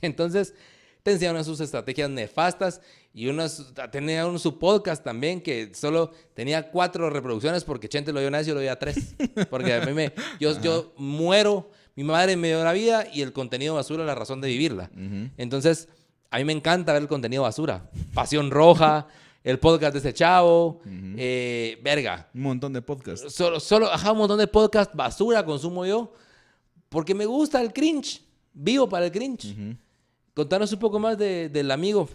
Entonces 0.00 0.54
te 1.02 1.12
enseñaron 1.12 1.44
sus 1.44 1.60
estrategias 1.60 2.08
nefastas 2.10 2.80
y 3.12 3.26
unos, 3.26 3.72
tenía 3.90 4.26
uno 4.26 4.38
su 4.38 4.58
podcast 4.58 5.02
también 5.04 5.40
que 5.40 5.74
solo 5.74 6.12
tenía 6.34 6.70
cuatro 6.70 7.10
reproducciones 7.10 7.64
porque 7.64 7.88
Chente 7.88 8.12
lo 8.12 8.20
dio 8.20 8.28
una 8.28 8.38
vez 8.38 8.46
y 8.46 8.50
yo 8.50 8.54
lo 8.54 8.60
dio 8.60 8.72
a 8.72 8.78
tres. 8.78 9.14
Porque 9.50 9.74
a 9.74 9.84
mí 9.84 9.92
me, 9.92 10.12
yo, 10.38 10.60
yo 10.60 10.92
muero, 10.96 11.70
mi 11.96 12.04
madre 12.04 12.36
me 12.36 12.48
dio 12.48 12.62
la 12.64 12.72
vida 12.72 13.06
y 13.12 13.22
el 13.22 13.32
contenido 13.32 13.74
basura 13.74 14.02
es 14.02 14.06
la 14.06 14.14
razón 14.14 14.40
de 14.40 14.48
vivirla. 14.48 14.90
Entonces, 15.36 15.88
a 16.30 16.38
mí 16.38 16.44
me 16.44 16.52
encanta 16.52 16.92
ver 16.92 17.02
el 17.02 17.08
contenido 17.08 17.42
basura. 17.42 17.90
Pasión 18.14 18.50
Roja, 18.50 19.06
el 19.44 19.58
podcast 19.58 19.92
de 19.92 19.98
ese 19.98 20.14
chavo, 20.14 20.80
eh, 20.86 21.78
verga. 21.82 22.28
Un 22.34 22.42
montón 22.42 22.72
de 22.72 22.80
podcasts. 22.82 23.32
Solo, 23.34 23.60
solo, 23.60 23.90
ajá, 23.92 24.12
un 24.12 24.18
montón 24.18 24.38
de 24.38 24.46
podcast 24.46 24.94
basura 24.94 25.44
consumo 25.44 25.84
yo. 25.84 26.12
Porque 26.88 27.14
me 27.14 27.26
gusta 27.26 27.60
el 27.60 27.72
cringe. 27.72 28.22
Vivo 28.54 28.88
para 28.88 29.06
el 29.06 29.12
cringe. 29.12 29.54
Contanos 30.34 30.72
un 30.72 30.78
poco 30.78 30.98
más 30.98 31.16
de- 31.18 31.48
del 31.48 31.70
amigo. 31.70 32.08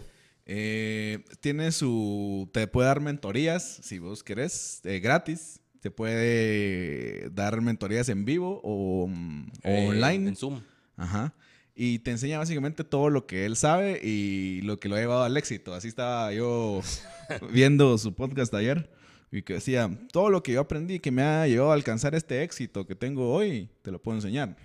Eh, 0.46 1.22
tiene 1.40 1.70
su. 1.72 2.48
Te 2.52 2.66
puede 2.66 2.88
dar 2.88 3.00
mentorías, 3.00 3.80
si 3.82 3.98
vos 3.98 4.24
querés, 4.24 4.80
eh, 4.84 4.98
gratis. 4.98 5.57
Te 5.80 5.90
puede 5.90 7.30
dar 7.30 7.60
mentorías 7.60 8.08
en 8.08 8.24
vivo 8.24 8.60
o, 8.64 9.06
mm, 9.08 9.46
o 9.64 9.68
Eh, 9.68 9.88
online. 9.88 10.28
En 10.28 10.36
Zoom. 10.36 10.60
Ajá. 10.96 11.34
Y 11.74 12.00
te 12.00 12.10
enseña 12.10 12.38
básicamente 12.38 12.82
todo 12.82 13.08
lo 13.08 13.26
que 13.26 13.44
él 13.46 13.54
sabe 13.54 14.00
y 14.02 14.60
lo 14.62 14.78
que 14.78 14.88
lo 14.88 14.96
ha 14.96 14.98
llevado 14.98 15.22
al 15.22 15.36
éxito. 15.36 15.74
Así 15.74 15.86
estaba 15.88 16.32
yo 16.32 16.80
viendo 17.52 17.96
su 17.98 18.14
podcast 18.14 18.52
ayer 18.54 18.90
y 19.30 19.42
que 19.42 19.54
decía, 19.54 19.88
todo 20.10 20.30
lo 20.30 20.42
que 20.42 20.52
yo 20.52 20.60
aprendí 20.60 20.98
que 20.98 21.12
me 21.12 21.22
ha 21.22 21.46
llevado 21.46 21.70
a 21.70 21.74
alcanzar 21.74 22.14
este 22.16 22.42
éxito 22.42 22.86
que 22.86 22.96
tengo 22.96 23.32
hoy, 23.32 23.68
te 23.82 23.92
lo 23.92 24.02
puedo 24.02 24.16
enseñar. 24.18 24.56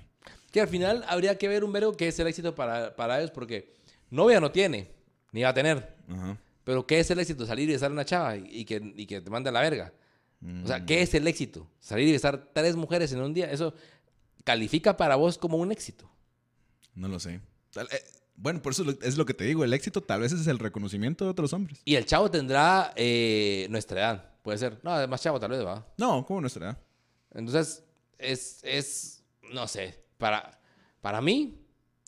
Que 0.51 0.61
al 0.61 0.68
final 0.68 1.03
habría 1.07 1.38
que 1.38 1.47
ver 1.47 1.64
un 1.64 1.72
verbo 1.72 1.93
que 1.93 2.07
es 2.07 2.18
el 2.20 2.28
éxito 2.28 2.55
para, 2.55 2.95
para 2.95 3.20
ellos, 3.20 3.32
porque 3.32 3.74
novia 4.09 4.39
no 4.39 4.51
tiene, 4.51 4.89
ni 5.32 5.43
va 5.43 5.49
a 5.49 5.53
tener. 5.53 5.95
Ajá. 6.09 6.38
Pero 6.64 6.88
¿qué 6.88 6.99
es 6.99 7.11
el 7.11 7.20
éxito? 7.20 7.45
Salir 7.45 7.70
y 7.70 7.74
besar 7.74 7.91
a 7.91 7.93
una 7.93 8.05
chava 8.05 8.38
y, 8.38 8.47
y 8.49 8.66
que, 8.66 8.93
y 8.95 9.05
que 9.05 9.22
te 9.22 9.30
mande 9.30 9.49
a 9.49 9.51
la 9.53 9.61
verga. 9.61 9.91
O 10.64 10.68
sea, 10.68 10.86
¿qué 10.86 11.02
es 11.02 11.14
el 11.14 11.28
éxito? 11.28 11.70
Salir 11.80 12.08
y 12.08 12.12
besar 12.12 12.50
tres 12.54 12.76
mujeres 12.76 13.12
en 13.14 13.22
un 13.22 13.34
día. 13.34 13.50
Eso 13.52 13.74
califica 14.44 14.98
para 14.98 15.16
vos 15.16 15.38
como 15.38 15.58
un 15.58 15.72
éxito. 15.72 16.10
No 16.96 17.08
lo 17.08 17.20
sé. 17.20 17.39
Eh, 17.76 18.04
bueno, 18.36 18.62
por 18.62 18.74
eso 18.74 18.84
es 19.02 19.18
lo 19.18 19.26
que 19.26 19.34
te 19.34 19.46
digo. 19.46 19.64
El 19.64 19.74
éxito 19.74 20.02
tal 20.02 20.22
vez 20.22 20.32
es 20.34 20.48
el 20.48 20.60
reconocimiento 20.60 21.24
de 21.24 21.32
otros 21.32 21.54
hombres. 21.54 21.80
Y 21.86 21.96
el 21.96 22.06
chavo 22.06 22.30
tendrá 22.30 22.91
eh, 22.96 23.68
nuestra 23.70 24.00
edad. 24.02 24.30
Puede 24.41 24.58
ser. 24.58 24.80
No, 24.84 24.91
además 24.91 25.22
chavo 25.22 25.39
tal 25.39 25.52
vez, 25.52 25.66
va. 25.66 25.88
No, 25.98 26.26
como 26.26 26.41
nuestra 26.41 26.66
edad. 26.72 26.78
Entonces, 27.34 27.84
es, 28.18 28.60
es 28.64 29.24
no 29.54 29.68
sé, 29.68 29.98
para, 30.18 30.60
para 31.02 31.22
mí, 31.22 31.58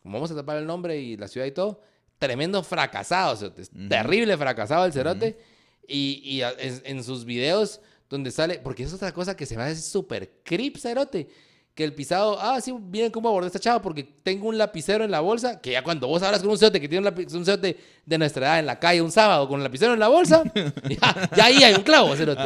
como 0.04 0.16
vamos 0.18 0.30
a 0.32 0.36
tapar 0.36 0.58
el 0.58 0.66
nombre 0.68 1.00
y 1.00 1.16
la 1.16 1.28
ciudad 1.30 1.48
y 1.48 1.52
todo, 1.52 1.82
tremendo 2.18 2.62
fracasado, 2.64 3.36
cerote. 3.38 3.62
Es 3.62 3.70
terrible 3.90 4.36
fracasado 4.38 4.86
el 4.86 4.92
cerote. 4.94 5.40
Y, 5.88 6.22
y 6.24 6.42
a- 6.42 6.52
en, 6.58 6.82
en 6.84 7.04
sus 7.04 7.26
videos 7.26 7.80
donde 8.16 8.32
sale, 8.32 8.60
porque 8.64 8.84
es 8.84 8.94
otra 8.94 9.12
cosa 9.12 9.36
que 9.36 9.46
se 9.46 9.56
me 9.56 9.64
hace 9.64 9.82
súper 9.82 10.42
creep, 10.44 10.78
cerote. 10.78 11.28
Que 11.74 11.84
el 11.84 11.94
pisado, 11.94 12.40
ah, 12.40 12.62
sí, 12.62 12.72
miren 12.72 13.12
cómo 13.12 13.28
abordé 13.28 13.48
esta 13.48 13.60
chava 13.60 13.82
porque 13.82 14.04
tengo 14.24 14.48
un 14.48 14.58
lapicero 14.58 15.04
en 15.04 15.12
la 15.12 15.20
bolsa. 15.20 15.60
Que 15.60 15.72
ya 15.72 15.84
cuando 15.84 16.08
vos 16.08 16.24
hablas 16.24 16.42
con 16.42 16.52
un 16.52 16.58
cerote 16.58 16.80
que 16.80 16.88
tiene 16.88 17.06
un, 17.06 17.14
un 17.14 17.46
cerote 17.46 17.78
de 18.06 18.18
nuestra 18.18 18.48
edad 18.48 18.60
en 18.60 18.66
la 18.66 18.80
calle 18.80 19.02
un 19.02 19.12
sábado 19.12 19.46
con 19.48 19.58
un 19.58 19.64
lapicero 19.64 19.94
en 19.94 20.00
la 20.00 20.08
bolsa, 20.08 20.44
ya, 20.56 21.30
ya 21.36 21.46
ahí 21.46 21.64
hay 21.64 21.74
un 21.76 21.84
clavo, 21.84 22.16
cerote. 22.16 22.44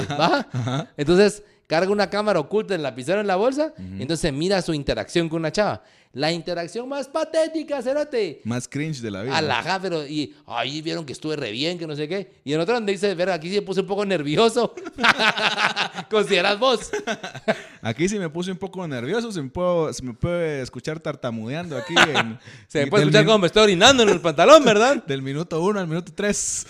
Entonces, 0.97 1.43
carga 1.67 1.91
una 1.91 2.09
cámara 2.09 2.39
oculta 2.39 2.73
en 2.73 2.79
el 2.79 2.83
lapicero 2.83 3.21
en 3.21 3.27
la 3.27 3.35
bolsa. 3.35 3.73
y 3.77 4.01
entonces 4.01 4.33
mira 4.33 4.59
su 4.63 4.73
interacción 4.73 5.29
con 5.29 5.41
una 5.41 5.51
chava. 5.51 5.83
La 6.11 6.31
interacción 6.31 6.89
más 6.89 7.07
patética, 7.07 7.83
cerote. 7.83 8.41
Más 8.43 8.67
cringe 8.67 8.99
de 8.99 9.11
la 9.11 9.21
vida. 9.21 9.37
Alajá, 9.37 9.79
pero 9.79 10.07
y 10.07 10.35
ahí 10.47 10.81
vieron 10.81 11.05
que 11.05 11.13
estuve 11.13 11.35
re 11.35 11.51
bien, 11.51 11.77
que 11.77 11.85
no 11.85 11.95
sé 11.95 12.07
qué. 12.07 12.41
Y 12.43 12.51
en 12.53 12.59
otro 12.59 12.73
donde 12.73 12.91
dice, 12.93 13.13
ver, 13.13 13.29
aquí 13.29 13.47
sí 13.47 13.55
me 13.57 13.61
puse 13.61 13.81
un 13.81 13.87
poco 13.87 14.03
nervioso. 14.03 14.73
Consideras 16.09 16.57
vos. 16.57 16.89
Aquí 17.83 18.09
sí 18.09 18.17
me 18.17 18.27
puse 18.29 18.51
un 18.51 18.57
poco 18.57 18.85
nervioso. 18.87 19.31
Se 19.31 19.41
me, 19.41 19.49
puedo- 19.49 19.93
se 19.93 20.03
me 20.03 20.13
puede 20.13 20.61
escuchar 20.61 20.99
tartamudeando 20.99 21.77
aquí. 21.77 21.93
En, 22.09 22.39
Se 22.67 22.79
me 22.85 22.87
puede 22.87 23.03
escuchar 23.03 23.25
como 23.25 23.37
me 23.37 23.47
estoy 23.47 23.63
orinando 23.63 24.01
en 24.03 24.09
el 24.09 24.19
pantalón, 24.19 24.65
¿verdad? 24.65 25.03
Del 25.05 25.21
minuto 25.21 25.61
uno 25.61 25.79
al 25.79 25.87
minuto 25.87 26.11
tres. 26.15 26.65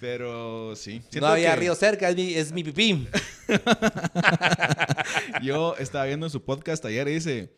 Pero 0.00 0.74
sí. 0.76 0.98
No 0.98 1.04
siento 1.10 1.26
había 1.28 1.50
que 1.54 1.60
río 1.60 1.74
cerca, 1.74 2.08
es 2.08 2.16
mi, 2.16 2.34
es 2.34 2.52
mi 2.52 2.64
pipí. 2.64 3.06
Yo 5.42 5.76
estaba 5.76 6.04
viendo 6.04 6.28
su 6.28 6.44
podcast 6.44 6.84
ayer 6.84 7.08
y 7.08 7.14
dice: 7.14 7.52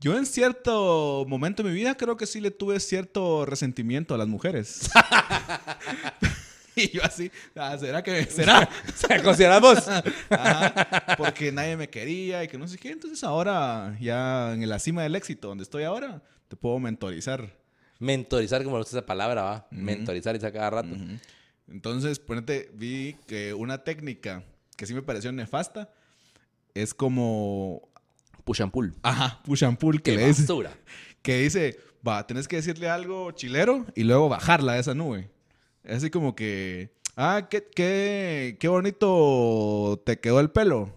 Yo 0.00 0.16
en 0.16 0.26
cierto 0.26 1.24
momento 1.28 1.62
de 1.62 1.70
mi 1.70 1.74
vida 1.74 1.96
creo 1.96 2.16
que 2.16 2.26
sí 2.26 2.40
le 2.40 2.50
tuve 2.50 2.80
cierto 2.80 3.46
resentimiento 3.46 4.14
a 4.14 4.18
las 4.18 4.28
mujeres. 4.28 4.90
y 6.76 6.90
yo 6.90 7.04
así, 7.04 7.30
"Ah, 7.56 7.76
¿será 7.78 8.02
que 8.02 8.24
será? 8.24 8.68
¿Se 8.94 9.22
consideras 9.22 9.60
vos? 9.60 9.88
Ajá, 10.30 11.16
porque 11.16 11.52
nadie 11.52 11.76
me 11.76 11.88
quería 11.88 12.42
y 12.44 12.48
que 12.48 12.58
no 12.58 12.66
sé 12.68 12.78
qué. 12.78 12.90
Entonces 12.90 13.22
ahora, 13.24 13.96
ya 14.00 14.52
en 14.54 14.68
la 14.68 14.78
cima 14.78 15.02
del 15.02 15.14
éxito, 15.16 15.48
donde 15.48 15.64
estoy 15.64 15.84
ahora, 15.84 16.22
te 16.48 16.56
puedo 16.56 16.78
mentorizar. 16.78 17.56
Mentorizar, 18.00 18.62
como 18.64 18.76
gusta 18.78 18.98
esa 18.98 19.06
palabra, 19.06 19.42
va. 19.42 19.66
Mentorizar 19.70 20.34
y 20.36 20.40
sacar 20.40 20.52
cada 20.60 20.70
rato. 20.82 20.96
Entonces, 21.68 22.18
ponete, 22.18 22.70
vi 22.74 23.16
que 23.26 23.54
una 23.54 23.84
técnica 23.84 24.44
que 24.76 24.86
sí 24.86 24.92
me 24.94 25.02
pareció 25.02 25.32
nefasta 25.32 25.90
es 26.74 26.92
como, 26.94 27.88
Push 28.44 28.60
and 28.62 28.72
pull. 28.72 28.94
ajá, 29.02 29.40
push 29.44 29.62
and 29.64 29.78
pull, 29.78 30.02
que 30.02 30.12
Qué 30.12 30.16
le 30.18 30.26
dice, 30.26 30.42
basura. 30.42 30.70
que 31.22 31.38
dice, 31.38 31.78
va, 32.06 32.26
tenés 32.26 32.46
que 32.48 32.56
decirle 32.56 32.88
algo 32.90 33.30
chilero 33.32 33.86
y 33.94 34.02
luego 34.04 34.28
bajarla 34.28 34.74
de 34.74 34.80
esa 34.80 34.94
nube. 34.94 35.30
Es 35.82 35.96
así 35.98 36.10
como 36.10 36.34
que, 36.34 36.92
ah, 37.16 37.46
qué, 37.50 37.66
qué, 37.74 38.56
qué 38.60 38.68
bonito 38.68 40.02
te 40.04 40.18
quedó 40.20 40.40
el 40.40 40.50
pelo. 40.50 40.90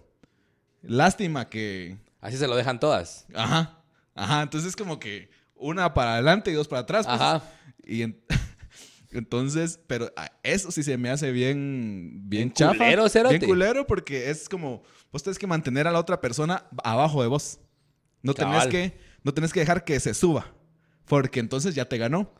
Lástima 0.82 1.48
que, 1.48 1.96
Así 2.20 2.36
se 2.36 2.48
lo 2.48 2.56
dejan 2.56 2.80
todas. 2.80 3.26
ajá, 3.34 3.78
ajá, 4.14 4.42
entonces 4.42 4.74
como 4.76 4.98
que 4.98 5.30
una 5.54 5.94
para 5.94 6.14
adelante 6.14 6.50
y 6.50 6.54
dos 6.54 6.68
para 6.68 6.82
atrás. 6.82 7.06
pues. 7.06 7.20
Ajá. 7.20 7.42
Y 7.84 8.02
en- 8.02 8.20
entonces, 9.10 9.80
pero 9.86 10.12
ah, 10.16 10.30
eso 10.42 10.70
sí 10.70 10.82
se 10.82 10.96
me 10.98 11.10
hace 11.10 11.32
bien, 11.32 12.20
bien, 12.24 12.28
Bien 12.28 12.52
chafa. 12.52 12.74
culero, 12.74 13.08
cerote. 13.08 13.38
Bien 13.38 13.48
culero 13.50 13.86
porque 13.86 14.30
es 14.30 14.48
como, 14.48 14.82
vos 15.12 15.22
tenés 15.22 15.38
que 15.38 15.46
mantener 15.46 15.86
a 15.86 15.92
la 15.92 15.98
otra 15.98 16.20
persona 16.20 16.66
abajo 16.84 17.22
de 17.22 17.28
vos. 17.28 17.58
No 18.22 18.34
tenés 18.34 18.66
que, 18.66 18.98
no 19.22 19.32
tenés 19.32 19.52
que 19.52 19.60
dejar 19.60 19.84
que 19.84 19.98
se 20.00 20.14
suba. 20.14 20.52
Porque 21.06 21.40
entonces 21.40 21.74
ya 21.74 21.86
te 21.86 21.96
ganó. 21.96 22.30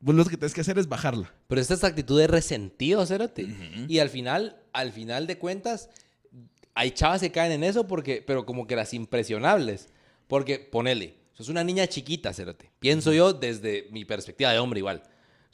Vos 0.00 0.14
lo 0.14 0.24
que 0.24 0.36
tenés 0.36 0.54
que 0.54 0.62
hacer 0.62 0.78
es 0.78 0.88
bajarla. 0.88 1.32
Pero 1.46 1.60
esta 1.60 1.74
es 1.74 1.84
actitud 1.84 2.18
de 2.18 2.26
resentido, 2.26 3.04
cerote. 3.06 3.46
Y 3.88 3.98
al 3.98 4.08
final, 4.08 4.62
al 4.72 4.92
final 4.92 5.26
de 5.26 5.38
cuentas, 5.38 5.90
hay 6.74 6.90
chavas 6.90 7.20
que 7.20 7.32
caen 7.32 7.52
en 7.52 7.64
eso 7.64 7.86
porque, 7.86 8.22
pero 8.26 8.46
como 8.46 8.66
que 8.66 8.76
las 8.76 8.94
impresionables. 8.94 9.88
Porque, 10.26 10.58
ponele, 10.58 11.16
sos 11.34 11.48
una 11.48 11.64
niña 11.64 11.86
chiquita, 11.86 12.32
cerote. 12.32 12.70
Pienso 12.78 13.12
yo 13.12 13.32
desde 13.32 13.88
mi 13.92 14.04
perspectiva 14.04 14.52
de 14.52 14.58
hombre 14.58 14.80
igual. 14.80 15.02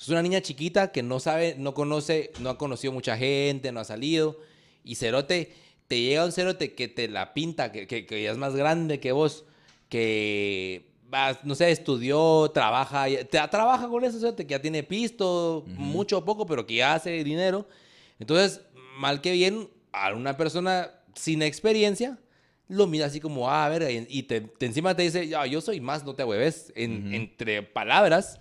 Sos 0.00 0.08
una 0.08 0.22
niña 0.22 0.40
chiquita 0.40 0.92
que 0.92 1.02
no 1.02 1.20
sabe, 1.20 1.56
no 1.58 1.74
conoce, 1.74 2.30
no 2.40 2.48
ha 2.48 2.56
conocido 2.56 2.90
mucha 2.90 3.18
gente, 3.18 3.70
no 3.70 3.80
ha 3.80 3.84
salido. 3.84 4.38
Y 4.82 4.94
cerote, 4.94 5.52
te 5.88 6.00
llega 6.00 6.24
un 6.24 6.32
cerote 6.32 6.72
que 6.72 6.88
te 6.88 7.06
la 7.06 7.34
pinta, 7.34 7.70
que, 7.70 7.86
que, 7.86 8.06
que 8.06 8.22
ya 8.22 8.30
es 8.30 8.38
más 8.38 8.56
grande 8.56 8.98
que 8.98 9.12
vos, 9.12 9.44
que, 9.90 10.86
no 11.44 11.54
sé, 11.54 11.70
estudió, 11.70 12.50
trabaja, 12.54 13.04
te- 13.08 13.46
trabaja 13.50 13.88
con 13.88 14.02
eso, 14.02 14.18
cerote, 14.18 14.46
que 14.46 14.52
ya 14.52 14.62
tiene 14.62 14.82
pisto, 14.82 15.64
mucho 15.76 16.16
o 16.18 16.24
poco, 16.24 16.46
pero 16.46 16.66
que 16.66 16.76
ya 16.76 16.94
hace 16.94 17.22
dinero. 17.22 17.68
Entonces, 18.18 18.62
mal 18.96 19.20
que 19.20 19.32
bien, 19.32 19.68
a 19.92 20.14
una 20.14 20.34
persona 20.38 20.90
sin 21.14 21.42
experiencia, 21.42 22.18
lo 22.68 22.86
mira 22.86 23.04
así 23.06 23.20
como, 23.20 23.50
ah, 23.50 23.66
a 23.66 23.68
ver, 23.68 24.06
y 24.08 24.22
te, 24.22 24.40
te 24.40 24.64
encima 24.64 24.94
te 24.96 25.02
dice, 25.02 25.28
ya, 25.28 25.44
yo 25.44 25.60
soy 25.60 25.80
más, 25.80 26.04
no 26.04 26.14
te 26.14 26.24
hueves, 26.24 26.72
en, 26.74 27.12
entre 27.12 27.62
palabras. 27.62 28.38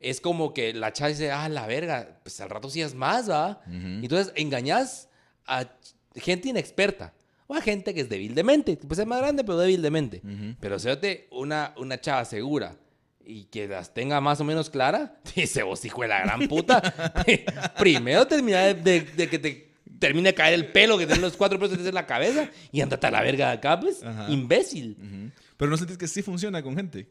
Es 0.00 0.20
como 0.20 0.54
que 0.54 0.72
la 0.72 0.92
chava 0.92 1.10
dice, 1.10 1.30
ah, 1.30 1.48
la 1.50 1.66
verga, 1.66 2.18
pues 2.22 2.40
al 2.40 2.48
rato 2.50 2.70
sí 2.70 2.80
es 2.80 2.94
más, 2.94 3.30
¿va? 3.30 3.60
Entonces 3.66 4.32
engañas 4.34 5.08
a 5.46 5.66
gente 6.14 6.48
inexperta 6.48 7.12
o 7.46 7.54
a 7.54 7.60
gente 7.60 7.92
que 7.92 8.00
es 8.00 8.08
débil 8.08 8.34
de 8.34 8.42
mente. 8.42 8.76
Pues 8.78 8.98
es 8.98 9.06
más 9.06 9.20
grande, 9.20 9.44
pero 9.44 9.58
débil 9.58 9.82
de 9.82 9.90
mente. 9.90 10.22
Pero 10.58 10.78
séate 10.78 11.28
una, 11.30 11.74
una 11.76 12.00
chava 12.00 12.24
segura 12.24 12.76
y 13.22 13.44
que 13.44 13.68
las 13.68 13.92
tenga 13.92 14.20
más 14.22 14.40
o 14.40 14.44
menos 14.44 14.70
clara, 14.70 15.20
dice, 15.36 15.62
vos 15.62 15.84
hijo 15.84 16.00
de 16.02 16.08
la 16.08 16.20
gran 16.20 16.48
puta. 16.48 16.80
Primero 17.78 18.26
termina 18.26 18.60
de, 18.62 18.74
de- 18.74 19.00
de 19.02 19.28
que 19.28 19.38
te 19.38 19.70
termine 19.98 20.30
de 20.30 20.34
caer 20.34 20.54
el 20.54 20.66
pelo 20.72 20.96
que 20.96 21.06
tiene 21.06 21.20
los 21.20 21.36
cuatro 21.36 21.58
pelos 21.58 21.78
en 21.78 21.94
la 21.94 22.06
cabeza 22.06 22.48
y 22.72 22.80
andate 22.80 23.06
a 23.06 23.10
la 23.10 23.20
verga 23.20 23.48
de 23.48 23.52
acá, 23.58 23.78
pues, 23.78 24.02
Ajá. 24.02 24.26
imbécil. 24.30 24.96
Ujú. 24.98 25.30
Pero 25.58 25.70
no 25.70 25.76
sentís 25.76 25.98
que 25.98 26.08
sí 26.08 26.22
funciona 26.22 26.62
con 26.62 26.74
gente. 26.74 27.06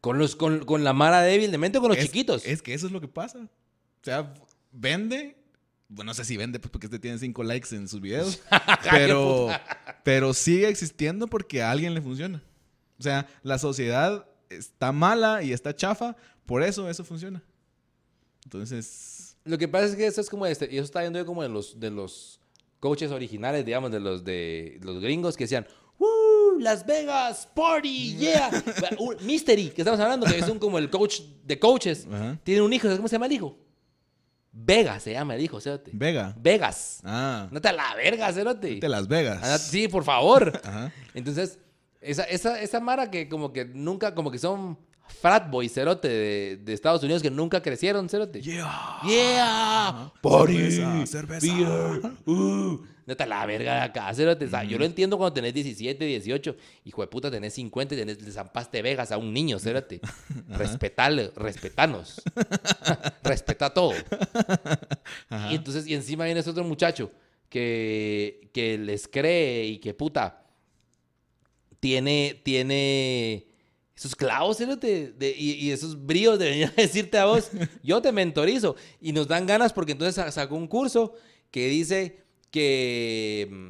Con, 0.00 0.18
los, 0.18 0.34
con, 0.36 0.64
con 0.64 0.82
la 0.84 0.92
mara 0.92 1.20
débil 1.22 1.50
de 1.50 1.58
mente 1.58 1.78
o 1.78 1.80
con 1.80 1.90
los 1.90 1.98
Es- 1.98 2.06
chiquitos. 2.06 2.44
Es 2.46 2.62
que 2.62 2.72
eso 2.74 2.86
es 2.86 2.92
lo 2.92 3.00
que 3.00 3.08
pasa. 3.08 3.38
O 3.38 4.04
sea, 4.04 4.32
vende. 4.72 5.36
Bueno, 5.88 6.10
no 6.10 6.14
sé 6.14 6.24
si 6.24 6.36
vende 6.36 6.58
pues, 6.60 6.70
porque 6.70 6.86
este 6.86 6.98
tiene 6.98 7.18
cinco 7.18 7.42
likes 7.42 7.74
en 7.74 7.88
sus 7.88 8.00
videos. 8.00 8.40
pero, 8.90 9.48
pero 10.04 10.32
sigue 10.32 10.68
existiendo 10.68 11.26
porque 11.26 11.62
a 11.62 11.70
alguien 11.70 11.92
le 11.94 12.00
funciona. 12.00 12.42
O 12.98 13.02
sea, 13.02 13.26
la 13.42 13.58
sociedad 13.58 14.26
está 14.48 14.92
mala 14.92 15.42
y 15.42 15.52
está 15.52 15.74
chafa. 15.74 16.16
Por 16.46 16.62
eso 16.62 16.88
eso 16.88 17.04
funciona. 17.04 17.42
Entonces. 18.44 19.36
Lo 19.44 19.58
que 19.58 19.68
pasa 19.68 19.86
es 19.86 19.96
que 19.96 20.06
eso 20.06 20.20
es 20.20 20.28
como 20.30 20.46
este, 20.46 20.68
y 20.70 20.76
eso 20.76 20.84
está 20.84 21.00
viendo 21.00 21.18
yo 21.18 21.26
como 21.26 21.42
de 21.42 21.48
los, 21.48 21.80
de 21.80 21.90
los 21.90 22.40
coaches 22.78 23.10
originales, 23.10 23.64
digamos, 23.64 23.90
de 23.90 24.00
los 24.00 24.22
de 24.24 24.78
los 24.82 25.00
gringos 25.00 25.36
que 25.36 25.44
decían, 25.44 25.66
¡Woo! 25.98 26.08
Las 26.60 26.84
Vegas, 26.86 27.48
party, 27.54 28.16
yeah. 28.16 28.50
Mystery, 29.22 29.70
que 29.70 29.80
estamos 29.82 29.98
hablando, 30.00 30.26
que 30.26 30.38
es 30.38 30.48
un 30.48 30.58
como 30.58 30.78
el 30.78 30.90
coach 30.90 31.20
de 31.44 31.58
coaches. 31.58 32.06
Ajá. 32.12 32.38
Tiene 32.44 32.62
un 32.62 32.72
hijo, 32.72 32.82
¿sabes 32.84 32.98
cómo 32.98 33.08
se 33.08 33.14
llama 33.16 33.26
el 33.26 33.32
hijo? 33.32 33.56
Vegas 34.52 35.04
se 35.04 35.12
llama 35.12 35.36
el 35.36 35.42
hijo, 35.42 35.60
cerote. 35.60 35.90
Vega. 35.94 36.34
Vegas. 36.38 37.00
Ah. 37.04 37.48
No 37.50 37.60
te 37.60 37.72
la 37.72 37.94
verga, 37.94 38.32
cerote. 38.32 38.80
De 38.80 38.88
Las 38.88 39.06
Vegas. 39.08 39.36
Anda- 39.42 39.58
sí, 39.58 39.88
por 39.88 40.04
favor. 40.04 40.60
Ajá. 40.64 40.92
Entonces, 41.14 41.58
esa, 42.00 42.24
esa, 42.24 42.60
esa 42.60 42.80
mara 42.80 43.10
que 43.10 43.28
como 43.28 43.52
que 43.52 43.64
nunca, 43.64 44.14
como 44.14 44.30
que 44.30 44.38
son 44.38 44.76
frat 45.22 45.48
boy, 45.50 45.68
cerote, 45.68 46.08
de, 46.08 46.56
de 46.62 46.72
Estados 46.72 47.02
Unidos 47.02 47.22
que 47.22 47.30
nunca 47.30 47.62
crecieron, 47.62 48.08
cerote. 48.08 48.40
Yeah. 48.42 48.98
Yeah, 49.06 50.12
party, 50.20 50.70
Cerveza, 50.72 51.06
cerveza. 51.06 51.46
beer, 51.46 52.12
uh. 52.26 52.80
Neta, 53.10 53.26
la 53.26 53.44
verga 53.46 53.74
de 53.74 53.80
acá, 53.80 54.12
Yo 54.64 54.78
lo 54.78 54.84
entiendo 54.84 55.18
cuando 55.18 55.34
tenés 55.34 55.52
17, 55.54 56.04
18. 56.04 56.56
Hijo 56.84 57.02
de 57.02 57.08
puta, 57.08 57.30
tenés 57.30 57.54
50 57.54 57.94
y 57.94 57.98
tenés, 57.98 58.22
le 58.22 58.30
zampaste 58.32 58.80
vegas 58.82 59.12
a 59.12 59.18
un 59.18 59.32
niño, 59.32 59.58
cerote. 59.58 60.00
Respetale, 60.48 61.30
respetanos. 61.36 62.22
Respeta 63.22 63.72
todo. 63.74 63.92
Y 65.50 65.54
entonces, 65.54 65.86
y 65.86 65.94
encima 65.94 66.24
viene 66.24 66.40
ese 66.40 66.50
otro 66.50 66.64
muchacho 66.64 67.10
que, 67.48 68.48
que 68.52 68.78
les 68.78 69.08
cree 69.08 69.66
y 69.66 69.78
que 69.78 69.92
puta 69.94 70.46
tiene, 71.80 72.40
tiene 72.44 73.46
esos 73.96 74.14
clavos 74.16 74.58
de, 74.58 75.36
y, 75.38 75.52
y 75.66 75.70
esos 75.72 76.06
bríos 76.06 76.38
de 76.38 76.48
venir 76.50 76.66
a 76.76 76.80
decirte 76.80 77.18
a 77.18 77.26
vos, 77.26 77.50
yo 77.82 78.00
te 78.00 78.12
mentorizo. 78.12 78.76
Y 79.00 79.12
nos 79.12 79.28
dan 79.28 79.46
ganas 79.46 79.72
porque 79.72 79.92
entonces 79.92 80.14
sa- 80.14 80.30
sacó 80.30 80.54
un 80.56 80.66
curso 80.66 81.14
que 81.50 81.68
dice 81.68 82.19
que 82.50 83.48
mm, 83.50 83.68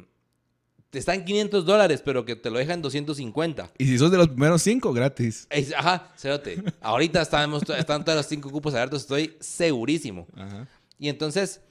te 0.89 0.99
están 0.99 1.23
500 1.23 1.65
dólares, 1.65 2.01
pero 2.03 2.25
que 2.25 2.35
te 2.35 2.49
lo 2.49 2.57
dejan 2.59 2.81
250. 2.81 3.71
Y 3.77 3.85
si 3.87 3.97
sos 3.97 4.11
de 4.11 4.17
los 4.17 4.27
primeros 4.27 4.61
cinco, 4.61 4.91
gratis. 4.93 5.47
Es- 5.49 5.73
Ajá, 5.73 6.11
cerote. 6.17 6.61
Ahorita 6.81 7.21
estamos, 7.21 7.63
están 7.69 8.03
todos 8.03 8.17
los 8.17 8.25
cinco 8.25 8.49
cupos 8.51 8.73
abiertos, 8.73 9.01
estoy 9.03 9.35
segurísimo. 9.39 10.27
Ajá. 10.35 10.67
Y 10.99 11.07
entonces, 11.07 11.61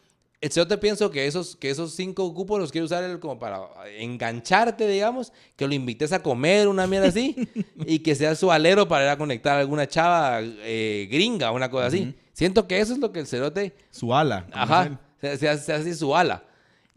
el 0.40 0.48
yo 0.50 0.66
te 0.66 0.78
pienso 0.78 1.10
que 1.10 1.26
esos, 1.26 1.54
que 1.54 1.68
esos 1.68 1.94
cinco 1.94 2.32
cupos 2.32 2.58
los 2.58 2.72
quiere 2.72 2.86
usar 2.86 3.04
él 3.04 3.20
como 3.20 3.38
para 3.38 3.60
engancharte, 3.98 4.86
digamos, 4.88 5.32
que 5.54 5.68
lo 5.68 5.74
invites 5.74 6.12
a 6.12 6.22
comer, 6.22 6.66
una 6.66 6.86
mierda 6.86 7.08
así, 7.08 7.36
y 7.86 7.98
que 7.98 8.14
sea 8.14 8.34
su 8.34 8.50
alero 8.50 8.88
para 8.88 9.04
ir 9.04 9.10
a 9.10 9.18
conectar 9.18 9.56
a 9.58 9.60
alguna 9.60 9.86
chava 9.86 10.40
eh, 10.42 11.08
gringa, 11.10 11.50
una 11.50 11.70
cosa 11.70 11.86
así. 11.88 12.14
Siento 12.32 12.66
que 12.66 12.80
eso 12.80 12.94
es 12.94 12.98
lo 13.00 13.12
que 13.12 13.20
el 13.20 13.26
cerote, 13.26 13.74
Su 13.90 14.14
ala. 14.14 14.46
ajá, 14.52 14.86
él. 14.86 14.98
se, 15.20 15.36
se 15.36 15.48
hace, 15.50 15.64
se 15.66 15.72
hace 15.74 15.94
su 15.94 16.16
ala. 16.16 16.42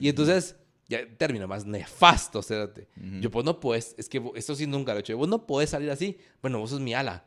Y 0.03 0.09
entonces, 0.09 0.55
ya 0.89 0.99
término 1.17 1.47
más 1.47 1.65
nefasto, 1.65 2.41
cerote. 2.43 2.89
Yo, 3.21 3.31
pues 3.31 3.45
no 3.45 3.59
puedes, 3.59 3.95
es 3.97 4.09
que 4.09 4.21
esto 4.35 4.53
sí 4.53 4.67
nunca 4.67 4.91
lo 4.91 4.97
he 4.97 5.01
hecho. 5.01 5.15
Vos 5.17 5.29
no 5.29 5.45
puedes 5.47 5.69
salir 5.69 5.89
así. 5.89 6.17
Bueno, 6.41 6.59
vos 6.59 6.71
sos 6.71 6.81
mi 6.81 6.93
ala. 6.93 7.25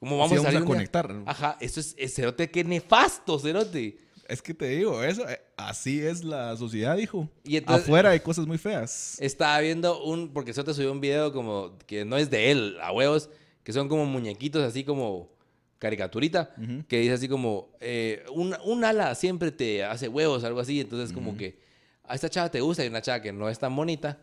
¿Cómo 0.00 0.16
vamos 0.18 0.32
Así 0.32 0.40
a 0.40 0.44
salir? 0.44 0.60
día? 0.60 0.66
conectar. 0.66 1.14
Ajá, 1.26 1.56
eso 1.60 1.80
es, 1.80 1.94
es 1.98 2.14
cerote, 2.14 2.50
qué 2.50 2.64
nefasto, 2.64 3.38
cerote. 3.38 3.98
Es 4.28 4.40
que 4.40 4.54
te 4.54 4.66
digo, 4.68 5.02
eso, 5.02 5.28
eh, 5.28 5.40
así 5.56 6.00
es 6.00 6.24
la 6.24 6.56
sociedad, 6.56 6.96
hijo. 6.96 7.28
Y 7.44 7.56
entonces- 7.58 7.84
Afuera 7.84 8.10
hay 8.10 8.20
cosas 8.20 8.46
muy 8.46 8.56
feas. 8.58 9.16
Estaba 9.20 9.58
viendo 9.60 10.02
un, 10.02 10.32
porque 10.32 10.50
eso 10.52 10.64
te 10.64 10.72
subió 10.74 10.90
un 10.90 11.00
video 11.02 11.32
como 11.32 11.76
que 11.86 12.04
no 12.06 12.16
es 12.16 12.30
de 12.30 12.50
él, 12.50 12.76
a 12.82 12.92
huevos, 12.92 13.28
que 13.62 13.72
son 13.74 13.88
como 13.88 14.06
muñequitos 14.06 14.62
así 14.62 14.84
como 14.84 15.30
caricaturita, 15.78 16.54
que 16.88 16.98
dice 17.00 17.12
así 17.12 17.28
como, 17.28 17.70
eh, 17.80 18.24
un, 18.32 18.56
un 18.64 18.84
ala 18.84 19.14
siempre 19.14 19.52
te 19.52 19.84
hace 19.84 20.08
huevos, 20.08 20.42
algo 20.44 20.60
así, 20.60 20.80
entonces 20.80 21.12
como 21.12 21.36
que 21.36 21.58
a 22.08 22.14
esta 22.14 22.28
chava 22.30 22.50
te 22.50 22.60
gusta 22.60 22.84
y 22.84 22.88
una 22.88 23.02
chava 23.02 23.20
que 23.20 23.32
no 23.32 23.48
es 23.48 23.58
tan 23.58 23.74
bonita, 23.74 24.18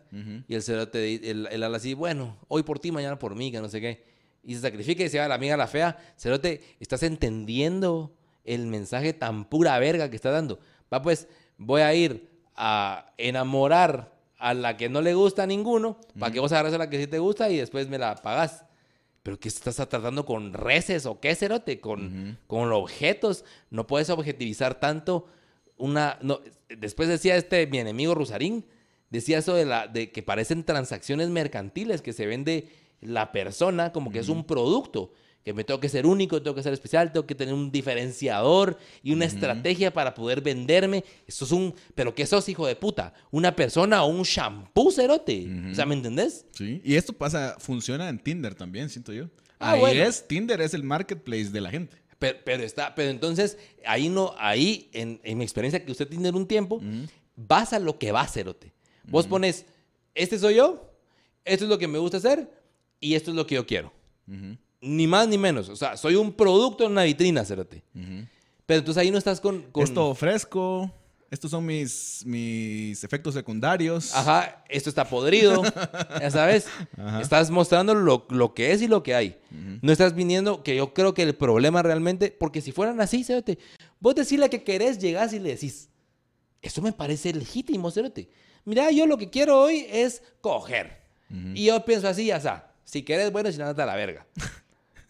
y 0.48 0.54
el 0.54 0.62
cero 0.62 0.88
te 0.88 0.98
di- 1.00 1.20
el, 1.28 1.48
el 1.50 1.62
ala 1.62 1.76
así, 1.76 1.94
bueno, 1.94 2.36
hoy 2.48 2.62
por 2.62 2.78
ti, 2.78 2.90
mañana 2.92 3.18
por 3.18 3.34
mí, 3.34 3.50
que 3.52 3.60
no 3.60 3.68
sé 3.68 3.80
qué, 3.80 4.04
y 4.42 4.54
se 4.54 4.60
sacrifica 4.60 5.02
y 5.04 5.08
se 5.08 5.18
va 5.18 5.24
a 5.24 5.28
la 5.28 5.34
amiga 5.36 5.56
la 5.56 5.66
fea, 5.66 5.96
cerote, 6.16 6.62
estás 6.80 7.02
entendiendo 7.02 8.14
el 8.44 8.66
mensaje 8.66 9.12
tan 9.12 9.44
pura 9.46 9.78
verga 9.78 10.10
que 10.10 10.16
está 10.16 10.30
dando. 10.30 10.58
Va 10.92 11.00
pues, 11.02 11.28
voy 11.56 11.80
a 11.80 11.94
ir 11.94 12.28
a 12.56 13.12
enamorar 13.16 14.12
a 14.38 14.52
la 14.54 14.76
que 14.76 14.88
no 14.88 15.00
le 15.00 15.14
gusta 15.14 15.44
a 15.44 15.46
ninguno, 15.46 15.98
para 16.18 16.32
que 16.32 16.40
vos 16.40 16.52
agarres 16.52 16.74
a 16.74 16.78
la 16.78 16.90
que 16.90 16.98
sí 17.00 17.06
te 17.06 17.18
gusta 17.18 17.48
y 17.50 17.56
después 17.56 17.88
me 17.88 17.98
la 17.98 18.14
pagas. 18.16 18.64
Pero 19.22 19.40
que 19.40 19.48
estás 19.48 19.76
tratando 19.76 20.26
con 20.26 20.52
reces 20.52 21.06
o 21.06 21.18
qué, 21.18 21.34
cerote, 21.34 21.80
con, 21.80 22.36
con 22.46 22.70
objetos. 22.72 23.44
No 23.70 23.86
puedes 23.86 24.10
objetivizar 24.10 24.74
tanto 24.78 25.26
una... 25.76 26.18
No, 26.22 26.40
después 26.68 27.08
decía 27.08 27.36
este, 27.36 27.66
mi 27.66 27.78
enemigo 27.78 28.14
Rusarín, 28.14 28.64
decía 29.10 29.38
eso 29.38 29.54
de, 29.54 29.64
la, 29.64 29.86
de 29.86 30.10
que 30.10 30.22
parecen 30.22 30.64
transacciones 30.64 31.28
mercantiles, 31.28 32.02
que 32.02 32.12
se 32.12 32.26
vende 32.26 32.68
la 33.00 33.32
persona 33.32 33.92
como 33.92 34.10
que 34.10 34.18
es 34.18 34.28
un 34.28 34.44
producto, 34.44 35.12
que 35.44 35.52
me 35.52 35.62
tengo 35.62 35.78
que 35.78 35.90
ser 35.90 36.06
único, 36.06 36.40
tengo 36.42 36.54
que 36.54 36.62
ser 36.62 36.72
especial, 36.72 37.12
tengo 37.12 37.26
que 37.26 37.34
tener 37.34 37.52
un 37.52 37.70
diferenciador 37.70 38.78
y 39.02 39.12
una 39.12 39.26
estrategia 39.26 39.92
para 39.92 40.14
poder 40.14 40.40
venderme. 40.40 41.04
Eso 41.26 41.44
es 41.44 41.52
un... 41.52 41.74
¿Pero 41.94 42.14
qué 42.14 42.24
sos, 42.24 42.48
hijo 42.48 42.66
de 42.66 42.76
puta? 42.76 43.12
¿Una 43.30 43.54
persona 43.54 44.02
o 44.04 44.06
un 44.06 44.22
shampoo, 44.22 44.90
cerote? 44.90 45.46
O 45.70 45.74
sea, 45.74 45.84
¿me 45.84 45.94
entendés? 45.94 46.46
Sí. 46.52 46.80
Y 46.82 46.94
esto 46.94 47.12
pasa, 47.12 47.56
funciona 47.58 48.08
en 48.08 48.18
Tinder 48.18 48.54
también, 48.54 48.88
siento 48.88 49.12
yo. 49.12 49.28
Ah, 49.58 49.72
Ahí 49.72 49.80
bueno. 49.80 50.02
es, 50.04 50.26
Tinder 50.26 50.62
es 50.62 50.72
el 50.72 50.82
marketplace 50.82 51.50
de 51.50 51.60
la 51.60 51.70
gente. 51.70 51.96
Pero, 52.24 52.38
pero 52.42 52.62
está, 52.62 52.94
pero 52.94 53.10
entonces, 53.10 53.58
ahí 53.84 54.08
no, 54.08 54.34
ahí, 54.38 54.88
en, 54.94 55.20
en 55.24 55.36
mi 55.36 55.44
experiencia 55.44 55.84
que 55.84 55.92
usted 55.92 56.08
tiene 56.08 56.30
un 56.30 56.46
tiempo, 56.46 56.80
vas 57.36 57.74
a 57.74 57.78
lo 57.78 57.98
que 57.98 58.12
va 58.12 58.22
a 58.22 58.28
cerote. 58.28 58.72
Vos 59.08 59.26
pones, 59.26 59.66
este 60.14 60.38
soy 60.38 60.54
yo, 60.54 60.90
esto 61.44 61.64
es 61.64 61.70
lo 61.70 61.76
que 61.76 61.86
me 61.86 61.98
gusta 61.98 62.16
hacer 62.16 62.50
y 62.98 63.14
esto 63.14 63.30
es 63.30 63.36
lo 63.36 63.46
que 63.46 63.56
yo 63.56 63.66
quiero. 63.66 63.92
Ni 64.80 65.06
más 65.06 65.28
ni 65.28 65.36
menos. 65.36 65.68
O 65.68 65.76
sea, 65.76 65.98
soy 65.98 66.14
un 66.14 66.32
producto 66.32 66.86
en 66.86 66.92
una 66.92 67.02
vitrina, 67.04 67.44
cerote. 67.44 67.82
Pero 67.92 68.78
entonces 68.78 69.02
ahí 69.02 69.10
no 69.10 69.18
estás 69.18 69.38
con... 69.40 69.62
con 69.70 69.84
Esto 69.84 70.08
ofrezco, 70.08 70.90
estos 71.34 71.50
son 71.50 71.66
mis, 71.66 72.22
mis 72.24 73.02
efectos 73.04 73.34
secundarios. 73.34 74.14
Ajá, 74.14 74.64
esto 74.68 74.88
está 74.88 75.04
podrido, 75.04 75.62
ya 76.20 76.30
sabes. 76.30 76.66
Estás 77.20 77.50
mostrando 77.50 77.94
lo, 77.94 78.26
lo 78.30 78.54
que 78.54 78.72
es 78.72 78.80
y 78.82 78.88
lo 78.88 79.02
que 79.02 79.14
hay. 79.14 79.38
No 79.82 79.92
estás 79.92 80.14
viniendo, 80.14 80.62
que 80.62 80.76
yo 80.76 80.94
creo 80.94 81.12
que 81.12 81.22
el 81.22 81.34
problema 81.34 81.82
realmente, 81.82 82.30
porque 82.30 82.60
si 82.60 82.72
fueran 82.72 83.00
así, 83.00 83.24
Cerote, 83.24 83.58
vos 84.00 84.14
decirle 84.14 84.48
que 84.48 84.62
querés, 84.62 84.98
llegás 84.98 85.32
y 85.32 85.40
le 85.40 85.50
decís, 85.50 85.90
eso 86.62 86.80
me 86.80 86.92
parece 86.92 87.32
legítimo, 87.34 87.90
Cerote. 87.90 88.30
Mira, 88.64 88.90
yo 88.90 89.06
lo 89.06 89.18
que 89.18 89.28
quiero 89.28 89.60
hoy 89.60 89.86
es 89.90 90.22
coger. 90.40 91.02
Y 91.54 91.66
yo 91.66 91.84
pienso 91.84 92.06
así, 92.06 92.26
ya 92.26 92.36
está. 92.36 92.72
Si 92.84 93.02
querés, 93.02 93.32
bueno, 93.32 93.50
si 93.50 93.58
no, 93.58 93.66
a 93.66 93.72
la 93.72 93.96
verga. 93.96 94.24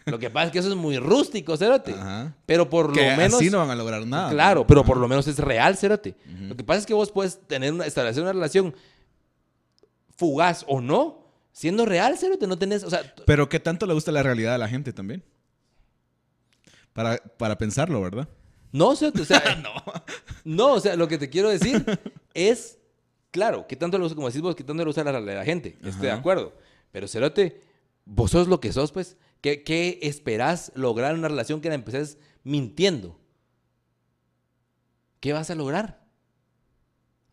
lo 0.07 0.19
que 0.19 0.31
pasa 0.31 0.47
es 0.47 0.53
que 0.53 0.59
eso 0.59 0.69
es 0.69 0.77
muy 0.77 0.99
rústico, 0.99 1.57
Cerote. 1.57 1.93
Ajá. 1.93 2.35
Pero 2.47 2.69
por 2.69 2.93
que 2.93 3.11
lo 3.11 3.17
menos... 3.17 3.35
así 3.35 3.51
no 3.51 3.59
van 3.59 3.71
a 3.71 3.75
lograr 3.75 4.07
nada. 4.07 4.31
Claro, 4.31 4.67
pero 4.67 4.85
por 4.85 4.99
lo 4.99 5.09
menos 5.09 5.27
es 5.27 5.39
real, 5.39 5.77
Cerote. 5.77 6.15
Lo 6.27 6.57
que 6.57 6.65
pasa 6.65 6.81
es 6.81 6.87
que 6.87 6.95
vos 6.95 7.11
puedes 7.11 7.41
tener 7.47 7.73
una, 7.73 7.87
establecer 7.87 8.23
una 8.23 8.33
relación 8.33 8.75
fugaz 10.17 10.65
o 10.69 10.81
no, 10.81 11.25
siendo 11.53 11.87
real, 11.87 12.19
Cerote, 12.19 12.47
no 12.47 12.59
tenés, 12.59 12.85
o 12.85 12.91
sea, 12.91 13.15
Pero 13.27 13.49
¿qué 13.49 13.61
tanto 13.61 13.87
le 13.87 13.95
gusta 13.95 14.13
la 14.13 14.23
realidad 14.23 14.55
a 14.55 14.59
la 14.59 14.69
gente 14.69 14.93
también? 14.93 15.25
Para, 16.93 17.17
para 17.17 17.59
pensarlo, 17.59 18.01
¿verdad? 18.01 18.29
no, 18.73 18.95
Cerote, 18.97 19.23
o 19.23 19.25
sea, 19.25 19.43
no. 19.63 19.73
no, 20.45 20.73
o 20.75 20.81
sea, 20.81 20.97
lo 20.97 21.09
que 21.09 21.19
te 21.19 21.31
quiero 21.31 21.49
decir 21.49 21.85
es, 22.35 22.79
claro, 23.31 23.67
que 23.67 23.77
tanto 23.77 23.97
le 23.99 24.03
gusta, 24.03 24.17
como 24.17 24.29
decís 24.29 24.43
vos, 24.43 24.55
que 24.55 24.65
tanto 24.65 24.83
le 24.83 24.89
gusta 24.89 25.05
la 25.05 25.13
realidad 25.13 25.37
a 25.37 25.39
la 25.41 25.45
gente, 25.45 25.79
estoy 25.83 26.07
de 26.07 26.13
acuerdo, 26.13 26.53
pero 26.93 27.09
Cerote, 27.09 27.63
vos 28.05 28.31
sos 28.31 28.49
lo 28.49 28.61
que 28.61 28.73
sos, 28.73 28.93
pues, 28.93 29.17
¿qué, 29.45 29.63
qué 29.63 29.99
esperás 30.01 30.73
lograr 30.75 31.13
en 31.13 31.19
una 31.19 31.29
relación 31.29 31.61
que 31.61 31.69
la 31.69 31.75
empeces 31.75 32.17
mintiendo? 32.45 33.21
¿Qué 35.21 35.35
vas 35.35 35.51
a 35.51 35.55
lograr? 35.55 36.03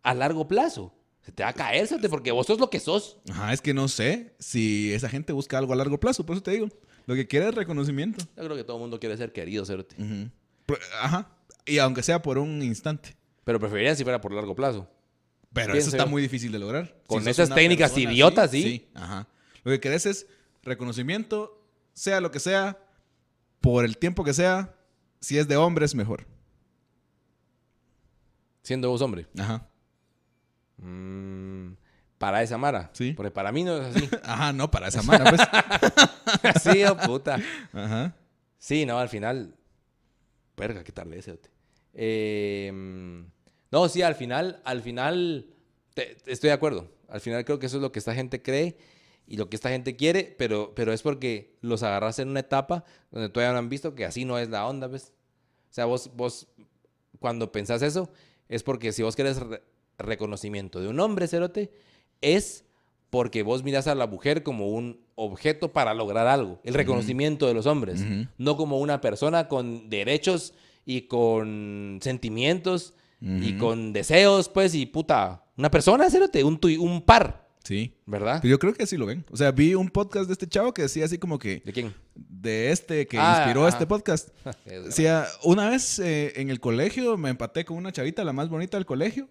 A 0.03 0.13
largo 0.13 0.45
plazo. 0.45 0.93
Se 1.21 1.31
te 1.31 1.43
va 1.43 1.49
a 1.49 1.53
caer, 1.53 1.87
porque 2.09 2.31
vos 2.31 2.47
sos 2.47 2.59
lo 2.59 2.69
que 2.69 2.81
sos. 2.81 3.17
Ajá, 3.29 3.53
es 3.53 3.61
que 3.61 3.73
no 3.73 3.87
sé 3.87 4.35
si 4.39 4.91
esa 4.91 5.07
gente 5.07 5.31
busca 5.31 5.57
algo 5.57 5.71
a 5.71 5.77
largo 5.77 6.01
plazo, 6.01 6.25
por 6.25 6.35
eso 6.35 6.43
te 6.43 6.51
digo. 6.51 6.67
Lo 7.05 7.15
que 7.15 7.27
quiere 7.27 7.47
es 7.47 7.55
reconocimiento. 7.55 8.25
Yo 8.35 8.43
creo 8.43 8.57
que 8.57 8.65
todo 8.65 8.75
el 8.75 8.81
mundo 8.81 8.99
quiere 8.99 9.15
ser 9.15 9.31
querido, 9.31 9.65
Cerote. 9.65 9.95
Ajá. 11.01 11.29
Y 11.65 11.77
aunque 11.77 12.03
sea 12.03 12.21
por 12.21 12.37
un 12.37 12.61
instante. 12.61 13.15
Pero 13.45 13.57
preferirían 13.57 13.95
si 13.95 14.03
fuera 14.03 14.19
por 14.19 14.33
largo 14.33 14.53
plazo. 14.53 14.89
Pero 15.53 15.71
Pienso 15.71 15.87
eso 15.87 15.95
está 15.95 16.03
yo. 16.05 16.09
muy 16.09 16.21
difícil 16.21 16.51
de 16.51 16.59
lograr. 16.59 17.01
Con 17.07 17.23
Si 17.23 17.29
esas 17.29 17.55
técnicas 17.55 17.97
idiotas, 17.97 18.49
así, 18.49 18.63
sí. 18.63 18.89
Ajá. 18.95 19.29
Lo 19.63 19.71
que 19.71 19.79
querés 19.79 20.05
es 20.05 20.27
reconocimiento, 20.63 21.60
sea 22.01 22.19
lo 22.19 22.31
que 22.31 22.39
sea, 22.39 22.79
por 23.59 23.85
el 23.85 23.95
tiempo 23.95 24.23
que 24.23 24.33
sea. 24.33 24.73
Si 25.19 25.37
es 25.37 25.47
de 25.47 25.55
hombres, 25.55 25.93
mejor. 25.93 26.25
Siendo 28.63 28.89
vos 28.89 29.01
hombre. 29.03 29.27
Ajá. 29.37 29.67
Mm, 30.77 31.73
para 32.17 32.41
esa 32.41 32.57
Mara. 32.57 32.89
Sí. 32.93 33.13
Porque 33.13 33.29
para 33.29 33.51
mí 33.51 33.63
no 33.63 33.77
es 33.77 33.95
así. 33.95 34.09
Ajá, 34.23 34.51
no, 34.51 34.71
para 34.71 34.87
esa 34.87 35.03
mano, 35.03 35.25
pues. 35.29 35.41
sí, 36.63 36.83
oh, 36.85 36.97
puta. 36.97 37.37
Ajá. 37.71 38.15
Sí, 38.57 38.85
no, 38.87 38.97
al 38.97 39.09
final. 39.09 39.55
Verga, 40.57 40.83
qué 40.83 40.91
tarde 40.91 41.19
ese. 41.19 41.39
Eh, 41.93 42.71
mm, 42.73 43.21
no, 43.71 43.87
sí, 43.89 44.01
al 44.01 44.15
final, 44.15 44.59
al 44.65 44.81
final. 44.81 45.53
te- 45.93 46.15
te- 46.15 46.31
estoy 46.31 46.47
de 46.47 46.53
acuerdo. 46.55 46.89
Al 47.09 47.21
final 47.21 47.45
creo 47.45 47.59
que 47.59 47.67
eso 47.67 47.77
es 47.77 47.83
lo 47.83 47.91
que 47.91 47.99
esta 47.99 48.15
gente 48.15 48.41
cree 48.41 48.75
y 49.31 49.37
lo 49.37 49.49
que 49.49 49.55
esta 49.55 49.69
gente 49.69 49.95
quiere, 49.95 50.35
pero, 50.37 50.73
pero 50.75 50.91
es 50.91 51.01
porque 51.01 51.55
los 51.61 51.83
agarras 51.83 52.19
en 52.19 52.27
una 52.29 52.41
etapa 52.41 52.83
donde 53.11 53.29
todavía 53.29 53.53
no 53.53 53.59
han 53.59 53.69
visto 53.69 53.95
que 53.95 54.03
así 54.05 54.25
no 54.25 54.37
es 54.37 54.49
la 54.49 54.67
onda, 54.67 54.87
¿ves? 54.87 55.13
O 55.69 55.73
sea, 55.73 55.85
vos, 55.85 56.11
vos 56.15 56.47
cuando 57.19 57.51
pensás 57.51 57.81
eso, 57.81 58.09
es 58.49 58.61
porque 58.63 58.91
si 58.91 59.03
vos 59.03 59.15
querés 59.15 59.39
re- 59.39 59.61
reconocimiento 59.97 60.81
de 60.81 60.89
un 60.89 60.99
hombre, 60.99 61.27
cerote, 61.29 61.71
es 62.19 62.65
porque 63.09 63.43
vos 63.43 63.63
miras 63.63 63.87
a 63.87 63.95
la 63.95 64.05
mujer 64.07 64.43
como 64.43 64.67
un 64.69 64.99
objeto 65.15 65.71
para 65.71 65.93
lograr 65.93 66.27
algo, 66.27 66.59
el 66.63 66.73
reconocimiento 66.73 67.47
de 67.47 67.53
los 67.53 67.65
hombres, 67.67 68.03
no 68.37 68.57
como 68.57 68.79
una 68.79 68.99
persona 69.01 69.47
con 69.47 69.89
derechos 69.89 70.53
y 70.85 71.01
con 71.03 71.99
sentimientos 72.01 72.93
y 73.21 73.51
Ujú. 73.51 73.57
con 73.59 73.93
deseos, 73.93 74.49
pues, 74.49 74.73
y 74.73 74.87
puta, 74.87 75.43
una 75.55 75.69
persona, 75.69 76.09
cérate, 76.09 76.43
un, 76.43 76.59
un 76.79 77.01
par, 77.03 77.40
Sí. 77.63 77.93
¿verdad? 78.05 78.39
Pero 78.41 78.51
yo 78.51 78.59
creo 78.59 78.73
que 78.73 78.83
así 78.83 78.97
lo 78.97 79.05
ven. 79.05 79.23
O 79.31 79.37
sea, 79.37 79.51
vi 79.51 79.75
un 79.75 79.89
podcast 79.89 80.27
de 80.27 80.33
este 80.33 80.47
chavo 80.47 80.73
que 80.73 80.81
decía 80.83 81.05
así 81.05 81.17
como 81.17 81.37
que 81.37 81.61
¿De 81.65 81.71
quién? 81.71 81.93
de 82.15 82.71
este 82.71 83.07
que 83.07 83.17
Ah, 83.19 83.35
inspiró 83.39 83.67
este 83.67 83.85
podcast. 83.85 84.29
Es 84.65 84.85
Decía, 84.85 85.25
una 85.43 85.69
vez 85.69 85.99
eh, 85.99 86.33
en 86.37 86.49
el 86.49 86.59
colegio 86.59 87.17
me 87.17 87.29
empaté 87.29 87.63
con 87.65 87.77
una 87.77 87.91
chavita, 87.91 88.23
la 88.23 88.33
más 88.33 88.49
bonita 88.49 88.77
del 88.77 88.85
colegegio. 88.85 89.29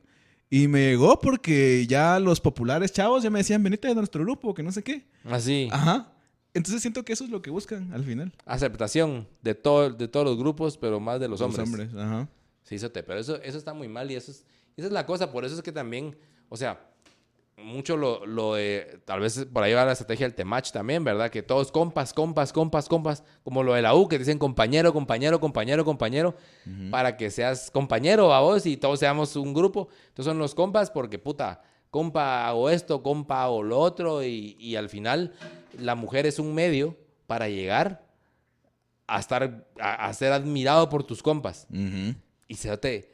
Y 0.48 0.66
me 0.68 0.90
llegó 0.90 1.18
porque 1.20 1.86
ya 1.86 2.18
los 2.18 2.40
populares 2.40 2.92
chavos 2.92 3.22
ya 3.22 3.30
me 3.30 3.38
decían, 3.38 3.62
venite 3.62 3.86
de 3.86 3.94
nuestro 3.94 4.22
grupo, 4.24 4.52
que 4.52 4.62
no 4.64 4.72
sé 4.72 4.82
qué. 4.82 5.06
Así, 5.24 5.68
Ajá. 5.70 6.12
Entonces 6.54 6.82
siento 6.82 7.04
que 7.04 7.12
eso 7.12 7.22
es 7.22 7.30
lo 7.30 7.40
que 7.42 7.50
buscan 7.50 7.92
al 7.92 8.02
final. 8.04 8.32
aceptación 8.44 9.28
de, 9.42 9.54
todo, 9.54 9.90
de 9.90 10.08
todos 10.08 10.26
los 10.26 10.36
grupos, 10.36 10.76
pero 10.76 10.98
más 10.98 11.20
de 11.20 11.28
los 11.28 11.40
hombres. 11.40 11.94
Ajá. 11.96 12.28
Sí, 12.64 12.74
eso 12.74 12.90
te, 12.90 13.02
pero 13.04 13.20
eso, 13.20 13.40
eso 13.42 13.58
está 13.58 13.72
muy 13.74 13.86
mal 13.86 14.10
y 14.10 14.16
eso 14.16 14.32
es, 14.32 14.44
esa 14.76 14.86
es 14.88 14.92
la 14.92 15.06
cosa. 15.06 15.30
Por 15.30 15.44
eso 15.44 15.54
es 15.54 15.62
que 15.62 15.70
también, 15.70 16.16
o 16.48 16.56
sea, 16.56 16.80
mucho 17.62 17.96
lo, 17.96 18.26
lo 18.26 18.54
de, 18.54 19.00
tal 19.04 19.20
vez 19.20 19.46
por 19.52 19.62
ahí 19.62 19.72
va 19.72 19.84
la 19.84 19.92
estrategia 19.92 20.26
del 20.26 20.34
temach 20.34 20.70
también, 20.70 21.04
¿verdad? 21.04 21.30
Que 21.30 21.42
todos 21.42 21.70
compas, 21.70 22.12
compas, 22.12 22.52
compas, 22.52 22.88
compas, 22.88 23.24
como 23.42 23.62
lo 23.62 23.74
de 23.74 23.82
la 23.82 23.94
U, 23.94 24.08
que 24.08 24.18
dicen 24.18 24.38
compañero, 24.38 24.92
compañero, 24.92 25.40
compañero, 25.40 25.84
compañero, 25.84 26.34
para 26.90 27.16
que 27.16 27.30
seas 27.30 27.70
compañero 27.70 28.32
a 28.32 28.40
vos 28.40 28.66
y 28.66 28.76
todos 28.76 28.98
seamos 28.98 29.36
un 29.36 29.54
grupo. 29.54 29.88
Entonces 30.08 30.26
son 30.30 30.38
los 30.38 30.54
compas 30.54 30.90
porque, 30.90 31.18
puta, 31.18 31.62
compa 31.90 32.48
hago 32.48 32.70
esto, 32.70 33.02
compa 33.02 33.44
hago 33.44 33.62
lo 33.62 33.78
otro 33.78 34.22
y, 34.22 34.56
y 34.58 34.76
al 34.76 34.88
final 34.88 35.34
la 35.78 35.94
mujer 35.94 36.26
es 36.26 36.38
un 36.38 36.54
medio 36.54 36.96
para 37.26 37.48
llegar 37.48 38.04
a 39.06 39.18
estar, 39.18 39.66
a, 39.80 40.06
a 40.06 40.12
ser 40.14 40.32
admirado 40.32 40.88
por 40.88 41.04
tus 41.04 41.22
compas. 41.22 41.66
Y 42.48 42.54
cerote, 42.54 43.12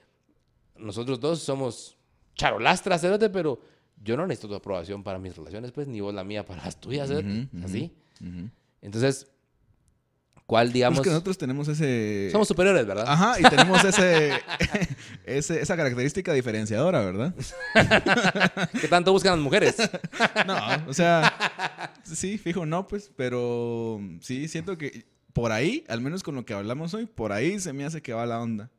nosotros 0.76 1.20
dos 1.20 1.40
somos 1.40 1.96
charolastras, 2.34 3.00
cerote, 3.00 3.30
pero 3.30 3.60
yo 4.02 4.16
no 4.16 4.26
necesito 4.26 4.48
tu 4.48 4.54
aprobación 4.54 5.02
para 5.02 5.18
mis 5.18 5.36
relaciones, 5.36 5.72
pues, 5.72 5.88
ni 5.88 6.00
vos 6.00 6.14
la 6.14 6.24
mía 6.24 6.44
para 6.44 6.64
las 6.64 6.80
tuyas, 6.80 7.10
ujú. 7.10 7.48
Así. 7.64 7.92
Entonces, 8.82 9.26
¿cuál, 10.46 10.72
digamos? 10.72 10.98
Es 11.00 11.04
que 11.04 11.10
nosotros 11.10 11.36
tenemos 11.38 11.66
ese... 11.68 12.28
Somos 12.30 12.46
superiores, 12.46 12.86
¿verdad? 12.86 13.04
Ajá, 13.08 13.40
y 13.40 13.42
tenemos 13.44 13.82
ese, 13.84 14.32
ese- 15.24 15.60
esa 15.60 15.76
característica 15.76 16.32
diferenciadora, 16.32 17.00
¿verdad? 17.00 17.34
¿Qué 18.80 18.88
tanto 18.88 19.12
buscan 19.12 19.32
las 19.32 19.40
mujeres? 19.40 19.76
No, 20.46 20.56
o 20.88 20.94
sea, 20.94 21.92
sí, 22.04 22.38
fijo, 22.38 22.64
no, 22.66 22.86
pues, 22.86 23.10
pero 23.16 24.00
sí, 24.20 24.46
siento 24.48 24.78
que 24.78 25.06
por 25.32 25.50
ahí, 25.52 25.84
al 25.88 26.00
menos 26.00 26.22
con 26.22 26.34
lo 26.34 26.44
que 26.46 26.54
hablamos 26.54 26.94
hoy, 26.94 27.06
por 27.06 27.32
ahí 27.32 27.58
se 27.60 27.72
me 27.72 27.84
hace 27.84 28.00
que 28.00 28.12
va 28.12 28.24
la 28.26 28.40
onda 28.40 28.70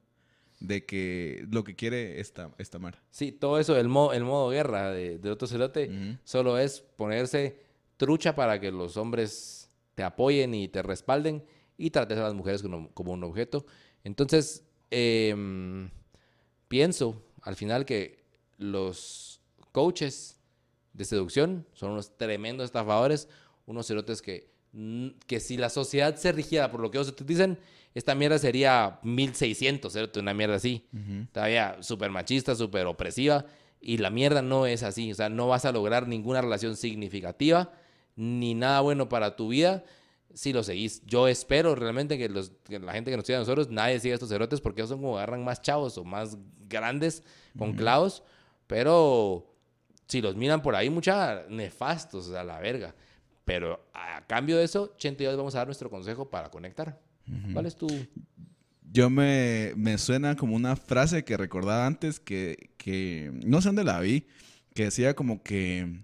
de 0.60 0.86
que 0.86 1.46
lo 1.52 1.64
que 1.64 1.76
quiere 1.76 2.20
esta, 2.20 2.52
esta 2.58 2.80
Mara. 2.80 3.02
Sí, 3.12 3.32
todo 3.32 3.60
eso, 3.60 3.78
el, 3.78 3.88
mo- 3.88 4.14
el 4.14 4.24
modo 4.24 4.50
guerra 4.50 4.92
de, 4.92 5.18
de 5.20 5.30
otro 5.32 5.48
cerote, 5.48 5.90
Ujú. 5.90 6.18
solo 6.24 6.58
es 6.58 6.82
ponerse 6.82 7.60
trucha 7.98 8.36
para 8.36 8.60
que 8.60 8.72
los 8.72 8.98
hombres 8.98 9.70
te 9.96 10.04
apoyen 10.04 10.54
y 10.54 10.68
te 10.68 10.82
respalden 10.82 11.44
y 11.78 11.90
trates 11.92 12.18
a 12.18 12.22
las 12.24 12.34
mujeres 12.34 12.62
como, 12.64 12.92
como 12.94 13.14
un 13.14 13.24
objeto. 13.24 13.66
Entonces, 14.04 14.64
em, 14.92 15.90
pienso 16.68 17.24
al 17.42 17.56
final 17.56 17.86
que 17.86 18.24
los 18.58 19.42
coaches 19.72 20.40
de 20.94 21.06
seducción 21.06 21.66
son 21.74 21.92
unos 21.92 22.18
tremendos 22.18 22.66
estafadores, 22.66 23.28
unos 23.68 23.88
cerotes 23.88 24.22
que, 24.22 24.50
que 25.28 25.40
si 25.40 25.58
la 25.58 25.70
sociedad 25.70 26.16
se 26.16 26.32
rigiera 26.32 26.72
por 26.72 26.80
lo 26.82 26.90
que 26.92 26.98
ellos 26.98 27.14
dicen, 27.26 27.58
esta 27.98 28.14
mierda 28.14 28.38
sería 28.38 29.00
1600, 29.02 29.92
cerote, 29.92 30.20
una 30.20 30.34
mierda 30.34 30.56
así 30.56 30.88
todavía 31.32 31.78
súper 31.82 32.12
machista, 32.12 32.56
súper 32.56 32.86
opresiva. 32.86 33.46
Y 33.82 33.98
la 33.98 34.12
mierda 34.12 34.44
no 34.44 34.68
es 34.68 34.84
así. 34.84 35.12
O 35.12 35.16
sea, 35.16 35.30
no 35.30 35.48
vas 35.48 35.66
a 35.66 35.72
lograr 35.72 36.08
ninguna 36.08 36.42
relación 36.42 36.76
significativa 36.76 37.72
ni 38.16 38.54
nada 38.54 38.82
bueno 38.82 39.10
para 39.10 39.36
tu 39.36 39.50
vida 39.50 39.84
si 40.34 40.54
lo 40.54 40.64
seguís. 40.64 41.02
Yo 41.08 41.28
espero 41.28 41.74
realmente 41.74 42.20
que, 42.20 42.30
los, 42.30 42.52
que 42.66 42.78
la 42.78 42.94
gente 42.94 43.10
que 43.10 43.18
nos 43.18 43.26
sigue 43.26 43.38
a 43.38 43.40
nosotros, 43.40 43.70
nadie 43.70 44.00
siga 44.00 44.14
estos 44.14 44.30
cerotes 44.30 44.62
porque 44.62 44.82
ellos 44.82 44.90
son 44.90 45.02
como 45.02 45.18
agarran 45.18 45.44
más 45.44 45.64
chavos 45.64 45.98
o 45.98 46.04
más 46.04 46.38
grandes 46.68 47.24
con 47.58 47.74
clavos. 47.74 48.22
Pero 48.68 49.56
si 50.08 50.22
los 50.22 50.36
miran 50.36 50.62
por 50.62 50.76
ahí, 50.76 50.92
mucha 50.92 51.46
nefastos, 51.50 52.32
a 52.32 52.44
la 52.44 52.60
verga. 52.60 52.94
Pero 53.44 53.88
a 53.94 54.24
cambio 54.28 54.58
de 54.58 54.66
eso, 54.66 54.94
Chente 54.98 55.24
y 55.24 55.26
yo 55.26 55.32
les 55.32 55.38
vamos 55.38 55.56
a 55.56 55.60
dar 55.60 55.68
nuestro 55.68 55.90
consejo 55.90 56.30
para 56.30 56.52
conectar. 56.52 57.07
¿Cuál 57.54 57.66
es 57.66 57.76
tu...? 57.76 57.88
Yo 58.90 59.10
me, 59.10 59.74
me 59.76 59.98
suena 59.98 60.36
como 60.36 60.56
una 60.56 60.76
frase 60.76 61.24
que 61.24 61.36
recordaba 61.38 61.86
antes 61.86 62.20
que, 62.20 62.72
que 62.78 63.32
no 63.46 63.62
sé 63.62 63.70
dónde 63.70 63.84
la 63.84 64.00
vi, 64.00 64.26
que 64.74 64.86
decía 64.86 65.14
como 65.14 65.44
que 65.44 66.02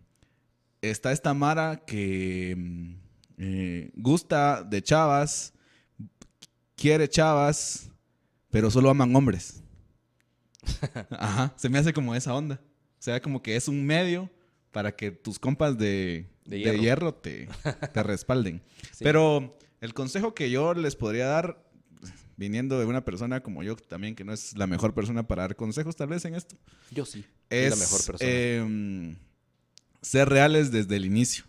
está 0.81 1.11
esta 1.11 1.33
Mara 1.33 1.83
que 1.87 2.55
mm, 2.57 2.93
eh, 3.37 3.91
gusta 3.95 4.63
de 4.63 4.81
chavas, 4.83 5.53
quiere 6.75 7.07
chavas, 7.07 7.89
pero 8.51 8.69
solo 8.69 8.89
aman 8.89 9.15
hombres. 9.15 9.63
Ajá, 11.09 11.53
se 11.55 11.69
me 11.69 11.77
hace 11.77 11.93
como 11.93 12.13
esa 12.15 12.33
onda. 12.33 12.55
O 12.55 13.01
sea, 13.03 13.21
como 13.21 13.41
que 13.41 13.55
es 13.55 13.67
un 13.67 13.85
medio 13.85 14.29
para 14.71 14.95
que 14.95 15.11
tus 15.11 15.39
compas 15.39 15.77
de, 15.77 16.27
De 16.45 16.57
de 16.57 16.59
hierro. 16.59 16.81
hierro, 16.81 17.13
te, 17.15 17.47
te 17.93 18.03
respalden. 18.03 18.61
Sí. 18.91 19.03
Pero 19.03 19.57
el 19.83 19.93
consejo 19.93 20.33
que 20.33 20.49
yo 20.49 20.73
les 20.73 20.95
podría 20.95 21.27
dar, 21.27 21.61
viniendo 22.37 22.79
de 22.79 22.85
una 22.85 23.03
persona 23.05 23.41
como 23.43 23.63
yo 23.63 23.75
también, 23.75 24.15
que 24.15 24.23
no 24.23 24.33
es 24.33 24.57
la 24.57 24.65
mejor 24.65 24.93
persona 24.93 25.27
para 25.27 25.43
dar 25.43 25.55
consejos 25.55 25.95
tal 25.95 26.07
vez 26.07 26.25
en 26.25 26.35
esto, 26.35 26.55
Yo 26.91 27.05
sí. 27.05 27.25
es 27.49 27.69
la 27.69 27.75
mejor 27.75 28.05
persona. 28.05 28.29
em, 28.31 29.15
ser 30.01 30.29
reales 30.29 30.71
desde 30.71 30.95
el 30.95 31.05
inicio. 31.05 31.43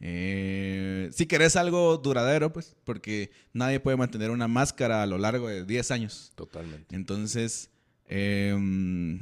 Eh, 0.00 1.08
si 1.12 1.24
querés 1.26 1.56
algo 1.56 1.96
duradero, 1.96 2.52
pues, 2.52 2.76
porque 2.84 3.30
nadie 3.54 3.80
puede 3.80 3.96
mantener 3.96 4.30
una 4.30 4.48
máscara 4.48 5.02
a 5.02 5.06
lo 5.06 5.16
largo 5.18 5.48
de 5.48 5.64
10 5.64 5.90
años. 5.90 6.32
Totalmente. 6.34 6.94
Entonces, 6.94 7.70
em, 8.06 9.20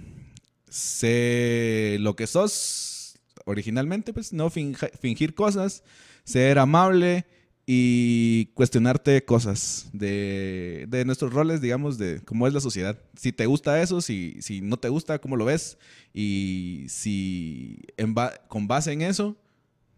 sé 0.68 1.96
lo 2.00 2.16
que 2.16 2.26
sos 2.26 3.18
originalmente, 3.44 4.12
pues, 4.12 4.32
no 4.32 4.50
finja- 4.50 4.90
fingir 5.00 5.34
cosas, 5.34 5.84
ser 6.24 6.58
amable 6.58 7.24
y 7.66 8.46
cuestionarte 8.54 9.24
cosas 9.24 9.88
de, 9.92 10.86
de 10.88 11.04
nuestros 11.04 11.32
roles, 11.32 11.60
digamos, 11.60 11.96
de 11.98 12.20
cómo 12.24 12.46
es 12.46 12.52
la 12.54 12.60
sociedad. 12.60 12.98
Si 13.16 13.32
te 13.32 13.46
gusta 13.46 13.80
eso, 13.80 14.00
si, 14.00 14.36
si 14.42 14.60
no 14.60 14.76
te 14.76 14.88
gusta, 14.88 15.20
cómo 15.20 15.36
lo 15.36 15.44
ves, 15.44 15.78
y 16.12 16.86
si 16.88 17.78
en 17.96 18.14
ba- 18.14 18.34
con 18.48 18.66
base 18.66 18.92
en 18.92 19.02
eso, 19.02 19.36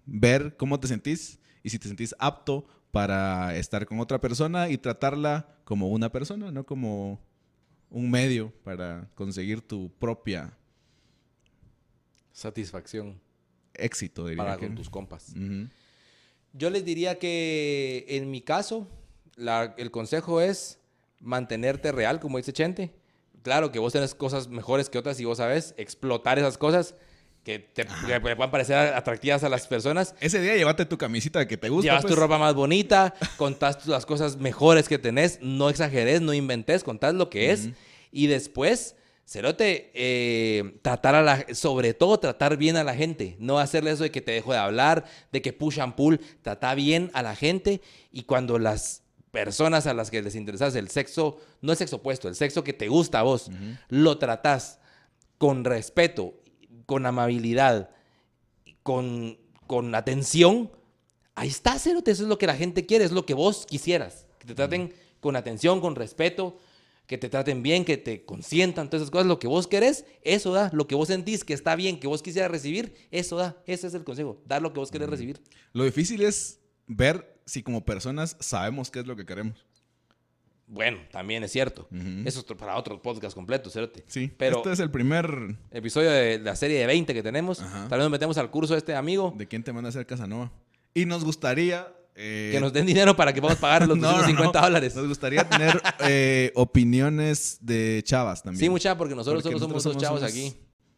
ver 0.07 0.57
cómo 0.59 0.79
te 0.79 0.89
sentís 0.89 1.39
y 1.63 1.71
si 1.71 1.79
te 1.79 1.89
sentís 1.89 2.15
apto 2.19 2.67
para 2.91 3.57
estar 3.57 3.87
con 3.87 3.99
otra 3.99 4.21
persona 4.21 4.69
y 4.69 4.77
tratarla 4.79 5.49
como 5.65 5.89
una 5.89 6.13
persona, 6.13 6.53
no 6.53 6.65
como 6.65 7.21
un 7.89 8.11
medio 8.11 8.53
para 8.63 9.09
conseguir 9.15 9.63
tu 9.63 9.91
propia 9.99 10.57
Satisfacción 12.33 13.21
éxito, 13.75 14.27
diría 14.27 14.45
para 14.45 14.57
que. 14.57 14.67
con 14.67 14.75
tus 14.77 14.91
compas. 14.91 15.31
Ujú. 15.31 15.69
Yo 16.57 16.71
les 16.71 16.85
diría 16.85 17.19
que 17.19 18.07
en 18.09 18.31
mi 18.31 18.41
caso, 18.41 18.87
la- 19.37 19.75
el 19.77 19.91
consejo 19.91 20.41
es 20.41 20.79
mantenerte 21.21 21.91
real, 21.93 22.21
como 22.21 22.39
dice 22.39 22.53
Chente. 22.53 22.93
Claro 23.43 23.71
que 23.73 23.79
vos 23.79 23.93
tenés 23.93 24.15
cosas 24.15 24.49
mejores 24.49 24.89
que 24.89 24.97
otras 24.99 25.19
y 25.21 25.25
vos 25.25 25.39
sabes 25.39 25.75
explotar 25.77 26.39
esas 26.39 26.57
cosas 26.57 26.95
que 27.43 27.59
te 27.59 27.85
que 28.07 28.21
puedan 28.21 28.51
parecer 28.51 28.77
atractivas 28.95 29.45
a 29.45 29.51
las 29.51 29.67
personas. 29.67 30.15
Ese 30.21 30.41
día 30.41 30.57
llévate 30.57 30.87
tu 30.87 30.97
camisita 30.97 31.47
que 31.47 31.59
te 31.59 31.69
gusta. 31.69 31.91
Llevas 31.91 32.03
pues. 32.03 32.15
tu 32.15 32.19
ropa 32.19 32.39
más 32.39 32.55
bonita, 32.55 33.15
contás 33.37 33.87
las 33.87 34.07
cosas 34.07 34.39
mejores 34.39 34.89
que 34.89 34.99
tenés, 34.99 35.41
no 35.43 35.69
exageres, 35.69 36.23
no 36.23 36.33
inventes, 36.33 36.85
contás 36.85 37.13
lo 37.15 37.29
que 37.29 37.51
es. 37.53 37.69
Y 38.13 38.29
después, 38.29 38.95
Cerote, 39.27 39.91
eh, 39.95 40.79
tratar 40.83 41.15
a 41.15 41.23
la, 41.23 41.47
sobre 41.55 41.95
todo 41.95 42.21
tratar 42.21 42.57
bien 42.57 42.77
a 42.77 42.85
la 42.85 42.95
gente, 42.95 43.37
no 43.39 43.59
hacerle 43.59 43.93
eso 43.93 44.03
de 44.03 44.11
que 44.11 44.21
te 44.21 44.33
dejo 44.33 44.53
de 44.53 44.59
hablar, 44.59 45.05
de 45.33 45.41
que 45.41 45.53
push 45.53 45.81
and 45.81 45.95
pull, 45.95 46.21
trata 46.43 46.75
bien 46.75 47.11
a 47.15 47.23
la 47.23 47.35
gente 47.35 47.81
y 48.13 48.25
cuando 48.25 48.59
las 48.59 49.03
personas 49.31 49.87
a 49.87 49.95
las 49.95 50.11
que 50.11 50.23
les 50.23 50.35
interesas 50.35 50.75
el 50.77 50.91
sexo, 50.91 51.39
no 51.63 51.73
el 51.73 51.79
sexo 51.79 51.97
opuesto, 51.97 52.29
el 52.29 52.35
sexo 52.35 52.63
que 52.63 52.73
te 52.73 52.89
gusta 52.89 53.21
a 53.21 53.23
vos, 53.23 53.51
lo 53.89 54.19
tratás 54.19 54.79
con 55.39 55.65
respeto, 55.65 56.35
con 56.87 57.07
amabilidad, 57.07 57.91
con, 58.83 59.39
con 59.67 59.95
atención, 59.95 60.71
ahí 61.35 61.49
está, 61.49 61.79
Cerote. 61.79 62.11
Eso 62.11 62.23
es 62.23 62.29
lo 62.29 62.39
que 62.39 62.47
la 62.47 62.57
gente 62.57 62.87
quiere, 62.87 63.05
es 63.05 63.13
lo 63.13 63.27
que 63.27 63.35
vos 63.35 63.67
quisieras. 63.67 64.27
Que 64.39 64.47
te 64.47 64.55
traten 64.55 64.95
con 65.21 65.37
atención, 65.37 65.81
con 65.81 65.97
respeto. 65.97 66.59
Que 67.07 67.19
te 67.19 67.29
traten 67.29 67.63
bien, 67.63 67.85
que 67.85 67.97
te 67.97 68.25
consientan, 68.25 68.89
todas 68.89 69.03
esas 69.03 69.11
cosas, 69.11 69.27
lo 69.27 69.39
que 69.39 69.47
vos 69.47 69.67
querés, 69.67 70.07
eso 70.23 70.53
da, 70.53 70.71
lo 70.73 70.87
que 70.87 70.95
vos 70.95 71.09
sentís 71.09 71.45
que 71.45 71.53
está 71.53 71.77
bien, 71.77 72.01
que 72.01 72.07
vos 72.07 72.23
quisieras 72.23 72.51
recibir, 72.51 72.95
eso 73.11 73.37
da, 73.37 73.57
ese 73.67 73.87
es 73.87 73.95
el 73.95 74.05
consejo, 74.05 74.43
dar 74.47 74.63
lo 74.63 74.73
que 74.73 74.81
vos 74.81 74.91
querés 74.91 75.09
recibir. 75.09 75.41
Lo 75.73 75.85
difícil 75.85 76.23
es 76.23 76.61
ver 76.87 77.41
si 77.45 77.63
como 77.63 77.85
personas 77.85 78.37
sabemos 78.41 78.91
qué 78.91 79.01
es 79.01 79.07
lo 79.07 79.17
que 79.17 79.27
queremos. 79.27 79.67
Bueno, 80.67 80.99
también 81.13 81.45
es 81.45 81.53
cierto. 81.53 81.87
Eso 82.25 82.41
es 82.41 82.57
para 82.57 82.77
otro 82.77 83.01
podcast 83.03 83.35
completo, 83.35 83.69
cerote. 83.69 84.03
Sí, 84.07 84.33
Pero 84.39 84.57
este 84.59 84.73
es 84.73 84.81
el 84.81 84.91
primer 84.91 85.57
episodio 85.71 86.11
de 86.11 86.39
la 86.39 86.57
serie 86.57 86.79
de 86.79 86.87
20 86.87 87.13
que 87.13 87.23
tenemos, 87.23 87.61
Ajá. 87.61 87.87
tal 87.89 87.99
vez 87.99 88.07
nos 88.07 88.11
metemos 88.11 88.39
al 88.39 88.51
curso 88.51 88.73
de 88.73 88.79
este 88.79 88.95
amigo, 88.95 89.35
de 89.37 89.47
quién 89.47 89.63
te 89.63 89.75
manda 89.75 89.89
a 89.89 89.91
hacer 89.91 90.07
Casanova. 90.07 90.51
Y 90.95 91.05
nos 91.05 91.25
gustaría... 91.25 91.93
eh, 92.15 92.51
que 92.53 92.61
nos 92.61 92.73
den 92.73 92.87
dinero 92.87 93.17
para 93.17 93.33
que 93.33 93.41
podamos 93.41 93.61
pagar 93.61 93.87
los 93.89 93.97
no, 93.99 94.03
no, 94.11 94.13
250 94.19 94.61
no. 94.61 94.67
dólares. 94.67 94.95
Nos 94.95 95.09
gustaría 95.09 95.49
tener 95.49 95.81
eh, 96.01 96.53
opiniones 96.55 97.59
de 97.61 98.03
chavas 98.05 98.43
también. 98.43 98.61
Sí, 98.61 98.69
mucha, 98.71 98.97
porque 98.97 99.15
nosotros 99.15 99.43
Porque 99.43 99.59
solo 99.59 99.69
somos 99.69 99.85
dos 99.85 99.97
chavos 99.97 100.21
unos- 100.21 100.31
aquí, 100.31 100.55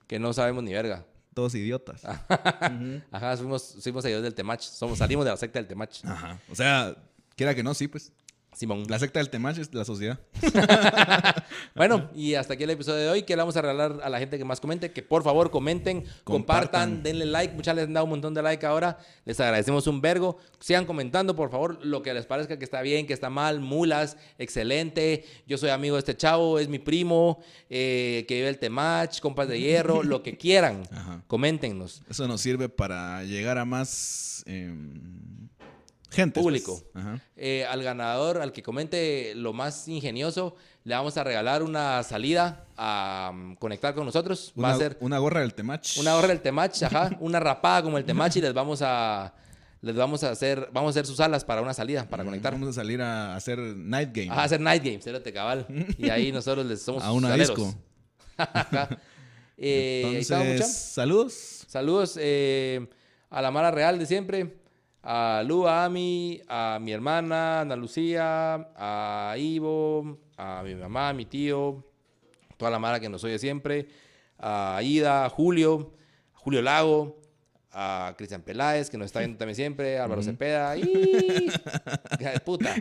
que 0.07 0.19
no 0.19 0.33
sabemos 0.33 0.63
ni 0.65 0.73
verga. 0.73 1.05
Todos 1.35 1.55
idiotas. 1.55 2.03
Ajá, 3.11 3.37
fuimos, 3.37 3.77
fuimos 3.83 4.03
seguidores 4.03 4.25
del 4.25 4.35
Temach. 4.35 4.61
Somos, 4.63 4.99
salimos 4.99 5.25
de 5.25 5.31
la 5.31 5.37
secta 5.37 5.59
del 5.59 5.69
Temach. 5.69 6.03
Ajá. 6.05 6.41
O 6.51 6.55
sea, 6.55 6.97
quiera 7.35 7.55
que 7.55 7.63
no, 7.63 7.75
sí, 7.75 7.89
pues. 7.89 8.11
Simón. 8.57 8.85
La 8.89 8.99
secta 8.99 9.19
del 9.19 9.29
Temach 9.29 9.59
es 9.59 9.73
la 9.75 9.85
sociedad. 9.85 10.19
Bueno, 11.75 12.09
y 12.15 12.35
hasta 12.35 12.55
aquí 12.55 12.65
el 12.65 12.71
episodio 12.71 13.01
de 13.03 13.09
hoy. 13.11 13.23
Que 13.23 13.35
le 13.37 13.43
vamos 13.43 13.55
a 13.57 13.61
regalar 13.61 14.01
a 14.03 14.09
la 14.09 14.19
gente 14.19 14.39
que 14.39 14.45
más 14.47 14.61
comente. 14.61 14.93
Que 14.93 15.03
por 15.03 15.23
favor 15.23 15.51
comenten, 15.51 16.05
compartan, 16.25 16.25
Compartan. 16.25 17.03
denle 17.03 17.27
like. 17.27 17.55
Muchas 17.55 17.77
les 17.77 17.85
han 17.85 17.93
dado 17.93 18.05
un 18.05 18.11
montón 18.11 18.33
de 18.33 18.41
like 18.43 18.65
ahora. 18.65 18.99
Les 19.27 19.39
agradecemos 19.41 19.87
un 19.87 20.01
vergo. 20.01 20.39
Sigan 20.59 20.87
comentando, 20.87 21.37
por 21.37 21.51
favor, 21.51 21.85
lo 21.85 22.01
que 22.03 22.15
les 22.15 22.25
parezca 22.25 22.59
que 22.59 22.65
está 22.65 22.81
bien, 22.81 23.07
que 23.07 23.13
está 23.13 23.29
mal. 23.29 23.61
Mulas, 23.61 24.17
excelente. 24.39 25.25
Yo 25.47 25.59
soy 25.59 25.69
amigo 25.69 25.97
de 25.97 26.01
este 26.01 26.17
chavo, 26.17 26.59
es 26.59 26.69
mi 26.69 26.79
primo, 26.79 27.41
eh, 27.69 28.25
que 28.27 28.37
vive 28.37 28.49
el 28.49 28.59
Temach, 28.59 29.21
compas 29.21 29.49
de 29.49 29.61
hierro, 29.61 30.03
lo 30.03 30.23
que 30.23 30.39
quieran. 30.39 30.83
Ajá. 30.91 31.23
Coméntenos. 31.27 32.03
Eso 32.09 32.27
nos 32.27 32.41
sirve 32.41 32.71
para 32.71 33.23
llegar 33.25 33.59
a 33.59 33.67
más 33.67 34.43
em, 34.47 35.49
gente. 36.11 36.41
Público. 36.41 36.81
pues. 36.93 37.05
Ajá. 37.05 37.21
Eh, 37.37 37.65
al 37.69 37.83
ganador, 37.83 38.39
al 38.41 38.53
que 38.53 38.63
comente 38.63 39.35
lo 39.35 39.53
más 39.53 39.87
ingenioso, 39.89 40.57
le 40.85 40.95
vamos 40.95 41.17
a 41.17 41.25
regalar 41.25 41.63
una 41.63 42.03
salida 42.03 42.65
a 42.77 43.31
um, 43.33 43.57
conectar 43.57 43.95
con 43.95 44.07
nosotros. 44.07 44.53
Va 44.57 44.69
Una, 44.69 44.75
a 44.75 44.79
ser 44.79 44.97
una 45.01 45.19
gorra 45.19 45.41
del 45.41 45.55
Temach. 45.55 45.99
una 45.99 46.17
hora 46.17 46.29
del 46.29 46.41
Temach, 46.41 46.83
ajá, 46.85 47.11
una 47.21 47.41
rapada 47.41 47.83
como 47.83 47.99
el 47.99 48.05
Temach 48.05 48.37
y 48.37 48.41
les 48.41 48.55
vamos 48.55 48.81
a 48.83 49.35
les 49.83 49.95
vamos 49.95 50.25
a 50.25 50.31
hacer 50.31 50.69
vamos 50.73 50.89
a 50.89 50.91
hacer 50.91 51.07
sus 51.07 51.21
alas 51.21 51.45
para 51.45 51.61
una 51.63 51.75
salida, 51.75 52.09
para 52.09 52.23
Mm, 52.23 52.27
conectar. 52.27 52.53
Vamos 52.53 52.69
a 52.71 52.73
salir 52.73 53.01
a 53.03 53.35
hacer 53.37 53.59
night 53.59 54.11
game. 54.13 54.31
Ajá, 54.31 54.43
a 54.43 54.45
hacer 54.45 54.61
night 54.61 54.83
games, 54.85 55.05
cérate 55.05 55.33
cabal. 55.33 55.67
Y 55.99 56.09
ahí 56.11 56.31
nosotros 56.33 56.65
les 56.67 56.83
somos 56.83 57.03
a 57.03 57.13
una 57.13 57.29
saleros. 57.29 57.57
disco. 57.57 57.75
Eh, 59.59 60.03
ahí 60.05 60.17
Entonces, 60.17 60.53
mucha. 60.53 60.67
saludos. 60.67 61.33
Saludos 61.67 62.19
eh, 62.21 62.87
a 63.31 63.41
la 63.41 63.51
Mara 63.51 63.71
Real 63.71 63.99
de 63.99 64.05
siempre. 64.07 64.59
A 65.09 65.43
Lu, 65.47 65.69
a 65.69 65.85
Ami, 65.85 66.41
a 66.49 66.79
mi 66.81 66.91
hermana, 66.91 67.61
Ana 67.61 67.77
Lucía, 67.77 68.55
a 68.75 69.37
Ivo, 69.39 70.19
a 70.37 70.63
mi 70.65 70.75
mamá, 70.75 71.11
a 71.11 71.13
mi 71.13 71.25
tío, 71.27 71.85
toda 72.57 72.73
la 72.73 72.81
Mara 72.81 72.99
que 72.99 73.09
nos 73.09 73.23
oye 73.23 73.39
siempre, 73.39 73.87
a 74.37 74.81
Ida, 74.83 75.25
a 75.25 75.29
Julio, 75.31 75.93
a 76.35 76.39
Julio 76.41 76.61
Lago, 76.61 77.21
a 77.71 78.15
Cristian 78.19 78.43
Peláez, 78.43 78.91
que 78.91 78.99
nos 78.99 79.07
está 79.07 79.21
viendo 79.21 79.39
también 79.39 79.55
siempre, 79.55 79.97
a 79.99 80.05
Álvaro 80.05 80.25
Cepeda, 80.25 80.77
y... 80.77 80.83
Hija 82.21 82.31
de 82.33 82.41
puta, 82.45 82.75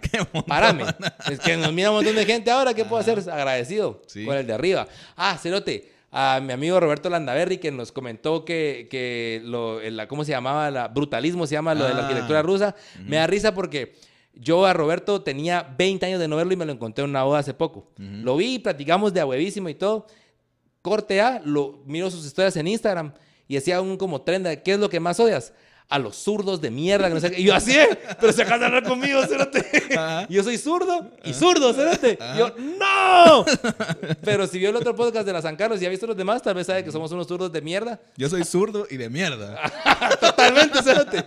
parame. 0.48 0.86
Es 1.30 1.40
que 1.40 1.56
nos 1.58 1.72
mira 1.74 1.92
un 1.92 1.98
montón 1.98 2.16
de 2.16 2.26
gente 2.26 2.50
ahora, 2.50 2.74
¿qué 2.74 2.86
puedo 2.86 3.02
hacer? 3.02 3.20
Agradecido 3.30 4.02
Sí. 4.08 4.26
con 4.26 4.36
el 4.36 4.48
de 4.48 4.54
arriba. 4.54 4.88
Ah, 5.16 5.38
Cerote, 5.38 5.92
a 6.18 6.40
mi 6.40 6.54
amigo 6.54 6.80
Roberto 6.80 7.10
Landaverri 7.10 7.58
que 7.58 7.72
nos 7.72 7.92
comentó 7.92 8.46
que, 8.46 8.88
que 8.90 9.42
lo, 9.44 9.82
el- 9.82 9.98
la, 9.98 10.08
¿cómo 10.08 10.24
se 10.24 10.32
llamaba? 10.32 10.72
La, 10.72 10.88
brutalismo 10.88 11.46
se 11.46 11.56
llama 11.56 11.76
lo 11.76 11.84
de 11.86 11.94
la 11.94 12.00
Ah. 12.00 12.04
arquitectura 12.04 12.42
rusa. 12.42 12.74
Me 13.06 13.18
da 13.18 13.28
risa 13.28 13.54
porque 13.54 13.96
yo 14.34 14.66
a 14.66 14.72
Roberto 14.74 15.22
tenía 15.24 15.62
20 15.78 16.06
años 16.06 16.20
de 16.22 16.28
no 16.30 16.38
verlo 16.38 16.54
y 16.54 16.56
me 16.56 16.66
lo 16.66 16.72
encontré 16.72 17.04
en 17.04 17.10
una 17.10 17.24
boda 17.24 17.40
hace 17.40 17.54
poco. 17.54 17.92
Lo 17.98 18.38
vi, 18.38 18.60
platicamos 18.60 19.14
de 19.14 19.20
a 19.20 19.26
huevísimo 19.26 19.68
y 19.70 19.76
todo. 19.76 20.08
Corte 20.82 21.20
A, 21.20 21.42
lo, 21.44 21.82
miro 21.86 22.10
sus 22.12 22.26
historias 22.26 22.56
en 22.58 22.68
Instagram 22.68 23.14
y 23.48 23.58
hacía 23.58 23.82
un 23.82 23.98
como 23.98 24.22
tren 24.22 24.44
de 24.44 24.62
¿qué 24.64 24.74
es 24.74 24.80
lo 24.80 24.88
que 24.90 25.00
más 25.00 25.20
odias? 25.20 25.52
A 25.88 26.00
los 26.00 26.16
zurdos 26.16 26.62
de 26.62 26.72
mierda. 26.72 27.08
que 27.08 27.14
no 27.14 27.20
sé 27.20 27.32
qué. 27.32 27.42
Y 27.42 27.46
yo 27.46 27.54
así, 27.56 27.72
¿eh? 27.72 27.88
pero 28.20 28.34
se 28.34 28.42
acaba 28.42 28.58
de 28.60 28.66
hablar 28.66 28.84
conmigo, 28.84 29.22
cérate. 29.28 29.64
Ajá. 29.96 30.28
Yo 30.30 30.44
soy 30.44 30.58
zurdo 30.58 31.12
y 31.24 31.34
zurdo, 31.34 31.74
cérate. 31.74 32.18
Y 32.36 32.40
yo, 32.40 32.54
¡no! 32.58 33.46
Pero 34.24 34.48
si 34.48 34.58
vio 34.58 34.70
el 34.72 34.76
otro 34.76 34.96
podcast 34.96 35.26
de 35.28 35.34
la 35.34 35.42
San 35.42 35.56
Carlos 35.56 35.82
y 35.82 35.86
ha 35.86 35.90
visto 35.90 36.08
los 36.08 36.18
demás, 36.18 36.42
tal 36.42 36.56
vez 36.56 36.66
sabe 36.68 36.84
que 36.84 36.92
somos 36.92 37.12
unos 37.12 37.28
zurdos 37.28 37.52
de 37.52 37.62
mierda. 37.62 38.00
Yo 38.18 38.30
soy 38.30 38.44
zurdo 38.44 38.88
y 38.90 38.98
de 38.98 39.10
mierda. 39.10 39.62
Totalmente, 40.20 40.82
cérate. 40.82 41.26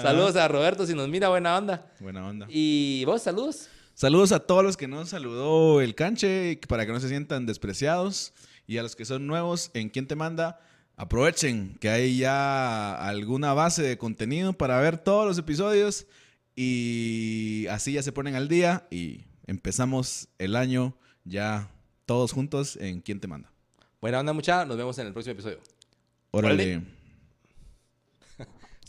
Saludos 0.00 0.36
a 0.36 0.46
Roberto 0.46 0.86
si 0.86 0.94
nos 0.94 1.08
mira, 1.08 1.28
buena 1.28 1.56
onda. 1.58 1.86
Buena 1.98 2.26
onda. 2.26 2.46
Y 2.48 3.04
vos, 3.04 3.22
saludos. 3.22 3.68
Saludos 3.94 4.30
a 4.30 4.38
todos 4.38 4.62
los 4.62 4.76
que 4.76 4.86
nos 4.86 5.08
saludó 5.08 5.80
el 5.80 5.96
canche 5.96 6.60
para 6.68 6.86
que 6.86 6.92
no 6.92 7.00
se 7.00 7.08
sientan 7.08 7.46
despreciados. 7.46 8.32
Y 8.68 8.78
a 8.78 8.82
los 8.82 8.94
que 8.94 9.04
son 9.04 9.26
nuevos 9.26 9.70
en 9.74 9.88
Quién 9.88 10.06
Te 10.06 10.14
Manda, 10.14 10.60
aprovechen 10.98 11.78
que 11.80 11.88
hay 11.88 12.18
ya 12.18 12.94
alguna 12.94 13.54
base 13.54 13.82
de 13.82 13.96
contenido 13.96 14.52
para 14.52 14.78
ver 14.80 14.98
todos 14.98 15.26
los 15.26 15.38
episodios. 15.38 16.06
Y 16.54 17.66
así 17.70 17.92
ya 17.92 18.02
se 18.02 18.12
ponen 18.12 18.34
al 18.34 18.48
día 18.48 18.86
y 18.90 19.24
empezamos 19.46 20.28
el 20.38 20.56
año 20.56 20.98
ya 21.24 21.70
todos 22.04 22.32
juntos 22.32 22.76
en 22.76 23.00
Quién 23.00 23.20
Te 23.20 23.28
Manda. 23.28 23.50
Buena 24.00 24.20
onda, 24.20 24.32
mucha. 24.32 24.64
Nos 24.64 24.76
vemos 24.76 24.98
en 24.98 25.06
el 25.06 25.12
próximo 25.12 25.34
episodio. 25.34 25.60
Órale. 26.32 26.82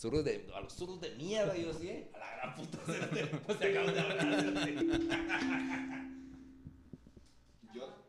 De, 0.01 0.47
a 0.55 0.61
los 0.61 0.73
zurdos 0.73 1.01
de 1.01 1.13
mierda, 1.15 1.57
yo 1.57 1.73
sí, 1.73 1.89
¿eh? 1.89 2.09
A 2.15 2.19
la 2.19 2.37
gran 2.37 2.55
puta. 2.55 2.77
No 2.87 3.53
se 3.59 3.65
acaban 3.65 3.93
de 3.93 3.99
hablar. 3.99 6.05